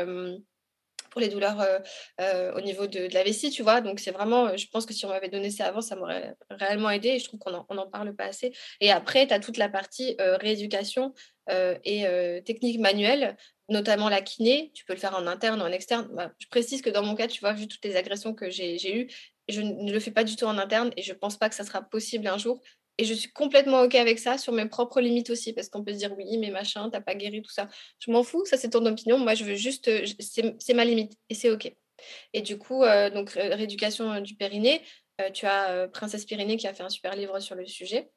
pour 1.15 1.21
les 1.21 1.29
douleurs 1.29 1.61
euh, 1.61 1.79
euh, 2.21 2.53
au 2.55 2.61
niveau 2.61 2.89
de, 2.89 3.07
la 3.15 3.23
vessie, 3.23 3.51
tu 3.51 3.63
vois. 3.63 3.81
Donc, 3.81 4.01
c'est 4.01 4.11
vraiment, 4.11 4.49
euh, 4.49 4.57
je 4.57 4.67
pense 4.67 4.85
que 4.85 4.93
si 4.93 5.07
on 5.07 5.11
m'avait 5.11 5.29
donné 5.29 5.49
ça 5.49 5.67
avant, 5.67 5.81
ça 5.81 5.95
m'aurait 5.95 6.35
réellement 6.51 6.91
aidé 6.91 7.11
et 7.11 7.19
je 7.21 7.25
trouve 7.25 7.39
qu'on 7.39 7.53
n'en 7.53 7.87
parle 7.87 8.17
pas 8.17 8.25
assez. 8.25 8.53
Et 8.81 8.91
après, 8.91 9.29
tu 9.29 9.33
as 9.33 9.39
toute 9.39 9.57
la 9.57 9.69
partie 9.69 10.17
rééducation 10.19 11.15
et 11.49 12.05
technique 12.45 12.81
manuelle, 12.81 13.37
notamment 13.69 14.09
la 14.09 14.23
kiné. 14.23 14.73
Tu 14.75 14.85
peux 14.85 14.95
le 14.95 14.99
faire 14.99 15.15
en 15.15 15.27
interne 15.29 15.63
en 15.63 15.69
externe. 15.69 16.09
Bah, 16.13 16.33
je 16.39 16.49
précise 16.49 16.83
que 16.83 16.91
dans 16.91 17.05
mon 17.05 17.15
cas, 17.15 17.29
tu 17.29 17.41
vois, 17.41 17.53
vu 17.53 17.69
toutes 17.69 17.85
les 17.85 17.95
agressions 17.97 18.35
que 18.35 18.51
j'ai 18.51 18.97
eues, 18.97 19.09
je 19.49 19.61
ne 19.61 19.93
le 19.93 20.01
fais 20.01 20.11
pas 20.11 20.25
du 20.25 20.37
tout 20.37 20.47
en 20.47 20.59
interne 20.59 20.91
et 20.97 21.03
je 21.03 21.13
ne 21.13 21.19
pense 21.19 21.37
pas 21.37 21.49
que 21.49 21.55
ça 21.55 21.65
sera 21.65 21.83
possible 21.83 22.27
un 22.27 22.39
jour. 22.39 22.61
Et 22.99 23.05
je 23.05 23.15
suis 23.15 23.33
complètement 23.33 23.83
OK 23.83 23.95
avec 23.97 24.19
ça, 24.19 24.39
sur 24.39 24.53
mes 24.53 24.67
propres 24.67 25.01
limites 25.01 25.31
aussi, 25.31 25.53
parce 25.53 25.69
qu'on 25.69 25.83
peut 25.83 25.93
se 25.93 25.99
dire 25.99 26.15
oui, 26.17 26.39
mais 26.39 26.51
machin, 26.51 26.91
t'as 26.91 27.01
pas 27.01 27.15
guéri, 27.15 27.43
tout 27.43 27.51
ça. 27.51 27.69
Je 27.99 28.11
m'en 28.13 28.23
fous, 28.23 28.45
ça 28.45 28.57
c'est 28.57 28.71
ton 28.71 28.87
opinion. 28.87 29.19
Moi, 29.19 29.35
je 29.35 29.45
veux 29.45 29.57
juste, 29.57 29.91
c'est 30.21 30.75
ma 30.75 30.85
limite 30.85 31.13
et 31.29 31.35
c'est 31.35 31.51
OK. 31.51 31.75
Et 32.33 32.43
du 32.43 32.59
coup, 32.59 32.85
donc 33.13 33.31
rééducation 33.31 34.21
du 34.21 34.37
périnée, 34.37 34.83
tu 35.33 35.47
as 35.47 35.89
Princesse 35.89 36.25
Pyrénées 36.25 36.57
qui 36.57 36.67
a 36.67 36.75
fait 36.75 36.83
un 36.83 36.89
super 36.89 37.17
livre 37.17 37.41
sur 37.41 37.55
le 37.55 37.67
sujet. 37.67 38.11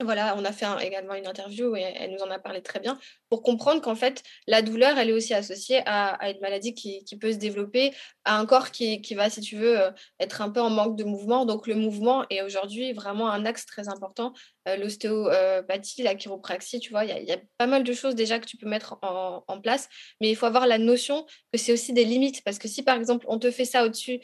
Voilà, 0.00 0.34
on 0.36 0.44
a 0.44 0.52
fait 0.52 0.66
également 0.84 1.14
une 1.14 1.26
interview 1.26 1.76
et 1.76 1.82
elle 1.82 2.10
nous 2.10 2.18
en 2.18 2.30
a 2.30 2.40
parlé 2.40 2.62
très 2.62 2.80
bien 2.80 2.98
pour 3.34 3.42
comprendre 3.42 3.80
qu'en 3.80 3.96
fait, 3.96 4.22
la 4.46 4.62
douleur, 4.62 4.96
elle 4.96 5.10
est 5.10 5.12
aussi 5.12 5.34
associée 5.34 5.82
à, 5.86 6.30
une 6.30 6.38
maladie 6.38 6.72
qui, 6.72 7.04
peut 7.20 7.32
se 7.32 7.36
développer, 7.36 7.92
à 8.24 8.38
un 8.38 8.46
corps 8.46 8.70
qui, 8.70 9.14
va, 9.16 9.28
si 9.28 9.40
tu 9.40 9.56
veux, 9.56 9.76
être 10.20 10.40
un 10.40 10.50
peu 10.50 10.60
en 10.60 10.70
manque 10.70 10.96
de 10.96 11.02
mouvement. 11.02 11.44
Donc, 11.44 11.66
le 11.66 11.74
mouvement 11.74 12.24
est 12.30 12.42
aujourd'hui 12.42 12.92
vraiment 12.92 13.28
un 13.28 13.44
axe 13.44 13.66
très 13.66 13.88
important. 13.88 14.34
L'ostéopathie, 14.78 16.04
la 16.04 16.14
chiropraxie, 16.14 16.78
tu 16.78 16.90
vois, 16.90 17.04
il 17.06 17.24
y, 17.24 17.32
a 17.32 17.38
pas 17.58 17.66
mal 17.66 17.82
de 17.82 17.92
choses 17.92 18.14
déjà 18.14 18.38
que 18.38 18.46
tu 18.46 18.56
peux 18.56 18.68
mettre 18.68 18.98
en, 19.02 19.60
place, 19.60 19.88
mais 20.20 20.30
il 20.30 20.36
faut 20.36 20.46
avoir 20.46 20.68
la 20.68 20.78
notion 20.78 21.26
que 21.52 21.58
c'est 21.58 21.72
aussi 21.72 21.92
des 21.92 22.04
limites. 22.04 22.44
Parce 22.44 22.60
que 22.60 22.68
si, 22.68 22.84
par 22.84 22.96
exemple, 22.96 23.26
on 23.28 23.40
te 23.40 23.50
fait 23.50 23.64
ça 23.64 23.84
au-dessus 23.84 24.20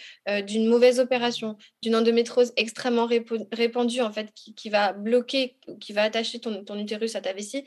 d'une 0.46 0.68
mauvaise 0.68 1.00
opération, 1.00 1.56
d'une 1.82 1.96
endométrose 1.96 2.52
extrêmement 2.56 3.08
répandue, 3.50 4.02
en 4.02 4.12
fait, 4.12 4.32
qui, 4.34 4.70
va 4.70 4.92
bloquer, 4.92 5.56
qui 5.80 5.92
va 5.92 6.04
attacher 6.04 6.38
ton, 6.38 6.78
utérus 6.78 7.16
à 7.16 7.20
ta 7.20 7.32
vessie, 7.32 7.64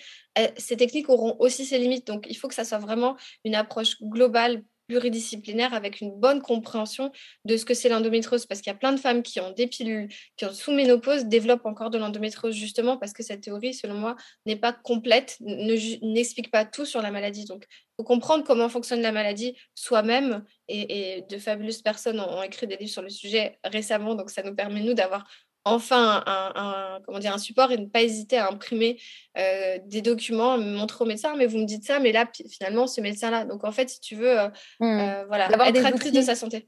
ces 0.57 0.77
techniques 0.77 1.09
auront 1.09 1.35
aussi 1.39 1.65
ses 1.65 1.77
limites. 1.77 2.07
Donc, 2.07 2.25
il 2.29 2.35
faut 2.35 2.47
que 2.47 2.55
ça 2.55 2.65
soit 2.65 2.79
vraiment 2.79 3.17
une 3.43 3.55
approche 3.55 4.01
globale, 4.01 4.63
pluridisciplinaire, 4.87 5.73
avec 5.73 6.01
une 6.01 6.11
bonne 6.19 6.41
compréhension 6.41 7.11
de 7.45 7.55
ce 7.55 7.65
que 7.65 7.73
c'est 7.73 7.89
l'endométriose. 7.89 8.45
Parce 8.45 8.61
qu'il 8.61 8.71
y 8.71 8.75
a 8.75 8.77
plein 8.77 8.91
de 8.91 8.99
femmes 8.99 9.23
qui 9.23 9.39
ont 9.39 9.51
des 9.51 9.67
pilules, 9.67 10.09
qui 10.35 10.45
ont 10.45 10.51
sous 10.53 10.71
ménopause, 10.71 11.25
développent 11.25 11.65
encore 11.65 11.89
de 11.89 11.97
l'endométriose, 11.97 12.55
justement 12.55 12.97
parce 12.97 13.13
que 13.13 13.23
cette 13.23 13.41
théorie, 13.41 13.73
selon 13.73 13.95
moi, 13.95 14.15
n'est 14.45 14.55
pas 14.55 14.73
complète, 14.73 15.37
n'explique 15.39 16.51
pas 16.51 16.65
tout 16.65 16.85
sur 16.85 17.01
la 17.01 17.11
maladie. 17.11 17.45
Donc, 17.45 17.65
il 17.69 17.95
faut 17.97 18.03
comprendre 18.03 18.43
comment 18.43 18.69
fonctionne 18.69 19.01
la 19.01 19.11
maladie 19.11 19.55
soi-même. 19.75 20.43
Et, 20.67 21.23
de 21.29 21.37
fabuleuses 21.37 21.81
personnes 21.81 22.19
ont 22.19 22.43
écrit 22.43 22.67
des 22.67 22.75
livres 22.75 22.91
sur 22.91 23.01
le 23.01 23.09
sujet 23.09 23.59
récemment. 23.63 24.15
Donc, 24.15 24.31
ça 24.31 24.43
nous 24.43 24.55
permet, 24.55 24.81
nous, 24.81 24.93
d'avoir 24.93 25.25
enfin 25.65 26.23
un, 26.25 26.99
comment 27.05 27.19
dire, 27.19 27.33
un 27.33 27.37
support 27.37 27.71
et 27.71 27.77
ne 27.77 27.85
pas 27.85 28.01
hésiter 28.01 28.37
à 28.37 28.49
imprimer 28.49 28.99
euh, 29.37 29.77
des 29.85 30.01
documents, 30.01 30.57
me 30.57 30.75
montrer 30.75 31.03
au 31.03 31.07
médecin, 31.07 31.35
mais 31.35 31.45
vous 31.45 31.57
me 31.57 31.65
dites 31.65 31.85
ça, 31.85 31.99
mais 31.99 32.11
là, 32.11 32.29
finalement, 32.49 32.87
ce 32.87 33.01
médecin-là. 33.01 33.45
Donc, 33.45 33.63
en 33.63 33.71
fait, 33.71 33.89
si 33.89 33.99
tu 33.99 34.15
veux, 34.15 34.39
euh, 34.39 34.49
mmh. 34.79 34.85
euh, 34.85 35.25
voilà, 35.27 35.49
être 35.67 35.85
actrice 35.85 36.11
de 36.11 36.21
sa 36.21 36.35
santé. 36.35 36.67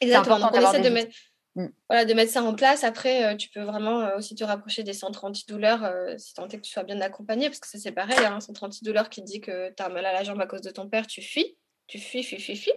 Exactement. 0.00 0.38
Donc, 0.38 0.50
on 0.54 0.60
essaie 0.60 0.80
de 0.80 0.88
mettre, 0.88 1.14
mmh. 1.56 1.66
voilà, 1.88 2.04
de 2.04 2.14
mettre 2.14 2.32
ça 2.32 2.42
en 2.42 2.54
place. 2.54 2.84
Après, 2.84 3.36
tu 3.36 3.48
peux 3.50 3.62
vraiment 3.62 4.14
aussi 4.16 4.34
te 4.34 4.44
rapprocher 4.44 4.82
des 4.82 4.94
centres 4.94 5.24
antidouleurs 5.24 5.90
si 6.18 6.34
tant 6.34 6.48
est 6.48 6.56
que 6.56 6.62
tu 6.62 6.72
sois 6.72 6.84
bien 6.84 7.00
accompagné, 7.00 7.48
parce 7.48 7.60
que 7.60 7.68
ça, 7.68 7.78
c'est 7.78 7.92
pareil, 7.92 8.18
hein, 8.24 8.36
un 8.36 8.40
centre 8.40 8.64
antidouleur 8.64 9.10
qui 9.10 9.22
dit 9.22 9.40
que 9.40 9.72
tu 9.76 9.82
as 9.82 9.88
mal 9.88 10.06
à 10.06 10.12
la 10.12 10.24
jambe 10.24 10.40
à 10.40 10.46
cause 10.46 10.62
de 10.62 10.70
ton 10.70 10.88
père, 10.88 11.06
tu 11.06 11.22
fuis 11.22 11.56
tu 11.86 11.98
fuis, 11.98 12.24
fuis, 12.24 12.40
fuis, 12.40 12.56
fuis. 12.56 12.72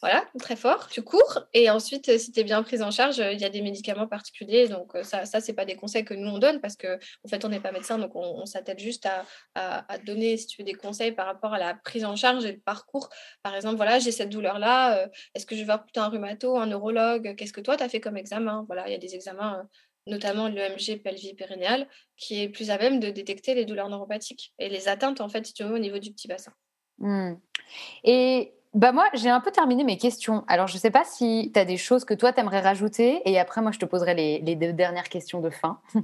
Voilà, 0.00 0.24
très 0.38 0.56
fort. 0.56 0.88
Tu 0.88 1.02
cours. 1.02 1.46
Et 1.54 1.70
ensuite, 1.70 2.08
euh, 2.08 2.18
si 2.18 2.32
tu 2.32 2.40
es 2.40 2.44
bien 2.44 2.62
prise 2.62 2.82
en 2.82 2.90
charge, 2.90 3.20
euh, 3.20 3.32
il 3.32 3.40
y 3.40 3.44
a 3.44 3.50
des 3.50 3.62
médicaments 3.62 4.08
particuliers. 4.08 4.68
Donc, 4.68 4.96
euh, 4.96 5.04
ça, 5.04 5.26
ça 5.26 5.40
ce 5.40 5.52
pas 5.52 5.64
des 5.64 5.76
conseils 5.76 6.04
que 6.04 6.14
nous, 6.14 6.28
on 6.28 6.38
donne 6.38 6.60
parce 6.60 6.76
qu'en 6.76 6.96
en 7.24 7.28
fait, 7.28 7.44
on 7.44 7.48
n'est 7.48 7.60
pas 7.60 7.70
médecin. 7.70 7.98
Donc, 7.98 8.16
on, 8.16 8.46
s'attelle 8.46 8.78
juste 8.78 9.06
à, 9.06 9.24
à, 9.54 9.98
donner, 9.98 10.36
si 10.36 10.46
tu 10.46 10.62
veux, 10.62 10.64
des 10.64 10.74
conseils 10.74 11.12
par 11.12 11.26
rapport 11.26 11.54
à 11.54 11.58
la 11.58 11.74
prise 11.74 12.04
en 12.04 12.16
charge 12.16 12.44
et 12.44 12.52
le 12.52 12.58
parcours. 12.58 13.10
Par 13.42 13.54
exemple, 13.54 13.76
voilà, 13.76 13.98
j'ai 13.98 14.12
cette 14.12 14.30
douleur-là. 14.30 15.08
Est-ce 15.34 15.46
que 15.46 15.54
je 15.54 15.60
vais 15.60 15.66
voir 15.66 15.84
plutôt 15.84 16.00
un 16.00 16.08
rhumato, 16.08 16.56
un 16.56 16.66
neurologue? 16.66 17.34
Qu'est-ce 17.36 17.52
que 17.52 17.60
toi, 17.60 17.76
tu 17.76 17.84
as 17.84 17.88
fait 17.88 18.00
comme 18.00 18.16
examen? 18.16 18.64
Voilà, 18.66 18.88
il 18.88 18.92
y 18.92 18.94
a 18.94 18.98
des 18.98 19.14
examens 19.14 19.68
notamment 20.06 20.48
l'EMG 20.48 21.02
pelvie 21.02 21.34
périnéale, 21.34 21.86
qui 22.16 22.40
est 22.40 22.48
plus 22.48 22.70
à 22.70 22.78
même 22.78 22.98
de 22.98 23.10
détecter 23.10 23.54
les 23.54 23.66
douleurs 23.66 23.90
neuropathiques 23.90 24.54
et 24.58 24.70
les 24.70 24.88
atteintes, 24.88 25.20
en 25.20 25.28
fait, 25.28 25.44
si 25.46 25.52
tu 25.52 25.64
veux, 25.64 25.74
au 25.74 25.78
niveau 25.78 25.98
du 25.98 26.12
petit 26.12 26.28
bassin. 26.28 26.52
Mmh. 26.98 27.34
Et 28.04 28.52
bah 28.74 28.92
moi, 28.92 29.08
j'ai 29.14 29.30
un 29.30 29.40
peu 29.40 29.50
terminé 29.50 29.82
mes 29.82 29.96
questions. 29.96 30.44
Alors, 30.46 30.66
je 30.66 30.74
ne 30.74 30.78
sais 30.78 30.90
pas 30.90 31.04
si 31.04 31.50
tu 31.52 31.58
as 31.58 31.64
des 31.64 31.76
choses 31.76 32.04
que 32.04 32.14
toi, 32.14 32.32
tu 32.32 32.40
aimerais 32.40 32.60
rajouter. 32.60 33.22
Et 33.24 33.38
après, 33.38 33.62
moi, 33.62 33.72
je 33.72 33.78
te 33.78 33.84
poserai 33.84 34.14
les, 34.14 34.56
deux 34.56 34.72
dernières 34.72 35.08
questions 35.08 35.40
de 35.40 35.50
fin. 35.50 35.80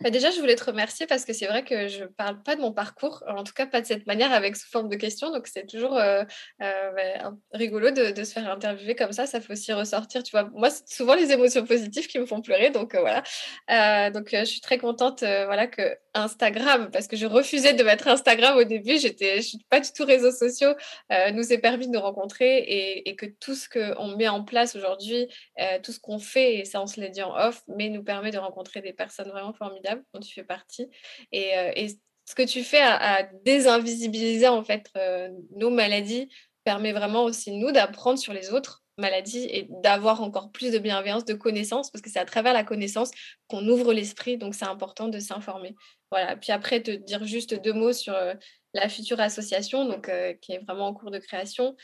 Bah, 0.00 0.10
déjà, 0.10 0.32
je 0.32 0.40
voulais 0.40 0.56
te 0.56 0.64
remercier 0.64 1.06
parce 1.06 1.24
que 1.24 1.32
c'est 1.32 1.46
vrai 1.46 1.62
que 1.62 1.86
je 1.86 2.02
ne 2.02 2.06
parle 2.08 2.42
pas 2.42 2.56
de 2.56 2.60
mon 2.60 2.72
parcours, 2.72 3.22
en 3.28 3.44
tout 3.44 3.52
cas 3.52 3.66
pas 3.66 3.80
de 3.80 3.86
cette 3.86 4.04
manière 4.06 4.32
avec 4.32 4.56
sous 4.56 4.68
forme 4.68 4.88
de 4.88 4.96
questions. 4.96 5.30
Donc, 5.30 5.46
c'est 5.46 5.64
toujours 5.64 5.96
euh, 5.96 6.24
euh, 6.60 7.30
rigolo 7.52 7.92
de, 7.92 8.24
se 8.24 8.32
faire 8.32 8.50
interviewer 8.50 8.96
comme 8.96 9.12
ça. 9.12 9.26
Ça 9.26 9.40
fait 9.40 9.52
aussi 9.52 9.72
ressortir, 9.72 10.24
tu 10.24 10.32
vois. 10.32 10.50
Moi, 10.54 10.70
c'est 10.70 10.88
souvent 10.88 11.14
les 11.14 11.30
émotions 11.30 11.64
positives 11.64 12.08
qui 12.08 12.18
me 12.18 12.26
font 12.26 12.40
pleurer. 12.40 12.70
Donc, 12.70 12.96
euh, 12.96 13.00
voilà. 13.00 14.10
donc, 14.10 14.30
je 14.32 14.44
suis 14.44 14.60
très 14.60 14.78
contente 14.78 15.20
voilà, 15.20 15.68
que 15.68 15.96
Instagram, 16.14 16.90
parce 16.92 17.06
que 17.06 17.16
je 17.16 17.26
refusais 17.26 17.74
de 17.74 17.82
mettre 17.82 18.08
Instagram 18.08 18.56
au 18.56 18.64
début, 18.64 18.98
j'étais, 18.98 19.36
je 19.36 19.48
suis 19.48 19.58
pas 19.68 19.80
du 19.80 19.90
tout 19.92 20.04
réseaux 20.04 20.30
sociaux, 20.30 20.74
nous 21.32 21.52
ait 21.52 21.58
permis 21.58 21.86
de 21.86 21.92
nous 21.92 22.00
rencontrer 22.00 22.58
et, 23.06 23.16
que 23.16 23.26
tout 23.26 23.54
ce 23.54 23.68
qu'on 23.68 24.16
met 24.16 24.28
en 24.28 24.44
place 24.44 24.76
aujourd'hui, 24.76 25.28
tout 25.82 25.92
ce 25.92 26.00
qu'on 26.00 26.18
fait, 26.18 26.56
et 26.56 26.64
ça, 26.64 26.82
on 26.82 26.86
se 26.86 27.00
l'a 27.00 27.08
dit 27.08 27.22
en 27.22 27.34
off, 27.34 27.62
mais 27.68 27.88
nous 27.88 28.02
permet 28.02 28.30
de 28.30 28.38
rencontrer 28.38 28.82
des 28.82 28.92
personnes 28.92 29.28
vraiment 29.28 29.52
formidables 29.52 30.04
dont 30.12 30.20
tu 30.20 30.32
fais 30.32 30.44
partie. 30.44 30.88
Et, 31.32 31.56
euh, 31.56 31.88
ce 32.24 32.34
que 32.34 32.42
tu 32.42 32.62
fais 32.62 32.80
à, 32.80 33.24
désinvisibiliser 33.44 34.46
en 34.46 34.62
fait 34.62 34.88
euh, 34.96 35.28
nos 35.56 35.70
maladies 35.70 36.28
permet 36.64 36.92
vraiment 36.92 37.24
aussi 37.24 37.50
nous 37.50 37.72
d'apprendre 37.72 38.18
sur 38.18 38.32
les 38.32 38.52
autres 38.52 38.81
maladies 39.02 39.46
et 39.50 39.66
d'avoir 39.82 40.22
encore 40.22 40.50
plus 40.50 40.72
de 40.72 40.78
bienveillance, 40.78 41.26
de 41.26 41.34
connaissances, 41.34 41.90
parce 41.90 42.00
que 42.00 42.08
c'est 42.08 42.18
à 42.18 42.24
travers 42.24 42.54
la 42.54 42.64
connaissance 42.64 43.10
qu'on 43.48 43.68
ouvre 43.68 43.92
l'esprit, 43.92 44.38
donc 44.38 44.54
c'est 44.54 44.64
important 44.64 45.08
de 45.08 45.18
s'informer. 45.18 45.74
Voilà. 46.10 46.36
Puis 46.36 46.52
après, 46.52 46.82
te 46.82 46.90
dire 46.90 47.24
juste 47.24 47.54
deux 47.62 47.74
mots 47.74 47.92
sur 47.92 48.14
euh, 48.14 48.34
la 48.72 48.88
future 48.88 49.20
association, 49.20 49.84
donc 49.84 50.10
qui 50.40 50.52
est 50.52 50.64
vraiment 50.66 50.86
en 50.88 50.94
cours 50.94 51.10
de 51.10 51.18
création. 51.18 51.76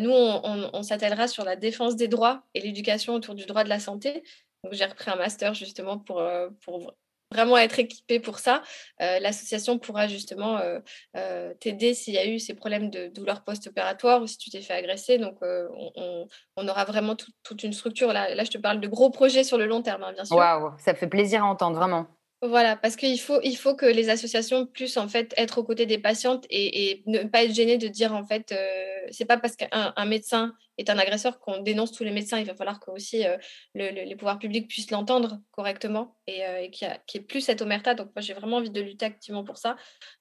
nous, 0.00 0.10
on, 0.10 0.40
on, 0.44 0.70
on 0.74 0.82
s'attellera 0.82 1.26
sur 1.26 1.44
la 1.44 1.56
défense 1.56 1.96
des 1.96 2.08
droits 2.08 2.42
et 2.52 2.60
l'éducation 2.60 3.14
autour 3.14 3.34
du 3.34 3.46
droit 3.46 3.64
de 3.64 3.70
la 3.70 3.80
santé. 3.80 4.22
Donc, 4.62 4.74
j'ai 4.74 4.84
repris 4.84 5.10
un 5.10 5.16
master 5.16 5.54
justement 5.54 5.98
pour, 5.98 6.22
pour 6.60 6.94
vraiment 7.34 7.58
être 7.58 7.78
équipé 7.78 8.20
pour 8.20 8.38
ça, 8.38 8.62
euh, 9.02 9.18
l'association 9.18 9.78
pourra 9.78 10.06
justement 10.06 10.58
euh, 10.58 10.78
euh, 11.16 11.52
t'aider 11.60 11.94
s'il 11.94 12.14
y 12.14 12.18
a 12.18 12.26
eu 12.26 12.38
ces 12.38 12.54
problèmes 12.54 12.90
de 12.90 13.08
douleur 13.08 13.42
post-opératoire 13.42 14.22
ou 14.22 14.26
si 14.26 14.38
tu 14.38 14.50
t'es 14.50 14.60
fait 14.60 14.74
agresser. 14.74 15.18
Donc, 15.18 15.38
on, 15.42 16.68
aura 16.68 16.84
vraiment 16.84 17.16
toute 17.16 17.62
une 17.62 17.72
structure. 17.72 18.12
Là, 18.12 18.34
là, 18.34 18.44
je 18.44 18.50
te 18.50 18.58
parle 18.58 18.80
de 18.80 18.88
gros 18.88 19.10
projets 19.10 19.44
sur 19.44 19.58
le 19.58 19.66
long 19.66 19.82
terme, 19.82 20.02
hein, 20.04 20.12
bien 20.12 20.24
sûr. 20.24 20.36
Waouh, 20.36 20.72
ça 20.78 20.94
fait 20.94 21.08
plaisir 21.08 21.44
à 21.44 21.46
entendre, 21.46 21.76
vraiment. 21.76 22.06
Voilà, 22.46 22.76
parce 22.76 22.96
qu'il 22.96 23.18
faut, 23.18 23.40
il 23.42 23.56
faut 23.56 23.74
que 23.74 23.86
les 23.86 24.10
associations 24.10 24.66
puissent 24.66 24.98
en 24.98 25.08
fait 25.08 25.32
être 25.38 25.56
aux 25.56 25.64
côtés 25.64 25.86
des 25.86 25.96
patientes 25.96 26.44
et, 26.50 27.02
ne 27.06 27.22
pas 27.22 27.42
être 27.42 27.54
gênées 27.54 27.78
de 27.78 27.88
dire 27.88 28.14
en 28.14 28.22
fait, 28.22 28.52
euh, 28.52 29.06
c'est 29.10 29.24
pas 29.24 29.38
parce 29.38 29.56
qu'un 29.56 30.04
médecin 30.04 30.52
est 30.76 30.90
un 30.90 30.98
agresseur 30.98 31.40
qu'on 31.40 31.62
dénonce 31.62 31.92
tous 31.92 32.04
les 32.04 32.10
médecins. 32.10 32.38
Il 32.38 32.44
va 32.44 32.54
falloir 32.54 32.80
que 32.80 32.90
aussi 32.90 33.26
euh, 33.26 33.38
les 33.74 34.14
pouvoirs 34.14 34.38
publics 34.38 34.68
puissent 34.68 34.90
l'entendre 34.90 35.40
correctement 35.52 36.18
et, 36.26 36.44
euh, 36.44 36.68
qu'il 36.68 36.86
n'y 36.88 37.20
ait 37.20 37.24
plus 37.24 37.40
cette 37.40 37.62
omerta. 37.62 37.94
Donc 37.94 38.08
moi 38.14 38.20
j'ai 38.20 38.34
vraiment 38.34 38.58
envie 38.58 38.68
de 38.68 38.80
lutter 38.82 39.06
activement 39.06 39.42
pour 39.42 39.56
ça. 39.56 39.76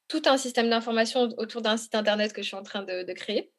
Tout 0.07 0.21
un 0.25 0.37
système 0.37 0.69
d'information 0.69 1.27
autour 1.37 1.61
d'un 1.61 1.75
site 1.75 1.93
internet 1.93 2.31
que 2.31 2.41
je 2.41 2.47
suis 2.47 2.55
en 2.55 2.63
train 2.63 2.83
de, 2.83 3.11
créer. 3.11 3.51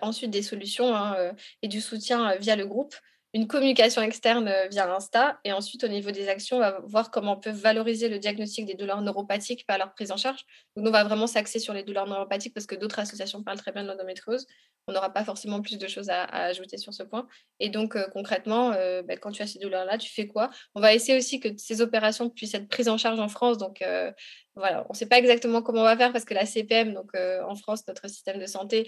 ensuite 0.00 0.30
des 0.30 0.42
solutions 0.42 0.96
hein, 0.96 1.34
et 1.60 1.68
du 1.68 1.82
soutien 1.82 2.34
via 2.36 2.56
le 2.56 2.66
groupe 2.66 2.94
une 3.34 3.46
communication 3.46 4.02
externe 4.02 4.46
euh, 4.48 4.68
via 4.68 4.92
Insta. 4.94 5.40
Et 5.44 5.52
ensuite, 5.52 5.84
au 5.84 5.88
niveau 5.88 6.10
des 6.10 6.28
actions, 6.28 6.58
on 6.58 6.60
va 6.60 6.80
voir 6.84 7.10
comment 7.10 7.32
on 7.32 7.40
peut 7.40 7.50
valoriser 7.50 8.08
le 8.08 8.18
diagnostic 8.18 8.66
des 8.66 8.74
douleurs 8.74 9.00
neuropathiques 9.00 9.66
par 9.66 9.78
leur 9.78 9.94
prise 9.94 10.12
en 10.12 10.18
charge. 10.18 10.40
Donc, 10.76 10.86
on 10.86 10.90
va 10.90 11.04
vraiment 11.04 11.26
s'axer 11.26 11.58
sur 11.58 11.72
les 11.72 11.82
douleurs 11.82 12.06
neuropathiques 12.06 12.52
parce 12.52 12.66
que 12.66 12.74
d'autres 12.74 12.98
associations 12.98 13.42
parlent 13.42 13.58
très 13.58 13.72
bien 13.72 13.84
de 13.84 13.88
l'endométriose. 13.88 14.46
On 14.86 14.92
n'aura 14.92 15.10
pas 15.10 15.24
forcément 15.24 15.62
plus 15.62 15.78
de 15.78 15.88
choses 15.88 16.10
à, 16.10 16.24
ajouter 16.24 16.76
sur 16.76 16.92
ce 16.92 17.02
point. 17.04 17.26
Et 17.58 17.70
donc, 17.70 17.96
euh, 17.96 18.06
concrètement, 18.12 18.72
euh, 18.72 19.02
ben, 19.02 19.18
quand 19.18 19.30
tu 19.30 19.40
as 19.40 19.46
ces 19.46 19.60
douleurs-là, 19.60 19.96
tu 19.96 20.12
fais 20.12 20.26
quoi? 20.26 20.50
On 20.74 20.80
va 20.80 20.92
essayer 20.92 21.16
aussi 21.16 21.40
que 21.40 21.48
ces 21.56 21.80
opérations 21.80 22.28
puissent 22.28 22.54
être 22.54 22.68
prises 22.68 22.88
en 22.88 22.98
charge 22.98 23.18
en 23.18 23.28
France. 23.28 23.56
Donc, 23.56 23.82
voilà, 24.54 24.84
on 24.90 24.92
ne 24.92 24.96
sait 24.96 25.06
pas 25.06 25.16
exactement 25.16 25.62
comment 25.62 25.80
on 25.80 25.84
va 25.84 25.96
faire 25.96 26.12
parce 26.12 26.26
que 26.26 26.34
la 26.34 26.44
CPM, 26.44 26.92
donc 26.92 27.12
en 27.14 27.54
France, 27.54 27.86
notre 27.88 28.08
système 28.08 28.38
de 28.38 28.46
santé, 28.46 28.86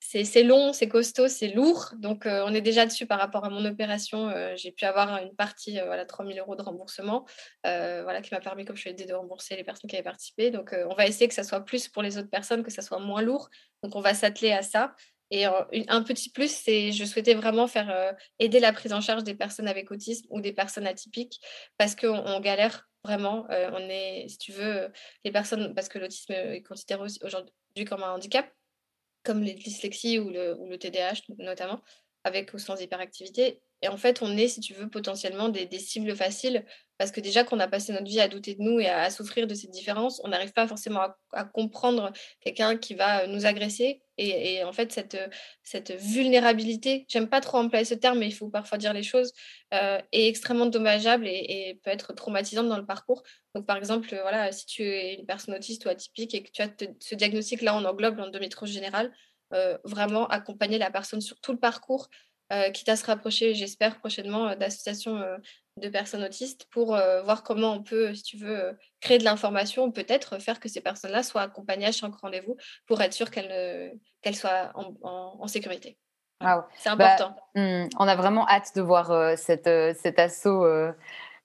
c'est 0.00 0.42
long, 0.42 0.72
c'est 0.72 0.88
costaud, 0.88 1.28
c'est 1.28 1.48
lourd. 1.48 1.92
Donc, 1.98 2.26
euh, 2.26 2.44
on 2.46 2.54
est 2.54 2.60
déjà 2.60 2.86
dessus 2.86 3.06
par 3.06 3.18
rapport 3.18 3.44
à 3.44 3.50
mon 3.50 3.64
opération. 3.64 4.28
Euh, 4.28 4.54
j'ai 4.56 4.70
pu 4.70 4.84
avoir 4.84 5.22
une 5.22 5.34
partie, 5.34 5.80
euh, 5.80 5.86
voilà, 5.86 6.04
3 6.04 6.26
000 6.26 6.38
euros 6.38 6.54
de 6.54 6.62
remboursement, 6.62 7.26
voilà, 7.64 8.20
qui 8.22 8.32
m'a 8.32 8.40
permis, 8.40 8.64
comme 8.64 8.76
je 8.76 8.84
l'ai 8.84 8.94
dit, 8.94 9.06
de 9.06 9.14
rembourser 9.14 9.56
les 9.56 9.64
personnes 9.64 9.88
qui 9.88 9.96
avaient 9.96 10.04
participé. 10.04 10.50
Donc, 10.50 10.74
on 10.88 10.94
va 10.94 11.06
essayer 11.06 11.28
que 11.28 11.34
ça 11.34 11.44
soit 11.44 11.64
plus 11.64 11.88
pour 11.88 12.02
les 12.02 12.18
autres 12.18 12.30
personnes, 12.30 12.62
que 12.62 12.70
ça 12.70 12.82
soit 12.82 12.98
moins 12.98 13.22
lourd. 13.22 13.48
Donc, 13.82 13.96
on 13.96 14.00
va 14.00 14.14
s'atteler 14.14 14.52
à 14.52 14.62
ça. 14.62 14.94
Et 15.32 15.44
un 15.44 16.02
petit 16.04 16.30
plus, 16.30 16.54
c'est 16.54 16.92
je 16.92 17.04
souhaitais 17.04 17.34
vraiment 17.34 17.66
faire 17.66 18.14
aider 18.38 18.60
la 18.60 18.72
prise 18.72 18.92
en 18.92 19.00
charge 19.00 19.24
des 19.24 19.34
personnes 19.34 19.66
avec 19.66 19.90
autisme 19.90 20.26
ou 20.30 20.40
des 20.40 20.52
personnes 20.52 20.86
atypiques 20.86 21.40
parce 21.78 21.96
qu'on 21.96 22.16
on 22.16 22.38
galère 22.38 22.88
vraiment. 23.02 23.44
on 23.50 23.88
est, 23.88 24.26
si 24.28 24.38
tu 24.38 24.52
veux, 24.52 24.92
les 25.24 25.32
personnes, 25.32 25.74
parce 25.74 25.88
que 25.88 25.98
l'autisme 25.98 26.32
est 26.32 26.62
considéré 26.62 27.02
aujourd'hui 27.22 27.84
comme 27.84 28.04
un 28.04 28.12
handicap 28.12 28.46
comme 29.26 29.42
les 29.42 29.54
dyslexies 29.54 30.20
ou 30.20 30.30
le, 30.30 30.56
ou 30.60 30.76
TDAH 30.76 31.22
notamment, 31.38 31.82
avec 32.24 32.54
ou 32.54 32.58
sans 32.58 32.80
hyperactivité, 32.80 33.60
et, 33.82 33.88
en 33.88 33.96
fait, 33.96 34.22
on 34.22 34.36
est, 34.36 34.48
si 34.48 34.60
tu 34.60 34.72
veux, 34.74 34.88
potentiellement 34.88 35.48
des, 35.48 35.68
cibles 35.78 36.16
faciles 36.16 36.64
parce 36.98 37.10
que 37.10 37.20
déjà 37.20 37.44
qu'on 37.44 37.60
a 37.60 37.68
passé 37.68 37.92
notre 37.92 38.06
vie 38.06 38.20
à 38.20 38.28
douter 38.28 38.54
de 38.54 38.62
nous 38.62 38.80
et 38.80 38.88
à, 38.88 39.10
souffrir 39.10 39.46
de 39.46 39.54
cette 39.54 39.70
différence, 39.70 40.20
on 40.24 40.28
n'arrive 40.28 40.52
pas 40.52 40.66
forcément 40.66 41.08
à, 41.32 41.44
comprendre 41.44 42.10
quelqu'un 42.40 42.78
qui 42.78 42.94
va 42.94 43.26
nous 43.26 43.44
agresser. 43.44 44.02
Et, 44.16 44.64
en 44.64 44.72
fait, 44.72 44.92
cette, 44.92 45.18
cette 45.62 45.92
vulnérabilité, 45.92 47.04
j'aime 47.08 47.28
pas 47.28 47.42
trop 47.42 47.58
employer 47.58 47.84
ce 47.84 47.94
terme, 47.94 48.18
mais 48.20 48.28
il 48.28 48.32
faut 48.32 48.48
parfois 48.48 48.78
dire 48.78 48.94
les 48.94 49.02
choses, 49.02 49.34
euh, 49.74 50.00
est 50.10 50.26
extrêmement 50.26 50.66
dommageable 50.66 51.26
et, 51.28 51.78
peut 51.84 51.90
être 51.90 52.14
traumatisante 52.14 52.68
dans 52.68 52.78
le 52.78 52.86
parcours. 52.86 53.22
Donc, 53.54 53.66
par 53.66 53.76
exemple, 53.76 54.08
voilà, 54.22 54.52
si 54.52 54.64
tu 54.64 54.82
es 54.84 55.16
une 55.16 55.26
personne 55.26 55.54
autiste 55.54 55.84
ou 55.84 55.90
atypique 55.90 56.34
et 56.34 56.42
que 56.42 56.50
tu 56.50 56.62
as 56.62 56.70
ce 57.00 57.14
diagnostic-là, 57.14 57.76
on 57.76 57.84
englobe 57.84 58.16
l'endométriose 58.16 58.70
générale, 58.70 59.12
euh, 59.52 59.76
vraiment 59.84 60.26
accompagner 60.28 60.78
la 60.78 60.90
personne 60.90 61.20
sur 61.20 61.38
tout 61.40 61.52
le 61.52 61.58
parcours, 61.58 62.08
euh, 62.08 62.35
quitte 62.72 62.88
à 62.88 62.96
se 62.96 63.04
rapprocher, 63.06 63.54
j'espère, 63.54 63.98
prochainement 63.98 64.48
euh, 64.48 64.54
d'associations 64.54 65.20
de 65.76 65.88
personnes 65.88 66.24
autistes 66.24 66.66
pour 66.70 66.88
voir 67.24 67.42
comment 67.42 67.72
on 67.74 67.82
peut, 67.82 68.14
si 68.14 68.22
tu 68.22 68.36
veux, 68.38 68.78
créer 69.00 69.18
de 69.18 69.24
l'information, 69.24 69.90
peut-être 69.90 70.40
faire 70.40 70.58
que 70.58 70.68
ces 70.68 70.80
personnes-là 70.80 71.22
soient 71.22 71.42
accompagnées 71.42 71.86
à 71.86 71.92
chaque 71.92 72.14
rendez-vous 72.14 72.56
pour 72.86 73.02
être 73.02 73.12
sûr 73.12 73.30
qu'elles 73.30 73.98
soient 74.32 74.72
en, 74.74 75.46
sécurité. 75.48 75.98
C'est 76.40 76.46
bah, 76.96 77.14
important. 77.14 77.36
Hmm, 77.54 77.88
on 77.98 78.08
a 78.08 78.16
vraiment 78.16 78.48
hâte 78.48 78.74
de 78.74 78.80
voir 78.80 79.36
cette, 79.36 79.68
cet 79.98 80.18
assaut 80.18 80.64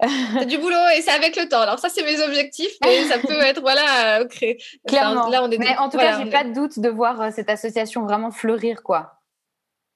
c'est 0.07 0.45
du 0.45 0.57
boulot 0.57 0.78
et 0.95 1.02
c'est 1.02 1.11
avec 1.11 1.36
le 1.36 1.48
temps. 1.48 1.61
Alors 1.61 1.80
ça, 1.80 1.90
c'est 1.90 2.03
mes 2.03 2.22
objectifs, 2.22 2.73
mais 2.84 3.03
ça 3.06 3.19
peut 3.28 3.40
être 3.41 3.61
voilà 3.61 4.23
créé. 4.26 4.57
Clairement. 4.88 5.28
là, 5.28 5.44
on 5.44 5.52
est 5.52 5.57
mais 5.57 5.78
en 5.78 5.90
tout 5.90 5.98
cas, 5.98 6.23
j'ai 6.23 6.30
pas 6.30 6.44
de 6.44 6.53
doute 6.53 6.80
de 6.80 6.90
voir 6.90 7.22
euh, 7.22 7.30
cette 7.32 7.49
association 7.49 8.03
vraiment 8.03 8.32
fleurir, 8.32 8.84
quoi. 8.84 9.20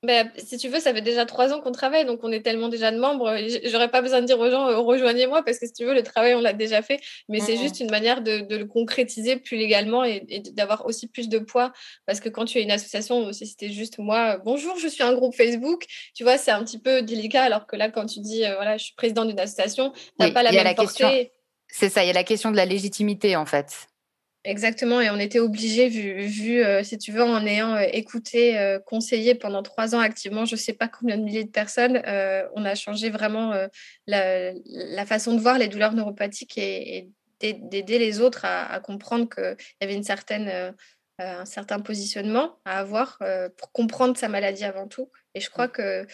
Ben, 0.06 0.32
si 0.38 0.57
tu 0.57 0.69
veux, 0.69 0.80
ça 0.80 0.94
fait 0.94 1.02
déjà 1.02 1.26
trois 1.26 1.52
ans 1.52 1.61
qu'on 1.61 1.72
travaille, 1.72 2.06
donc 2.06 2.19
on 2.23 2.32
est 2.32 2.41
tellement 2.41 2.69
déjà 2.69 2.91
de 2.91 2.99
membres. 2.99 3.36
J'aurais 3.64 3.90
pas 3.90 4.02
besoin 4.02 4.22
de 4.22 4.26
dire 4.26 4.40
aux 4.40 4.49
gens 4.49 4.68
euh, 4.68 4.77
rejoignez-moi 4.77 5.44
parce 5.44 5.57
que 5.57 5.65
si 5.65 5.73
tu 5.73 5.84
veux, 5.86 5.94
le 5.94 6.03
travail 6.03 6.36
on 6.36 6.41
l'a 6.41 6.53
déjà 6.53 6.82
fait, 6.82 6.99
mais 7.27 7.40
c'est 7.40 7.57
juste 7.57 7.80
une 7.80 7.90
manière 7.90 8.22
de, 8.22 8.45
le 8.56 8.65
concrétiser 8.65 9.38
plus 9.38 9.57
légalement 9.57 10.03
et, 10.03 10.22
d'avoir 10.53 10.86
aussi 10.86 11.07
plus 11.07 11.27
de 11.27 11.40
poids. 11.40 11.73
Parce 12.06 12.19
que 12.19 12.30
quand 12.30 12.45
tu 12.45 12.60
es 12.60 12.64
une 12.64 12.72
association, 12.72 13.34
si 13.34 13.48
c'était 13.48 13.72
juste 13.72 13.98
moi, 13.98 14.38
bonjour, 14.38 14.77
je 14.77 14.88
suis 14.88 15.03
un 15.03 15.14
groupe 15.14 15.36
Facebook, 15.36 15.86
tu 16.14 16.23
vois, 16.23 16.38
c'est 16.38 16.52
un 16.52 16.64
petit 16.64 16.80
peu 16.80 17.02
délicat. 17.02 17.44
Alors 17.44 17.65
que 17.65 17.76
là, 17.76 17.90
quand 17.90 18.06
tu 18.06 18.19
dis 18.19 18.45
euh, 18.45 18.56
voilà, 18.56 18.77
je 18.77 18.86
suis 18.86 18.95
président 18.95 19.26
d'une 19.26 19.40
association, 19.40 19.91
tu 19.91 20.02
n'as 20.19 20.32
pas 20.32 20.44
la 20.44 20.52
même 20.52 20.76
portée. 20.76 21.32
C'est 21.68 21.90
ça, 21.90 22.03
il 22.03 22.07
y 22.07 22.11
a 22.11 22.14
la 22.14 22.23
question 22.23 22.52
de 22.52 22.57
la 22.57 22.65
légitimité 22.65 23.36
en 23.36 23.45
fait. 23.45 23.88
Exactement, 24.46 25.02
et 25.02 25.10
on 25.10 25.18
était 25.18 25.40
obligé, 25.40 25.90
vu, 25.90 26.22
vu 26.22 26.64
euh, 26.64 26.84
si 26.84 27.00
tu 27.00 27.12
veux, 27.12 27.24
en 27.24 27.44
ayant 27.48 27.74
euh, 27.76 27.88
écouté, 27.92 28.60
euh, 28.60 28.78
conseillé 28.78 29.34
pendant 29.34 29.64
trois 29.64 29.96
ans 29.96 30.00
activement, 30.00 30.46
je 30.46 30.54
ne 30.54 30.60
sais 30.60 30.74
pas 30.74 30.88
combien 30.88 31.18
de 31.18 31.24
milliers 31.24 31.46
de 31.46 31.50
personnes, 31.50 31.98
on 32.54 32.64
a 32.64 32.76
changé 32.76 33.10
vraiment 33.10 33.54
la, 34.06 35.06
façon 35.08 35.34
de 35.34 35.40
voir 35.40 35.58
les 35.58 35.68
douleurs 35.68 35.94
neuropathiques 35.94 36.58
et, 36.60 37.10
d'aider 37.42 38.00
les 38.00 38.22
autres 38.22 38.46
à, 38.46 38.80
comprendre 38.80 39.28
qu'il 39.30 39.58
y 39.82 39.84
avait 39.84 39.96
une 39.96 40.04
certaine, 40.04 40.76
un 41.18 41.46
certain 41.46 41.80
positionnement 41.80 42.60
à 42.66 42.80
avoir 42.80 43.20
pour 43.58 43.72
comprendre 43.72 44.16
sa 44.16 44.30
maladie 44.30 44.64
avant 44.64 44.88
tout. 44.88 45.12
Et 45.34 45.40
je 45.40 45.50
crois 45.50 45.68
que 45.68 46.06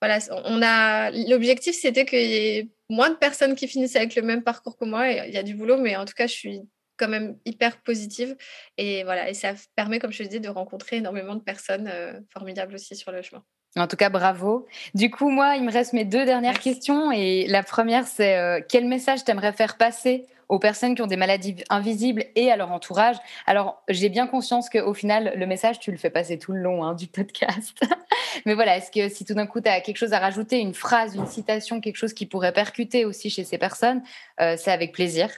voilà, 0.00 0.18
on 0.44 0.60
a 0.62 1.10
l'objectif, 1.10 1.76
c'était 1.80 2.04
qu'il 2.04 2.28
y 2.28 2.34
ait 2.34 2.68
moins 2.90 3.10
de 3.10 3.16
personnes 3.16 3.54
qui 3.54 3.68
finissent 3.68 3.96
avec 3.96 4.14
le 4.16 4.22
même 4.22 4.42
parcours 4.42 4.76
que 4.76 4.84
moi. 4.84 5.08
Il 5.08 5.32
y 5.32 5.38
a 5.38 5.42
du 5.42 5.54
boulot, 5.54 5.78
mais 5.78 5.96
en 5.96 6.04
tout 6.04 6.14
cas, 6.14 6.26
je 6.26 6.34
suis 6.34 6.60
quand 6.96 7.08
même 7.08 7.38
hyper 7.44 7.80
positive. 7.82 8.36
Et 8.78 9.04
voilà, 9.04 9.28
et 9.28 9.34
ça 9.34 9.54
permet, 9.74 9.98
comme 9.98 10.12
je 10.12 10.18
te 10.18 10.22
disais, 10.24 10.40
de 10.40 10.48
rencontrer 10.48 10.96
énormément 10.96 11.34
de 11.34 11.42
personnes 11.42 11.88
euh, 11.88 12.20
formidables 12.32 12.74
aussi 12.74 12.96
sur 12.96 13.12
le 13.12 13.22
chemin. 13.22 13.44
En 13.76 13.86
tout 13.86 13.96
cas, 13.96 14.08
bravo. 14.08 14.66
Du 14.94 15.10
coup, 15.10 15.28
moi, 15.28 15.56
il 15.56 15.62
me 15.62 15.70
reste 15.70 15.92
mes 15.92 16.06
deux 16.06 16.24
dernières 16.24 16.58
questions. 16.58 17.12
Et 17.12 17.46
la 17.46 17.62
première, 17.62 18.06
c'est 18.06 18.36
euh, 18.36 18.60
quel 18.66 18.86
message 18.86 19.24
t'aimerais 19.24 19.52
faire 19.52 19.76
passer 19.76 20.26
aux 20.48 20.58
personnes 20.58 20.94
qui 20.94 21.02
ont 21.02 21.06
des 21.06 21.16
maladies 21.16 21.56
invisibles 21.68 22.24
et 22.36 22.50
à 22.50 22.56
leur 22.56 22.72
entourage? 22.72 23.16
Alors, 23.46 23.82
j'ai 23.88 24.08
bien 24.08 24.26
conscience 24.26 24.70
qu'au 24.70 24.94
final, 24.94 25.34
le 25.36 25.46
message, 25.46 25.78
tu 25.78 25.90
le 25.90 25.98
fais 25.98 26.08
passer 26.08 26.38
tout 26.38 26.52
le 26.52 26.60
long 26.60 26.84
hein, 26.84 26.94
du 26.94 27.06
podcast. 27.06 27.78
Mais 28.46 28.54
voilà, 28.54 28.78
est-ce 28.78 28.90
que 28.90 29.14
si 29.14 29.26
tout 29.26 29.34
d'un 29.34 29.46
coup, 29.46 29.60
tu 29.60 29.68
as 29.68 29.80
quelque 29.82 29.98
chose 29.98 30.14
à 30.14 30.20
rajouter, 30.20 30.58
une 30.58 30.74
phrase, 30.74 31.14
une 31.14 31.26
citation, 31.26 31.80
quelque 31.80 31.96
chose 31.96 32.14
qui 32.14 32.24
pourrait 32.24 32.52
percuter 32.52 33.04
aussi 33.04 33.28
chez 33.28 33.44
ces 33.44 33.58
personnes, 33.58 34.02
euh, 34.40 34.56
c'est 34.58 34.72
avec 34.72 34.92
plaisir 34.92 35.30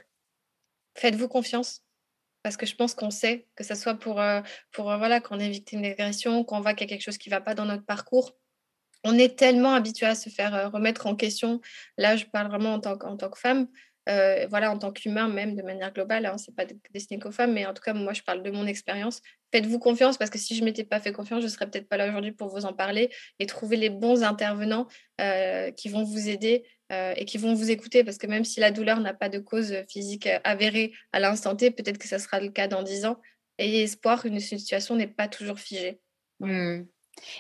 faites-vous 0.99 1.29
confiance. 1.29 1.85
Parce 2.43 2.57
que 2.57 2.66
je 2.66 2.75
pense 2.77 2.95
qu'on 2.95 3.11
sait, 3.11 3.49
que 3.57 3.65
ce 3.65 3.75
soit 3.75 3.95
pour, 3.95 4.20
euh, 4.20 4.41
pour 4.73 4.91
euh, 4.91 4.97
voilà, 4.97 5.20
quand 5.20 5.37
on 5.37 5.41
est 5.41 5.51
victime 5.51 5.83
d'agression, 5.83 6.45
qu'on 6.45 6.61
voit 6.61 6.75
qu'il 6.75 6.89
y 6.89 6.91
a 6.91 6.95
quelque 6.95 7.05
chose 7.05 7.19
qui 7.19 7.29
ne 7.31 7.35
va 7.35 7.41
pas 7.41 7.55
dans 7.55 7.65
notre 7.65 7.85
parcours. 7.85 8.37
On 9.05 9.19
est 9.19 9.37
tellement 9.39 9.75
habitué 9.75 10.07
à 10.07 10.15
se 10.15 10.29
faire 10.31 10.55
euh, 10.55 10.69
remettre 10.69 11.07
en 11.07 11.16
question. 11.16 11.61
Là, 11.97 12.16
je 12.16 12.25
parle 12.27 12.49
vraiment 12.49 12.75
en 12.75 12.81
tant, 12.81 12.99
en 13.03 13.16
tant 13.16 13.29
que 13.29 13.39
femme. 13.39 13.69
Voilà, 14.48 14.70
en 14.70 14.78
tant 14.78 14.93
qu'humain 14.93 15.28
même 15.28 15.55
de 15.55 15.62
manière 15.62 15.93
globale, 15.93 16.26
hein, 16.26 16.39
c'est 16.39 16.55
pas 16.55 16.64
destiné 16.93 17.20
qu'aux 17.20 17.30
femmes, 17.30 17.52
mais 17.52 17.66
en 17.66 17.74
tout 17.74 17.82
cas, 17.82 17.93
moi, 17.93 18.12
je 18.12 18.22
parle 18.22 18.43
de 18.43 18.51
mon 18.51 18.66
expérience. 18.66 19.20
Faites-vous 19.52 19.78
confiance 19.78 20.16
parce 20.16 20.30
que 20.30 20.39
si 20.39 20.56
je 20.56 20.64
m'étais 20.64 20.85
pas 20.85 21.01
fait 21.01 21.12
confiance, 21.12 21.43
je 21.43 21.48
serais 21.48 21.68
peut-être 21.68 21.89
pas 21.89 21.97
là 21.97 22.09
aujourd'hui 22.09 22.32
pour 22.32 22.48
vous 22.48 22.64
en 22.64 22.72
parler 22.72 23.10
et 23.39 23.47
trouver 23.47 23.76
les 23.76 23.90
bons 23.90 24.22
intervenants 24.22 24.86
qui 25.76 25.89
vont 25.89 26.05
vous 26.05 26.28
aider 26.28 26.64
euh, 26.90 27.12
et 27.16 27.26
qui 27.26 27.36
vont 27.36 27.52
vous 27.52 27.70
écouter 27.70 28.02
parce 28.02 28.16
que 28.16 28.26
même 28.26 28.44
si 28.44 28.60
la 28.60 28.70
douleur 28.70 28.98
n'a 29.01 29.12
pas 29.12 29.28
de 29.28 29.39
cause 29.39 29.74
physique 29.90 30.26
avérée 30.43 30.94
à 31.12 31.20
l'instant 31.20 31.55
T, 31.55 31.70
peut-être 31.70 31.98
que 31.98 32.09
ça 32.09 32.18
sera 32.18 32.40
le 32.40 32.48
cas 32.48 32.66
dans 32.66 32.82
10 32.82 33.05
ans. 33.05 33.20
Ayez 33.59 33.82
espoir, 33.82 34.24
une 34.24 34.40
situation 34.40 34.97
n'est 34.97 35.06
pas 35.06 35.28
toujours 35.28 35.59
figée. 35.59 36.01
Hmm. 36.40 36.85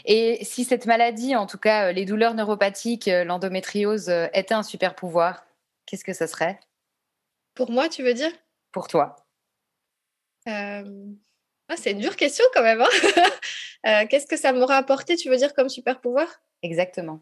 Et 0.04 0.40
si 0.44 0.64
cette 0.64 0.84
maladie, 0.84 1.34
en 1.34 1.46
tout 1.46 1.56
cas 1.56 1.88
euh, 1.88 1.92
les 1.92 2.04
douleurs 2.04 2.34
neuropathiques, 2.34 3.08
euh, 3.08 3.24
l'endométriose, 3.24 4.10
était 4.34 4.52
un 4.52 4.62
super 4.62 4.94
pouvoir, 4.94 5.46
qu'est-ce 5.88 6.04
que 6.04 6.12
ça 6.12 6.26
serait? 6.26 6.60
Pour 7.54 7.70
moi, 7.70 7.88
tu 7.88 8.02
veux 8.02 8.14
dire? 8.14 8.30
Pour 8.72 8.86
toi. 8.86 9.16
Ah, 10.46 11.76
c'est 11.76 11.92
une 11.92 11.98
dure 11.98 12.16
question 12.16 12.44
quand 12.54 12.62
même. 12.62 12.80
Hein. 12.80 14.06
qu'est-ce 14.06 14.26
que 14.26 14.36
ça 14.36 14.52
m'aurait 14.52 14.76
apporté, 14.76 15.16
tu 15.16 15.28
veux 15.28 15.36
dire, 15.36 15.54
comme 15.54 15.68
super 15.68 16.00
pouvoir 16.00 16.28
Exactement. 16.62 17.20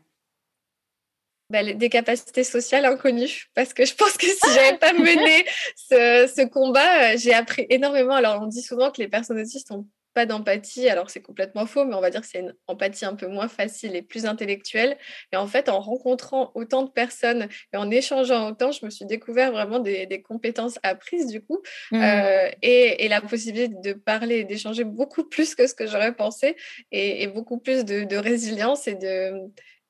Bah, 1.50 1.62
des 1.62 1.88
capacités 1.88 2.44
sociales 2.44 2.84
inconnues. 2.84 3.46
Parce 3.54 3.72
que 3.72 3.84
je 3.84 3.94
pense 3.94 4.16
que 4.16 4.26
si 4.26 4.54
j'avais 4.54 4.78
pas 4.78 4.92
mené 4.92 5.46
ce, 5.76 6.30
ce 6.34 6.46
combat, 6.46 7.12
euh, 7.12 7.16
j'ai 7.16 7.34
appris 7.34 7.66
énormément. 7.70 8.14
Alors, 8.14 8.42
on 8.42 8.46
dit 8.46 8.62
souvent 8.62 8.90
que 8.90 9.00
les 9.00 9.08
personnes 9.08 9.40
autistes 9.40 9.70
n'ont 9.70 9.86
pas 10.16 10.24
d'empathie. 10.24 10.88
Alors, 10.88 11.10
c'est 11.10 11.20
complètement 11.20 11.66
faux, 11.66 11.84
mais 11.84 11.94
on 11.94 12.00
va 12.00 12.08
dire 12.08 12.22
que 12.22 12.26
c'est 12.26 12.40
une 12.40 12.54
empathie 12.68 13.04
un 13.04 13.14
peu 13.14 13.26
moins 13.26 13.48
facile 13.48 13.94
et 13.94 14.00
plus 14.00 14.24
intellectuelle. 14.24 14.96
Et 15.30 15.36
en 15.36 15.46
fait, 15.46 15.68
en 15.68 15.78
rencontrant 15.78 16.52
autant 16.54 16.84
de 16.84 16.90
personnes 16.90 17.48
et 17.74 17.76
en 17.76 17.90
échangeant 17.90 18.48
autant, 18.48 18.72
je 18.72 18.86
me 18.86 18.90
suis 18.90 19.04
découvert 19.04 19.52
vraiment 19.52 19.78
des, 19.78 20.06
des 20.06 20.22
compétences 20.22 20.78
apprises, 20.82 21.26
du 21.26 21.42
coup, 21.42 21.60
mmh. 21.92 22.02
euh, 22.02 22.50
et, 22.62 23.04
et, 23.04 23.08
la 23.08 23.20
possibilité 23.20 23.68
de 23.68 23.92
parler 23.92 24.36
et 24.36 24.44
d'échanger 24.44 24.84
beaucoup 24.84 25.24
plus 25.24 25.54
que 25.54 25.66
ce 25.66 25.74
que 25.74 25.86
j'aurais 25.86 26.14
pensé 26.14 26.56
et, 26.92 27.22
et, 27.22 27.26
beaucoup 27.26 27.58
plus 27.58 27.84
de, 27.84 28.04
de 28.04 28.16
résilience 28.16 28.88
et 28.88 28.94
de 28.94 29.34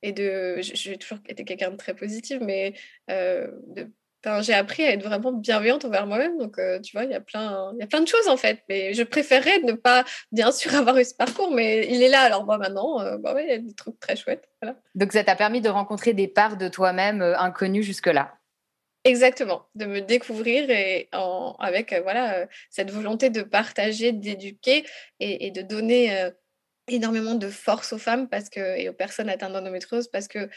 et 0.03 0.11
de 0.11 0.57
j'ai 0.59 0.97
toujours 0.97 1.17
été 1.27 1.43
quelqu'un 1.43 1.71
de 1.71 1.75
très 1.75 1.95
positif 1.95 2.37
mais 2.39 2.73
euh, 3.09 3.47
j'ai 4.41 4.53
appris 4.53 4.83
à 4.83 4.91
être 4.91 5.03
vraiment 5.03 5.31
bienveillante 5.31 5.85
envers 5.85 6.07
moi-même 6.07 6.37
donc 6.37 6.57
euh, 6.59 6.79
tu 6.79 6.95
vois 6.95 7.05
il 7.05 7.11
y 7.11 7.15
a 7.15 7.21
plein 7.21 7.71
il 7.73 7.79
y 7.79 7.83
a 7.83 7.87
plein 7.87 8.01
de 8.01 8.07
choses 8.07 8.27
en 8.27 8.37
fait 8.37 8.63
mais 8.69 8.93
je 8.93 9.03
préférerais 9.03 9.59
ne 9.59 9.73
pas 9.73 10.05
bien 10.31 10.51
sûr 10.51 10.73
avoir 10.75 10.97
eu 10.97 11.05
ce 11.05 11.15
parcours 11.15 11.51
mais 11.51 11.87
il 11.89 12.01
est 12.01 12.09
là 12.09 12.21
alors 12.21 12.45
moi 12.45 12.57
maintenant 12.57 13.01
euh, 13.01 13.17
bah 13.17 13.35
il 13.41 13.49
y 13.49 13.51
a 13.51 13.57
des 13.57 13.73
trucs 13.73 13.99
très 13.99 14.15
chouettes 14.15 14.47
voilà. 14.61 14.77
donc 14.95 15.11
ça 15.13 15.23
t'a 15.23 15.35
permis 15.35 15.61
de 15.61 15.69
rencontrer 15.69 16.13
des 16.13 16.27
parts 16.27 16.57
de 16.57 16.67
toi-même 16.67 17.21
inconnues 17.21 17.83
jusque 17.83 18.07
là 18.07 18.33
Exactement, 19.03 19.65
de 19.75 19.85
me 19.85 20.01
découvrir 20.01 20.69
et 20.69 21.07
en, 21.13 21.55
avec 21.59 21.95
voilà 22.03 22.45
cette 22.69 22.91
volonté 22.91 23.29
de 23.29 23.41
partager, 23.41 24.11
d'éduquer 24.11 24.85
et, 25.21 25.47
et, 25.47 25.51
de 25.51 25.61
donner 25.61 26.29
énormément 26.87 27.35
de 27.35 27.49
force 27.49 27.93
aux 27.93 27.97
femmes 27.97 28.27
parce 28.27 28.49
que, 28.49 28.77
et 28.77 28.89
aux 28.89 28.93
personnes 28.93 29.29
atteintes 29.29 29.53
d'endométriose 29.53 30.07
parce 30.07 30.27
que, 30.27 30.49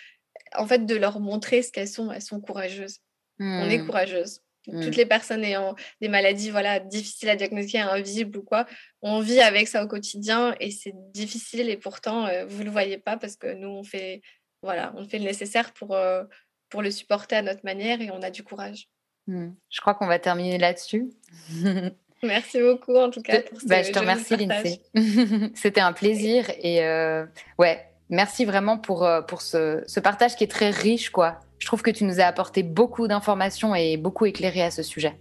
en 0.57 0.67
fait, 0.67 0.87
de 0.87 0.97
leur 0.97 1.21
montrer 1.21 1.63
ce 1.63 1.73
qu'elles 1.73 1.89
sont, 1.89 2.11
elles 2.11 2.23
sont 2.23 2.41
courageuses. 2.41 2.99
On 3.41 3.69
est 3.69 3.79
mmh. 3.79 3.87
courageuses. 3.87 4.41
Toutes 4.67 4.75
mmh. 4.75 4.91
les 4.91 5.07
personnes 5.07 5.45
ayant 5.45 5.75
des 6.03 6.09
maladies 6.09 6.51
voilà, 6.51 6.81
difficiles 6.81 7.31
à 7.31 7.37
diagnostiquer, 7.37 7.81
invisibles 7.81 8.39
ou 8.39 8.43
quoi, 8.43 8.67
on 9.01 9.21
vit 9.21 9.41
avec 9.41 9.69
ça 9.69 9.83
au 9.83 9.89
quotidien 9.89 10.55
et 10.61 10.71
c'est 10.71 10.93
difficile 11.13 11.71
et 11.71 11.79
pourtant, 11.79 12.27
euh, 12.27 12.45
vous 12.47 12.61
ne 12.61 12.65
le 12.65 12.71
voyez 12.71 12.99
pas 12.99 13.17
parce 13.17 13.37
que 13.37 13.55
nous, 13.55 13.69
on 13.69 13.83
fait, 13.83 14.21
voilà, 14.63 14.93
on 14.97 15.09
fait 15.09 15.19
le 15.19 15.25
nécessaire 15.25 15.73
pour, 15.73 15.95
euh, 15.95 16.25
pour 16.69 16.83
le 16.83 16.91
supporter 16.91 17.37
à 17.37 17.43
notre 17.43 17.65
manière 17.65 18.03
et 18.03 18.11
on 18.11 18.21
a 18.21 18.31
du 18.31 18.43
courage. 18.43 18.89
Mmh. 19.27 19.49
Je 19.71 19.81
crois 19.81 19.95
qu'on 19.95 20.07
va 20.07 20.19
terminer 20.19 20.59
là-dessus. 20.59 21.11
Merci 22.23 22.61
beaucoup 22.61 22.97
en 22.97 23.09
tout 23.09 23.23
cas. 23.23 23.41
Pour 23.41 23.59
bah, 23.65 23.83
je 23.83 23.93
te 23.93 23.99
remercie 23.99 24.37
Lindsay. 24.37 24.83
C'était 25.55 25.81
un 25.81 25.95
plaisir 25.95 26.51
et 26.59 26.85
euh, 26.85 27.25
ouais, 27.59 27.90
merci 28.11 28.45
vraiment 28.45 28.77
pour, 28.79 29.05
euh, 29.05 29.23
pour 29.23 29.41
ce, 29.41 29.83
ce, 29.87 30.01
partage 30.01 30.37
qui 30.37 30.45
est 30.45 30.51
très 30.51 30.71
riche 30.71 31.11
quoi. 31.11 31.41
Je 31.59 31.67
trouve 31.67 31.83
que 31.83 31.91
tu 31.91 32.05
nous 32.05 32.21
as 32.21 32.25
apporté 32.25 32.63
beaucoup 32.63 33.09
d'informations 33.09 33.75
et 33.75 33.97
beaucoup 33.97 34.27
éclairé 34.27 34.63
à 34.63 34.71
ce 34.71 34.83
sujet. 34.83 35.19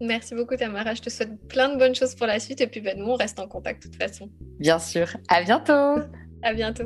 Merci 0.00 0.34
beaucoup 0.34 0.56
Tamara, 0.56 0.94
je 0.94 1.02
te 1.02 1.10
souhaite 1.10 1.30
plein 1.48 1.68
de 1.70 1.78
bonnes 1.78 1.94
choses 1.94 2.14
pour 2.14 2.26
la 2.26 2.38
suite 2.38 2.60
et 2.60 2.66
puis 2.66 2.80
ben, 2.80 2.98
nous 2.98 3.06
on 3.06 3.16
reste 3.16 3.40
en 3.40 3.48
contact 3.48 3.82
de 3.84 3.88
toute 3.88 4.00
façon. 4.00 4.28
Bien 4.60 4.78
sûr, 4.78 5.08
à 5.28 5.42
bientôt. 5.42 6.02
à 6.42 6.54
bientôt. 6.54 6.84